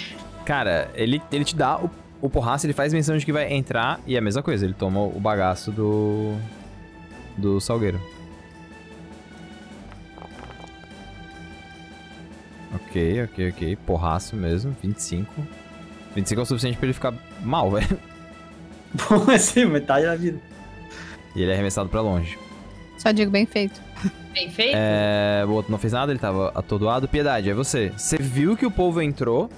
Cara, 0.45 0.89
ele, 0.93 1.22
ele 1.31 1.45
te 1.45 1.55
dá 1.55 1.77
o, 1.77 1.89
o 2.24 2.30
porraço, 2.30 2.66
ele 2.66 2.72
faz 2.72 2.94
menção 2.94 3.18
de 3.18 3.26
que 3.26 3.34
vai 3.34 3.52
entrar 3.52 4.00
e 4.08 4.16
é 4.16 4.18
a 4.18 4.22
mesma 4.22 4.41
coisa, 4.41 4.64
ele 4.64 4.74
toma 4.74 5.02
o 5.02 5.20
bagaço 5.20 5.74
do. 5.74 6.38
do 7.38 7.60
Salgueiro. 7.60 8.00
Ok, 12.74 13.24
ok, 13.24 13.50
ok. 13.50 13.76
Porraço 13.76 14.38
mesmo, 14.38 14.74
25. 14.82 15.34
25 16.16 16.40
é 16.40 16.44
o 16.44 16.45
suficiente 16.45 16.78
pra 16.78 16.86
ele 16.86 16.94
ficar 16.94 17.14
mal, 17.41 17.70
velho. 17.76 18.00
Bom, 18.94 19.30
assim, 19.30 19.66
metade 19.66 20.06
da 20.06 20.16
vida. 20.16 20.40
E 21.36 21.41
ele 21.41 21.52
é 21.52 21.56
arremessado 21.56 21.90
pra 21.90 22.00
longe. 22.00 22.40
Só 22.98 23.12
digo 23.12 23.32
bem 23.32 23.45
feito. 23.45 23.82
Bem 24.34 24.50
feito? 24.50 24.78
É, 24.78 25.44
o 25.45 25.52
outro 25.52 25.70
não 25.70 25.78
fez 25.78 25.91
nada, 25.91 26.10
ele 26.14 26.20
tava 26.20 26.54
atordoado. 26.56 27.06
Piedade, 27.06 27.50
é 27.50 27.54
você. 27.54 27.91
Você 27.98 28.16
viu 28.18 28.56
que 28.56 28.66
o 28.66 28.72
povo 28.72 29.02
entrou 29.02 29.50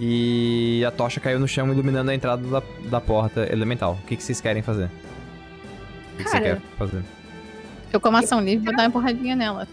e 0.00 0.84
a 0.86 0.90
tocha 0.90 1.20
caiu 1.20 1.38
no 1.38 1.48
chão, 1.48 1.72
iluminando 1.72 2.10
a 2.10 2.14
entrada 2.14 2.46
da, 2.46 2.62
da 2.90 3.00
porta 3.00 3.50
elemental. 3.50 3.98
O 4.02 4.06
que, 4.06 4.16
que 4.16 4.22
vocês 4.22 4.40
querem 4.40 4.62
fazer? 4.62 4.90
O 6.14 6.16
que, 6.18 6.24
que 6.24 6.30
você 6.30 6.40
quer 6.40 6.60
fazer? 6.78 7.02
Eu, 7.92 8.00
como 8.00 8.16
ação 8.16 8.40
livre, 8.40 8.64
vou 8.64 8.76
dar 8.76 8.82
uma 8.82 8.88
empurradinha 8.88 9.36
nela. 9.36 9.66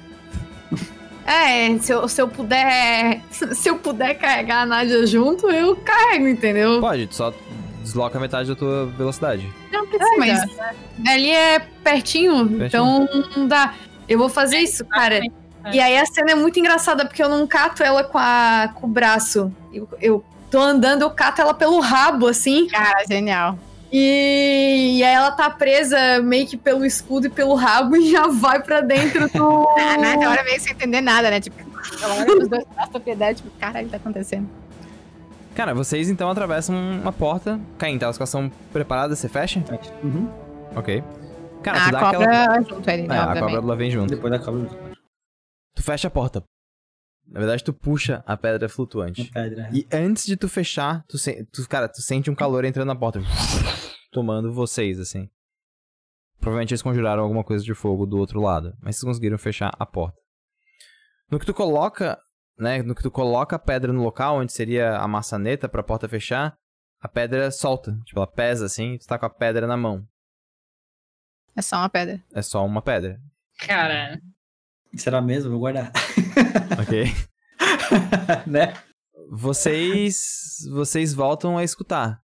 É, 1.25 1.77
se 1.77 1.93
eu, 1.93 2.05
se 2.09 2.21
eu 2.21 2.27
puder. 2.27 3.21
Se 3.31 3.69
eu 3.69 3.77
puder 3.77 4.13
carregar 4.15 4.63
a 4.63 4.65
Nádia 4.65 5.07
junto, 5.07 5.49
eu 5.49 5.73
carrego, 5.77 6.27
entendeu? 6.27 6.81
Pode, 6.81 7.07
tu 7.07 7.15
só 7.15 7.33
desloca 7.81 8.19
metade 8.19 8.49
da 8.49 8.55
tua 8.55 8.87
velocidade. 8.87 9.49
Não 9.71 9.87
precisa. 9.87 10.09
mas 10.17 11.07
ali 11.07 11.31
é 11.31 11.59
pertinho, 11.59 12.65
então 12.65 13.07
não 13.37 13.47
dá. 13.47 13.73
Eu 14.07 14.19
vou 14.19 14.27
fazer 14.27 14.57
isso, 14.57 14.83
cara. 14.83 15.21
E 15.71 15.79
aí 15.79 15.97
a 15.97 16.05
cena 16.05 16.31
é 16.31 16.35
muito 16.35 16.59
engraçada, 16.59 17.05
porque 17.05 17.23
eu 17.23 17.29
não 17.29 17.47
cato 17.47 17.83
ela 17.83 18.03
com, 18.03 18.17
a, 18.17 18.69
com 18.75 18.85
o 18.87 18.89
braço. 18.89 19.51
Eu, 19.71 19.87
eu 20.01 20.25
tô 20.51 20.59
andando, 20.59 21.03
eu 21.03 21.11
cato 21.11 21.41
ela 21.41 21.53
pelo 21.53 21.79
rabo, 21.79 22.27
assim. 22.27 22.67
Cara, 22.67 23.05
genial. 23.07 23.57
E, 23.91 24.97
e 24.97 25.03
aí 25.03 25.13
ela 25.13 25.31
tá 25.31 25.49
presa 25.51 26.19
meio 26.21 26.47
que 26.47 26.57
pelo 26.57 26.83
escudo 26.83 27.27
e 27.27 27.29
pelo 27.29 27.53
rabo 27.53 27.95
e 27.97 28.11
já 28.11 28.27
vai 28.27 28.61
pra 28.61 28.81
dentro 28.81 29.29
do. 29.29 29.69
A 29.77 29.97
Nádia 29.97 30.29
hora 30.29 30.43
meio 30.43 30.59
sem 30.59 30.73
entender 30.73 31.01
nada, 31.01 31.29
né? 31.29 31.39
Tipo, 31.39 31.55
ela 32.01 32.15
olha 32.15 32.25
pros 32.25 32.47
dois 32.47 32.65
braços 32.73 32.93
da 32.93 32.99
piedade, 32.99 33.41
tipo, 33.41 33.51
caralho, 33.59 33.87
tá 33.89 33.97
acontecendo. 33.97 34.49
Cara, 35.55 35.75
vocês 35.75 36.09
então 36.09 36.29
atravessam 36.29 36.75
uma 36.75 37.11
porta. 37.11 37.59
Caim, 37.77 37.99
tá 37.99 38.11
com 38.11 38.21
a 38.21 38.25
ação 38.25 38.51
preparada, 38.71 39.15
você 39.15 39.29
fecha? 39.29 39.63
Uhum. 40.03 40.27
Ok. 40.75 41.03
Cara, 41.61 41.79
tu 41.79 41.87
a 41.87 41.91
dá 41.91 41.99
cobra 41.99 42.43
aquela. 42.43 42.61
junto 42.61 42.89
ali, 42.89 43.07
né? 43.07 43.15
É, 43.15 43.19
a 43.19 43.39
cobra 43.39 43.57
ela 43.57 43.75
vem 43.75 43.91
junto. 43.91 44.09
Depois 44.09 44.33
da 44.33 44.39
cobra. 44.39 44.67
Tu 45.83 45.85
fecha 45.85 46.07
a 46.07 46.11
porta. 46.11 46.41
Na 47.27 47.41
verdade, 47.41 47.61
tu 47.61 47.73
puxa 47.73 48.23
a 48.25 48.37
pedra 48.37 48.69
flutuante. 48.69 49.29
Pedra. 49.31 49.69
E 49.73 49.85
antes 49.91 50.25
de 50.25 50.37
tu 50.37 50.47
fechar, 50.47 51.03
tu, 51.09 51.17
sen- 51.17 51.45
tu- 51.51 51.67
cara, 51.67 51.89
tu 51.89 52.01
sente 52.01 52.31
um 52.31 52.35
calor 52.35 52.63
entrando 52.63 52.87
na 52.87 52.95
porta. 52.95 53.19
Tomando 54.09 54.53
vocês, 54.53 54.97
assim. 54.97 55.29
Provavelmente 56.39 56.71
eles 56.73 56.81
conjuraram 56.81 57.23
alguma 57.23 57.43
coisa 57.43 57.65
de 57.65 57.73
fogo 57.73 58.05
do 58.05 58.17
outro 58.17 58.39
lado. 58.39 58.73
Mas 58.81 58.95
vocês 58.95 59.03
conseguiram 59.03 59.37
fechar 59.37 59.73
a 59.77 59.85
porta. 59.85 60.17
No 61.29 61.37
que 61.37 61.45
tu 61.45 61.53
coloca, 61.53 62.17
né? 62.57 62.81
No 62.81 62.95
que 62.95 63.03
tu 63.03 63.11
coloca 63.11 63.57
a 63.57 63.59
pedra 63.59 63.91
no 63.91 64.03
local, 64.03 64.37
onde 64.37 64.53
seria 64.53 64.95
a 64.97 65.05
maçaneta 65.07 65.67
pra 65.67 65.83
porta 65.83 66.07
fechar, 66.07 66.55
a 67.01 67.09
pedra 67.09 67.51
solta. 67.51 67.91
Tipo, 68.05 68.19
ela 68.21 68.27
pesa 68.27 68.67
assim 68.67 68.93
e 68.93 68.99
tu 68.99 69.05
tá 69.05 69.19
com 69.19 69.25
a 69.25 69.29
pedra 69.29 69.67
na 69.67 69.75
mão. 69.75 70.07
É 71.57 71.61
só 71.61 71.75
uma 71.75 71.89
pedra. 71.89 72.23
É 72.33 72.41
só 72.41 72.65
uma 72.65 72.81
pedra. 72.81 73.19
Cara, 73.59 74.17
Será 74.95 75.21
mesmo? 75.21 75.51
Vou 75.51 75.59
guardar. 75.59 75.91
Ok? 76.81 77.05
né? 78.47 78.73
Vocês. 79.29 80.65
Vocês 80.71 81.13
voltam 81.13 81.57
a 81.57 81.63
escutar. 81.63 82.21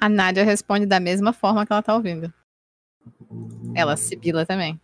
A 0.00 0.08
Nádia 0.08 0.44
responde 0.44 0.86
da 0.86 1.00
mesma 1.00 1.32
forma 1.32 1.64
que 1.64 1.72
ela 1.72 1.82
tá 1.82 1.94
ouvindo. 1.94 2.32
Ela 3.74 3.96
sibila 3.96 4.44
também. 4.44 4.80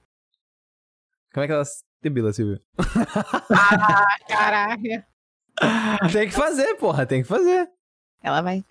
Como 1.32 1.44
é 1.44 1.47
que 1.47 1.52
ela 1.52 1.64
debila, 2.01 2.32
Silvia? 2.32 2.62
Caraca. 4.28 5.06
Tem 6.12 6.28
que 6.28 6.35
fazer, 6.35 6.74
porra, 6.77 7.06
tem 7.06 7.23
que 7.23 7.28
fazer. 7.28 7.70
Ela 8.23 8.40
vai. 8.40 8.64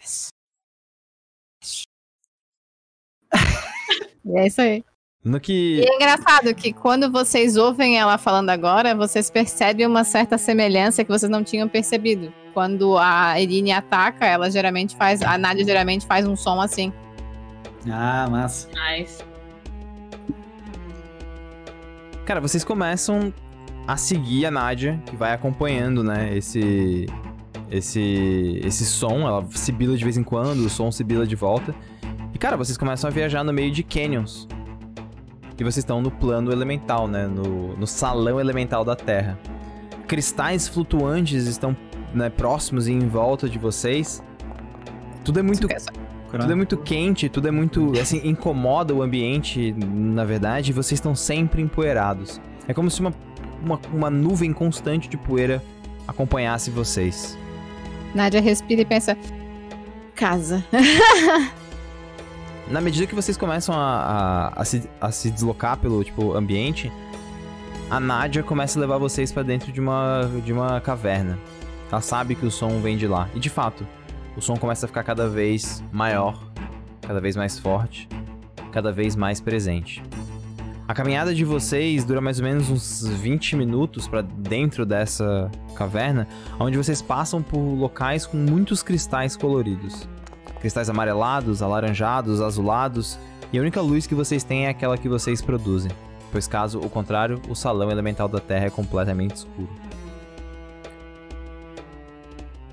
E 4.26 4.38
é 4.38 4.48
isso 4.48 4.62
aí. 4.62 4.84
No 5.24 5.40
que. 5.40 5.80
E 5.80 5.82
é 5.84 5.96
engraçado 5.96 6.54
que 6.56 6.74
quando 6.74 7.12
vocês 7.12 7.56
ouvem 7.56 8.00
ela 8.00 8.18
falando 8.18 8.50
agora, 8.50 8.96
vocês 8.96 9.30
percebem 9.30 9.86
uma 9.86 10.04
certa 10.04 10.38
semelhança 10.38 11.04
que 11.04 11.12
vocês 11.12 11.30
não 11.30 11.44
tinham 11.44 11.70
percebido. 11.70 12.34
Quando 12.54 12.98
a 12.98 13.40
Irine 13.40 13.72
ataca, 13.72 14.26
ela 14.26 14.50
geralmente 14.50 14.96
faz. 14.96 15.22
A 15.22 15.38
Nádia 15.38 15.64
geralmente 15.64 16.08
faz 16.08 16.28
um 16.28 16.36
som 16.36 16.60
assim. 16.60 16.92
Ah, 17.90 18.28
massa. 18.30 18.68
mas. 18.74 19.24
Cara, 22.26 22.42
vocês 22.42 22.64
começam 22.64 23.34
a 23.88 23.98
seguir 23.98 24.46
a 24.46 24.52
Nádia, 24.52 25.02
que 25.06 25.16
vai 25.16 25.34
acompanhando, 25.34 26.04
né, 26.04 26.36
esse. 26.36 27.06
Esse. 27.70 28.60
Esse 28.64 28.86
som. 28.86 29.28
Ela 29.28 29.46
sibila 29.52 29.96
de 29.96 30.04
vez 30.04 30.18
em 30.18 30.24
quando, 30.24 30.66
o 30.66 30.70
som 30.70 30.92
sibila 30.92 31.28
de 31.28 31.36
volta. 31.36 31.76
Cara, 32.42 32.58
vocês 32.58 32.76
começam 32.76 33.08
a 33.08 33.14
viajar 33.14 33.44
no 33.44 33.54
meio 33.54 33.70
de 33.70 33.84
canyons. 33.84 34.48
E 35.60 35.64
vocês 35.64 35.78
estão 35.78 36.02
no 36.02 36.10
plano 36.10 36.52
elemental, 36.52 37.08
né? 37.08 37.28
No, 37.28 37.78
no 37.78 37.86
salão 37.86 38.40
elemental 38.40 38.84
da 38.84 38.96
Terra. 38.96 39.38
Cristais 40.08 40.68
flutuantes 40.68 41.46
estão 41.46 41.78
né, 42.16 42.32
próximos 42.32 42.88
e 42.88 42.94
em 42.94 43.08
volta 43.08 43.48
de 43.48 43.60
vocês. 43.60 44.24
Tudo 45.24 45.38
é 45.38 45.44
muito 45.44 45.68
Tudo 45.68 46.52
é 46.52 46.56
muito 46.56 46.78
quente, 46.78 47.30
tudo 47.30 47.48
é 47.48 47.52
muito. 47.52 47.92
Assim, 48.02 48.20
incomoda 48.28 48.92
o 48.92 49.04
ambiente, 49.04 49.72
na 49.74 50.26
verdade, 50.26 50.72
e 50.72 50.74
vocês 50.74 50.98
estão 50.98 51.14
sempre 51.14 51.62
empoeirados. 51.62 52.42
É 52.68 52.74
como 52.74 52.90
se 52.90 53.02
uma, 53.02 53.14
uma, 53.64 53.80
uma 53.94 54.10
nuvem 54.10 54.52
constante 54.52 55.08
de 55.08 55.16
poeira 55.16 55.64
acompanhasse 56.08 56.72
vocês. 56.72 57.38
Nádia 58.16 58.42
respira 58.42 58.82
e 58.82 58.86
pensa. 58.86 59.16
Casa. 60.16 60.66
Na 62.72 62.80
medida 62.80 63.06
que 63.06 63.14
vocês 63.14 63.36
começam 63.36 63.76
a, 63.76 64.50
a, 64.56 64.62
a 64.62 64.66
se, 64.66 64.90
a 65.02 65.12
se 65.12 65.30
deslocar 65.30 65.78
pelo 65.78 66.02
tipo, 66.06 66.34
ambiente, 66.34 66.90
a 67.90 68.00
Nádia 68.00 68.42
começa 68.42 68.80
a 68.80 68.82
levar 68.82 68.98
vocês 68.98 69.30
pra 69.30 69.44
dentro 69.44 69.74
de 69.74 69.82
uma, 69.82 70.32
de 70.46 70.54
uma 70.54 70.80
caverna. 70.80 71.38
Ela 71.92 72.00
sabe 72.00 72.34
que 72.34 72.46
o 72.46 72.50
som 72.50 72.80
vem 72.80 72.96
de 72.96 73.08
lá. 73.08 73.28
E 73.36 73.40
de 73.42 73.50
fato, 73.50 73.86
o 74.38 74.42
som 74.42 74.56
começa 74.56 74.86
a 74.86 74.88
ficar 74.88 75.04
cada 75.04 75.28
vez 75.28 75.84
maior, 75.92 76.42
cada 77.02 77.20
vez 77.20 77.36
mais 77.36 77.60
forte, 77.60 78.08
cada 78.72 78.90
vez 78.90 79.18
mais 79.18 79.42
presente. 79.42 80.02
A 80.88 80.94
caminhada 80.94 81.36
de 81.36 81.44
vocês 81.44 82.06
dura 82.06 82.22
mais 82.22 82.40
ou 82.40 82.46
menos 82.46 82.70
uns 82.70 83.06
20 83.06 83.58
minutos 83.58 84.08
pra 84.08 84.22
dentro 84.22 84.86
dessa 84.86 85.52
caverna, 85.76 86.26
onde 86.58 86.78
vocês 86.78 87.02
passam 87.02 87.42
por 87.42 87.60
locais 87.60 88.26
com 88.26 88.38
muitos 88.38 88.82
cristais 88.82 89.36
coloridos. 89.36 90.08
Cristais 90.62 90.90
amarelados, 90.90 91.62
alaranjados, 91.62 92.40
azulados, 92.40 93.18
e 93.52 93.58
a 93.58 93.62
única 93.62 93.82
luz 93.82 94.08
que 94.08 94.16
vocês 94.16 94.44
têm 94.44 94.68
é 94.68 94.70
aquela 94.70 94.98
que 94.98 95.10
vocês 95.10 95.42
produzem, 95.42 95.92
pois 96.32 96.48
caso 96.48 96.80
o 96.80 96.90
contrário, 96.90 97.42
o 97.50 97.56
salão 97.56 97.92
elemental 97.92 98.30
da 98.30 98.40
Terra 98.40 98.68
é 98.68 98.70
completamente 98.70 99.36
escuro. 99.36 99.70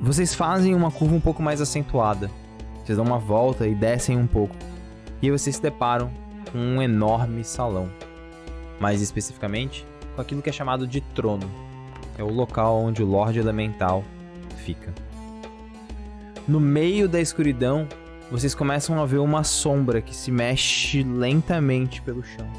Vocês 0.00 0.32
fazem 0.32 0.74
uma 0.74 0.92
curva 0.92 1.16
um 1.16 1.20
pouco 1.20 1.42
mais 1.42 1.60
acentuada. 1.60 2.30
Vocês 2.84 2.96
dão 2.96 3.04
uma 3.04 3.18
volta 3.18 3.66
e 3.66 3.74
descem 3.74 4.16
um 4.16 4.28
pouco. 4.28 4.54
E 5.20 5.26
aí 5.26 5.32
vocês 5.32 5.56
se 5.56 5.62
deparam 5.62 6.08
com 6.52 6.58
um 6.58 6.80
enorme 6.80 7.42
salão. 7.42 7.90
Mais 8.78 9.02
especificamente, 9.02 9.84
com 10.14 10.22
aquilo 10.22 10.40
que 10.40 10.48
é 10.48 10.52
chamado 10.52 10.86
de 10.86 11.00
trono. 11.00 11.50
É 12.16 12.22
o 12.22 12.30
local 12.30 12.76
onde 12.76 13.02
o 13.02 13.06
Lorde 13.06 13.40
Elemental 13.40 14.04
fica. 14.64 14.94
No 16.48 16.58
meio 16.58 17.06
da 17.06 17.20
escuridão, 17.20 17.86
vocês 18.30 18.54
começam 18.54 18.98
a 18.98 19.04
ver 19.04 19.18
uma 19.18 19.44
sombra 19.44 20.00
que 20.00 20.16
se 20.16 20.30
mexe 20.30 21.02
lentamente 21.02 22.00
pelo 22.00 22.22
chão. 22.22 22.50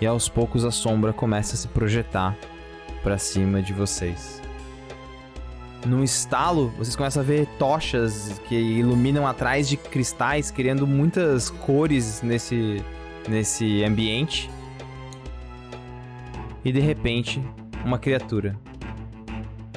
E 0.00 0.06
aos 0.06 0.28
poucos 0.28 0.64
a 0.64 0.70
sombra 0.70 1.12
começa 1.12 1.54
a 1.54 1.56
se 1.56 1.66
projetar 1.66 2.38
para 3.02 3.18
cima 3.18 3.60
de 3.60 3.72
vocês. 3.72 4.40
Num 5.84 6.04
estalo, 6.04 6.68
vocês 6.78 6.94
começam 6.94 7.22
a 7.22 7.26
ver 7.26 7.48
tochas 7.58 8.40
que 8.48 8.54
iluminam 8.54 9.26
atrás 9.26 9.68
de 9.68 9.76
cristais, 9.76 10.52
criando 10.52 10.86
muitas 10.86 11.50
cores 11.50 12.22
nesse, 12.22 12.84
nesse 13.28 13.82
ambiente. 13.82 14.48
E 16.64 16.70
de 16.70 16.80
repente, 16.80 17.42
uma 17.84 17.98
criatura. 17.98 18.56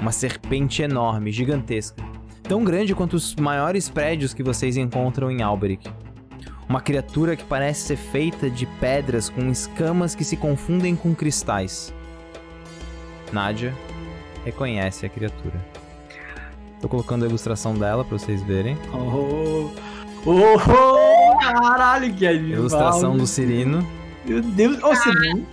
Uma 0.04 0.12
serpente 0.12 0.82
enorme, 0.82 1.32
gigantesca. 1.32 2.04
Tão 2.44 2.62
grande 2.62 2.94
quanto 2.94 3.14
os 3.14 3.34
maiores 3.38 3.88
prédios 3.88 4.34
que 4.34 4.44
vocês 4.44 4.76
encontram 4.76 5.32
em 5.32 5.42
Alberic. 5.42 5.90
Uma 6.68 6.82
criatura 6.82 7.38
que 7.38 7.46
parece 7.46 7.88
ser 7.88 7.96
feita 7.96 8.50
de 8.50 8.66
pedras 8.66 9.30
com 9.30 9.50
escamas 9.50 10.14
que 10.14 10.26
se 10.26 10.36
confundem 10.36 10.94
com 10.94 11.16
cristais. 11.16 11.94
Nádia 13.32 13.74
reconhece 14.44 15.06
a 15.06 15.10
criatura. 15.10 15.66
Tô 16.82 16.90
colocando 16.90 17.24
a 17.24 17.28
ilustração 17.30 17.74
dela 17.74 18.04
pra 18.04 18.18
vocês 18.18 18.44
verem. 18.44 18.78
Oh, 18.94 19.70
oh, 20.26 20.34
oh, 20.68 21.38
caralho, 21.38 22.14
que 22.14 22.28
animal. 22.28 22.60
Ilustração 22.60 23.16
do 23.16 23.26
Cirino. 23.26 23.88
Meu 24.26 24.41
Deus, 24.41 24.82
ô 24.84 24.95
Cirino. 24.95 25.45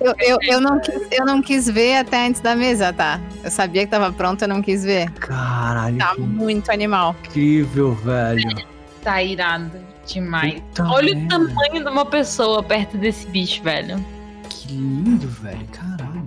Eu, 0.00 0.14
eu, 0.20 0.38
eu, 0.42 0.60
não 0.60 0.80
quis, 0.80 1.02
eu 1.10 1.26
não 1.26 1.42
quis 1.42 1.68
ver 1.68 1.96
até 1.98 2.26
antes 2.26 2.40
da 2.40 2.56
mesa, 2.56 2.92
tá? 2.92 3.20
Eu 3.44 3.50
sabia 3.50 3.84
que 3.84 3.90
tava 3.90 4.10
pronto, 4.12 4.40
eu 4.42 4.48
não 4.48 4.62
quis 4.62 4.84
ver. 4.84 5.10
Caralho, 5.12 5.98
Tá 5.98 6.14
muito 6.16 6.70
animal. 6.70 7.14
incrível, 7.26 7.94
velho. 7.94 8.66
Tá 9.02 9.22
irado 9.22 9.70
demais. 10.06 10.54
Puta 10.60 10.84
Olha 10.88 11.12
o 11.12 11.16
merda. 11.16 11.38
tamanho 11.38 11.84
de 11.84 11.90
uma 11.90 12.06
pessoa 12.06 12.62
perto 12.62 12.96
desse 12.96 13.26
bicho, 13.26 13.62
velho. 13.62 14.02
Que 14.48 14.68
lindo, 14.72 15.28
velho, 15.28 15.66
caralho. 15.68 16.26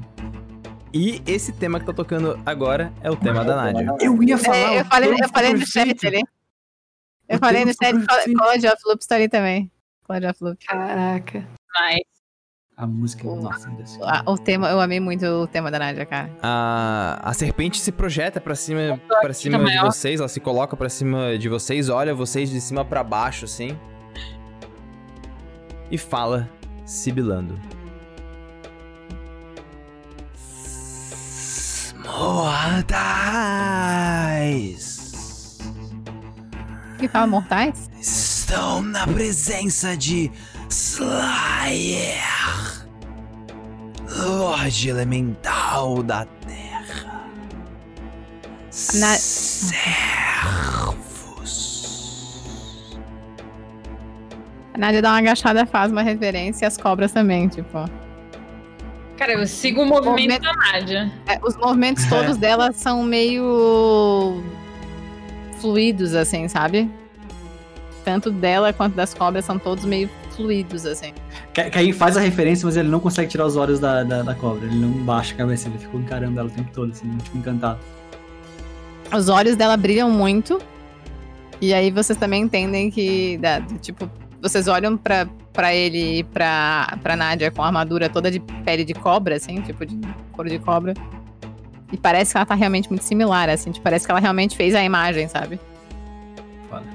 E 0.93 1.21
esse 1.27 1.51
tema 1.51 1.79
que 1.79 1.85
tá 1.85 1.93
tocando 1.93 2.39
agora 2.45 2.91
é 3.01 3.09
o 3.11 3.15
tema 3.15 3.43
da 3.43 3.55
Nádia. 3.55 3.95
Eu 3.99 4.21
ia 4.23 4.37
falar. 4.37 4.57
É, 4.57 4.79
eu 4.81 4.85
falei, 4.85 5.09
eu 5.21 5.29
falei 5.29 5.53
no 5.53 5.65
chat 5.65 6.07
ali. 6.07 6.21
Eu 7.27 7.37
O 7.37 7.39
falei 7.39 7.63
no 7.65 7.71
chat. 7.73 7.95
College 8.37 8.67
of 8.67 8.77
Loops 8.87 9.05
tá 9.07 9.15
ali 9.15 9.29
também. 9.29 9.71
College 10.07 10.25
of 10.27 10.43
Loops. 10.43 10.65
Caraca. 10.65 11.47
Mas 11.77 11.99
A 12.77 12.87
música, 12.87 13.27
O- 13.27 13.41
nossa, 13.41 13.69
desse- 13.71 13.99
Ah, 14.01 14.23
O 14.25 14.37
tema, 14.37 14.69
eu 14.69 14.79
amei 14.79 15.01
muito 15.01 15.25
o 15.25 15.45
tema 15.47 15.69
da 15.69 15.77
Nádia, 15.79 16.05
cara. 16.05 16.29
A, 16.41 17.19
a 17.21 17.33
serpente 17.33 17.77
se 17.79 17.91
projeta 17.91 18.39
pra 18.39 18.55
cima, 18.55 18.97
pra 19.21 19.33
cima 19.33 19.59
de 19.69 19.77
ó. 19.79 19.85
vocês, 19.91 20.19
ela 20.21 20.29
se 20.29 20.39
coloca 20.39 20.77
pra 20.77 20.87
cima 20.87 21.37
de 21.37 21.49
vocês, 21.49 21.89
olha 21.89 22.15
vocês 22.15 22.49
de 22.49 22.61
cima 22.61 22.85
pra 22.85 23.03
baixo, 23.03 23.43
assim. 23.45 23.77
E 25.91 25.97
fala, 25.97 26.49
sibilando. 26.85 27.59
Mortais 33.79 35.57
Que 36.97 37.07
fala 37.07 37.27
mortais? 37.27 37.89
estão 37.99 38.81
na 38.81 39.05
presença 39.07 39.95
de 39.95 40.31
Slayer, 40.69 42.21
Lorde 44.17 44.89
Elemental 44.89 46.03
da 46.03 46.25
Terra. 46.25 47.25
Na- 48.95 49.15
Servos. 49.15 49.75
A 54.73 54.77
Nádia 54.77 55.01
dá 55.01 55.09
uma 55.09 55.17
agachada, 55.17 55.65
faz 55.65 55.91
uma 55.91 56.01
reverência 56.03 56.65
e 56.65 56.67
as 56.67 56.77
cobras 56.77 57.11
também, 57.11 57.47
tipo. 57.47 57.89
Cara, 59.17 59.33
eu 59.33 59.45
sigo 59.47 59.81
o 59.81 59.85
movimento 59.85 60.11
Movimento- 60.11 60.43
da 60.43 60.53
Nádia. 60.53 61.11
É, 61.27 61.39
os 61.43 61.57
movimentos 61.57 62.05
todos 62.05 62.37
dela 62.37 62.71
são 62.71 63.03
meio 63.03 64.41
fluidos, 65.59 66.13
assim, 66.15 66.47
sabe? 66.47 66.89
Tanto 68.05 68.31
dela 68.31 68.71
quanto 68.71 68.93
das 68.95 69.13
cobras 69.13 69.43
são 69.43 69.59
todos 69.59 69.83
meio 69.83 70.09
fluidos, 70.39 70.85
assim. 70.85 71.13
Ca- 71.53 71.69
Caim 71.69 71.91
faz 71.91 72.15
a 72.17 72.21
referência, 72.21 72.65
mas 72.65 72.77
ele 72.77 72.87
não 72.89 72.99
consegue 72.99 73.27
tirar 73.29 73.45
os 73.45 73.55
olhos 73.57 73.79
da, 73.79 74.03
da, 74.03 74.21
da 74.23 74.33
cobra. 74.35 74.65
Ele 74.65 74.75
não 74.75 74.89
baixa 75.03 75.33
a 75.33 75.37
cabeça, 75.37 75.67
ele 75.67 75.77
ficou 75.77 75.99
encarando 75.99 76.39
ela 76.39 76.47
o 76.47 76.51
tempo 76.51 76.69
todo, 76.73 76.91
assim, 76.91 77.15
tipo, 77.17 77.37
encantado. 77.37 77.79
Os 79.15 79.27
olhos 79.29 79.55
dela 79.55 79.75
brilham 79.75 80.09
muito. 80.09 80.59
E 81.61 81.73
aí 81.73 81.91
vocês 81.91 82.17
também 82.17 82.43
entendem 82.43 82.89
que, 82.89 83.37
da- 83.39 83.61
tipo, 83.81 84.09
vocês 84.41 84.67
olham 84.69 84.95
pra, 84.95 85.27
pra 85.51 85.73
ele 85.75 86.19
e 86.19 86.23
pra, 86.23 86.97
pra 87.03 87.15
Nádia 87.17 87.51
com 87.51 87.61
a 87.61 87.65
armadura 87.67 88.07
toda 88.09 88.31
de 88.31 88.39
pele 88.39 88.85
de 88.85 88.93
cobra, 88.93 89.35
assim, 89.35 89.59
tipo, 89.61 89.85
de 89.85 89.99
couro 90.31 90.49
de 90.49 90.57
cobra. 90.59 90.93
E 91.91 91.97
parece 91.97 92.31
que 92.31 92.37
ela 92.37 92.45
tá 92.45 92.55
realmente 92.55 92.87
muito 92.87 93.03
similar, 93.03 93.49
assim, 93.49 93.71
tipo, 93.71 93.83
parece 93.83 94.05
que 94.05 94.11
ela 94.11 94.19
realmente 94.21 94.55
fez 94.55 94.73
a 94.75 94.83
imagem, 94.83 95.27
sabe? 95.27 95.59
Foda. 96.69 96.85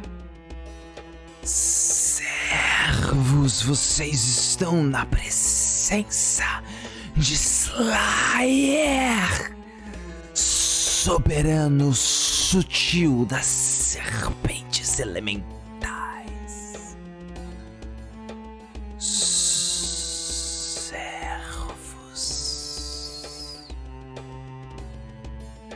Servos, 2.95 3.63
vocês 3.63 4.25
estão 4.25 4.83
na 4.85 5.05
presença 5.07 6.63
de 7.17 7.35
Slayer, 7.35 8.37
soberano 10.33 11.93
sutil 11.93 13.27
das 13.27 13.47
serpentes 13.47 15.01
elementais. 15.01 15.45
Servos. 18.97 19.35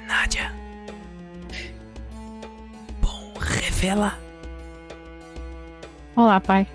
Nádia. 0.06 0.52
Bom, 3.02 3.32
revela. 3.40 4.16
Olá, 6.14 6.40
pai. 6.40 6.66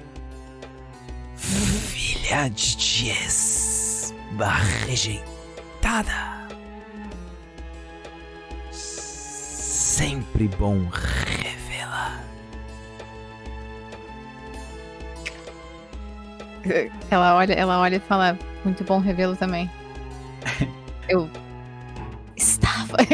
Filha 1.43 2.47
de 2.49 2.77
Dies, 2.77 4.13
rejeitada. 4.87 6.47
Sempre 8.71 10.47
bom 10.47 10.87
revelar. 10.89 12.23
Ela 17.11 17.35
olha, 17.35 17.53
ela 17.53 17.77
olha 17.79 17.97
e 17.97 17.99
fala, 17.99 18.39
muito 18.63 18.85
bom 18.85 18.99
revê-lo 18.99 19.35
também. 19.35 19.69
Eu 21.09 21.29
estava. 22.37 22.95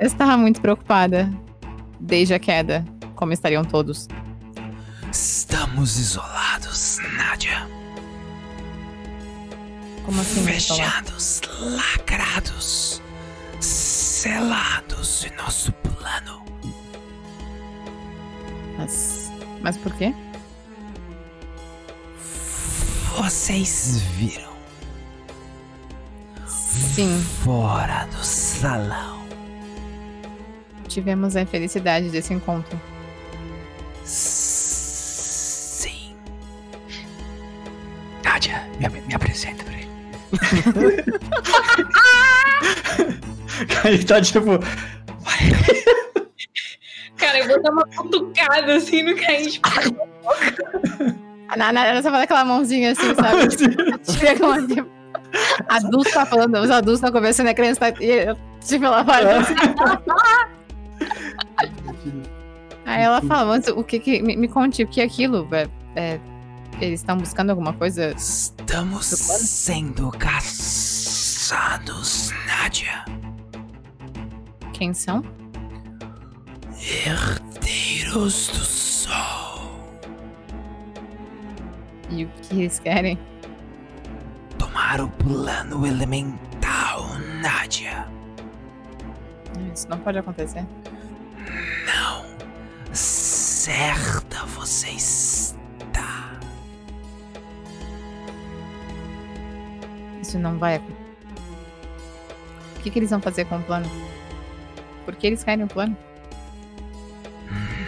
Eu 0.00 0.06
estava 0.06 0.38
muito 0.38 0.62
preocupada 0.62 1.30
desde 2.00 2.32
a 2.32 2.38
queda, 2.38 2.82
como 3.14 3.34
estariam 3.34 3.62
todos. 3.64 4.08
Estamos 5.20 5.98
isolados, 5.98 6.98
Nádia. 7.16 7.68
Como 10.04 10.20
assim? 10.20 10.44
Fechados, 10.44 11.40
lacrados, 11.58 13.02
selados 13.58 15.24
em 15.24 15.34
nosso 15.36 15.72
plano. 15.72 16.44
Mas, 18.78 19.28
mas 19.60 19.76
por 19.76 19.92
quê? 19.94 20.14
Vocês 23.16 24.00
viram 24.16 24.56
Sim, 26.46 27.20
fora 27.42 28.06
do 28.06 28.24
salão. 28.24 29.26
tivemos 30.86 31.34
a 31.34 31.40
infelicidade 31.40 32.08
desse 32.08 32.32
encontro. 32.32 32.80
Sim. 34.04 34.77
Nádia, 38.38 38.62
me, 38.78 38.88
me 39.00 39.14
apresenta 39.14 39.64
pra 39.64 39.74
ele. 39.74 39.88
Caim 43.66 44.02
tá 44.04 44.20
tipo. 44.20 44.60
Cara, 47.16 47.38
eu 47.40 47.48
vou 47.48 47.60
dar 47.62 47.72
uma 47.72 47.84
cutucada 47.86 48.76
assim 48.76 49.02
no 49.02 49.16
Caim. 49.16 49.48
Tipo, 49.48 49.68
A 51.48 51.56
Nana 51.58 51.84
ela 51.84 52.00
só 52.00 52.10
faz 52.12 52.22
aquela 52.22 52.44
mãozinha 52.44 52.92
assim, 52.92 53.12
sabe? 53.16 53.48
Tira 54.06 54.38
com 54.38 54.52
a 54.52 54.64
tipo, 54.64 54.88
adulto 55.68 56.10
tá 56.12 56.24
falando, 56.24 56.58
os 56.60 56.70
adultos 56.70 57.00
estão 57.00 57.10
conversando, 57.10 57.48
a 57.48 57.54
criança 57.54 57.92
tá. 57.92 58.00
e 58.00 58.08
eu- 58.28 58.38
Tipo, 58.64 58.84
ela 58.84 59.04
fala 59.04 59.38
assim. 59.38 59.54
Aí 62.86 63.02
ela 63.02 63.20
fala, 63.22 63.56
mas 63.56 63.66
o 63.68 63.82
que 63.82 63.98
que. 63.98 64.22
Me, 64.22 64.36
me 64.36 64.46
conte, 64.46 64.82
o 64.84 64.86
que 64.86 65.00
é 65.00 65.04
aquilo? 65.04 65.48
É, 65.52 65.66
é, 65.96 66.20
eles 66.80 67.00
estão 67.00 67.16
buscando 67.16 67.50
alguma 67.50 67.72
coisa? 67.72 68.12
Estamos 68.12 69.06
sendo 69.06 70.10
caçados, 70.12 70.70
Nádia. 72.46 73.04
Quem 74.72 74.94
são? 74.94 75.22
Herdeiros 76.80 78.48
do 78.48 78.64
Sol. 78.64 79.88
E 82.10 82.24
o 82.24 82.28
que 82.42 82.54
eles 82.54 82.78
querem? 82.78 83.18
Tomar 84.58 85.00
o 85.00 85.08
plano 85.08 85.86
elemental, 85.86 87.08
Nádia. 87.42 88.06
Isso 89.74 89.88
não 89.88 89.98
pode 89.98 90.18
acontecer. 90.18 90.64
Não. 91.86 92.24
Certa 92.92 94.46
você 94.46 94.88
Isso 100.28 100.38
não 100.38 100.58
vai 100.58 100.74
acontecer. 100.74 100.98
O 102.76 102.80
que, 102.82 102.90
que 102.90 102.98
eles 102.98 103.08
vão 103.08 103.20
fazer 103.20 103.46
com 103.46 103.56
o 103.56 103.62
plano? 103.62 103.90
Por 105.06 105.16
que 105.16 105.26
eles 105.26 105.42
querem 105.42 105.64
o 105.64 105.68
plano? 105.68 105.96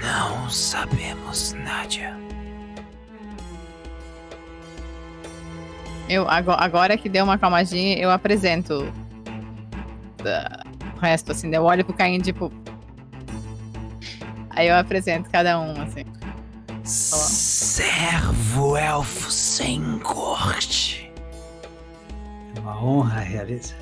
Não 0.03 0.49
sabemos, 0.49 1.53
Nádia. 1.53 2.17
Eu, 6.09 6.27
ago- 6.31 6.53
agora 6.59 6.97
que 6.97 7.11
deu 7.11 7.25
uma 7.25 7.37
calmadinha, 7.37 7.99
eu 7.99 8.11
apresento 8.11 8.91
o 10.97 10.99
resto, 10.99 11.33
assim. 11.33 11.55
Eu 11.55 11.65
olho 11.65 11.85
pro 11.85 11.93
Caim, 11.95 12.19
tipo. 12.21 12.51
Aí 14.49 14.67
eu 14.69 14.77
apresento 14.79 15.29
cada 15.31 15.61
um, 15.61 15.81
assim. 15.83 16.05
Servo 16.83 18.77
elfo 18.79 19.31
sem 19.31 19.99
corte. 20.01 20.90
É 22.61 22.63
uma 22.63 22.79
honra, 22.79 23.21
realeza. 23.21 23.75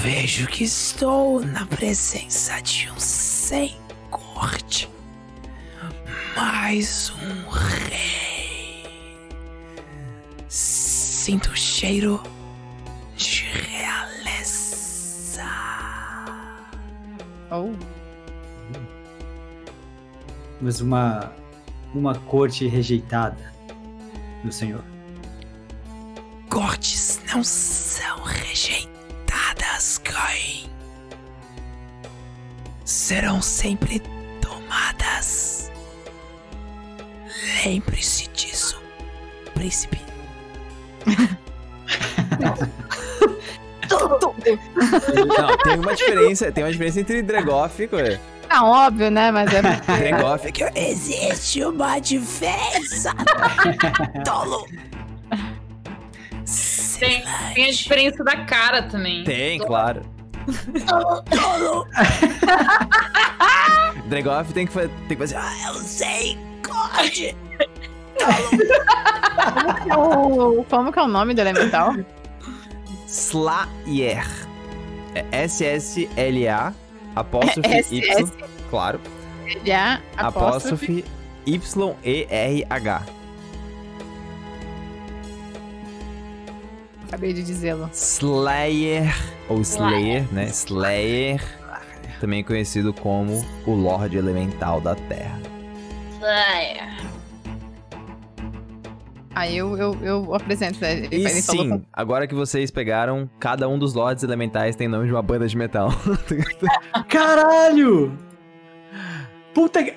Vejo 0.00 0.46
que 0.46 0.64
estou 0.64 1.44
na 1.44 1.66
presença 1.66 2.58
de 2.62 2.90
um 2.90 2.98
sem 2.98 3.76
corte. 4.10 4.88
Mais 6.34 7.10
um 7.10 7.50
rei. 7.50 8.82
Sinto 10.48 11.50
o 11.50 11.56
cheiro 11.56 12.22
de 13.14 13.44
realeza. 13.44 15.44
Oh, 17.50 17.74
Mas 20.62 20.80
uma, 20.80 21.30
uma 21.94 22.14
corte 22.20 22.66
rejeitada, 22.66 23.52
meu 24.42 24.50
senhor. 24.50 24.93
Cortes 26.54 27.20
não 27.32 27.42
são 27.42 28.22
rejeitadas, 28.22 29.98
Caim. 29.98 30.70
Serão 32.84 33.42
sempre 33.42 34.00
tomadas. 34.40 35.72
Lembre-se 37.64 38.28
disso, 38.28 38.80
príncipe. 39.52 39.98
Não, 43.90 45.56
tem 45.58 45.76
uma 45.80 45.96
diferença, 45.96 46.52
tem 46.52 46.62
uma 46.62 46.70
diferença 46.70 47.00
entre 47.00 47.20
Dregoff 47.20 47.82
e 47.82 47.88
Coelho. 47.88 48.20
Não, 48.48 48.68
óbvio, 48.68 49.10
né? 49.10 49.32
Mas 49.32 49.52
é. 49.52 49.60
Dregoff 49.60 50.46
é 50.46 50.52
que 50.52 50.62
existe 50.78 51.64
uma 51.64 51.98
diferença. 51.98 53.12
Tolo. 54.24 54.68
Tem, 57.04 57.24
tem 57.54 57.64
a 57.66 57.70
diferença 57.70 58.24
da 58.24 58.36
cara 58.44 58.82
também. 58.82 59.24
Tem, 59.24 59.58
claro. 59.58 60.02
Dregoff 64.06 64.52
tem 64.52 64.66
que, 64.66 64.72
fa- 64.72 64.88
tem 65.08 65.08
que 65.08 65.16
fazer. 65.16 65.36
Ah, 65.36 65.52
eu 65.68 65.74
sei, 65.76 66.36
corte. 66.66 67.34
o- 69.96 70.64
como 70.64 70.92
que 70.92 70.98
é 70.98 71.02
o 71.02 71.08
nome 71.08 71.34
do 71.34 71.40
elemental? 71.40 71.94
Slayer. 73.06 74.26
É 75.14 75.24
S-S-L-A, 75.44 76.72
apóstrofe 77.14 77.68
S- 77.68 77.94
Y. 77.94 78.28
Claro. 78.68 79.00
Já, 79.64 80.00
apóstrofe. 80.16 81.04
Apóstrofe 81.46 81.48
Y-E-R-H. 82.02 83.02
Acabei 87.14 87.32
de 87.32 87.44
dizê-lo. 87.44 87.88
Slayer, 87.92 89.14
ou 89.48 89.60
Slayer, 89.60 90.26
né? 90.32 90.46
Slayer, 90.46 91.40
também 92.18 92.42
conhecido 92.42 92.92
como 92.92 93.46
o 93.64 93.70
Lorde 93.72 94.16
Elemental 94.16 94.80
da 94.80 94.96
Terra. 94.96 95.38
Aí 99.32 99.56
eu, 99.56 99.76
eu, 99.78 99.96
eu 100.02 100.34
apresento. 100.34 100.80
né? 100.80 100.92
Ele, 101.04 101.08
E 101.12 101.24
ele 101.24 101.42
falou 101.42 101.62
sim, 101.64 101.70
com- 101.70 101.82
agora 101.92 102.26
que 102.26 102.34
vocês 102.34 102.72
pegaram, 102.72 103.30
cada 103.38 103.68
um 103.68 103.78
dos 103.78 103.94
Lordes 103.94 104.24
Elementais 104.24 104.74
tem 104.74 104.88
nome 104.88 105.06
de 105.06 105.12
uma 105.12 105.22
banda 105.22 105.46
de 105.46 105.56
metal. 105.56 105.90
Caralho! 107.08 108.12
Puta 109.54 109.84
que. 109.84 109.94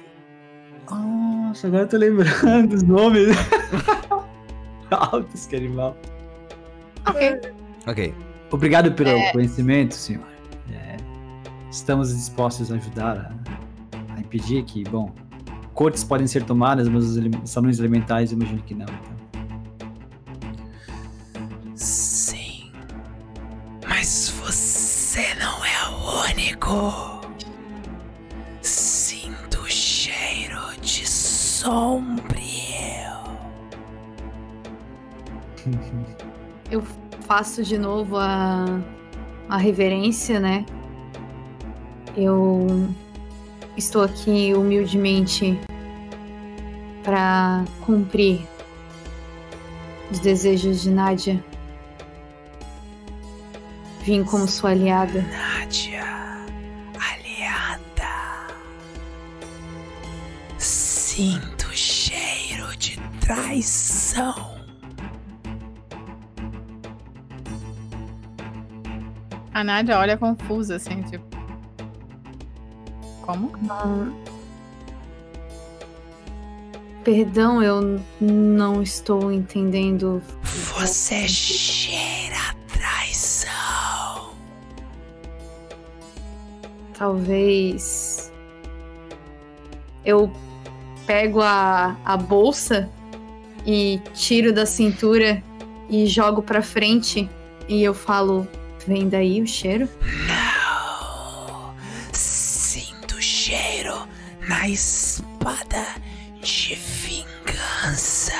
Nossa, 0.87 1.65
agora 1.65 1.81
eu 1.81 1.87
tô 1.87 1.97
lembrando 1.97 2.73
os 2.75 2.83
nomes. 2.83 3.35
Altos, 4.91 5.47
que 5.47 5.55
animal. 5.55 5.97
Ok. 7.07 7.53
ok. 7.87 8.13
Obrigado 8.51 8.91
pelo 8.93 9.31
conhecimento, 9.31 9.93
senhor. 9.93 10.23
É, 10.71 10.97
estamos 11.69 12.15
dispostos 12.15 12.71
a 12.71 12.75
ajudar 12.75 13.17
a, 13.17 14.15
a 14.15 14.19
impedir 14.19 14.63
que, 14.63 14.83
bom, 14.85 15.13
cortes 15.73 16.03
podem 16.03 16.27
ser 16.27 16.43
tomadas, 16.43 16.87
mas 16.87 17.05
os 17.05 17.49
salões 17.49 17.79
elementais 17.79 18.31
eu 18.31 18.37
imagino 18.37 18.61
que 18.63 18.73
não. 18.73 18.85
então. 18.85 19.17
Sim. 21.75 22.71
Mas 23.87 24.29
você 24.41 25.33
não 25.35 25.63
é 25.65 25.89
o 25.89 26.31
único. 26.31 27.21
Sinto 28.61 29.61
o 29.61 29.69
cheiro 29.69 30.59
de 30.81 31.07
sombrio. 31.07 32.37
Eu 36.69 36.83
faço 37.21 37.63
de 37.63 37.77
novo 37.77 38.17
a, 38.17 38.65
a 39.47 39.57
reverência, 39.57 40.39
né? 40.39 40.65
Eu 42.15 42.89
estou 43.77 44.03
aqui 44.03 44.53
humildemente 44.53 45.59
para 47.03 47.63
cumprir 47.85 48.45
os 50.11 50.19
desejos 50.19 50.81
de 50.81 50.89
Nádia. 50.89 51.43
Vim 54.01 54.23
como 54.23 54.47
sua 54.47 54.71
aliada. 54.71 55.21
Nádia, 55.21 56.03
aliada. 56.95 58.51
Sinto 60.57 61.69
cheiro 61.73 62.75
de 62.77 62.99
traição. 63.21 64.56
A 69.57 69.63
Nádia 69.63 69.97
olha 69.97 70.15
confusa, 70.15 70.75
assim, 70.75 71.01
tipo. 71.01 71.25
Como? 73.23 73.51
Ah, 73.67 74.07
Perdão, 77.03 77.63
eu 77.63 77.99
não 78.21 78.83
estou 78.83 79.31
entendendo. 79.31 80.21
Você 80.43 81.27
cheira 81.27 82.55
traição. 82.71 84.29
Talvez. 86.93 88.31
Eu 90.05 90.31
pego 91.07 91.41
a, 91.41 91.97
a 92.05 92.15
bolsa 92.15 92.87
e 93.65 93.99
tiro 94.13 94.53
da 94.53 94.67
cintura 94.67 95.41
e 95.89 96.05
jogo 96.05 96.43
pra 96.43 96.61
frente 96.61 97.27
e 97.67 97.81
eu 97.83 97.95
falo: 97.95 98.47
Vem 98.87 99.09
daí 99.09 99.41
o 99.41 99.47
cheiro? 99.47 99.87
Não. 100.27 100.47
na 104.47 104.67
espada 104.69 105.85
de 106.41 106.75
vingança. 106.75 108.31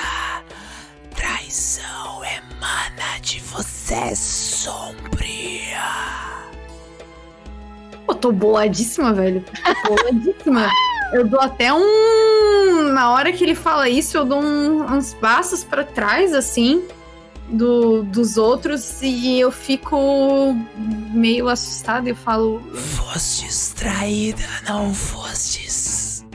Traição 1.16 2.22
emana 2.24 3.20
de 3.22 3.40
você 3.42 4.16
sombria. 4.16 5.84
Eu 8.08 8.16
tô 8.16 8.32
boladíssima, 8.32 9.14
velho. 9.14 9.44
Boladíssima. 9.86 10.70
Eu 11.14 11.28
dou 11.28 11.42
até 11.42 11.74
um. 11.74 12.90
Na 12.94 13.12
hora 13.12 13.32
que 13.34 13.44
ele 13.44 13.56
fala 13.56 13.90
isso, 13.90 14.18
eu 14.18 14.24
dou 14.26 14.42
um- 14.42 14.84
uns 14.94 15.14
passos 15.14 15.64
pra 15.64 15.84
trás, 15.84 16.34
assim, 16.34 16.84
do, 17.50 18.04
dos 18.04 18.38
outros, 18.38 19.02
e 19.02 19.40
eu 19.40 19.52
fico 19.52 20.56
meio 21.14 21.48
assustada. 21.48 22.10
Eu 22.10 22.16
falo. 22.16 22.62
Fostes 22.74 23.74
traída, 23.74 24.44
não 24.68 24.94
fostes. 24.94 26.26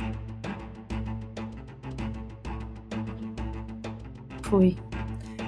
Foi. 4.42 4.76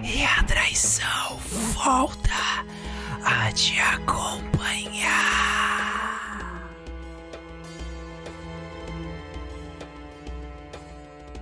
E 0.02 0.22
a 0.24 0.42
traição 0.44 1.36
volta 1.74 2.30
a 3.24 3.52
te 3.52 3.78
acompanhar. 3.78 4.54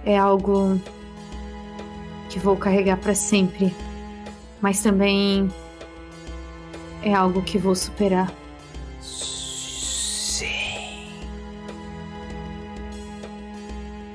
É 0.04 0.18
algo 0.18 0.80
que 2.28 2.38
vou 2.38 2.56
carregar 2.56 2.96
pra 2.96 3.14
sempre. 3.14 3.72
Mas 4.62 4.80
também. 4.80 5.52
É 7.02 7.12
algo 7.12 7.42
que 7.42 7.58
vou 7.58 7.74
superar. 7.74 8.32
Sim. 9.00 10.46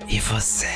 E 0.07 0.19
você? 0.21 0.67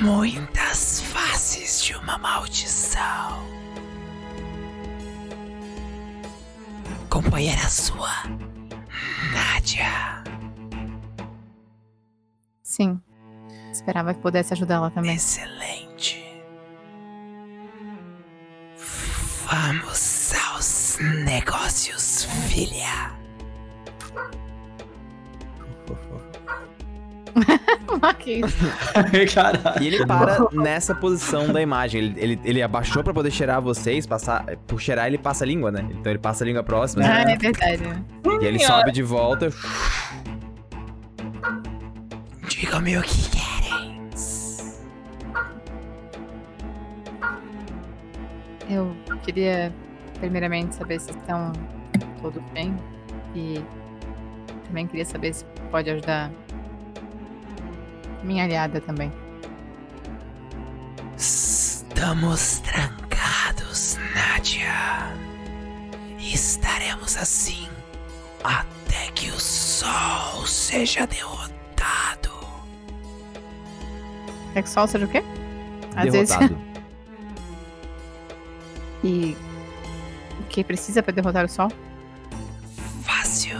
Muitas 0.00 1.02
faces 1.02 1.84
de 1.84 1.94
uma 1.94 2.16
maldição. 2.16 3.38
Companheira 7.10 7.68
sua, 7.68 8.08
Nádia. 9.34 10.24
Sim. 12.62 12.98
Esperava 13.70 14.14
que 14.14 14.20
pudesse 14.20 14.54
ajudá-la 14.54 14.88
também. 14.90 15.16
Excelente. 15.16 15.79
Vamos 19.50 20.32
aos 20.52 20.98
negócios, 21.00 22.24
filha. 22.48 23.10
E 29.80 29.86
ele 29.86 30.04
para 30.06 30.46
nessa 30.52 30.94
posição 30.94 31.52
da 31.52 31.60
imagem. 31.60 32.00
Ele, 32.00 32.14
ele, 32.16 32.40
ele 32.44 32.62
abaixou 32.62 33.02
pra 33.02 33.12
poder 33.12 33.30
cheirar 33.30 33.60
vocês, 33.60 34.06
passar. 34.06 34.44
Por 34.66 34.80
cheirar, 34.80 35.06
ele 35.06 35.18
passa 35.18 35.44
a 35.44 35.46
língua, 35.46 35.70
né? 35.70 35.86
Então 35.90 36.10
ele 36.12 36.18
passa 36.18 36.44
a 36.44 36.46
língua 36.46 36.62
próxima. 36.62 37.04
Ah, 37.04 37.24
né? 37.24 37.32
é 37.32 37.36
verdade. 37.36 37.82
E 38.40 38.44
ele 38.44 38.58
sobe 38.58 38.92
de 38.92 39.02
volta. 39.02 39.50
Diga-me 42.48 42.98
o 42.98 43.02
que 43.02 43.30
querem. 43.30 43.49
Eu 48.70 48.94
queria, 49.24 49.74
primeiramente, 50.20 50.76
saber 50.76 51.00
se 51.00 51.10
estão 51.10 51.52
todos 52.22 52.42
bem. 52.52 52.76
E 53.34 53.60
também 54.66 54.86
queria 54.86 55.04
saber 55.04 55.34
se 55.34 55.44
pode 55.72 55.90
ajudar 55.90 56.30
minha 58.22 58.44
aliada 58.44 58.80
também. 58.80 59.12
Estamos 61.16 62.60
trancados, 62.60 63.98
Nádia. 64.14 64.72
E 66.18 66.32
estaremos 66.32 67.16
assim 67.16 67.68
até 68.44 69.10
que 69.16 69.30
o 69.30 69.40
sol 69.40 70.46
seja 70.46 71.08
derrotado. 71.08 72.30
É 74.54 74.62
que 74.62 74.68
o 74.68 74.72
sol 74.72 74.86
seja 74.86 75.06
o 75.06 75.08
quê? 75.08 75.24
Às 75.96 76.12
vezes. 76.12 76.36
E 79.02 79.36
o 80.40 80.44
que 80.44 80.62
precisa 80.62 81.02
pra 81.02 81.12
derrotar 81.12 81.44
o 81.44 81.48
sol? 81.48 81.70
Fácil. 83.02 83.58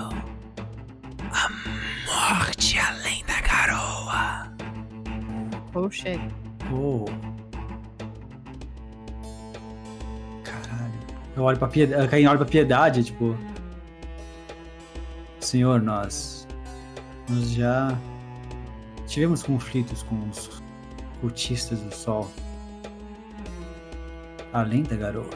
A 1.33 1.49
morte 2.07 2.79
além 2.79 3.25
da 3.25 3.41
garoa. 3.41 4.53
Oh 5.75 5.91
shit. 5.91 6.21
Pô. 6.69 7.07
Caralho. 10.45 10.93
Eu 11.37 11.43
olho 11.45 11.59
pra 11.59 11.69
piedade. 11.69 12.09
Caim 12.09 12.27
olha 12.27 12.39
pra 12.39 12.47
piedade, 12.47 13.05
tipo. 13.05 13.37
Senhor, 15.41 15.81
nós. 15.81 16.47
Nós 17.29 17.51
já. 17.51 17.97
Tivemos 19.07 19.43
conflitos 19.43 20.03
com 20.05 20.29
os 20.29 20.63
cultistas 21.21 21.81
do 21.81 21.95
sol. 21.95 22.31
Além 24.53 24.83
da 24.83 24.97
garoa. 24.97 25.31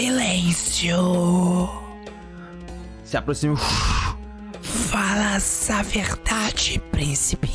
Silêncio. 0.00 1.68
Se 3.04 3.16
aproxima. 3.16 3.56
Falas 4.62 5.70
a 5.70 5.82
verdade, 5.82 6.80
príncipe. 6.92 7.50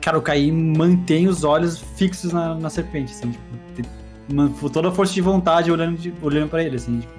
Cara, 0.00 0.18
o 0.18 0.22
Caim 0.22 0.52
mantém 0.76 1.26
os 1.28 1.42
olhos 1.44 1.78
fixos 1.96 2.32
na, 2.32 2.54
na 2.54 2.70
serpente, 2.70 3.12
assim, 3.12 3.34
tipo. 3.74 3.88
toda 4.70 4.88
a 4.88 4.92
força 4.92 5.14
de 5.14 5.20
vontade 5.20 5.70
olhando, 5.72 5.96
de- 5.98 6.14
olhando 6.22 6.48
pra 6.50 6.62
ele, 6.62 6.76
assim, 6.76 7.00
tipo. 7.00 7.14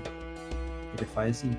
Ele 0.97 1.07
faz 1.13 1.37
assim. 1.37 1.57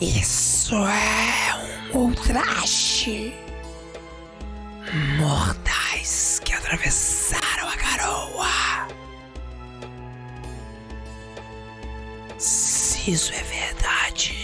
Isso 0.00 0.74
é 0.76 1.94
um 1.94 1.98
ultraje. 1.98 3.32
Mortais 5.18 6.33
atravessaram 6.64 7.68
a 7.68 7.76
garoa. 7.76 8.88
Se 12.38 13.10
isso 13.10 13.32
é 13.34 13.42
verdade, 13.42 14.34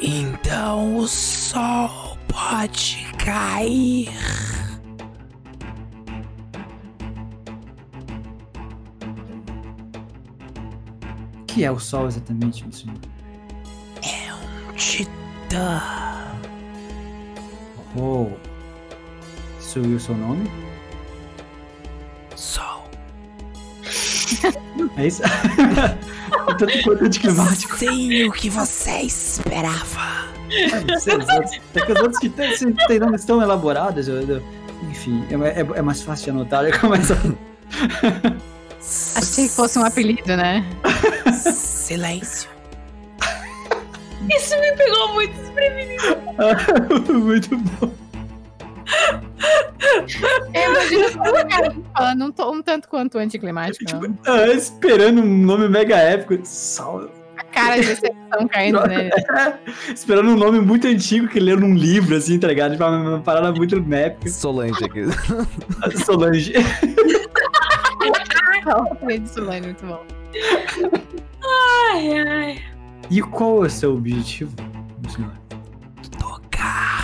então 0.00 0.96
o 0.96 1.06
sol 1.06 2.18
pode 2.26 3.06
cair. 3.18 4.08
O 11.40 11.44
que 11.46 11.64
é 11.64 11.70
o 11.70 11.78
sol 11.78 12.06
exatamente, 12.08 12.64
meu 12.64 12.72
senhor? 12.72 12.96
Titã. 14.76 15.80
Oh. 17.96 18.53
E 19.76 19.94
o 19.94 20.00
seu 20.00 20.16
nome? 20.16 20.50
Sol. 22.36 22.88
É 24.96 25.06
isso? 25.06 25.22
Tanto 26.58 26.82
quanto 26.82 27.04
anticlimático. 27.04 27.76
Sim, 27.76 28.24
o 28.28 28.32
que 28.32 28.50
você 28.50 28.90
esperava. 29.02 30.24
Sei, 31.00 31.16
os 31.16 31.28
outros- 31.28 31.60
É 31.74 31.80
que 31.80 31.92
os 31.92 31.98
outros 32.00 32.18
que 32.18 32.28
têm, 32.28 32.56
se 32.56 32.72
têm 32.86 32.98
nomes 32.98 33.24
tão 33.24 33.40
elaborados, 33.42 34.08
eu- 34.08 34.20
eu- 34.28 34.42
enfim, 34.90 35.24
é, 35.30 35.60
é- 35.60 35.78
é 35.78 35.82
mais 35.82 36.02
fácil 36.02 36.24
de 36.24 36.30
anotar. 36.30 36.64
Eu 36.64 36.78
começo 36.80 37.12
a... 37.12 37.16
Achei 39.18 39.48
que 39.48 39.54
fosse 39.54 39.78
um 39.78 39.84
apelido, 39.84 40.36
né? 40.36 40.64
Silêncio. 41.32 42.50
Isso 44.30 44.58
me 44.60 44.72
pegou 44.76 45.14
muito 45.14 45.34
desprevenido. 45.34 47.12
Muito 47.20 47.56
bom. 47.56 47.92
Eu 50.54 50.70
imagino 50.72 51.08
só 51.10 51.20
o 51.20 51.48
cara 51.48 51.76
falando 51.96 52.24
um, 52.26 52.32
to- 52.32 52.50
um 52.50 52.62
tanto 52.62 52.88
quanto 52.88 53.18
anticlimático. 53.18 53.84
não. 53.92 54.18
Ah, 54.26 54.46
esperando 54.48 55.20
um 55.22 55.38
nome 55.44 55.68
mega 55.68 55.96
épico. 55.96 56.44
Sol. 56.46 57.10
A 57.36 57.44
cara 57.44 57.76
de 57.80 57.86
decepção 57.86 58.48
caindo 58.48 58.86
nele. 58.86 59.10
esperando 59.94 60.30
um 60.30 60.36
nome 60.36 60.60
muito 60.60 60.86
antigo 60.86 61.26
que 61.28 61.40
leu 61.40 61.58
num 61.58 61.74
livro, 61.74 62.16
assim, 62.16 62.38
tá 62.38 62.46
ligado? 62.48 62.72
Tipo, 62.72 62.84
uma, 62.84 63.20
parada 63.20 63.52
muito 63.52 63.76
épica. 63.92 64.28
Solange 64.30 64.84
aqui. 64.84 65.02
Solange. 66.04 66.52
O 68.66 68.92
apelido 68.92 69.24
de 69.24 69.30
Solane, 69.30 69.66
muito 69.66 69.84
bom. 69.84 70.02
Ai, 71.92 72.18
ai. 72.18 72.62
E 73.10 73.20
qual 73.20 73.62
é 73.64 73.66
o 73.66 73.70
seu 73.70 73.92
objetivo, 73.94 74.52
senhor? 75.14 75.32
Tocar 76.18 77.03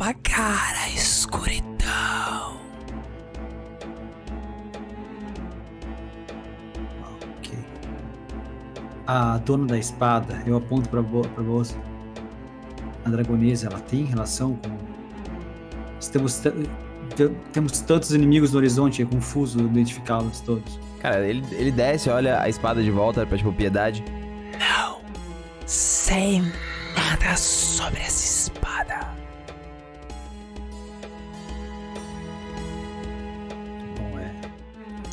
apagar 0.00 0.74
a 0.82 0.88
escuridão. 0.88 2.56
Ok. 7.36 7.58
A 9.06 9.36
dona 9.38 9.66
da 9.66 9.78
espada, 9.78 10.42
eu 10.46 10.56
aponto 10.56 10.88
para 10.88 11.02
você. 11.02 11.76
A 13.04 13.10
dragonesa, 13.10 13.66
ela 13.66 13.80
tem 13.80 14.04
relação 14.04 14.56
com 14.56 14.90
Estamos 16.00 16.42
temos 17.52 17.80
tantos 17.82 18.14
inimigos 18.14 18.52
no 18.52 18.58
horizonte, 18.58 19.02
é 19.02 19.04
confuso 19.04 19.58
identificá-los 19.60 20.40
todos. 20.40 20.80
Cara, 21.00 21.26
ele, 21.26 21.44
ele 21.52 21.70
desce, 21.70 22.08
olha 22.08 22.40
a 22.40 22.48
espada 22.48 22.82
de 22.82 22.90
volta 22.90 23.26
pra 23.26 23.36
tipo 23.36 23.52
piedade. 23.52 24.02
Não 24.58 25.00
sei 25.66 26.40
nada 26.96 27.36
sobre 27.36 28.00
essa 28.00 28.48
espada. 28.48 29.09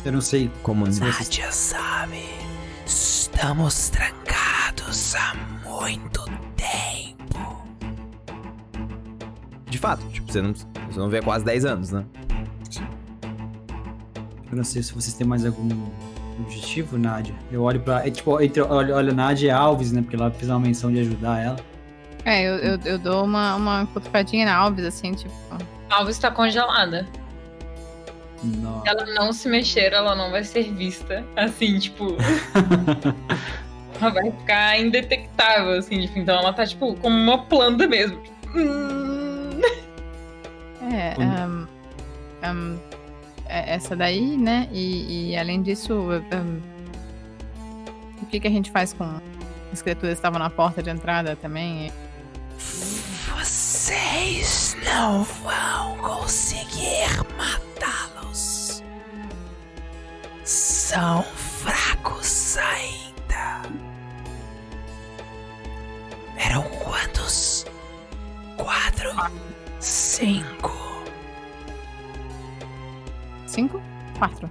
Eu 0.08 0.12
não 0.12 0.22
sei 0.22 0.50
Como 0.62 0.90
se 0.90 1.00
vocês. 1.00 1.28
Nádia 1.28 1.52
sabe. 1.52 2.24
Estamos 2.86 3.90
trancados 3.90 5.14
há 5.14 5.34
muito 5.68 6.24
tempo. 6.56 7.62
De 9.66 9.76
fato, 9.76 10.02
tipo, 10.08 10.32
você 10.32 10.40
não, 10.40 10.54
você 10.54 10.98
não 10.98 11.10
vê 11.10 11.18
há 11.18 11.22
quase 11.22 11.44
10 11.44 11.64
anos, 11.66 11.90
né? 11.90 12.06
Eu 14.50 14.56
não 14.56 14.64
sei 14.64 14.82
se 14.82 14.94
vocês 14.94 15.12
têm 15.12 15.26
mais 15.26 15.44
algum 15.44 15.68
objetivo, 16.40 16.96
Nádia. 16.96 17.34
Eu 17.52 17.62
olho 17.64 17.80
pra. 17.80 18.06
É, 18.06 18.10
tipo, 18.10 18.40
entre, 18.40 18.62
olho, 18.62 18.94
olho 18.94 19.10
a 19.10 19.14
Nádia 19.14 19.48
e 19.48 19.50
a 19.50 19.58
Alves, 19.58 19.92
né? 19.92 20.00
Porque 20.00 20.16
ela 20.16 20.30
fez 20.30 20.48
uma 20.48 20.58
menção 20.58 20.90
de 20.90 21.00
ajudar 21.00 21.38
ela. 21.38 21.56
É, 22.24 22.48
eu, 22.48 22.54
eu, 22.54 22.78
eu 22.82 22.98
dou 22.98 23.24
uma, 23.26 23.56
uma 23.56 23.86
cutucadinha 23.92 24.46
na 24.46 24.56
Alves, 24.56 24.86
assim, 24.86 25.12
tipo. 25.12 25.34
Alves 25.90 26.16
está 26.16 26.30
congelada. 26.30 27.06
Não. 28.42 28.82
Se 28.82 28.88
ela 28.88 29.06
não 29.06 29.32
se 29.32 29.48
mexer, 29.48 29.92
ela 29.92 30.14
não 30.14 30.30
vai 30.30 30.44
ser 30.44 30.72
vista. 30.72 31.24
Assim, 31.36 31.78
tipo. 31.78 32.16
ela 34.00 34.10
vai 34.10 34.30
ficar 34.30 34.78
indetectável, 34.78 35.78
assim. 35.78 36.00
Tipo, 36.02 36.18
então 36.18 36.38
ela 36.38 36.52
tá, 36.52 36.66
tipo, 36.66 36.94
como 36.96 37.16
uma 37.16 37.38
planta 37.38 37.86
mesmo. 37.86 38.20
É, 40.80 41.14
ahn, 41.22 41.66
ahn, 42.42 42.78
é 43.46 43.74
essa 43.74 43.94
daí, 43.94 44.36
né? 44.36 44.68
E, 44.72 45.32
e 45.32 45.36
além 45.36 45.62
disso, 45.62 46.10
ahn, 46.32 46.60
o 48.22 48.26
que, 48.26 48.40
que 48.40 48.46
a 48.46 48.50
gente 48.50 48.70
faz 48.70 48.92
com 48.92 49.20
as 49.72 49.82
criaturas 49.82 50.14
que 50.14 50.18
estavam 50.18 50.38
na 50.38 50.50
porta 50.50 50.82
de 50.82 50.90
entrada 50.90 51.36
também? 51.36 51.92
Vocês 53.36 54.76
não 54.84 55.24
vão 55.24 55.96
conseguir 55.98 57.08
matá-los. 57.36 58.17
São 60.48 61.22
fracos 61.24 62.56
ainda. 62.56 63.68
Eram 66.38 66.62
quantos? 66.62 67.66
Quatro? 68.56 69.10
Cinco? 69.78 70.72
Cinco? 73.46 73.82
Quatro. 74.18 74.50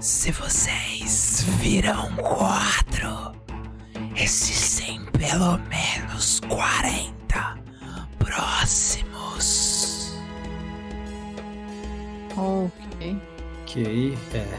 Se 0.00 0.32
vocês 0.32 1.42
viram 1.58 2.10
quatro, 2.16 3.34
existem 4.16 5.04
pelo 5.18 5.58
menos 5.68 6.40
quarenta 6.48 7.58
próximos. 8.18 10.14
Ok. 12.38 13.29
Ok, 13.70 14.18
é. 14.34 14.58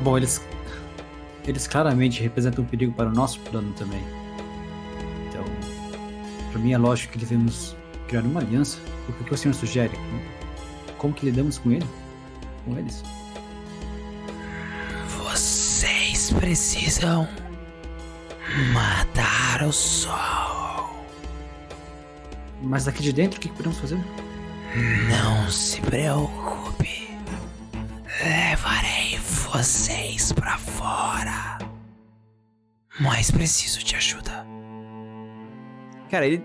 Bom, 0.00 0.18
eles. 0.18 0.44
Eles 1.46 1.66
claramente 1.66 2.22
representam 2.22 2.64
um 2.64 2.66
perigo 2.66 2.92
para 2.92 3.08
o 3.08 3.12
nosso 3.12 3.40
plano 3.40 3.72
também. 3.74 4.02
Então, 5.28 5.44
para 6.50 6.60
mim 6.60 6.72
é 6.72 6.78
lógico 6.78 7.14
que 7.14 7.18
devemos 7.18 7.74
criar 8.08 8.22
uma 8.22 8.40
aliança. 8.40 8.78
O 9.08 9.24
que 9.24 9.32
o 9.32 9.36
senhor 9.38 9.54
sugere? 9.54 9.96
Como 10.98 11.14
que 11.14 11.24
lidamos 11.24 11.56
com 11.56 11.70
ele? 11.70 11.86
Com 12.64 12.76
eles? 12.76 13.02
Vocês 15.16 16.30
precisam 16.32 17.26
matar 18.74 19.62
o 19.62 19.72
sol. 19.72 21.06
Mas 22.60 22.84
daqui 22.84 23.02
de 23.02 23.12
dentro, 23.12 23.38
o 23.38 23.40
que 23.40 23.48
que 23.48 23.54
podemos 23.54 23.78
fazer? 23.78 23.98
Não 25.08 25.48
se 25.48 25.80
preocupe. 25.80 27.05
Levarei 28.22 29.18
vocês 29.18 30.32
pra 30.32 30.56
fora. 30.58 31.58
Mas 32.98 33.30
preciso 33.30 33.84
de 33.84 33.94
ajuda. 33.94 34.46
Cara, 36.10 36.26
ele 36.26 36.42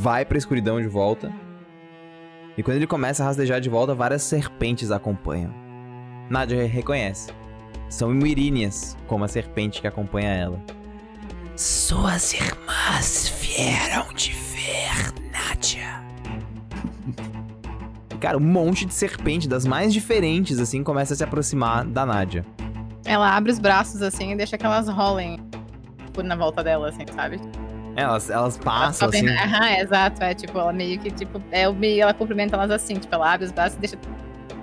vai 0.00 0.24
pra 0.24 0.36
escuridão 0.36 0.80
de 0.80 0.88
volta. 0.88 1.32
E 2.56 2.62
quando 2.62 2.76
ele 2.76 2.86
começa 2.86 3.22
a 3.22 3.26
rastejar 3.26 3.60
de 3.60 3.68
volta, 3.68 3.94
várias 3.94 4.22
serpentes 4.22 4.90
acompanham. 4.90 5.54
Nadia 6.28 6.66
reconhece. 6.66 7.30
São 7.88 8.10
Miríneas, 8.10 8.96
como 9.06 9.24
a 9.24 9.28
serpente 9.28 9.80
que 9.80 9.86
acompanha 9.86 10.30
ela. 10.30 10.60
Suas 11.54 12.34
irmãs 12.34 13.32
vieram 13.40 14.12
te 14.12 14.32
ver, 14.32 15.12
Cara, 18.26 18.38
um 18.38 18.40
monte 18.40 18.84
de 18.84 18.92
serpente, 18.92 19.46
das 19.46 19.64
mais 19.64 19.92
diferentes, 19.92 20.58
assim, 20.58 20.82
começa 20.82 21.14
a 21.14 21.16
se 21.16 21.22
aproximar 21.22 21.84
da 21.84 22.04
Nádia. 22.04 22.44
Ela 23.04 23.36
abre 23.36 23.52
os 23.52 23.60
braços 23.60 24.02
assim 24.02 24.32
e 24.32 24.36
deixa 24.36 24.58
que 24.58 24.66
elas 24.66 24.88
rolem 24.88 25.38
tipo, 26.06 26.24
na 26.24 26.34
volta 26.34 26.64
dela, 26.64 26.88
assim, 26.88 27.04
sabe? 27.14 27.40
Elas, 27.94 28.28
elas 28.28 28.58
passam, 28.58 29.08
assim. 29.08 29.28
Aham, 29.28 29.78
exato. 29.78 30.24
É 30.24 30.34
tipo, 30.34 30.58
ela 30.58 30.72
meio 30.72 30.98
que, 30.98 31.08
tipo, 31.12 31.40
é, 31.52 31.68
o 31.68 31.72
meio, 31.72 32.02
ela 32.02 32.12
cumprimenta 32.12 32.56
elas 32.56 32.72
assim, 32.72 32.94
tipo, 32.94 33.14
ela 33.14 33.32
abre 33.32 33.46
os 33.46 33.52
braços 33.52 33.76
e 33.76 33.80
deixa 33.80 33.96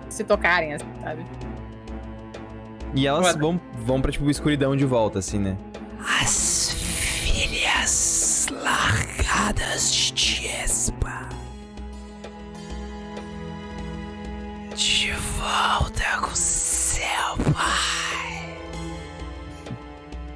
se 0.10 0.26
tocarem, 0.26 0.73
assim, 0.73 0.85
sabe? 1.02 1.23
E 2.94 3.07
elas 3.07 3.34
vão, 3.38 3.57
vão 3.85 4.02
pra, 4.02 4.11
tipo, 4.11 4.30
escuridão 4.30 4.76
de 4.76 4.84
volta, 4.84 5.19
assim, 5.19 5.40
né? 5.40 5.56
As 6.22 6.73
filhas 6.73 8.48
largadas 8.61 9.90
de 9.94 10.11
Tiespa. 10.11 11.32
De 14.76 15.12
volta 15.38 16.04
com 16.22 16.34
seu 16.34 17.54
pai. 17.54 18.58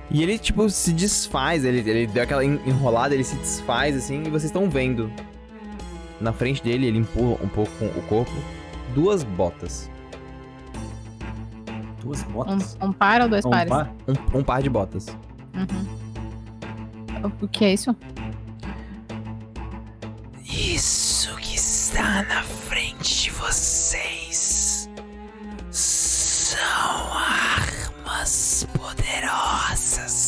E 0.09 0.21
ele, 0.23 0.37
tipo, 0.37 0.69
se 0.69 0.93
desfaz, 0.93 1.65
ele, 1.65 1.79
ele 1.89 2.07
deu 2.07 2.23
aquela 2.23 2.43
en- 2.45 2.59
enrolada, 2.65 3.13
ele 3.13 3.23
se 3.23 3.35
desfaz, 3.35 3.95
assim, 3.95 4.21
e 4.23 4.29
vocês 4.29 4.45
estão 4.45 4.69
vendo. 4.69 5.11
Na 6.21 6.31
frente 6.31 6.63
dele, 6.63 6.85
ele 6.87 6.99
empurra 6.99 7.37
um 7.43 7.47
pouco 7.49 7.71
com 7.77 7.85
o 7.87 8.01
corpo, 8.03 8.31
duas 8.95 9.23
botas. 9.23 9.89
Duas 12.01 12.23
botas? 12.23 12.77
Um, 12.81 12.87
um 12.87 12.93
par 12.93 13.21
ou 13.21 13.29
dois 13.29 13.43
Um 13.45 13.49
pares? 13.49 13.69
par? 13.69 13.91
Um, 14.07 14.39
um 14.39 14.43
par 14.43 14.61
de 14.63 14.69
botas. 14.69 15.07
Uhum. 15.53 17.27
O- 17.41 17.45
O 17.45 17.47
que 17.47 17.65
é 17.65 17.73
isso? 17.73 17.95
Isso 20.45 21.35
que 21.37 21.55
está 21.55 22.23
na 22.23 22.41
são 26.57 27.13
armas 27.13 28.67
poderosas. 28.77 30.27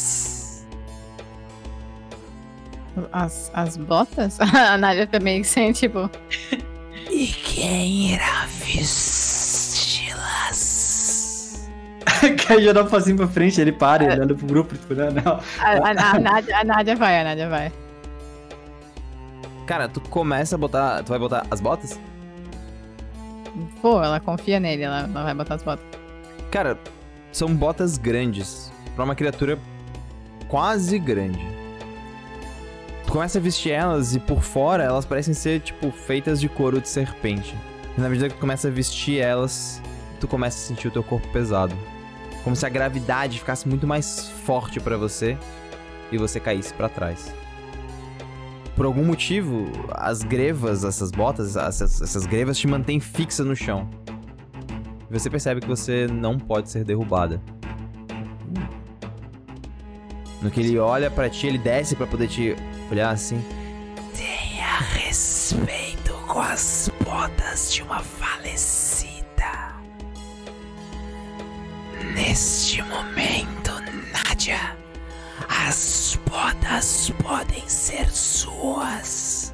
As, 3.11 3.49
as 3.53 3.77
botas? 3.77 4.39
A 4.41 4.77
Nádia 4.77 5.07
também 5.07 5.43
sem, 5.43 5.71
tipo. 5.71 6.09
E 7.09 7.27
quem 7.27 8.13
irá 8.13 8.45
vesti-las? 10.29 11.69
Cai 12.45 12.61
já 12.61 12.73
dá 12.73 12.83
um 12.83 12.87
passinho 12.87 13.15
pra 13.17 13.27
frente, 13.27 13.59
ele 13.61 13.71
para, 13.71 14.03
ele 14.03 14.21
olha 14.21 14.35
pro 14.35 14.45
grupo, 14.45 14.75
tipo, 14.77 14.93
não, 14.93 15.09
não. 15.11 15.39
A, 15.59 15.69
a- 15.71 16.11
a 16.15 16.19
Nádia, 16.19 16.57
a 16.59 16.63
Nádia 16.63 16.95
vai, 16.95 17.21
a 17.21 17.23
Nádia 17.23 17.47
vai. 17.49 17.71
Cara, 19.65 19.87
tu 19.87 20.01
começa 20.01 20.55
a 20.55 20.57
botar. 20.57 21.03
Tu 21.03 21.09
vai 21.09 21.19
botar 21.19 21.45
as 21.49 21.61
botas? 21.61 21.97
Pô, 23.81 24.03
ela 24.03 24.19
confia 24.19 24.59
nele, 24.59 24.83
ela, 24.83 25.01
ela 25.01 25.23
vai 25.23 25.33
botar 25.33 25.55
as 25.55 25.63
botas. 25.63 25.85
Cara, 26.51 26.79
são 27.31 27.53
botas 27.55 27.97
grandes. 27.97 28.71
Pra 28.95 29.05
uma 29.05 29.15
criatura 29.15 29.57
quase 30.47 30.97
grande. 30.97 31.45
Tu 33.05 33.11
começa 33.11 33.37
a 33.37 33.41
vestir 33.41 33.71
elas 33.71 34.15
e 34.15 34.19
por 34.19 34.41
fora 34.41 34.83
elas 34.83 35.05
parecem 35.05 35.33
ser, 35.33 35.61
tipo, 35.61 35.91
feitas 35.91 36.39
de 36.39 36.49
couro 36.49 36.81
de 36.81 36.89
serpente. 36.89 37.55
E 37.97 38.01
na 38.01 38.09
medida 38.09 38.29
que 38.29 38.35
tu 38.35 38.39
começa 38.39 38.67
a 38.67 38.71
vestir 38.71 39.19
elas, 39.19 39.81
tu 40.19 40.27
começa 40.27 40.57
a 40.57 40.61
sentir 40.61 40.87
o 40.87 40.91
teu 40.91 41.03
corpo 41.03 41.27
pesado. 41.29 41.75
Como 42.43 42.55
se 42.55 42.65
a 42.65 42.69
gravidade 42.69 43.39
ficasse 43.39 43.67
muito 43.67 43.85
mais 43.85 44.29
forte 44.45 44.79
pra 44.79 44.97
você 44.97 45.37
e 46.11 46.17
você 46.17 46.39
caísse 46.39 46.73
pra 46.73 46.89
trás. 46.89 47.33
Por 48.75 48.85
algum 48.85 49.03
motivo, 49.03 49.67
as 49.91 50.23
grevas, 50.23 50.83
essas 50.83 51.11
botas, 51.11 51.55
essas, 51.55 52.01
essas 52.01 52.25
grevas 52.25 52.57
te 52.57 52.67
mantêm 52.67 52.99
fixa 52.99 53.43
no 53.43 53.55
chão. 53.55 53.89
Você 55.09 55.29
percebe 55.29 55.59
que 55.59 55.67
você 55.67 56.07
não 56.07 56.37
pode 56.37 56.69
ser 56.69 56.83
derrubada. 56.83 57.41
No 60.41 60.49
que 60.49 60.59
ele 60.59 60.77
olha 60.77 61.09
pra 61.09 61.29
ti, 61.29 61.47
ele 61.47 61.57
desce 61.57 61.95
pra 61.95 62.07
poder 62.07 62.27
te 62.27 62.55
olhar 62.91 63.09
assim. 63.09 63.43
Tenha 64.15 64.77
respeito 64.93 66.13
com 66.27 66.39
as 66.39 66.89
botas 67.03 67.73
de 67.73 67.81
uma 67.81 67.99
falecida. 67.99 69.19
Neste 72.13 72.81
momento, 72.83 73.71
Nádia, 74.13 74.77
as 75.49 76.17
botas 76.29 77.11
podem 77.21 77.67
ser 77.67 78.09
suas. 78.09 79.53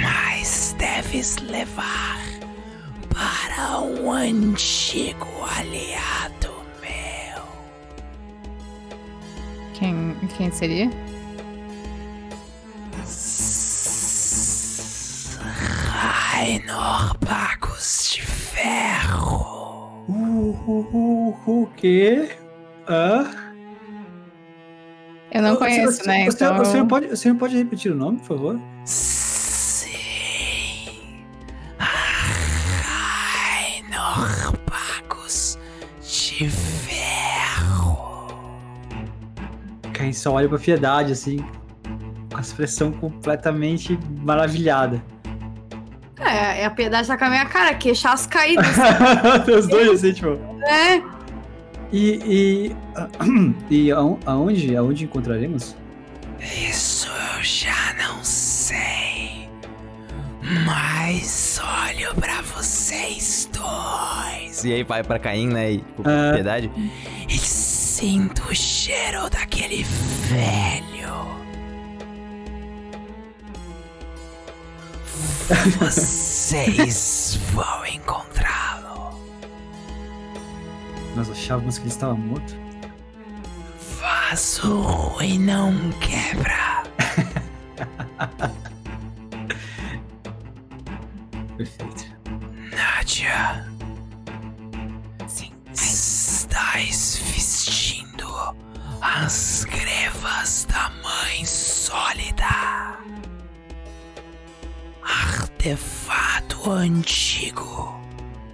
Mas 0.00 0.74
deves 0.78 1.36
levar 1.38 2.18
para 3.14 3.80
um 3.80 4.10
antigo 4.12 5.26
aliado 5.56 6.50
meu. 6.80 7.42
Quem, 9.74 10.14
quem 10.36 10.50
seria? 10.50 10.90
Rainor 15.84 17.16
Bagos 17.18 18.12
de 18.14 18.22
Ferro. 18.22 20.04
Uh, 20.08 20.12
uh, 20.12 21.36
uh, 21.46 21.62
o 21.62 21.66
quê? 21.76 22.30
Hã? 22.88 23.30
Eu 25.30 25.42
não 25.42 25.54
O 25.54 25.58
senhor- 25.58 25.58
conheço, 25.58 26.06
né? 26.06 26.28
O 26.28 26.32
senhor, 26.32 26.52
Então. 26.52 26.62
o, 26.62 26.64
senhor 26.64 26.86
pode, 26.86 27.06
o 27.06 27.16
senhor 27.16 27.36
pode 27.36 27.56
repetir 27.56 27.92
o 27.92 27.94
nome, 27.94 28.18
por 28.18 28.26
favor? 28.28 28.60
Rainor 34.04 34.52
Bagos 34.68 35.58
de 36.02 36.48
Ferro. 36.50 38.28
Caim 39.94 40.12
só 40.12 40.32
olha 40.32 40.46
pra 40.48 40.58
piedade, 40.58 41.12
assim, 41.12 41.38
com 42.30 42.36
a 42.36 42.40
expressão 42.40 42.92
completamente 42.92 43.98
maravilhada. 44.20 45.02
É, 46.20 46.60
é 46.62 46.64
a 46.66 46.70
piedade 46.70 47.08
tá 47.08 47.16
com 47.16 47.24
a 47.24 47.30
minha 47.30 47.46
cara, 47.46 47.74
queixaço 47.74 48.28
caído. 48.28 48.60
Os 49.58 49.66
dois, 49.66 49.90
assim, 49.90 50.12
tipo. 50.12 50.38
é. 50.68 51.02
E. 51.92 52.70
E, 52.70 52.76
e 53.70 53.90
aon- 53.92 54.18
aonde, 54.26 54.76
aonde 54.76 55.04
encontraremos? 55.04 55.74
Isso 56.40 57.08
eu 57.08 57.42
já 57.42 57.94
não 58.06 58.22
sei. 58.22 59.13
Mas 60.66 61.58
olho 61.88 62.14
pra 62.16 62.42
vocês 62.42 63.48
dois. 63.52 64.62
E 64.64 64.72
aí 64.74 64.82
vai 64.84 65.02
pra 65.02 65.18
Caim, 65.18 65.48
né? 65.48 65.72
E, 65.72 65.78
tipo, 65.78 66.02
Ah. 66.06 66.32
piedade. 66.34 66.70
E 67.28 67.38
sinto 67.38 68.42
o 68.50 68.54
cheiro 68.54 69.30
daquele 69.30 69.82
velho. 69.84 71.24
Vocês 75.78 77.38
vão 77.52 77.86
encontrá-lo. 77.86 79.18
Nós 81.16 81.30
achávamos 81.30 81.78
que 81.78 81.84
ele 81.84 81.90
estava 81.90 82.14
morto. 82.14 82.54
Vaso 84.00 84.80
ruim 84.82 85.38
não 85.38 85.74
quebra. 86.00 86.82
Perfeito. 91.56 92.04
Nádia. 92.72 93.64
Estais 95.72 97.16
vestindo 97.16 98.56
as 99.00 99.64
grevas 99.64 100.66
da 100.68 100.90
Mãe 101.02 101.44
Sólida. 101.44 102.98
Artefato 105.02 106.70
antigo 106.72 108.00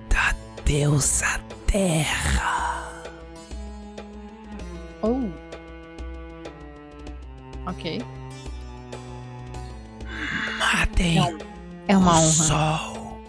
da 0.09 0.35
deusa 0.65 1.41
Terra. 1.67 3.03
Oh. 5.03 5.31
Ok. 7.67 8.05
Matem 10.59 11.50
É 11.91 11.97
uma 11.97 12.13
o 12.13 12.23
honra. 12.23 12.31
sol. 12.31 13.21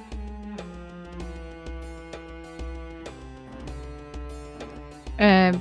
É, 5.17 5.51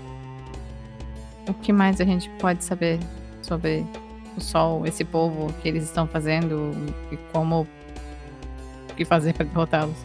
O 1.48 1.54
que 1.54 1.72
mais 1.72 1.98
a 1.98 2.04
gente 2.04 2.28
pode 2.38 2.62
saber 2.62 3.00
sobre 3.40 3.86
o 4.36 4.40
sol, 4.40 4.84
esse 4.86 5.02
povo, 5.02 5.46
o 5.46 5.52
que 5.54 5.68
eles 5.68 5.84
estão 5.84 6.06
fazendo 6.06 6.72
e 7.10 7.16
como. 7.32 7.66
O 8.90 8.94
que 8.94 9.06
fazer 9.06 9.32
para 9.32 9.46
derrotá-los? 9.46 9.96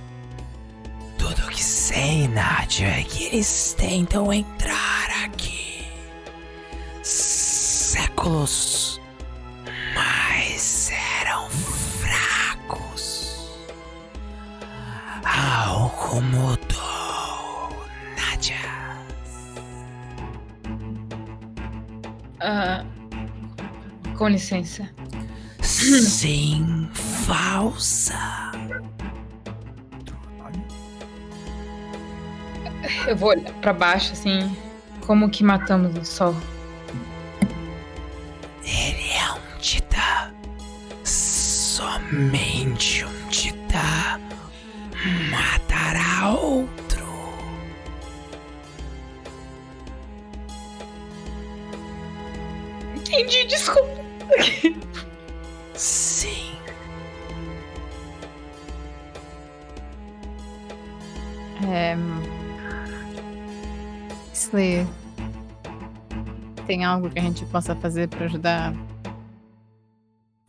Tudo 1.18 1.50
que 1.50 1.62
sei, 1.62 2.30
Nádia, 2.30 2.88
é 2.88 3.04
que 3.04 3.26
eles 3.26 3.76
tentam 3.78 4.32
entrar 4.32 5.10
aqui. 5.26 5.86
Séculos. 7.04 9.02
Algo 15.56 16.22
mudou, 16.22 17.70
Nádia. 18.18 18.58
Ah, 22.42 22.84
com 24.18 24.28
licença. 24.28 24.90
Sim, 25.62 26.90
falsa. 26.94 28.52
Eu 33.08 33.16
vou 33.16 33.30
olhar 33.30 33.54
pra 33.62 33.72
baixo, 33.72 34.12
assim. 34.12 34.54
Como 35.08 35.30
que 35.30 35.42
matamos 35.42 35.96
o 35.96 36.04
sol? 36.04 36.36
Ele 38.62 39.10
é 39.10 39.32
um 39.32 39.58
titã. 39.60 40.34
Somente 41.06 43.06
um 43.06 43.30
titã 43.30 44.20
matará 45.30 46.32
outro. 46.32 47.06
Entendi, 52.96 53.46
desculpa. 53.46 54.04
Sim. 55.76 56.56
É... 61.68 61.96
Slayer. 64.34 64.88
Tem 66.66 66.84
algo 66.84 67.10
que 67.10 67.20
a 67.20 67.22
gente 67.22 67.46
possa 67.46 67.76
fazer 67.76 68.08
para 68.08 68.26
ajudar? 68.26 68.74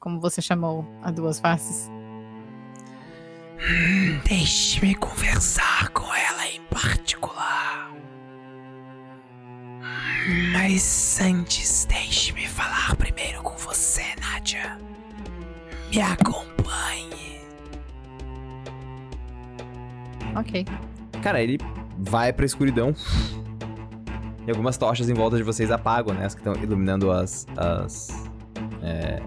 Como 0.00 0.20
você 0.20 0.40
chamou 0.40 0.86
a 1.02 1.10
duas 1.10 1.38
faces? 1.38 1.90
Hum, 3.58 4.20
Deixe-me 4.28 4.94
conversar 4.94 5.88
com 5.90 6.04
ela 6.14 6.46
em 6.46 6.60
particular. 6.70 7.90
Mas 10.52 11.20
antes, 11.20 11.86
deixe-me 11.88 12.46
falar 12.46 12.94
primeiro 12.96 13.42
com 13.42 13.56
você, 13.56 14.02
Nádia. 14.20 14.78
Me 15.90 16.00
acompanhe. 16.00 17.40
Ok. 20.34 20.66
Cara, 21.22 21.40
ele 21.42 21.58
vai 21.98 22.32
pra 22.32 22.44
escuridão. 22.44 22.94
E 24.46 24.50
algumas 24.50 24.76
tochas 24.76 25.08
em 25.08 25.14
volta 25.14 25.36
de 25.36 25.42
vocês 25.42 25.70
apagam, 25.70 26.14
né? 26.14 26.26
As 26.26 26.34
que 26.34 26.40
estão 26.40 26.54
iluminando 26.54 27.10
as. 27.10 27.46
as 27.56 28.08
é, 28.82 29.20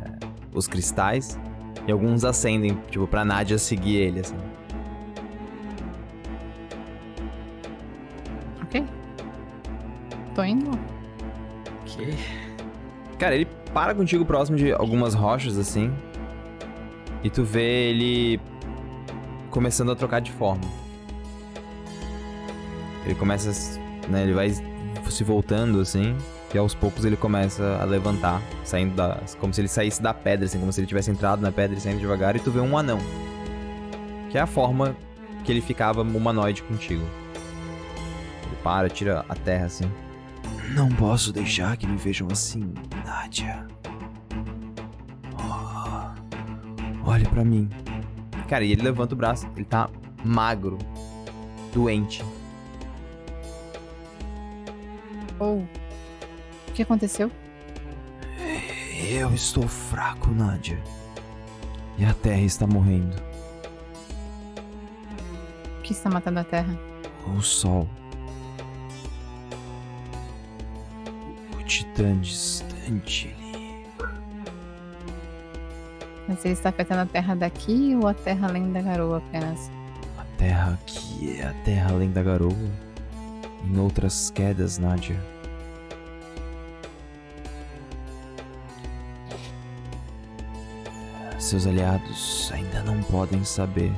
os 0.53 0.67
cristais. 0.67 1.37
E 1.87 1.91
alguns 1.91 2.23
acendem, 2.23 2.77
tipo, 2.89 3.07
pra 3.07 3.25
Nadia 3.25 3.57
seguir 3.57 3.95
ele, 3.95 4.19
assim. 4.19 4.37
Ok. 8.63 8.85
Tô 10.35 10.43
indo. 10.43 10.71
Ok. 11.81 12.15
Cara, 13.17 13.35
ele 13.35 13.47
para 13.73 13.93
contigo 13.95 14.25
próximo 14.25 14.57
de 14.57 14.71
algumas 14.71 15.13
rochas, 15.13 15.57
assim. 15.57 15.91
E 17.23 17.29
tu 17.29 17.43
vê 17.43 17.89
ele 17.89 18.39
começando 19.49 19.91
a 19.91 19.95
trocar 19.95 20.21
de 20.21 20.31
forma. 20.31 20.63
Ele 23.05 23.15
começa, 23.15 23.51
né, 24.07 24.23
ele 24.23 24.33
vai 24.33 24.51
se 24.51 25.23
voltando, 25.23 25.81
assim. 25.81 26.15
E 26.53 26.57
aos 26.57 26.73
poucos 26.73 27.05
ele 27.05 27.15
começa 27.15 27.77
a 27.79 27.85
levantar, 27.85 28.41
saindo 28.63 28.95
da... 28.95 29.19
Como 29.39 29.53
se 29.53 29.61
ele 29.61 29.67
saísse 29.67 30.01
da 30.01 30.13
pedra, 30.13 30.45
assim. 30.45 30.59
Como 30.59 30.73
se 30.73 30.79
ele 30.79 30.87
tivesse 30.87 31.11
entrado 31.11 31.41
na 31.41 31.51
pedra 31.51 31.77
e 31.77 31.81
saindo 31.81 31.99
devagar. 31.99 32.35
E 32.35 32.39
tu 32.39 32.49
vê 32.49 32.59
um 32.59 32.77
anão. 32.77 32.99
Que 34.29 34.37
é 34.37 34.41
a 34.41 34.47
forma 34.47 34.95
que 35.43 35.51
ele 35.51 35.61
ficava 35.61 36.01
humanoide 36.01 36.63
contigo. 36.63 37.03
Ele 38.45 38.55
para, 38.63 38.89
tira 38.89 39.23
a 39.29 39.35
terra, 39.35 39.67
assim. 39.67 39.89
Não 40.73 40.89
posso 40.89 41.31
deixar 41.31 41.77
que 41.77 41.87
me 41.87 41.97
vejam 41.97 42.27
assim, 42.31 42.73
Nadia. 43.05 43.67
Oh, 45.33 47.09
olhe 47.09 47.25
pra 47.27 47.43
mim. 47.43 47.69
Cara, 48.47 48.63
e 48.63 48.71
ele 48.71 48.81
levanta 48.81 49.13
o 49.13 49.17
braço. 49.17 49.47
Ele 49.55 49.65
tá 49.65 49.89
magro. 50.23 50.77
Doente. 51.73 52.23
Ou. 55.39 55.67
O 56.79 56.81
que 56.81 56.83
aconteceu? 56.83 57.29
Eu 59.11 59.33
estou 59.33 59.67
fraco, 59.67 60.31
Nadia. 60.31 60.81
E 61.97 62.05
a 62.05 62.13
Terra 62.13 62.39
está 62.39 62.65
morrendo. 62.65 63.21
O 65.77 65.81
que 65.81 65.91
está 65.91 66.09
matando 66.09 66.39
a 66.39 66.45
Terra? 66.45 66.73
O 67.35 67.41
Sol. 67.41 67.85
O 71.59 71.63
Titã 71.65 72.17
distante 72.21 73.35
ali. 73.37 73.85
Mas 76.29 76.45
ele 76.45 76.53
está 76.53 76.69
afetando 76.69 77.01
a 77.01 77.05
Terra 77.05 77.35
daqui 77.35 77.93
ou 78.01 78.07
a 78.07 78.13
Terra 78.13 78.47
além 78.47 78.71
da 78.71 78.81
garoa 78.81 79.17
apenas? 79.17 79.69
A 80.17 80.23
Terra 80.37 80.79
aqui 80.81 81.41
é 81.41 81.45
a 81.45 81.53
Terra 81.65 81.91
além 81.91 82.09
da 82.09 82.23
garoa. 82.23 82.55
Em 83.65 83.77
outras 83.77 84.29
quedas, 84.29 84.77
Nadia. 84.77 85.19
Seus 91.49 91.65
aliados 91.65 92.51
ainda 92.53 92.83
não 92.83 93.01
podem 93.01 93.43
saber. 93.43 93.91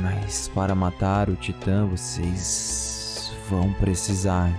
Mas 0.00 0.46
para 0.46 0.76
matar 0.76 1.28
o 1.28 1.34
Titã, 1.34 1.84
vocês 1.86 3.32
vão 3.48 3.72
precisar 3.72 4.52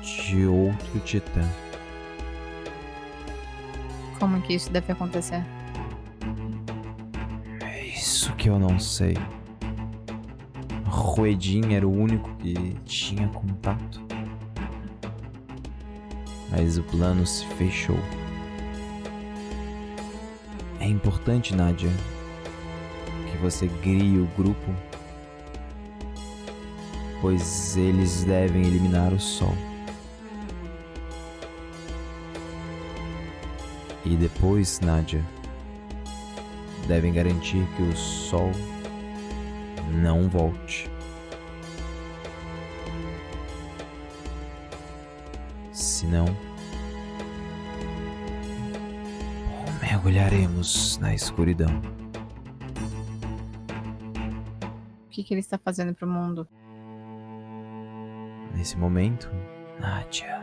de 0.00 0.46
outro 0.46 0.98
Titã. 1.00 1.46
Como 4.18 4.40
que 4.40 4.54
isso 4.54 4.72
deve 4.72 4.90
acontecer? 4.90 5.44
É 7.60 7.84
isso 7.84 8.34
que 8.36 8.48
eu 8.48 8.58
não 8.58 8.80
sei. 8.80 9.14
Ruedin 10.86 11.74
era 11.74 11.86
o 11.86 11.92
único 11.92 12.34
que 12.36 12.54
tinha 12.86 13.28
contato. 13.28 14.11
Mas 16.52 16.76
o 16.76 16.82
plano 16.82 17.26
se 17.26 17.46
fechou. 17.56 17.98
É 20.78 20.84
importante, 20.84 21.56
Nadia, 21.56 21.90
que 23.30 23.38
você 23.38 23.68
crie 23.82 24.18
o 24.18 24.26
grupo, 24.36 24.74
pois 27.22 27.76
eles 27.76 28.24
devem 28.24 28.66
eliminar 28.66 29.14
o 29.14 29.18
Sol. 29.18 29.56
E 34.04 34.14
depois, 34.14 34.78
Nadia, 34.80 35.24
devem 36.86 37.14
garantir 37.14 37.66
que 37.76 37.82
o 37.82 37.96
Sol 37.96 38.50
não 40.02 40.28
volte. 40.28 40.91
Senão, 46.12 46.26
mergulharemos 49.80 50.98
na 50.98 51.14
escuridão. 51.14 51.70
O 55.06 55.08
que, 55.08 55.24
que 55.24 55.32
ele 55.32 55.40
está 55.40 55.56
fazendo 55.56 55.94
pro 55.94 56.06
mundo? 56.06 56.46
Nesse 58.54 58.76
momento, 58.76 59.30
Nadia, 59.80 60.42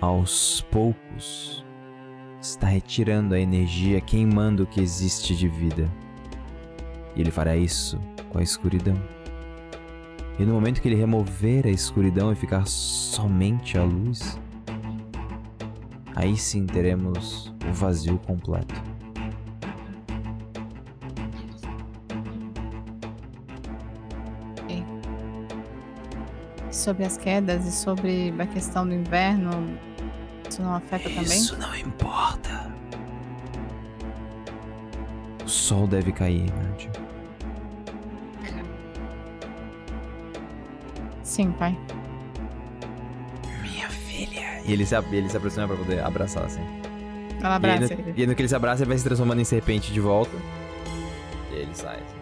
aos 0.00 0.62
poucos, 0.70 1.62
está 2.40 2.66
retirando 2.66 3.34
a 3.34 3.38
energia, 3.38 4.00
queimando 4.00 4.62
o 4.62 4.66
que 4.66 4.80
existe 4.80 5.36
de 5.36 5.48
vida. 5.48 5.86
E 7.14 7.20
ele 7.20 7.30
fará 7.30 7.54
isso 7.54 8.00
com 8.30 8.38
a 8.38 8.42
escuridão. 8.42 9.19
E 10.40 10.44
no 10.46 10.54
momento 10.54 10.80
que 10.80 10.88
ele 10.88 10.94
remover 10.94 11.66
a 11.66 11.70
escuridão 11.70 12.32
e 12.32 12.34
ficar 12.34 12.66
somente 12.66 13.76
a 13.76 13.84
luz, 13.84 14.40
aí 16.16 16.34
sim 16.34 16.64
teremos 16.64 17.54
o 17.68 17.72
vazio 17.74 18.16
completo. 18.20 18.74
Sobre 26.70 27.04
as 27.04 27.18
quedas 27.18 27.66
e 27.66 27.72
sobre 27.72 28.32
a 28.38 28.46
questão 28.46 28.86
do 28.86 28.94
inverno, 28.94 29.50
isso 30.48 30.62
não 30.62 30.74
afeta 30.74 31.10
também? 31.10 31.24
Isso 31.24 31.54
não 31.58 31.76
importa. 31.76 32.74
O 35.44 35.48
sol 35.48 35.86
deve 35.86 36.12
cair, 36.12 36.50
Nadia. 36.50 36.69
Sim, 41.40 41.52
pai. 41.52 41.74
Minha 43.62 43.88
filha. 43.88 44.60
E 44.66 44.72
ele 44.74 44.84
se, 44.84 44.94
ele 45.10 45.28
se 45.30 45.36
aproxima 45.38 45.66
pra 45.66 45.76
poder 45.76 46.04
abraçar, 46.04 46.44
assim. 46.44 46.60
Ela 47.40 47.58
E 47.62 47.66
aí, 47.66 47.74
abraça 47.76 47.94
no, 47.94 48.00
ele. 48.00 48.14
e 48.22 48.26
no 48.26 48.34
que 48.34 48.42
ele 48.42 48.48
se 48.48 48.54
abraça, 48.54 48.82
ele 48.82 48.88
vai 48.90 48.98
se 48.98 49.04
transformando 49.04 49.40
em 49.40 49.44
serpente 49.44 49.90
de 49.90 50.00
volta. 50.00 50.36
E 51.50 51.54
aí 51.54 51.62
ele 51.62 51.74
sai, 51.74 51.96
assim. 51.96 52.20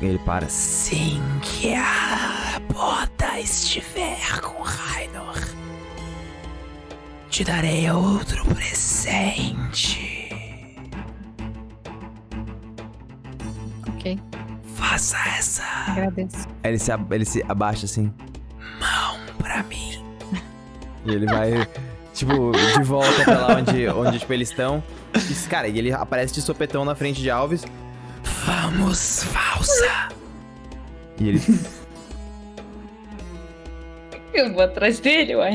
E 0.00 0.04
ele 0.06 0.18
para. 0.20 0.46
Assim 0.46 1.20
que 1.42 1.74
a 1.74 2.60
bota 2.72 3.40
estiver 3.40 4.40
com 4.40 4.62
Rainor, 4.62 5.36
te 7.28 7.42
darei 7.42 7.90
outro 7.90 8.44
presente. 8.54 10.21
Faça 14.92 15.16
essa 15.38 15.62
agradeço. 15.88 16.46
Aí 16.62 16.70
ele 16.72 16.78
se, 16.78 16.90
ele 17.10 17.24
se 17.24 17.44
abaixa, 17.48 17.86
assim. 17.86 18.12
mão 18.78 19.18
pra 19.38 19.62
mim. 19.64 20.04
E 21.06 21.10
ele 21.12 21.26
vai, 21.26 21.66
tipo, 22.12 22.52
de 22.52 22.82
volta 22.82 23.24
pra 23.24 23.38
lá 23.46 23.56
onde, 23.56 23.88
onde 23.88 24.18
tipo, 24.18 24.32
eles 24.32 24.50
estão. 24.50 24.82
E, 25.14 25.48
cara, 25.48 25.66
e 25.68 25.78
ele 25.78 25.92
aparece 25.92 26.34
de 26.34 26.42
sopetão 26.42 26.84
na 26.84 26.94
frente 26.94 27.20
de 27.22 27.30
Alves. 27.30 27.64
Vamos, 28.44 29.24
falsa. 29.24 30.08
E 31.18 31.28
ele. 31.28 31.42
Eu 34.34 34.52
vou 34.52 34.62
atrás 34.62 35.00
dele, 35.00 35.36
uai. 35.36 35.54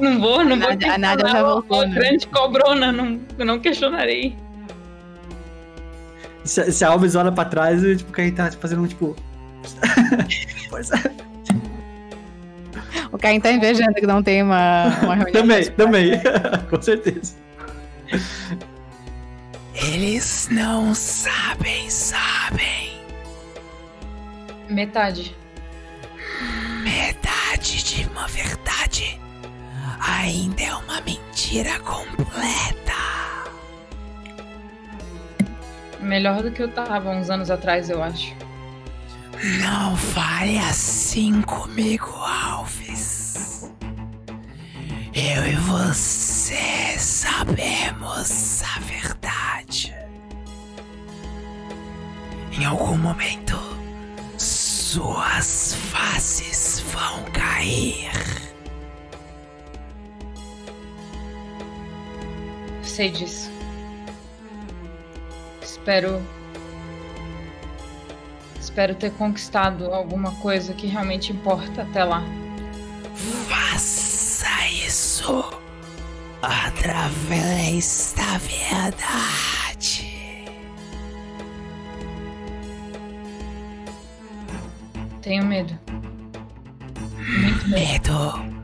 Não 0.00 0.20
vou, 0.20 0.44
não 0.44 0.58
vou. 0.58 0.68
Nádia- 0.70 0.94
a 0.94 0.98
Nádia 0.98 1.28
já 1.28 1.42
voltou, 1.42 1.86
né? 1.86 1.94
grande 1.94 2.26
cobrona, 2.26 2.90
não, 2.92 3.20
eu 3.38 3.44
não 3.46 3.58
questionarei. 3.60 4.36
Se, 6.44 6.70
se 6.72 6.84
a 6.84 6.88
Alves 6.88 7.14
olha 7.14 7.32
pra 7.32 7.44
trás, 7.44 7.82
e, 7.82 7.96
tipo, 7.96 8.10
o 8.10 8.12
Caim 8.12 8.32
tá 8.32 8.50
fazendo 8.52 8.82
um 8.82 8.86
tipo. 8.86 9.16
Força. 10.68 10.94
O 13.10 13.18
Caim 13.18 13.40
tá 13.40 13.50
invejando 13.50 13.94
que 13.94 14.06
não 14.06 14.22
tem 14.22 14.42
uma, 14.42 14.86
uma 15.02 15.14
reunião. 15.14 15.32
Também, 15.32 15.70
também. 15.72 16.10
Com 16.68 16.82
certeza. 16.82 17.34
Eles 19.74 20.48
não 20.50 20.94
sabem, 20.94 21.88
sabem. 21.88 23.00
Metade. 24.68 25.36
Metade 26.82 27.82
de 27.84 28.06
uma 28.08 28.26
verdade 28.28 29.18
ainda 30.06 30.62
é 30.62 30.74
uma 30.74 31.00
mentira 31.00 31.78
completa. 31.80 33.13
Melhor 36.04 36.42
do 36.42 36.50
que 36.50 36.62
eu 36.62 36.68
tava 36.68 37.10
uns 37.10 37.30
anos 37.30 37.50
atrás, 37.50 37.88
eu 37.88 38.02
acho. 38.02 38.36
Não 39.62 39.96
fale 39.96 40.58
assim 40.58 41.40
comigo, 41.42 42.12
Alves. 42.14 43.72
Eu 45.14 45.46
e 45.46 45.54
você 45.56 46.98
sabemos 46.98 48.62
a 48.62 48.80
verdade. 48.80 49.94
Em 52.52 52.64
algum 52.66 52.98
momento, 52.98 53.58
suas 54.36 55.74
faces 55.90 56.84
vão 56.92 57.24
cair. 57.32 58.10
Sei 62.82 63.10
disso. 63.10 63.53
Espero 65.84 66.22
espero 68.58 68.94
ter 68.94 69.10
conquistado 69.12 69.92
alguma 69.92 70.34
coisa 70.36 70.72
que 70.72 70.86
realmente 70.86 71.30
importa 71.30 71.82
até 71.82 72.02
lá. 72.02 72.22
Faça 73.50 74.66
isso 74.86 75.44
através 76.40 78.14
da 78.16 78.38
verdade. 78.38 80.08
Tenho 85.20 85.44
medo. 85.44 85.78
Muito 87.18 87.68
medo. 87.68 88.10
medo. 88.10 88.54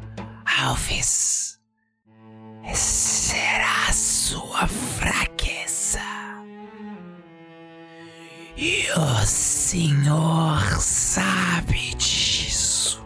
Alves. 0.58 1.29
Senhor 9.70 10.58
sabe 10.80 11.94
disso. 11.94 13.00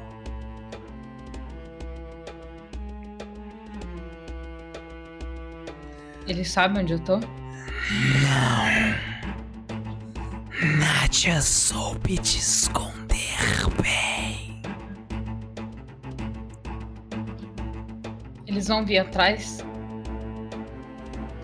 Ele 6.26 6.42
sabe 6.42 6.80
onde 6.80 6.94
eu 6.94 6.98
tô? 7.00 7.18
Não. 7.18 7.26
Nádia 10.78 11.42
soube 11.42 12.16
te 12.16 12.38
esconder 12.38 13.36
bem. 13.82 14.62
Eles 18.46 18.68
vão 18.68 18.86
vir 18.86 19.00
atrás? 19.00 19.58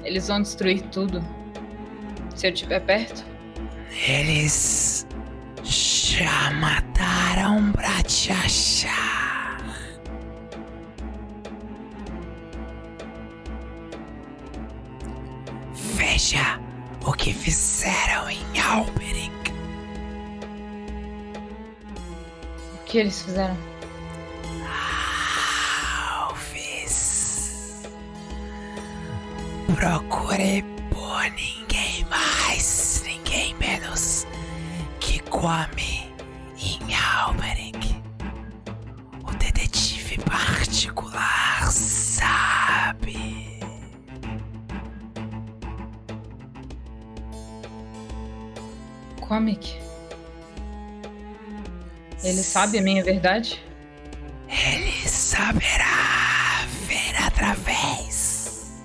Eles 0.02 0.28
vão 0.28 0.40
destruir 0.40 0.80
tudo? 0.84 1.22
Se 2.34 2.47
eu 2.47 2.55
estiver 2.55 2.80
perto? 2.80 3.22
Eles 4.09 4.89
já 6.20 6.51
mataram 6.51 7.72
pra 7.72 8.02
te 8.02 8.30
achar. 8.30 9.56
Veja 15.94 16.60
o 17.06 17.12
que 17.14 17.32
fizeram 17.32 18.28
em 18.28 18.60
Alberic. 18.60 19.30
O 22.74 22.84
que 22.84 22.98
eles 22.98 23.22
fizeram? 23.22 23.56
Alves. 26.18 27.88
Procure 29.74 30.62
por 30.90 31.22
ninguém 31.30 32.05
mais, 32.10 33.02
ninguém 33.06 33.55
menos 33.55 34.26
que 35.01 35.18
Kwame 35.20 35.82
em 35.82 35.89
Comic. 49.31 49.78
Ele 52.24 52.43
sabe 52.43 52.81
a 52.81 52.82
minha 52.82 53.05
verdade? 53.05 53.62
Ele 54.48 54.90
saberá 55.09 56.66
ver 56.89 57.15
através. 57.16 58.82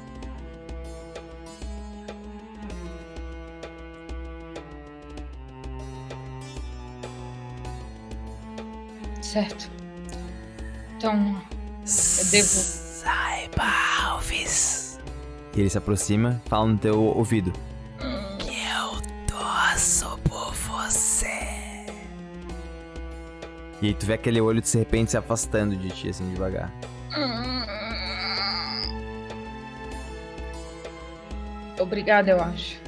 Certo. 9.20 9.72
Então, 10.96 11.42
eu 11.82 12.26
devo. 12.30 12.48
Saiba, 12.48 13.64
Alves, 14.00 15.00
E 15.56 15.62
ele 15.62 15.72
se 15.72 15.78
aproxima, 15.80 16.40
fala 16.46 16.68
no 16.68 16.78
teu 16.78 17.02
ouvido. 17.02 17.52
E 23.86 23.90
aí 23.90 23.94
tu 23.94 24.08
vê 24.08 24.14
aquele 24.14 24.42
olho 24.42 24.60
de 24.60 24.68
serpente 24.68 25.12
se 25.12 25.18
afastando 25.18 25.76
de 25.76 25.90
ti, 25.92 26.10
assim, 26.10 26.28
devagar. 26.34 26.74
Obrigada, 31.80 32.32
eu 32.32 32.42
acho. 32.42 32.82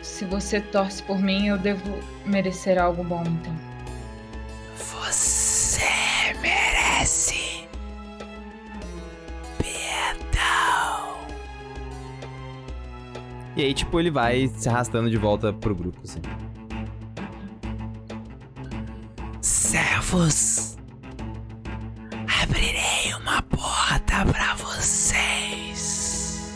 Se 0.00 0.24
você 0.24 0.60
torce 0.60 1.02
por 1.02 1.18
mim, 1.18 1.48
eu 1.48 1.58
devo 1.58 1.92
merecer 2.24 2.80
algo 2.80 3.02
bom, 3.02 3.24
então. 3.26 3.52
Você 4.76 5.82
merece 6.40 7.66
perdão. 9.58 11.16
E 13.56 13.64
aí, 13.64 13.74
tipo, 13.74 13.98
ele 13.98 14.12
vai 14.12 14.46
se 14.46 14.68
arrastando 14.68 15.10
de 15.10 15.16
volta 15.16 15.52
pro 15.52 15.74
grupo, 15.74 15.98
assim. 16.04 16.20
Servos, 20.08 20.78
abrirei 22.42 23.12
uma 23.20 23.42
porta 23.42 24.24
pra 24.24 24.54
vocês. 24.54 26.50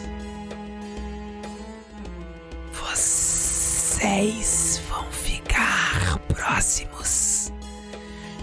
Vocês 2.73 4.81
vão 4.89 5.05
ficar 5.13 6.19
próximos 6.29 7.53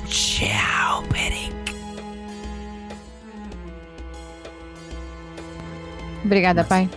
de 0.05 0.51
Alberic. 0.85 1.55
Obrigada, 6.23 6.63
pai. 6.63 6.87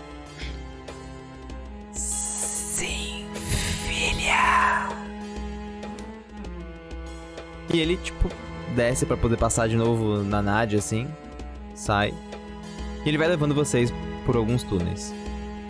E 7.72 7.80
ele, 7.80 7.96
tipo, 7.96 8.28
desce 8.74 9.06
pra 9.06 9.16
poder 9.16 9.36
passar 9.36 9.68
de 9.68 9.76
novo 9.76 10.22
na 10.22 10.42
Nadia, 10.42 10.78
assim. 10.78 11.08
Sai. 11.74 12.12
E 13.04 13.08
ele 13.08 13.18
vai 13.18 13.28
levando 13.28 13.54
vocês 13.54 13.92
por 14.24 14.36
alguns 14.36 14.62
túneis. 14.62 15.14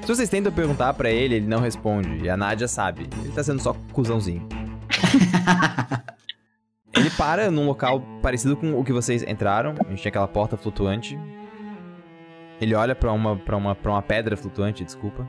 Se 0.03 0.09
vocês 0.09 0.29
tentam 0.29 0.53
perguntar 0.53 0.93
pra 0.95 1.11
ele, 1.11 1.37
ele 1.37 1.47
não 1.47 1.61
responde. 1.61 2.24
E 2.24 2.29
a 2.29 2.37
Nadia 2.37 2.66
sabe. 2.66 3.09
Ele 3.23 3.33
tá 3.33 3.43
sendo 3.43 3.62
só 3.62 3.74
cuzãozinho. 3.93 4.47
ele 6.93 7.09
para 7.11 7.51
num 7.51 7.66
local 7.66 8.03
parecido 8.20 8.57
com 8.57 8.79
o 8.79 8.85
que 8.85 8.93
vocês 8.93 9.23
entraram. 9.23 9.74
A 9.79 9.91
gente 9.91 10.03
tinha 10.03 10.11
aquela 10.11 10.27
porta 10.27 10.57
flutuante. 10.57 11.16
Ele 12.61 12.74
olha 12.74 12.97
pra 12.97 13.12
uma, 13.12 13.37
pra 13.37 13.57
uma, 13.57 13.74
pra 13.77 13.93
uma 13.93 14.03
pedra 14.03 14.37
flutuante, 14.37 14.85
desculpa. 14.85 15.27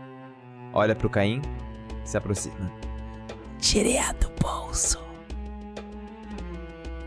Olha 0.74 0.96
pro 0.96 1.10
Caim. 1.10 1.40
Se 2.04 2.18
aproxima. 2.18 2.72
Tirei 3.60 4.00
a 4.00 4.12
do 4.14 4.30
bolso. 4.42 5.13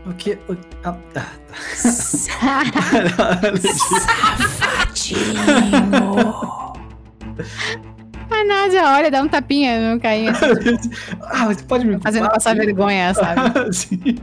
O 0.07 0.13
que? 0.13 0.39
O... 0.47 0.55
Ah, 0.85 0.97
ah, 1.15 1.25
Safadinho. 4.37 5.27
A 8.29 8.43
Nádia 8.45 8.87
olha, 8.87 9.11
dá 9.11 9.21
um 9.21 9.27
tapinha 9.27 9.93
no 9.93 9.99
Caim, 9.99 10.29
assim, 10.29 10.45
ah, 11.21 11.45
você 11.45 11.63
pode 11.63 11.85
me 11.85 11.99
fazendo 11.99 12.29
passar 12.29 12.55
vergonha, 12.55 13.13
sabe? 13.15 13.73
Sim. 13.73 14.17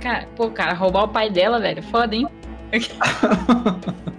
Cara, 0.00 0.26
pô, 0.36 0.50
cara, 0.50 0.74
roubar 0.74 1.04
o 1.04 1.08
pai 1.08 1.30
dela, 1.30 1.60
velho. 1.60 1.82
Foda, 1.84 2.14
hein? 2.14 2.28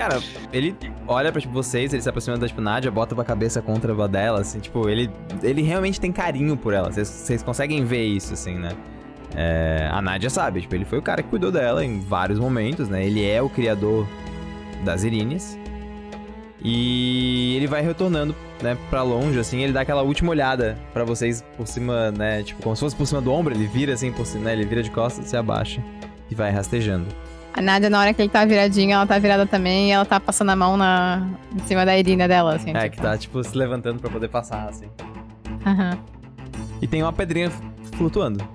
Cara, 0.00 0.18
ele 0.52 0.74
olha 1.06 1.30
pra 1.30 1.40
tipo, 1.40 1.52
vocês, 1.52 1.92
ele 1.92 2.00
se 2.00 2.08
aproxima 2.08 2.38
da 2.38 2.48
tipo, 2.48 2.60
Nádia, 2.60 2.90
bota 2.90 3.20
a 3.20 3.24
cabeça 3.24 3.60
contra 3.60 3.92
a 3.92 4.06
dela, 4.06 4.40
assim, 4.40 4.58
tipo, 4.58 4.88
ele, 4.88 5.10
ele 5.42 5.60
realmente 5.60 6.00
tem 6.00 6.10
carinho 6.10 6.56
por 6.56 6.72
ela. 6.72 6.90
Vocês- 6.90 7.42
conseguem 7.42 7.84
ver 7.84 8.04
isso, 8.04 8.32
assim, 8.32 8.54
né? 8.54 8.70
É, 9.34 9.88
a 9.92 10.00
Nádia 10.00 10.30
sabe, 10.30 10.62
tipo, 10.62 10.74
ele 10.74 10.84
foi 10.86 10.98
o 10.98 11.02
cara 11.02 11.22
que 11.22 11.28
cuidou 11.28 11.52
dela 11.52 11.84
em 11.84 12.00
vários 12.00 12.38
momentos, 12.38 12.88
né? 12.88 13.04
Ele 13.04 13.24
é 13.28 13.42
o 13.42 13.48
criador 13.50 14.06
das 14.84 15.04
Irines. 15.04 15.58
E 16.62 17.56
ele 17.56 17.66
vai 17.66 17.82
retornando, 17.82 18.34
né, 18.62 18.76
pra 18.88 19.02
longe, 19.02 19.38
assim, 19.38 19.60
ele 19.62 19.72
dá 19.72 19.82
aquela 19.82 20.02
última 20.02 20.30
olhada 20.30 20.78
pra 20.92 21.04
vocês 21.04 21.42
por 21.56 21.66
cima, 21.66 22.10
né? 22.10 22.42
Tipo, 22.42 22.62
como 22.62 22.74
se 22.74 22.80
fosse 22.80 22.96
por 22.96 23.06
cima 23.06 23.20
do 23.20 23.32
ombro, 23.32 23.54
ele 23.54 23.66
vira 23.66 23.94
assim 23.94 24.12
por 24.12 24.26
cima, 24.26 24.44
né? 24.44 24.52
Ele 24.54 24.64
vira 24.64 24.82
de 24.82 24.90
costas, 24.90 25.26
se 25.26 25.36
abaixa 25.36 25.82
e 26.30 26.34
vai 26.34 26.50
rastejando. 26.50 27.06
A 27.52 27.60
Nádia, 27.60 27.90
na 27.90 28.00
hora 28.00 28.14
que 28.14 28.22
ele 28.22 28.28
tá 28.28 28.44
viradinho, 28.44 28.92
ela 28.92 29.06
tá 29.06 29.18
virada 29.18 29.46
também 29.46 29.88
e 29.88 29.90
ela 29.92 30.04
tá 30.04 30.20
passando 30.20 30.50
a 30.50 30.56
mão 30.56 30.76
na... 30.76 31.28
em 31.54 31.66
cima 31.66 31.84
da 31.84 31.96
Irina 31.98 32.28
dela, 32.28 32.54
assim. 32.54 32.70
É, 32.70 32.84
tipo. 32.84 32.96
que 32.96 33.02
tá, 33.02 33.18
tipo, 33.18 33.42
se 33.42 33.56
levantando 33.56 34.00
pra 34.00 34.08
poder 34.08 34.28
passar, 34.28 34.68
assim. 34.68 34.88
Aham. 35.66 35.98
E 36.80 36.86
tem 36.86 37.02
uma 37.02 37.12
pedrinha 37.12 37.50
flutuando. 37.96 38.46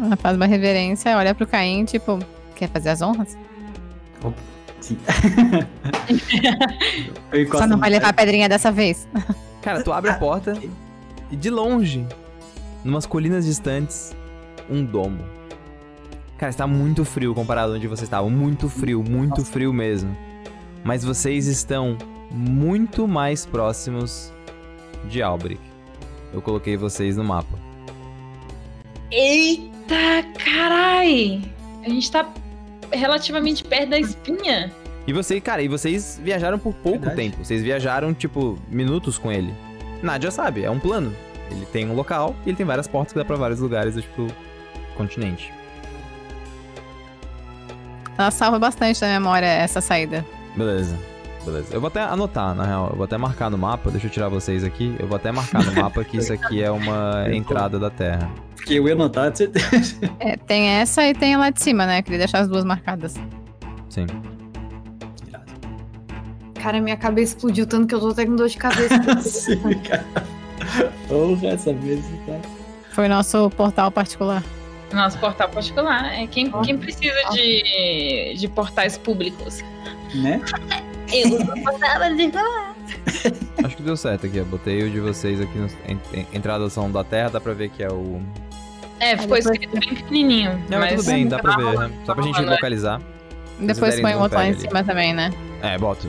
Ela 0.00 0.16
faz 0.16 0.36
uma 0.36 0.46
reverência, 0.46 1.16
olha 1.16 1.34
pro 1.34 1.46
Caim, 1.46 1.84
tipo, 1.84 2.18
quer 2.56 2.68
fazer 2.68 2.90
as 2.90 3.00
honras? 3.00 3.38
Sim. 4.82 4.98
Eu 7.32 7.42
encosto 7.42 7.62
Só 7.62 7.66
não 7.68 7.78
vai 7.78 7.88
levar 7.88 8.08
a 8.08 8.12
pedrinha 8.12 8.48
dessa 8.48 8.72
vez. 8.72 9.06
Cara, 9.62 9.82
tu 9.82 9.92
abre 9.92 10.10
a 10.10 10.14
porta 10.14 10.60
e 11.30 11.36
de 11.36 11.48
longe, 11.48 12.04
numas 12.84 13.06
colinas 13.06 13.46
distantes, 13.46 14.14
um 14.70 14.84
domo. 14.84 15.24
Cara, 16.38 16.50
está 16.50 16.66
muito 16.66 17.04
frio 17.04 17.34
comparado 17.34 17.74
onde 17.74 17.86
vocês 17.86 18.02
estavam. 18.02 18.28
Muito 18.30 18.68
frio, 18.68 19.02
muito 19.02 19.38
Nossa. 19.38 19.52
frio 19.52 19.72
mesmo. 19.72 20.16
Mas 20.82 21.04
vocês 21.04 21.46
estão 21.46 21.96
muito 22.30 23.06
mais 23.06 23.46
próximos 23.46 24.32
de 25.08 25.22
Albric. 25.22 25.60
Eu 26.32 26.42
coloquei 26.42 26.76
vocês 26.76 27.16
no 27.16 27.22
mapa. 27.24 27.56
Eita, 29.10 30.22
carai! 30.44 31.42
A 31.84 31.88
gente 31.88 32.10
tá 32.10 32.28
relativamente 32.90 33.62
perto 33.62 33.90
da 33.90 33.98
espinha. 33.98 34.72
E 35.06 35.12
você, 35.12 35.40
cara, 35.40 35.62
e 35.62 35.68
vocês 35.68 36.20
viajaram 36.22 36.58
por 36.58 36.72
pouco 36.74 37.00
Verdade. 37.00 37.16
tempo. 37.16 37.44
Vocês 37.44 37.62
viajaram, 37.62 38.14
tipo, 38.14 38.58
minutos 38.68 39.18
com 39.18 39.30
ele. 39.30 39.52
Nádia 40.02 40.30
sabe, 40.30 40.64
é 40.64 40.70
um 40.70 40.78
plano. 40.78 41.14
Ele 41.50 41.66
tem 41.66 41.88
um 41.88 41.94
local 41.94 42.34
e 42.46 42.50
ele 42.50 42.56
tem 42.56 42.64
várias 42.64 42.88
portas 42.88 43.12
que 43.12 43.18
dá 43.18 43.24
pra 43.24 43.36
vários 43.36 43.60
lugares, 43.60 43.94
tipo, 43.94 44.26
continente. 44.92 45.52
Ela 48.16 48.30
salva 48.30 48.58
bastante 48.58 49.00
da 49.00 49.08
memória 49.08 49.46
essa 49.46 49.80
saída. 49.80 50.24
Beleza. 50.56 50.98
Beleza. 51.44 51.74
Eu 51.74 51.80
vou 51.80 51.88
até 51.88 52.02
anotar, 52.02 52.54
na 52.54 52.64
real. 52.64 52.88
Eu 52.90 52.96
vou 52.96 53.04
até 53.04 53.18
marcar 53.18 53.50
no 53.50 53.58
mapa. 53.58 53.90
Deixa 53.90 54.06
eu 54.06 54.10
tirar 54.10 54.28
vocês 54.28 54.62
aqui. 54.62 54.94
Eu 54.98 55.08
vou 55.08 55.16
até 55.16 55.32
marcar 55.32 55.64
no 55.64 55.72
mapa 55.72 56.04
que 56.04 56.18
isso 56.18 56.32
aqui 56.32 56.62
é 56.62 56.70
uma 56.70 57.26
entrada 57.34 57.78
da 57.78 57.90
Terra. 57.90 58.30
Porque 58.54 58.74
eu 58.74 58.86
ia 58.86 58.94
anotar, 58.94 59.30
de 59.30 59.38
certeza. 59.38 59.96
É, 60.20 60.36
tem 60.36 60.68
essa 60.68 61.04
e 61.06 61.14
tem 61.14 61.34
a 61.34 61.38
lá 61.38 61.50
de 61.50 61.60
cima, 61.60 61.84
né? 61.84 62.00
Queria 62.00 62.18
deixar 62.18 62.40
as 62.40 62.48
duas 62.48 62.64
marcadas. 62.64 63.14
Sim. 63.88 64.06
Cara, 66.62 66.80
minha 66.80 66.96
cabeça 66.96 67.34
explodiu 67.34 67.66
tanto 67.66 67.88
que 67.88 67.94
eu 67.94 67.98
tô 67.98 68.10
até 68.10 68.24
com 68.24 68.36
dor 68.36 68.48
de 68.48 68.56
cabeça. 68.56 68.94
Sim, 69.20 69.58
cara. 69.80 70.04
Porra, 71.08 71.48
essa 71.48 71.72
mesa 71.72 72.08
tá. 72.24 72.38
Foi 72.92 73.08
nosso 73.08 73.50
portal 73.50 73.90
particular. 73.90 74.44
Nosso 74.92 75.18
portal 75.18 75.48
particular. 75.48 76.12
É 76.12 76.26
quem, 76.26 76.50
quem 76.62 76.78
precisa 76.78 77.14
de, 77.32 78.34
de 78.38 78.48
portais 78.48 78.98
públicos. 78.98 79.62
Né? 80.14 80.40
eu 81.12 81.30
não 81.30 81.62
gostava 81.62 82.10
de 82.10 82.30
Acho 83.64 83.76
que 83.76 83.82
deu 83.82 83.96
certo 83.96 84.26
aqui. 84.26 84.38
Eu 84.38 84.44
botei 84.44 84.82
o 84.82 84.90
de 84.90 85.00
vocês 85.00 85.40
aqui. 85.40 85.58
No, 85.58 85.68
entrada 86.32 86.68
são 86.68 86.90
da 86.90 87.04
Terra. 87.04 87.30
Dá 87.30 87.40
pra 87.40 87.52
ver 87.52 87.70
que 87.70 87.82
é 87.82 87.88
o. 87.88 88.20
É, 89.00 89.16
ficou 89.16 89.36
depois- 89.36 89.46
escrito 89.46 89.78
bem 89.78 89.94
pequenininho. 89.94 90.62
Não, 90.68 90.78
mas 90.78 90.94
tudo 90.94 91.06
bem, 91.06 91.26
dá 91.26 91.38
pra 91.38 91.56
ver. 91.56 91.92
Só 92.04 92.14
pra 92.14 92.24
gente 92.24 92.40
localizar. 92.40 93.00
Depois 93.58 94.00
põe 94.00 94.14
o 94.14 94.20
outro 94.20 94.38
lá 94.38 94.46
em 94.46 94.58
cima 94.58 94.82
também, 94.84 95.12
né? 95.12 95.30
É, 95.62 95.78
boto. 95.78 96.08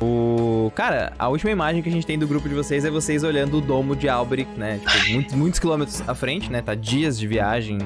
O. 0.00 0.70
Cara, 0.74 1.12
a 1.18 1.28
última 1.28 1.50
imagem 1.50 1.82
que 1.82 1.88
a 1.88 1.92
gente 1.92 2.06
tem 2.06 2.18
do 2.18 2.26
grupo 2.26 2.48
de 2.48 2.54
vocês 2.54 2.84
é 2.84 2.90
vocês 2.90 3.22
olhando 3.24 3.58
o 3.58 3.60
domo 3.60 3.94
de 3.94 4.08
Albric, 4.08 4.50
né? 4.58 4.78
Tipo, 4.78 5.36
muitos, 5.36 5.60
quilômetros 5.60 6.06
à 6.08 6.14
frente, 6.14 6.50
né? 6.50 6.62
Tá 6.62 6.74
dias 6.74 7.18
de 7.18 7.26
viagem 7.26 7.78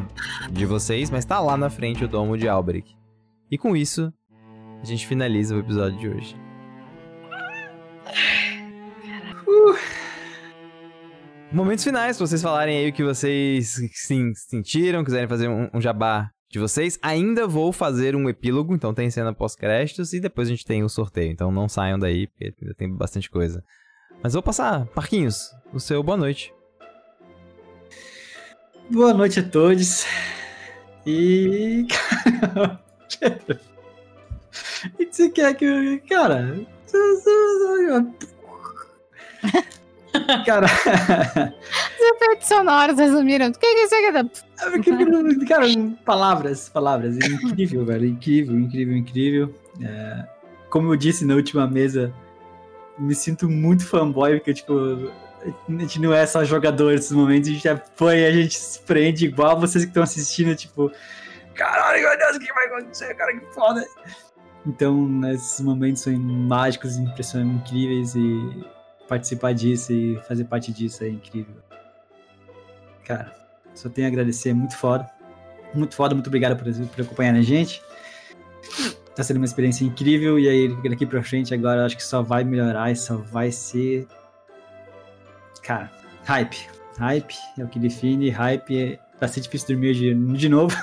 de 0.51 0.67
vocês, 0.67 1.11
mas 1.11 1.25
tá 1.25 1.41
lá 1.41 1.57
na 1.57 1.69
frente 1.69 2.05
o 2.05 2.09
domo 2.09 2.37
de 2.39 2.49
Albric. 2.49 2.95
E 3.51 3.59
com 3.59 3.77
isso, 3.77 4.13
a 4.81 4.85
gente 4.85 5.07
finaliza 5.07 5.57
o 5.57 5.59
episódio 5.59 5.99
de 5.99 6.09
hoje. 6.09 6.37
Momentos 11.51 11.85
finais, 11.85 12.17
pra 12.17 12.27
vocês 12.27 12.43
falarem 12.43 12.79
aí 12.79 12.91
o 12.91 12.93
que 12.93 13.03
vocês 13.03 13.81
sim, 13.95 14.33
sentiram, 14.35 15.05
quiserem 15.05 15.29
fazer 15.29 15.49
um, 15.49 15.69
um 15.73 15.81
jabá 15.81 16.31
de 16.49 16.59
vocês. 16.59 16.99
Ainda 17.03 17.47
vou 17.47 17.73
fazer 17.73 18.15
um 18.17 18.29
epílogo, 18.29 18.75
então 18.75 18.95
tem 18.95 19.11
cena 19.11 19.33
pós-créditos 19.33 20.13
e 20.13 20.21
depois 20.21 20.49
a 20.49 20.51
gente 20.51 20.65
tem 20.65 20.83
o 20.83 20.89
sorteio. 20.89 21.31
Então 21.31 21.51
não 21.51 21.69
saiam 21.69 21.99
daí, 21.99 22.27
porque 22.27 22.55
ainda 22.61 22.75
tem 22.75 22.93
bastante 22.93 23.31
coisa. 23.31 23.65
Mas 24.23 24.33
vou 24.33 24.43
passar, 24.43 24.87
Parquinhos, 24.87 25.51
o 25.73 25.81
seu 25.81 26.03
boa 26.03 26.17
noite. 26.17 26.53
Boa 28.91 29.13
noite 29.13 29.41
a 29.41 29.49
todos. 29.49 30.05
E. 31.05 31.87
Cara. 33.21 33.61
O 34.95 34.99
que 34.99 35.09
você 35.11 35.31
quer 35.31 35.55
que. 35.55 35.99
Cara. 36.09 36.67
Cara. 40.45 40.67
Os 40.67 42.17
efeitos 42.17 42.49
sonoros 42.49 42.99
resumiram. 42.99 43.49
O 43.49 43.53
que 43.53 43.75
que 43.75 43.89
você 43.89 44.13
quer? 44.13 45.47
Cara, 45.47 45.67
palavras, 46.05 46.69
palavras. 46.69 47.17
Incrível, 47.17 47.85
velho. 47.85 48.07
Incrível, 48.07 48.59
incrível, 48.59 48.97
incrível. 48.97 49.55
É, 49.83 50.27
como 50.71 50.93
eu 50.93 50.97
disse 50.97 51.25
na 51.25 51.35
última 51.35 51.67
mesa, 51.67 52.13
me 52.99 53.15
sinto 53.15 53.49
muito 53.49 53.87
fanboy, 53.87 54.37
porque, 54.39 54.55
tipo, 54.55 55.11
a 55.69 55.73
gente 55.73 56.01
não 56.01 56.13
é 56.13 56.27
só 56.27 56.45
jogador 56.45 56.93
nesses 56.93 57.13
momentos, 57.13 57.49
a 57.49 57.53
gente 57.53 57.69
apoia, 57.69 58.29
a 58.29 58.33
gente 58.33 58.59
se 58.59 58.81
prende 58.81 59.27
igual 59.27 59.59
vocês 59.59 59.85
que 59.85 59.91
estão 59.91 60.03
assistindo, 60.03 60.55
tipo, 60.55 60.91
caralho, 61.55 62.03
meu 62.03 62.19
Deus, 62.19 62.37
o 62.37 62.41
que 62.41 62.53
vai 62.53 62.67
acontecer, 62.67 63.15
cara, 63.15 63.39
que 63.39 63.47
foda. 63.55 63.85
Então, 64.67 65.21
esses 65.33 65.61
momentos 65.61 66.03
são 66.03 66.13
mágicos, 66.19 66.97
impressionantes, 66.97 67.61
incríveis 67.61 68.15
e 68.17 68.65
participar 69.09 69.53
disso 69.53 69.93
e 69.93 70.17
fazer 70.29 70.45
parte 70.45 70.73
disso 70.73 71.05
é 71.05 71.09
incrível. 71.09 71.55
Cara, 73.05 73.33
só 73.75 73.89
tenho 73.89 74.07
a 74.07 74.11
agradecer, 74.11 74.53
muito 74.53 74.77
foda. 74.77 75.09
Muito 75.75 75.95
foda, 75.95 76.15
muito 76.15 76.27
obrigado 76.27 76.57
por, 76.57 76.73
por 76.89 77.03
acompanhar 77.03 77.35
a 77.35 77.43
gente. 77.43 77.83
Tá 79.15 79.23
sendo 79.23 79.39
uma 79.39 79.47
experiência 79.47 79.85
incrível 79.85 80.39
e 80.39 80.49
aí 80.49 80.89
daqui 80.89 81.07
pra 81.07 81.23
frente 81.23 81.55
agora 81.55 81.87
acho 81.87 81.97
que 81.97 82.03
só 82.05 82.23
vai 82.23 82.45
melhorar 82.45 82.91
e 82.91 82.97
só 82.97 83.17
vai 83.17 83.51
ser. 83.51 84.07
Cara, 85.63 85.91
hype. 86.25 86.69
Hype 86.99 87.35
é 87.59 87.65
o 87.65 87.69
que 87.69 87.79
define. 87.79 88.31
Hype 88.31 88.79
é. 88.79 88.99
Vai 89.19 89.29
ser 89.29 89.41
difícil 89.41 89.69
dormir 89.69 89.95
de, 89.95 90.15
de 90.15 90.49
novo. 90.49 90.77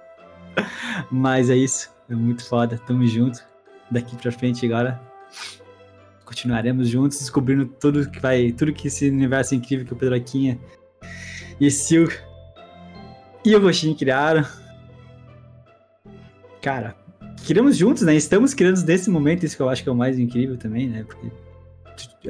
Mas 1.10 1.50
é 1.50 1.56
isso. 1.56 1.90
É 2.08 2.14
muito 2.14 2.46
foda. 2.46 2.78
Tamo 2.86 3.04
junto. 3.06 3.44
Daqui 3.90 4.16
pra 4.16 4.30
frente 4.30 4.64
agora. 4.66 5.00
Continuaremos 6.30 6.88
juntos, 6.88 7.18
descobrindo 7.18 7.66
tudo 7.66 8.08
que 8.08 8.20
vai. 8.20 8.52
Tudo 8.52 8.72
que 8.72 8.86
esse 8.86 9.10
universo 9.10 9.52
incrível 9.52 9.84
que 9.84 9.92
o 9.92 9.96
Pedroquinha 9.96 10.60
e 11.60 11.68
Sil 11.74 12.06
e 13.44 13.56
o 13.56 13.60
Gostinho 13.60 13.96
criaram. 13.96 14.46
Cara, 16.62 16.94
criamos 17.44 17.76
juntos, 17.76 18.04
né? 18.04 18.14
Estamos 18.14 18.54
criando 18.54 18.80
nesse 18.84 19.10
momento, 19.10 19.44
isso 19.44 19.56
que 19.56 19.62
eu 19.62 19.68
acho 19.68 19.82
que 19.82 19.88
é 19.88 19.92
o 19.92 19.96
mais 19.96 20.20
incrível 20.20 20.56
também, 20.56 20.88
né? 20.88 21.02
Porque 21.02 21.32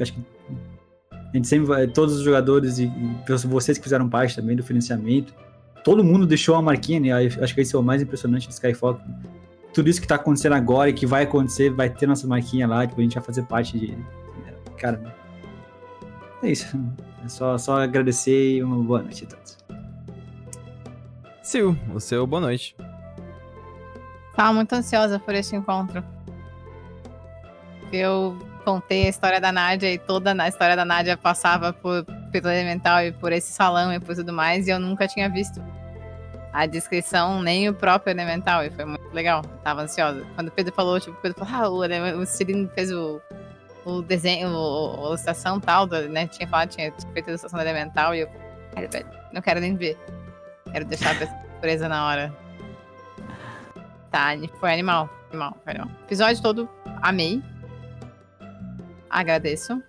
acho 0.01 0.13
que 0.13 0.25
a 1.11 1.37
gente 1.37 1.47
sempre 1.47 1.67
vai, 1.67 1.85
todos 1.85 2.15
os 2.15 2.23
jogadores 2.23 2.79
e, 2.79 2.85
e 2.85 3.47
vocês 3.47 3.77
que 3.77 3.83
fizeram 3.83 4.09
parte 4.09 4.35
também 4.35 4.55
do 4.55 4.63
financiamento, 4.63 5.31
todo 5.83 6.03
mundo 6.03 6.25
deixou 6.25 6.55
uma 6.55 6.63
marquinha, 6.63 6.99
né? 6.99 7.11
Acho 7.39 7.53
que 7.53 7.61
esse 7.61 7.75
é 7.75 7.77
o 7.77 7.83
mais 7.83 8.01
impressionante 8.01 8.47
do 8.47 8.51
Skyfall. 8.51 8.99
Tudo 9.73 9.89
isso 9.89 10.01
que 10.01 10.07
tá 10.07 10.15
acontecendo 10.15 10.53
agora 10.53 10.89
e 10.89 10.93
que 10.93 11.05
vai 11.05 11.23
acontecer, 11.23 11.69
vai 11.69 11.89
ter 11.89 12.07
nossa 12.07 12.27
marquinha 12.27 12.67
lá, 12.67 12.85
tipo, 12.85 12.99
a 12.99 13.03
gente 13.03 13.15
vai 13.15 13.23
fazer 13.23 13.43
parte 13.43 13.79
de. 13.79 13.97
Cara, 14.77 15.15
é 16.43 16.51
isso. 16.51 16.77
É 17.23 17.29
só, 17.29 17.57
só 17.57 17.81
agradecer 17.81 18.57
e 18.57 18.63
uma 18.63 18.83
boa 18.83 19.01
noite 19.01 19.25
a 19.25 19.27
todos. 19.27 19.57
Sil, 21.45 21.77
o 21.93 21.99
seu 21.99 22.25
boa 22.25 22.41
noite. 22.41 22.75
Tava 24.35 24.53
muito 24.53 24.73
ansiosa 24.73 25.19
por 25.19 25.35
este 25.35 25.55
encontro. 25.55 26.03
Eu 27.91 28.37
contei 28.63 29.05
a 29.05 29.09
história 29.09 29.39
da 29.39 29.51
Nádia 29.51 29.93
e 29.93 29.97
toda 29.97 30.31
a 30.31 30.47
história 30.47 30.75
da 30.75 30.85
Nádia 30.85 31.17
passava 31.17 31.73
por 31.73 32.05
pelo 32.31 32.49
elemental 32.49 33.03
e 33.03 33.11
por 33.11 33.31
esse 33.33 33.51
salão 33.51 33.93
e 33.93 33.99
por 33.99 34.15
tudo 34.15 34.31
mais, 34.31 34.67
e 34.67 34.71
eu 34.71 34.79
nunca 34.79 35.07
tinha 35.07 35.29
visto 35.29 35.61
a 36.53 36.65
descrição, 36.65 37.41
nem 37.41 37.69
o 37.69 37.73
próprio 37.73 38.11
elemental, 38.11 38.63
e 38.63 38.69
foi 38.69 38.85
muito 38.85 39.13
legal. 39.13 39.41
Tava 39.63 39.81
ansiosa. 39.81 40.25
Quando 40.35 40.49
o 40.49 40.51
Pedro 40.51 40.73
falou, 40.73 40.99
tipo, 40.99 41.17
o 41.17 41.21
Pedro 41.21 41.45
falou, 41.45 41.83
ah, 41.83 42.17
o, 42.17 42.25
Cirino 42.25 42.69
fez 42.75 42.91
o, 42.91 43.21
o 43.85 44.01
desenho, 44.01 44.49
o, 44.49 45.05
a 45.05 45.07
ilustração 45.07 45.59
tal, 45.59 45.87
do, 45.87 46.09
né? 46.09 46.27
Tinha 46.27 46.47
falado, 46.47 46.69
tinha 46.69 46.91
feito 47.13 47.27
a 47.27 47.31
ilustração 47.31 47.57
do 47.57 47.63
elemental, 47.63 48.13
e 48.13 48.21
eu, 48.21 48.29
não 49.31 49.41
quero 49.41 49.59
nem 49.59 49.75
ver. 49.75 49.97
Quero 50.71 50.85
deixar 50.85 51.11
a 51.11 51.15
pessoa 51.15 51.39
surpresa 51.51 51.87
na 51.87 52.05
hora. 52.05 52.33
Tá, 54.09 54.31
foi 54.59 54.73
animal, 54.73 55.09
animal, 55.29 55.57
foi 55.63 55.73
animal. 55.73 55.89
Episódio 56.03 56.41
todo, 56.41 56.69
amei. 57.01 57.41
Agradeço 59.09 59.81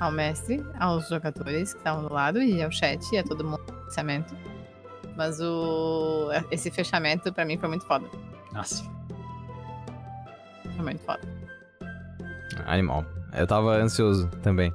ao 0.00 0.12
mestre, 0.12 0.64
aos 0.78 1.08
jogadores 1.08 1.72
que 1.72 1.78
estavam 1.78 2.04
do 2.04 2.12
lado 2.12 2.40
e 2.40 2.62
ao 2.62 2.70
chat 2.70 3.02
e 3.12 3.18
a 3.18 3.24
todo 3.24 3.44
mundo 3.44 3.64
do 3.64 3.72
pensamento. 3.84 4.36
Mas 5.18 5.40
o 5.40 6.30
esse 6.48 6.70
fechamento 6.70 7.32
pra 7.32 7.44
mim 7.44 7.58
foi 7.58 7.68
muito 7.68 7.84
foda. 7.84 8.06
Nossa. 8.52 8.84
Foi 10.76 10.84
muito 10.84 11.02
foda. 11.02 11.20
Animal. 12.66 13.04
Eu 13.34 13.44
tava 13.44 13.74
ansioso 13.74 14.28
também. 14.44 14.72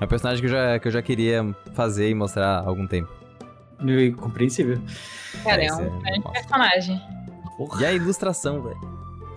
É 0.00 0.04
um 0.04 0.06
personagem 0.06 0.40
que 0.40 0.46
eu 0.46 0.50
já, 0.50 0.78
que 0.78 0.86
eu 0.86 0.92
já 0.92 1.02
queria 1.02 1.42
fazer 1.74 2.08
e 2.08 2.14
mostrar 2.14 2.60
há 2.60 2.60
algum 2.60 2.86
tempo. 2.86 3.12
E 3.84 4.12
Compreensível. 4.12 4.80
Cara, 5.42 5.64
é 5.64 5.72
um 5.72 5.98
grande 5.98 6.20
massa. 6.20 6.30
personagem. 6.30 7.02
E 7.80 7.84
a 7.84 7.92
ilustração, 7.92 8.62
velho. 8.62 8.80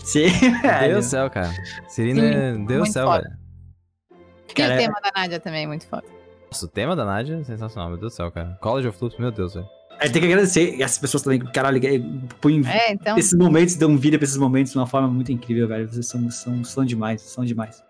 Sim, 0.03 0.29
Deus 0.29 0.61
velho. 0.61 0.95
do 0.97 1.01
céu, 1.01 1.29
cara. 1.31 1.51
Serina, 1.87 2.53
Deus 2.63 2.89
do 2.89 2.93
céu, 2.93 3.07
foda. 3.07 3.23
velho. 3.23 3.37
E 4.49 4.53
Cara, 4.53 4.75
o 4.75 4.77
tema 4.77 5.01
da 5.01 5.11
Nádia 5.15 5.39
também, 5.39 5.65
muito 5.65 5.87
foda. 5.87 6.05
Nossa, 6.51 6.65
o 6.65 6.69
tema 6.69 6.95
da 6.95 7.03
Nádia 7.05 7.39
é 7.39 7.43
sensacional, 7.43 7.89
meu 7.89 7.97
Deus 7.97 8.13
do 8.13 8.15
céu, 8.15 8.31
cara. 8.31 8.55
College 8.61 8.87
of 8.87 8.97
Loops, 9.01 9.17
meu 9.17 9.31
Deus, 9.31 9.55
velho. 9.55 9.67
É, 10.05 10.09
tem 10.09 10.21
que 10.21 10.27
agradecer 10.27 10.81
essas 10.81 10.97
pessoas 10.97 11.23
também, 11.23 11.39
caralho, 11.39 11.79
que 11.81 11.99
põem 12.39 12.61
É, 12.67 12.93
então. 12.93 13.17
esses 13.17 13.33
momentos, 13.33 13.75
dão 13.75 13.97
vida 13.97 14.17
pra 14.17 14.25
esses 14.25 14.37
momentos 14.37 14.71
de 14.71 14.77
uma 14.77 14.85
forma 14.87 15.07
muito 15.07 15.31
incrível, 15.31 15.67
velho. 15.67 15.87
Vocês 15.91 16.07
são, 16.07 16.29
são, 16.29 16.63
são 16.63 16.85
demais, 16.85 17.21
são 17.21 17.43
demais. 17.43 17.83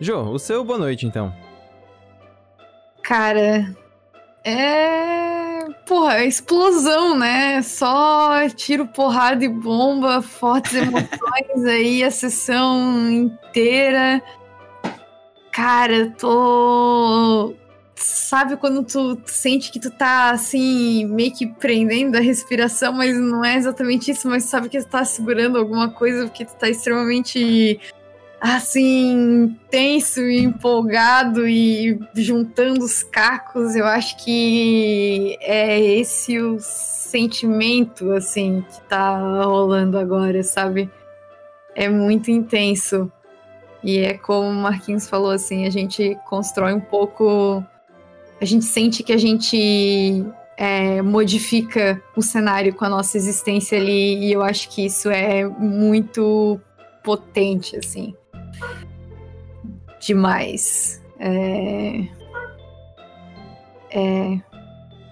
Jô, 0.00 0.22
o 0.22 0.38
seu 0.38 0.64
boa 0.64 0.78
noite, 0.78 1.06
então. 1.06 1.30
Cara, 3.02 3.74
é. 4.44 5.66
Porra, 5.86 6.20
é 6.20 6.26
explosão, 6.26 7.18
né? 7.18 7.60
Só 7.60 8.48
tiro, 8.50 8.86
porrada 8.86 9.44
e 9.44 9.48
bomba, 9.48 10.22
fortes 10.22 10.74
emoções 10.74 11.64
aí, 11.68 12.02
a 12.02 12.10
sessão 12.10 13.10
inteira. 13.10 14.22
Cara, 15.52 15.94
eu 15.94 16.12
tô. 16.12 17.54
Sabe 18.02 18.56
quando 18.56 18.82
tu 18.82 19.20
sente 19.26 19.70
que 19.70 19.78
tu 19.78 19.90
tá 19.90 20.30
assim, 20.30 21.04
meio 21.06 21.32
que 21.32 21.46
prendendo 21.46 22.16
a 22.16 22.20
respiração, 22.20 22.94
mas 22.94 23.14
não 23.18 23.44
é 23.44 23.56
exatamente 23.56 24.10
isso, 24.10 24.26
mas 24.26 24.44
sabe 24.44 24.70
que 24.70 24.80
tu 24.80 24.88
tá 24.88 25.04
segurando 25.04 25.58
alguma 25.58 25.90
coisa 25.90 26.24
porque 26.24 26.46
tu 26.46 26.54
tá 26.56 26.68
extremamente 26.68 27.78
assim, 28.40 29.54
tenso 29.70 30.22
e 30.22 30.42
empolgado 30.42 31.46
e 31.46 32.00
juntando 32.14 32.82
os 32.82 33.02
cacos, 33.02 33.76
eu 33.76 33.84
acho 33.84 34.16
que 34.24 35.36
é 35.42 35.78
esse 35.78 36.38
o 36.40 36.58
sentimento, 36.58 38.12
assim, 38.12 38.64
que 38.70 38.80
tá 38.88 39.44
rolando 39.44 39.98
agora, 39.98 40.42
sabe? 40.42 40.90
É 41.74 41.88
muito 41.88 42.30
intenso. 42.30 43.12
E 43.82 43.98
é 43.98 44.14
como 44.14 44.48
o 44.48 44.54
Marquinhos 44.54 45.08
falou, 45.08 45.30
assim, 45.30 45.66
a 45.66 45.70
gente 45.70 46.16
constrói 46.26 46.72
um 46.72 46.80
pouco. 46.80 47.64
A 48.40 48.44
gente 48.44 48.64
sente 48.64 49.02
que 49.02 49.12
a 49.12 49.18
gente 49.18 50.24
é, 50.56 51.02
modifica 51.02 52.02
o 52.16 52.22
cenário 52.22 52.74
com 52.74 52.84
a 52.84 52.88
nossa 52.88 53.16
existência 53.16 53.78
ali, 53.78 54.26
e 54.26 54.32
eu 54.32 54.42
acho 54.42 54.68
que 54.70 54.86
isso 54.86 55.10
é 55.10 55.44
muito 55.44 56.60
potente, 57.02 57.76
assim 57.76 58.14
demais. 60.00 61.02
É... 61.18 62.08
é... 63.90 64.40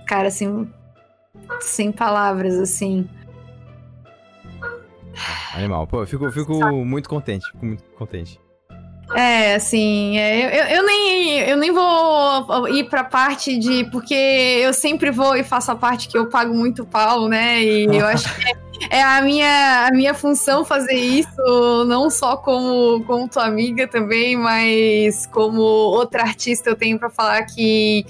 Cara, 0.06 0.28
assim, 0.28 0.68
sem 1.60 1.92
palavras, 1.92 2.58
assim. 2.58 3.08
Animal. 5.54 5.86
Pô, 5.86 6.02
eu 6.02 6.06
fico, 6.06 6.30
fico 6.32 6.54
muito 6.84 7.08
contente. 7.08 7.44
Fico 7.52 7.66
muito 7.66 7.84
contente. 7.90 8.40
É, 9.14 9.54
assim, 9.54 10.18
é, 10.18 10.60
eu, 10.60 10.76
eu, 10.76 10.86
nem, 10.86 11.38
eu 11.40 11.56
nem 11.56 11.72
vou 11.72 12.68
ir 12.68 12.84
pra 12.88 13.04
parte 13.04 13.58
de. 13.58 13.84
Porque 13.84 14.14
eu 14.14 14.72
sempre 14.72 15.10
vou 15.10 15.34
e 15.34 15.42
faço 15.42 15.70
a 15.70 15.76
parte 15.76 16.08
que 16.08 16.18
eu 16.18 16.26
pago 16.26 16.54
muito 16.54 16.84
pau, 16.84 17.26
né? 17.26 17.62
E 17.62 17.84
eu 17.86 18.06
acho 18.06 18.34
que 18.36 18.48
é, 18.90 18.98
é 18.98 19.02
a, 19.02 19.22
minha, 19.22 19.86
a 19.86 19.90
minha 19.92 20.12
função 20.12 20.64
fazer 20.64 20.94
isso, 20.94 21.84
não 21.86 22.10
só 22.10 22.36
como, 22.36 23.02
como 23.04 23.28
tua 23.28 23.46
amiga 23.46 23.88
também, 23.88 24.36
mas 24.36 25.26
como 25.26 25.62
outra 25.62 26.22
artista 26.22 26.68
eu 26.68 26.76
tenho 26.76 26.98
para 26.98 27.08
falar 27.08 27.42
que 27.44 28.04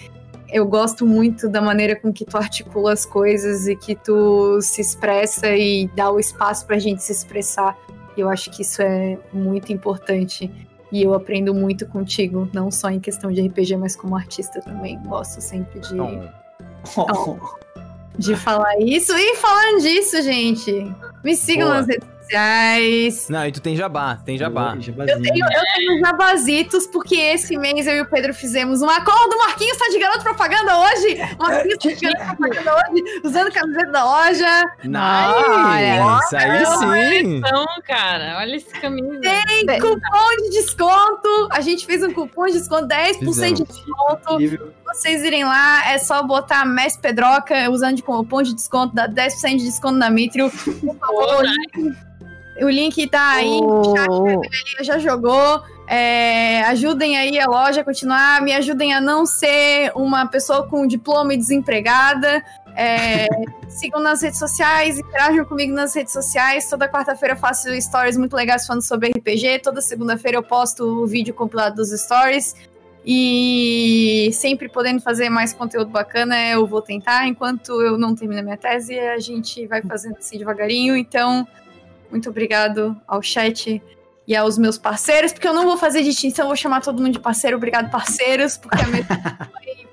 eu 0.51 0.67
gosto 0.67 1.07
muito 1.07 1.49
da 1.49 1.61
maneira 1.61 1.95
com 1.95 2.13
que 2.13 2.25
tu 2.25 2.37
articula 2.37 2.93
as 2.93 3.05
coisas 3.05 3.69
e 3.69 3.77
que 3.77 3.95
tu 3.95 4.61
se 4.63 4.81
expressa 4.81 5.49
e 5.55 5.89
dá 5.95 6.11
o 6.11 6.19
espaço 6.19 6.67
pra 6.67 6.79
gente 6.79 7.03
se 7.03 7.13
expressar. 7.13 7.77
Eu 8.17 8.29
acho 8.29 8.51
que 8.51 8.63
isso 8.63 8.83
é 8.83 9.17
muito 9.33 9.73
importante. 9.73 10.51
E 10.91 11.03
eu 11.03 11.13
aprendo 11.15 11.55
muito 11.55 11.87
contigo, 11.87 12.49
não 12.53 12.71
só 12.71 12.91
em 12.91 12.99
questão 12.99 13.31
de 13.31 13.47
RPG, 13.47 13.77
mas 13.77 13.95
como 13.95 14.17
artista 14.17 14.61
também. 14.61 14.99
Gosto 15.03 15.41
sempre 15.41 15.81
de. 15.81 15.95
Oh. 16.01 17.37
De 18.17 18.35
falar 18.35 18.81
isso. 18.81 19.13
E 19.17 19.37
falando 19.37 19.81
disso, 19.81 20.21
gente, 20.23 20.93
me 21.23 21.37
sigam 21.37 21.69
Boa. 21.69 21.79
nas 21.79 21.87
redes 21.87 22.09
sociais. 22.29 23.29
Não, 23.29 23.47
e 23.47 23.53
tu 23.53 23.61
tem 23.61 23.75
jabá, 23.75 24.17
tem 24.17 24.37
jabá. 24.37 24.77
Eu 24.77 25.23
tenho, 25.23 25.45
eu 25.45 25.63
tenho 25.77 26.01
jabazitos, 26.01 26.87
porque 26.87 27.17
esse 27.17 27.57
mês 27.57 27.87
eu 27.87 27.95
e 27.95 28.01
o 28.03 28.07
Pedro 28.07 28.35
fizemos 28.35 28.83
um 28.83 28.89
acordo. 28.89 29.35
O 29.35 29.39
Marquinhos 29.39 29.77
tá 29.79 29.89
de 29.91 29.99
garoto 29.99 30.23
propaganda 30.23 30.79
hoje. 30.79 31.19
O 31.39 31.43
Marquinhos 31.43 31.79
tá 31.79 31.89
de 31.89 32.01
garoto 32.01 32.37
propaganda 32.37 32.75
hoje, 32.75 33.21
usando 33.25 33.53
camiseta 33.53 33.91
da 33.91 34.05
loja. 34.05 34.65
Nice! 34.85 36.37
aí 36.37 36.67
sim! 36.67 37.37
Então, 37.39 37.67
cara, 37.87 38.39
olha 38.39 38.57
esse 38.57 38.73
caminho. 38.81 39.21
Tem 39.21 39.81
cupom 39.81 40.37
de 40.43 40.51
desconto. 40.51 41.49
A 41.51 41.61
gente 41.61 41.87
fez 41.87 42.03
um 42.03 42.13
cupom 42.13 42.47
de 42.47 42.53
desconto, 42.53 42.87
10% 42.87 43.19
Fizemos. 43.19 43.59
de 43.59 43.65
desconto. 43.65 44.69
Vocês 44.87 45.23
irem 45.23 45.45
lá, 45.45 45.91
é 45.91 45.99
só 45.99 46.23
botar 46.23 46.65
Messi 46.65 46.99
Pedroca, 46.99 47.71
usando 47.71 47.97
de 47.97 48.03
cupom 48.03 48.43
de 48.43 48.55
desconto, 48.55 48.95
dá 48.95 49.09
10% 49.09 49.57
de 49.57 49.65
desconto 49.65 49.95
na 49.95 50.11
Mitrio. 50.11 50.51
Por 50.51 50.97
favor, 50.97 51.45
o 52.65 52.69
link 52.69 53.07
tá 53.09 53.33
aí, 53.33 53.61
oh. 53.63 53.95
chat, 54.51 54.85
já 54.85 54.99
jogou. 54.99 55.63
É, 55.91 56.61
ajudem 56.65 57.17
aí 57.17 57.39
a 57.41 57.47
loja 57.47 57.81
a 57.81 57.85
continuar, 57.85 58.43
me 58.43 58.53
ajudem 58.53 58.93
a 58.93 59.01
não 59.01 59.25
ser 59.25 59.91
uma 59.95 60.27
pessoa 60.27 60.67
com 60.69 60.87
diploma 60.87 61.33
e 61.33 61.37
desempregada. 61.39 62.45
É, 62.77 63.27
sigam 63.69 64.01
nas 64.01 64.21
redes 64.21 64.39
sociais, 64.39 64.99
interajam 64.99 65.47
comigo 65.47 65.73
nas 65.73 65.95
redes 65.95 66.13
sociais. 66.13 66.69
Toda 66.69 66.87
quarta-feira 66.89 67.35
eu 67.35 67.39
faço 67.39 67.69
stories 67.81 68.19
muito 68.19 68.37
legais 68.37 68.67
falando 68.67 68.83
sobre 68.83 69.11
RPG. 69.11 69.61
Toda 69.61 69.81
segunda-feira 69.81 70.37
eu 70.37 70.43
posto 70.43 70.85
o 70.85 71.07
vídeo 71.07 71.33
compilado 71.33 71.77
dos 71.77 71.91
stories. 71.91 72.55
E 73.11 74.29
sempre 74.35 74.69
podendo 74.69 75.01
fazer 75.01 75.31
mais 75.31 75.55
conteúdo 75.55 75.91
bacana, 75.91 76.39
eu 76.51 76.67
vou 76.67 76.83
tentar. 76.83 77.27
Enquanto 77.27 77.81
eu 77.81 77.97
não 77.97 78.15
termino 78.15 78.41
a 78.41 78.45
minha 78.45 78.57
tese, 78.59 78.99
a 78.99 79.19
gente 79.19 79.67
vai 79.67 79.81
fazendo 79.81 80.19
assim 80.19 80.37
devagarinho. 80.37 80.95
Então, 80.95 81.49
muito 82.11 82.29
obrigado 82.31 82.97
ao 83.07 83.23
chat 83.23 83.83
e 84.27 84.37
aos 84.37 84.59
meus 84.59 84.77
parceiros, 84.77 85.33
porque 85.33 85.49
eu 85.49 85.55
não 85.55 85.65
vou 85.65 85.79
fazer 85.79 86.03
distinção, 86.03 86.47
vou 86.47 86.57
chamar 86.57 86.83
todo 86.83 87.01
mundo 87.01 87.15
de 87.15 87.21
parceiro. 87.21 87.57
Obrigado, 87.57 87.91
parceiros, 87.91 88.59
porque 88.59 88.83
a 88.83 88.87
minha 88.87 89.05
foi 89.53 89.89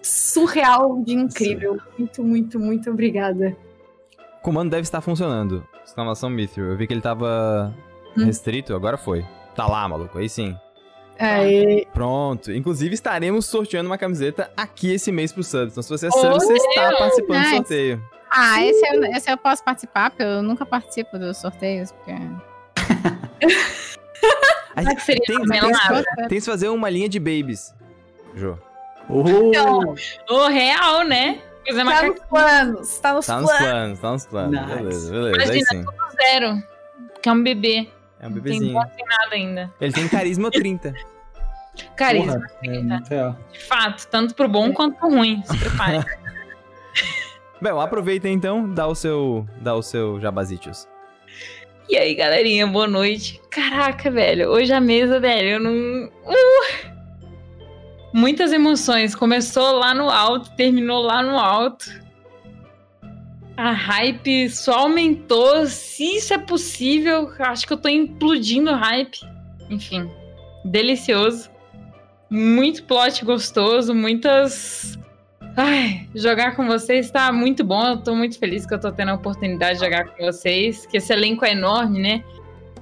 surreal 0.00 1.02
de 1.02 1.14
incrível. 1.14 1.78
Muito, 1.98 2.22
muito, 2.22 2.60
muito 2.60 2.90
obrigada. 2.90 3.56
O 4.38 4.42
comando 4.42 4.70
deve 4.70 4.82
estar 4.82 5.00
funcionando. 5.00 5.66
Exclamação 5.84 6.30
Mithril. 6.30 6.66
Eu 6.66 6.76
vi 6.76 6.86
que 6.86 6.92
ele 6.92 7.00
tava 7.00 7.74
hum. 8.16 8.24
restrito, 8.24 8.74
agora 8.74 8.96
foi. 8.96 9.24
Tá 9.56 9.66
lá, 9.66 9.88
maluco, 9.88 10.18
aí 10.18 10.28
sim. 10.28 10.56
É, 11.18 11.84
Pronto. 11.92 12.52
Inclusive, 12.52 12.94
estaremos 12.94 13.46
sorteando 13.46 13.88
uma 13.88 13.98
camiseta 13.98 14.50
aqui 14.56 14.92
esse 14.92 15.10
mês 15.10 15.32
pro 15.32 15.42
subs. 15.42 15.72
Então, 15.72 15.82
se 15.82 15.88
você 15.88 16.06
é 16.06 16.10
sub, 16.10 16.34
você 16.34 16.52
está 16.52 16.92
participando 16.96 17.38
nice. 17.38 17.50
do 17.50 17.56
sorteio. 17.56 18.15
Ah, 18.30 18.64
esse 18.64 18.86
eu, 18.86 19.04
esse 19.04 19.30
eu 19.30 19.36
posso 19.36 19.62
participar, 19.62 20.10
porque 20.10 20.22
eu 20.22 20.42
nunca 20.42 20.66
participo 20.66 21.18
dos 21.18 21.38
sorteios, 21.38 21.92
porque. 21.92 22.12
A 24.74 24.82
gente 24.82 25.04
tem, 25.06 25.16
tem, 25.16 25.42
tem, 25.42 26.28
tem 26.28 26.38
que 26.38 26.40
fazer 26.42 26.68
uma 26.68 26.90
linha 26.90 27.08
de 27.08 27.18
babies, 27.18 27.74
Jô. 28.34 28.58
Oh. 29.08 29.94
oh, 30.28 30.48
real, 30.48 31.02
né? 31.04 31.40
Fazer 31.66 31.84
tá 31.84 32.02
nos 32.02 32.20
planos, 32.20 32.98
tá 32.98 33.14
nos 33.14 33.26
tá 33.26 33.38
planos. 33.38 33.50
Nos 33.50 33.58
planos. 33.58 33.98
Tá 34.00 34.12
nos 34.12 34.26
planos, 34.26 34.60
nice. 34.60 34.74
beleza, 34.74 35.12
beleza. 35.12 35.44
Imagina, 35.44 35.84
tudo 35.84 36.16
zero, 36.16 36.62
que 37.22 37.28
é 37.28 37.32
um 37.32 37.42
bebê. 37.42 37.88
É 38.20 38.26
um 38.26 38.30
bebezinho. 38.32 38.72
Não 38.72 38.86
tem 38.86 39.04
nada 39.06 39.34
ainda. 39.34 39.74
Ele 39.80 39.92
tem 39.92 40.08
carisma 40.08 40.50
30. 40.50 40.94
Carisma 41.96 42.34
Porra, 42.34 42.48
30. 42.60 43.14
É 43.14 43.34
de 43.52 43.64
fato, 43.64 44.06
tanto 44.08 44.34
pro 44.34 44.48
bom 44.48 44.72
quanto 44.72 44.98
pro 44.98 45.08
ruim. 45.08 45.42
Se 45.44 45.56
prepare. 45.58 46.04
Bom, 47.60 47.80
aproveita 47.80 48.28
então, 48.28 48.72
dá 48.72 48.86
o 48.86 48.94
seu, 48.94 49.46
dá 49.60 49.74
o 49.74 49.82
seu 49.82 50.20
jabazitios. 50.20 50.86
E 51.88 51.96
aí, 51.96 52.14
galerinha, 52.14 52.66
boa 52.66 52.86
noite. 52.86 53.40
Caraca, 53.50 54.10
velho, 54.10 54.50
hoje 54.50 54.72
a 54.72 54.80
mesa, 54.80 55.18
velho, 55.20 55.48
eu 55.48 55.60
não... 55.60 56.06
Uh! 56.06 56.96
Muitas 58.12 58.52
emoções. 58.52 59.14
Começou 59.14 59.78
lá 59.78 59.94
no 59.94 60.10
alto, 60.10 60.50
terminou 60.56 61.02
lá 61.02 61.22
no 61.22 61.38
alto. 61.38 61.86
A 63.56 63.72
hype 63.72 64.50
só 64.50 64.80
aumentou. 64.80 65.66
Se 65.66 66.16
isso 66.16 66.34
é 66.34 66.38
possível, 66.38 67.30
acho 67.38 67.66
que 67.66 67.72
eu 67.72 67.76
tô 67.76 67.88
implodindo 67.88 68.72
hype. 68.72 69.18
Enfim, 69.70 70.10
delicioso. 70.64 71.50
Muito 72.28 72.84
plot 72.84 73.24
gostoso, 73.24 73.94
muitas 73.94 74.98
Ai, 75.56 76.06
jogar 76.14 76.54
com 76.54 76.66
vocês 76.66 77.10
tá 77.10 77.32
muito 77.32 77.64
bom. 77.64 77.82
Eu 77.86 77.96
tô 77.96 78.14
muito 78.14 78.38
feliz 78.38 78.66
que 78.66 78.74
eu 78.74 78.78
tô 78.78 78.92
tendo 78.92 79.12
a 79.12 79.14
oportunidade 79.14 79.78
de 79.78 79.84
jogar 79.86 80.04
com 80.04 80.22
vocês. 80.22 80.84
Que 80.84 80.98
esse 80.98 81.10
elenco 81.10 81.46
é 81.46 81.52
enorme, 81.52 81.98
né? 81.98 82.22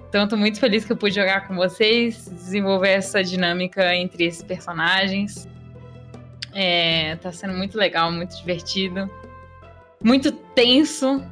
Então 0.08 0.26
tô 0.26 0.36
muito 0.36 0.58
feliz 0.58 0.84
que 0.84 0.90
eu 0.90 0.96
pude 0.96 1.14
jogar 1.14 1.46
com 1.46 1.54
vocês, 1.54 2.28
desenvolver 2.28 2.90
essa 2.90 3.22
dinâmica 3.22 3.94
entre 3.94 4.24
esses 4.24 4.42
personagens. 4.42 5.48
É, 6.52 7.14
tá 7.16 7.30
sendo 7.30 7.54
muito 7.54 7.78
legal, 7.78 8.10
muito 8.10 8.36
divertido. 8.36 9.08
Muito 10.02 10.32
tenso. 10.32 11.24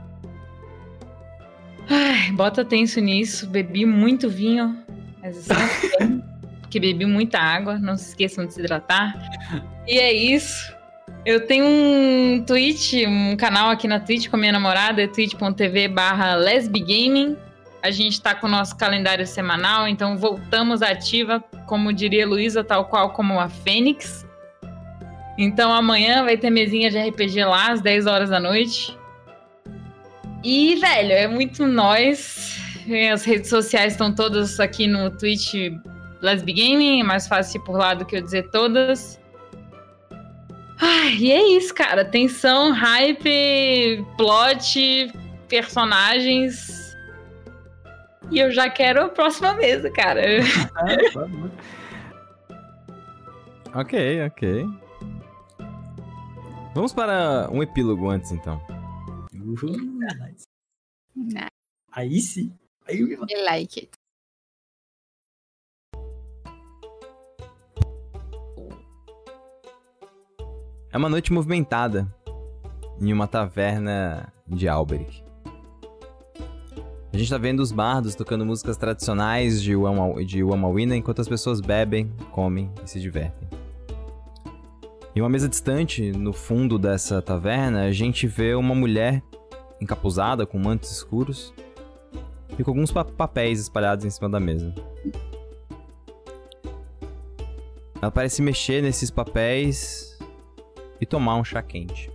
Ai, 1.91 2.31
bota 2.33 2.65
tenso 2.65 3.01
nisso. 3.01 3.49
Bebi 3.49 3.85
muito 3.85 4.31
vinho. 4.31 4.79
Mas 5.21 5.49
porque 6.63 6.79
bebi 6.79 7.05
muita 7.05 7.41
água. 7.41 7.81
Não 7.81 7.97
se 7.97 8.11
esqueçam 8.11 8.47
de 8.47 8.55
se 8.55 8.61
hidratar. 8.61 9.13
E 9.89 9.99
é 9.99 10.13
isso. 10.13 10.73
Eu 11.25 11.47
tenho 11.47 11.65
um 11.65 12.43
Twitch, 12.45 12.95
um 13.07 13.37
canal 13.37 13.71
aqui 13.71 13.87
na 13.87 14.01
Twitch 14.01 14.29
com 14.29 14.35
a 14.35 14.39
minha 14.39 14.53
namorada, 14.53 15.03
é 15.03 15.07
twitch.tv 15.07 15.87
barra 15.87 16.35
lesbigaming. 16.35 17.37
a 17.81 17.93
gente 17.93 18.15
está 18.15 18.35
com 18.35 18.49
o 18.49 18.51
nosso 18.51 18.77
calendário 18.77 19.25
semanal, 19.25 19.87
então 19.87 20.19
voltamos 20.19 20.83
ativa, 20.83 21.43
como 21.67 21.93
diria 21.93 22.27
Luísa, 22.27 22.65
tal 22.65 22.87
qual 22.87 23.11
como 23.11 23.39
a 23.39 23.49
Fênix. 23.49 24.27
Então 25.39 25.73
amanhã 25.73 26.25
vai 26.25 26.37
ter 26.37 26.51
mesinha 26.51 26.91
de 26.91 26.99
RPG 26.99 27.45
lá 27.45 27.71
às 27.71 27.81
10 27.81 28.07
horas 28.07 28.31
da 28.31 28.41
noite. 28.41 28.99
E, 30.43 30.75
velho, 30.77 31.13
é 31.13 31.29
muito 31.29 31.67
nós. 31.67 32.61
As 33.13 33.25
redes 33.25 33.49
sociais 33.49 33.93
estão 33.93 34.13
todas 34.13 34.59
aqui 34.59 34.89
no 34.89 35.09
Twitch 35.09 35.55
Lesbi 36.21 36.53
Gaming, 36.53 37.01
é 37.01 37.05
mais 37.05 37.29
fácil 37.29 37.63
por 37.63 37.77
lá 37.77 37.95
do 37.95 38.05
que 38.05 38.17
eu 38.17 38.21
dizer 38.21 38.51
todas. 38.51 39.22
Ai, 40.85 41.15
e 41.15 41.31
é 41.31 41.57
isso, 41.57 41.73
cara. 41.73 42.05
Tensão, 42.05 42.73
hype, 42.73 44.05
plot, 44.17 45.13
personagens. 45.49 46.97
E 48.33 48.41
eu 48.41 48.51
já 48.51 48.69
quero 48.69 49.05
a 49.05 49.09
próxima 49.09 49.55
mesa, 49.55 49.89
cara. 49.93 50.21
ok, 53.73 54.27
ok. 54.27 54.67
Vamos 56.75 56.93
para 56.93 57.49
um 57.53 57.63
epílogo 57.63 58.11
antes, 58.11 58.33
então. 58.33 58.61
Uhum. 59.33 60.01
Nice. 60.01 60.49
Aí 61.93 62.21
sim. 62.21 62.53
Aí 62.89 62.99
eu... 62.99 63.25
I 63.31 63.45
like 63.45 63.79
it. 63.79 64.02
É 70.93 70.99
uma 70.99 71.09
noite 71.09 71.33
movimentada 71.33 72.07
em 73.01 73.13
uma 73.13 73.27
taverna 73.27 74.33
de 74.47 74.69
Alberic. 74.69 75.25
A 77.13 77.17
gente 77.19 77.29
tá 77.31 77.39
vendo 77.39 77.61
os 77.61 77.73
bardos 77.73 78.15
tocando 78.15 78.45
músicas 78.45 78.77
tradicionais 78.77 79.63
de 79.63 79.75
Wama- 79.77 80.25
de 80.25 80.43
Wamawina 80.43 80.97
enquanto 80.97 81.21
as 81.21 81.29
pessoas 81.29 81.61
bebem, 81.61 82.11
comem 82.31 82.71
e 82.85 82.89
se 82.89 83.01
divertem. 83.01 83.49
Em 85.15 85.21
uma 85.21 85.29
mesa 85.29 85.49
distante, 85.49 86.11
no 86.13 86.33
fundo 86.33 86.79
dessa 86.79 87.21
taverna, 87.21 87.83
a 87.85 87.93
gente 87.93 88.27
vê 88.27 88.55
uma 88.55 88.75
mulher 88.75 89.23
encapuzada 89.81 90.47
com 90.47 90.59
mantos 90.59 90.91
escuros 90.91 91.53
e 92.59 92.65
com 92.65 92.71
alguns 92.71 92.91
pa- 92.91 93.05
papéis 93.05 93.61
espalhados 93.61 94.07
em 94.07 94.11
cima 94.11 94.29
da 94.31 94.41
mesa. 94.41 94.75
Ela 98.01 98.11
parece 98.11 98.41
mexer 98.41 98.83
nesses 98.83 99.11
papéis 99.11 100.12
e 101.03 101.07
tomar 101.07 101.35
um 101.35 101.43
chá 101.43 101.61
quente. 101.61 102.09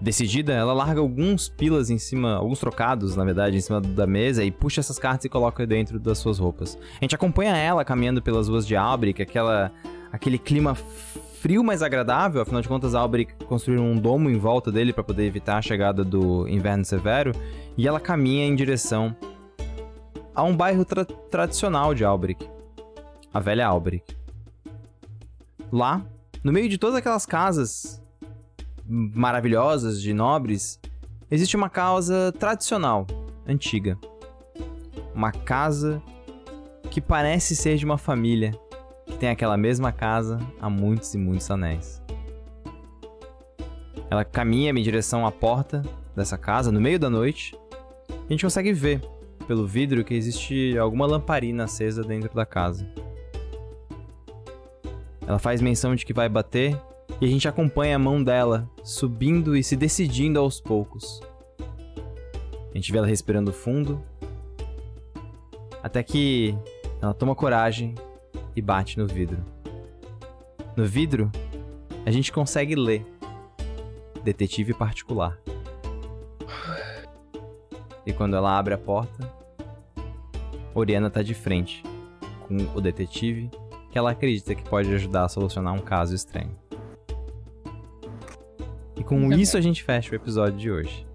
Decidida, 0.00 0.52
ela 0.52 0.72
larga 0.72 1.00
alguns 1.00 1.48
pilas 1.48 1.90
em 1.90 1.98
cima, 1.98 2.36
alguns 2.36 2.60
trocados, 2.60 3.16
na 3.16 3.24
verdade, 3.24 3.56
em 3.56 3.60
cima 3.60 3.80
da 3.80 4.06
mesa 4.06 4.44
e 4.44 4.50
puxa 4.52 4.80
essas 4.80 5.00
cartas 5.00 5.24
e 5.24 5.28
coloca 5.28 5.66
dentro 5.66 5.98
das 5.98 6.18
suas 6.18 6.38
roupas. 6.38 6.78
A 7.00 7.04
gente 7.04 7.14
acompanha 7.14 7.56
ela 7.56 7.84
caminhando 7.84 8.22
pelas 8.22 8.48
ruas 8.48 8.64
de 8.64 8.76
Albric, 8.76 9.20
aquela, 9.20 9.72
aquele 10.12 10.38
clima 10.38 10.76
frio, 10.76 11.64
mas 11.64 11.82
agradável. 11.82 12.40
Afinal 12.40 12.62
de 12.62 12.68
contas, 12.68 12.94
Albric 12.94 13.34
construiu 13.46 13.82
um 13.82 13.96
domo 13.96 14.30
em 14.30 14.38
volta 14.38 14.70
dele 14.70 14.92
para 14.92 15.02
poder 15.02 15.24
evitar 15.24 15.58
a 15.58 15.62
chegada 15.62 16.04
do 16.04 16.48
inverno 16.48 16.84
severo. 16.84 17.32
E 17.76 17.86
ela 17.86 17.98
caminha 17.98 18.44
em 18.46 18.54
direção 18.54 19.16
a 20.32 20.42
um 20.44 20.56
bairro 20.56 20.84
tra- 20.84 21.04
tradicional 21.04 21.94
de 21.94 22.04
Albric, 22.04 22.48
a 23.34 23.40
velha 23.40 23.66
Albric. 23.66 24.21
Lá, 25.72 26.04
no 26.44 26.52
meio 26.52 26.68
de 26.68 26.76
todas 26.76 26.96
aquelas 26.96 27.24
casas 27.24 28.02
maravilhosas 28.86 30.02
de 30.02 30.12
nobres, 30.12 30.78
existe 31.30 31.56
uma 31.56 31.70
casa 31.70 32.30
tradicional, 32.38 33.06
antiga. 33.48 33.98
Uma 35.14 35.32
casa 35.32 36.02
que 36.90 37.00
parece 37.00 37.56
ser 37.56 37.78
de 37.78 37.86
uma 37.86 37.96
família 37.96 38.52
que 39.06 39.16
tem 39.16 39.30
aquela 39.30 39.56
mesma 39.56 39.90
casa 39.90 40.38
há 40.60 40.68
muitos 40.68 41.14
e 41.14 41.18
muitos 41.18 41.50
anéis. 41.50 42.02
Ela 44.10 44.26
caminha 44.26 44.72
em 44.72 44.82
direção 44.82 45.26
à 45.26 45.32
porta 45.32 45.82
dessa 46.14 46.36
casa 46.36 46.70
no 46.70 46.82
meio 46.82 46.98
da 46.98 47.08
noite. 47.08 47.58
A 48.10 48.30
gente 48.30 48.44
consegue 48.44 48.74
ver 48.74 49.00
pelo 49.46 49.66
vidro 49.66 50.04
que 50.04 50.12
existe 50.12 50.76
alguma 50.76 51.06
lamparina 51.06 51.64
acesa 51.64 52.04
dentro 52.04 52.34
da 52.34 52.44
casa. 52.44 52.86
Ela 55.26 55.38
faz 55.38 55.60
menção 55.60 55.94
de 55.94 56.04
que 56.04 56.12
vai 56.12 56.28
bater 56.28 56.78
e 57.20 57.26
a 57.26 57.28
gente 57.28 57.46
acompanha 57.46 57.96
a 57.96 57.98
mão 57.98 58.22
dela 58.22 58.68
subindo 58.82 59.56
e 59.56 59.62
se 59.62 59.76
decidindo 59.76 60.38
aos 60.38 60.60
poucos. 60.60 61.20
A 62.70 62.74
gente 62.74 62.90
vê 62.90 62.98
ela 62.98 63.06
respirando 63.06 63.52
fundo, 63.52 64.02
até 65.82 66.02
que 66.02 66.56
ela 67.00 67.12
toma 67.12 67.34
coragem 67.34 67.94
e 68.56 68.62
bate 68.62 68.98
no 68.98 69.06
vidro. 69.06 69.44
No 70.74 70.86
vidro, 70.86 71.30
a 72.06 72.10
gente 72.10 72.32
consegue 72.32 72.74
ler 72.74 73.04
Detetive 74.24 74.72
Particular. 74.72 75.38
E 78.06 78.12
quando 78.12 78.34
ela 78.34 78.58
abre 78.58 78.74
a 78.74 78.78
porta, 78.78 79.30
Oriana 80.74 81.10
tá 81.10 81.22
de 81.22 81.34
frente 81.34 81.82
com 82.48 82.56
o 82.74 82.80
detetive 82.80 83.50
que 83.92 83.98
ela 83.98 84.12
acredita 84.12 84.54
que 84.54 84.64
pode 84.64 84.92
ajudar 84.94 85.26
a 85.26 85.28
solucionar 85.28 85.74
um 85.74 85.78
caso 85.78 86.14
estranho. 86.14 86.56
E 88.96 89.04
com 89.04 89.30
isso 89.32 89.58
a 89.58 89.60
gente 89.60 89.84
fecha 89.84 90.12
o 90.12 90.14
episódio 90.14 90.58
de 90.58 90.70
hoje. 90.70 91.06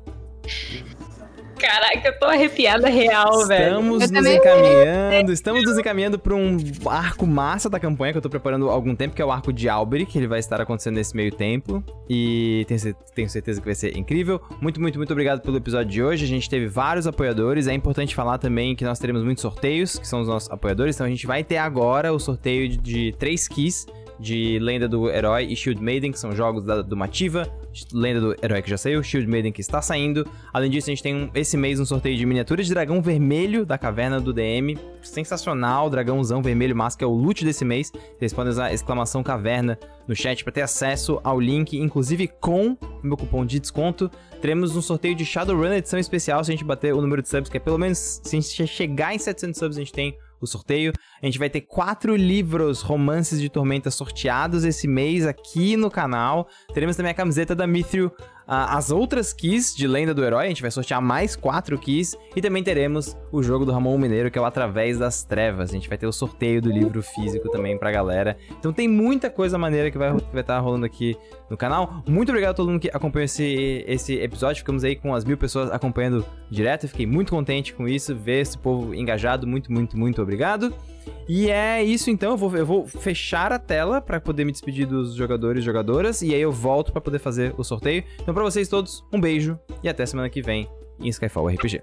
Caraca, 1.57 2.07
eu 2.07 2.19
tô 2.19 2.25
arrepiada 2.25 2.87
real, 2.89 3.45
velho. 3.47 3.65
Estamos 3.69 4.11
nos 4.11 4.25
encaminhando, 4.25 5.31
estamos 5.33 5.63
nos 5.63 5.77
encaminhando 5.77 6.19
para 6.19 6.35
um 6.35 6.57
arco 6.87 7.25
massa 7.27 7.69
da 7.69 7.79
campanha 7.79 8.11
que 8.13 8.17
eu 8.17 8.21
tô 8.21 8.29
preparando 8.29 8.69
há 8.69 8.73
algum 8.73 8.95
tempo, 8.95 9.15
que 9.15 9.21
é 9.21 9.25
o 9.25 9.31
arco 9.31 9.51
de 9.51 9.67
Alberic, 9.67 10.11
que 10.11 10.17
ele 10.17 10.27
vai 10.27 10.39
estar 10.39 10.61
acontecendo 10.61 10.95
nesse 10.95 11.15
meio 11.15 11.31
tempo. 11.31 11.83
E 12.09 12.63
tenho, 12.67 12.79
cer- 12.79 12.95
tenho 13.15 13.29
certeza 13.29 13.59
que 13.59 13.65
vai 13.65 13.75
ser 13.75 13.97
incrível. 13.97 14.41
Muito, 14.61 14.79
muito, 14.79 14.97
muito 14.97 15.11
obrigado 15.11 15.41
pelo 15.41 15.57
episódio 15.57 15.91
de 15.91 16.03
hoje. 16.03 16.23
A 16.23 16.27
gente 16.27 16.49
teve 16.49 16.67
vários 16.67 17.07
apoiadores. 17.07 17.67
É 17.67 17.73
importante 17.73 18.15
falar 18.15 18.37
também 18.37 18.75
que 18.75 18.83
nós 18.85 18.99
teremos 18.99 19.23
muitos 19.23 19.41
sorteios, 19.41 19.97
que 19.99 20.07
são 20.07 20.21
os 20.21 20.27
nossos 20.27 20.49
apoiadores. 20.51 20.95
Então 20.95 21.05
a 21.05 21.09
gente 21.09 21.25
vai 21.27 21.43
ter 21.43 21.57
agora 21.57 22.13
o 22.13 22.19
sorteio 22.19 22.69
de, 22.69 22.77
de 22.77 23.15
três 23.17 23.47
keys 23.47 23.85
de 24.19 24.57
Lenda 24.59 24.87
do 24.87 25.09
Herói 25.09 25.45
e 25.45 25.55
Shield 25.55 25.81
Maiden, 25.81 26.11
que 26.11 26.19
são 26.19 26.35
jogos 26.35 26.63
da, 26.63 26.81
do 26.81 26.95
Mativa. 26.97 27.47
Lenda 27.93 28.19
do 28.19 28.35
Herói 28.43 28.61
que 28.61 28.69
já 28.69 28.77
saiu, 28.77 29.03
Shield 29.03 29.27
Maiden 29.29 29.51
que 29.51 29.61
está 29.61 29.81
saindo. 29.81 30.25
Além 30.51 30.71
disso, 30.71 30.89
a 30.89 30.91
gente 30.91 31.03
tem 31.03 31.15
um- 31.15 31.29
esse 31.35 31.55
mês 31.55 31.79
um 31.79 31.85
sorteio 31.85 32.17
de 32.17 32.25
miniaturas 32.25 32.65
de 32.65 32.73
dragão 32.73 33.01
vermelho 33.01 33.65
da 33.65 33.77
caverna 33.77 34.19
do 34.19 34.33
DM. 34.33 34.77
Sensacional, 35.01 35.89
dragãozão 35.89 36.41
vermelho 36.41 36.75
massa, 36.75 36.97
que 36.97 37.03
é 37.03 37.07
o 37.07 37.11
loot 37.11 37.43
desse 37.45 37.63
mês. 37.65 37.91
Vocês 38.17 38.33
podem 38.33 38.51
usar 38.51 38.73
exclamação 38.73 39.21
caverna 39.23 39.77
no 40.07 40.15
chat 40.15 40.43
para 40.43 40.53
ter 40.53 40.61
acesso 40.61 41.19
ao 41.23 41.39
link, 41.39 41.77
inclusive 41.77 42.27
com 42.39 42.71
o 42.71 42.77
meu 43.03 43.17
cupom 43.17 43.45
de 43.45 43.59
desconto. 43.59 44.09
Teremos 44.41 44.75
um 44.75 44.81
sorteio 44.81 45.15
de 45.15 45.25
Shadowrun 45.25 45.73
edição 45.73 45.99
especial 45.99 46.43
se 46.43 46.51
a 46.51 46.53
gente 46.53 46.63
bater 46.63 46.93
o 46.93 47.01
número 47.01 47.21
de 47.21 47.29
subs, 47.29 47.49
que 47.49 47.57
é 47.57 47.59
pelo 47.59 47.77
menos 47.77 48.21
se 48.23 48.37
a 48.37 48.39
gente 48.39 48.67
chegar 48.67 49.13
em 49.13 49.19
700 49.19 49.57
subs, 49.59 49.77
a 49.77 49.79
gente 49.81 49.93
tem 49.93 50.15
o 50.39 50.47
sorteio. 50.47 50.93
A 51.21 51.25
gente 51.25 51.39
vai 51.39 51.49
ter 51.49 51.61
quatro 51.61 52.15
livros 52.15 52.81
romances 52.81 53.39
de 53.39 53.49
tormenta 53.49 53.91
sorteados 53.91 54.63
esse 54.63 54.87
mês 54.87 55.25
aqui 55.25 55.75
no 55.77 55.89
canal. 55.89 56.47
Teremos 56.73 56.95
também 56.95 57.11
a 57.11 57.15
camiseta 57.15 57.55
da 57.55 57.67
Mithril, 57.67 58.11
as 58.47 58.91
outras 58.91 59.33
keys 59.33 59.75
de 59.75 59.85
Lenda 59.85 60.13
do 60.13 60.23
Herói. 60.23 60.45
A 60.45 60.47
gente 60.47 60.61
vai 60.61 60.71
sortear 60.71 61.01
mais 61.01 61.35
quatro 61.35 61.77
keys. 61.77 62.15
E 62.35 62.41
também 62.41 62.63
teremos 62.63 63.15
o 63.31 63.43
jogo 63.43 63.65
do 63.65 63.71
Ramon 63.71 63.97
Mineiro, 63.97 64.31
que 64.31 64.37
é 64.39 64.41
o 64.41 64.45
Através 64.45 64.97
das 64.97 65.23
Trevas. 65.23 65.69
A 65.69 65.73
gente 65.73 65.89
vai 65.89 65.97
ter 65.97 66.07
o 66.07 66.13
sorteio 66.13 66.61
do 66.61 66.71
livro 66.71 67.01
físico 67.01 67.49
também 67.49 67.77
pra 67.77 67.91
galera. 67.91 68.37
Então 68.57 68.71
tem 68.71 68.87
muita 68.87 69.29
coisa 69.29 69.57
maneira 69.57 69.91
que 69.91 69.97
vai 69.97 70.15
estar 70.15 70.31
vai 70.31 70.43
tá 70.43 70.59
rolando 70.59 70.85
aqui 70.85 71.17
no 71.49 71.57
canal. 71.57 72.01
Muito 72.07 72.29
obrigado 72.29 72.51
a 72.51 72.55
todo 72.55 72.69
mundo 72.69 72.79
que 72.79 72.89
acompanhou 72.93 73.25
esse, 73.25 73.83
esse 73.85 74.15
episódio. 74.15 74.59
Ficamos 74.59 74.83
aí 74.83 74.95
com 74.95 75.13
as 75.13 75.25
mil 75.25 75.37
pessoas 75.37 75.69
acompanhando 75.69 76.25
direto. 76.49 76.87
Fiquei 76.87 77.05
muito 77.05 77.31
contente 77.31 77.73
com 77.73 77.87
isso, 77.87 78.15
ver 78.15 78.41
esse 78.41 78.57
povo 78.57 78.95
engajado. 78.95 79.45
Muito, 79.45 79.71
muito, 79.71 79.97
muito 79.97 80.21
obrigado. 80.21 80.73
E 81.27 81.49
é 81.49 81.83
isso 81.83 82.09
então, 82.09 82.31
eu 82.31 82.37
vou, 82.37 82.55
eu 82.55 82.65
vou 82.65 82.87
fechar 82.87 83.51
a 83.51 83.59
tela 83.59 84.01
para 84.01 84.19
poder 84.19 84.45
me 84.45 84.51
despedir 84.51 84.85
dos 84.85 85.13
jogadores 85.13 85.61
e 85.61 85.65
jogadoras 85.65 86.21
e 86.21 86.33
aí 86.33 86.41
eu 86.41 86.51
volto 86.51 86.91
para 86.91 87.01
poder 87.01 87.19
fazer 87.19 87.53
o 87.57 87.63
sorteio. 87.63 88.03
Então 88.21 88.33
para 88.33 88.43
vocês 88.43 88.67
todos, 88.67 89.03
um 89.11 89.19
beijo 89.19 89.59
e 89.83 89.89
até 89.89 90.05
semana 90.05 90.29
que 90.29 90.41
vem 90.41 90.67
em 90.99 91.09
Skyfall 91.09 91.47
RPG. 91.47 91.81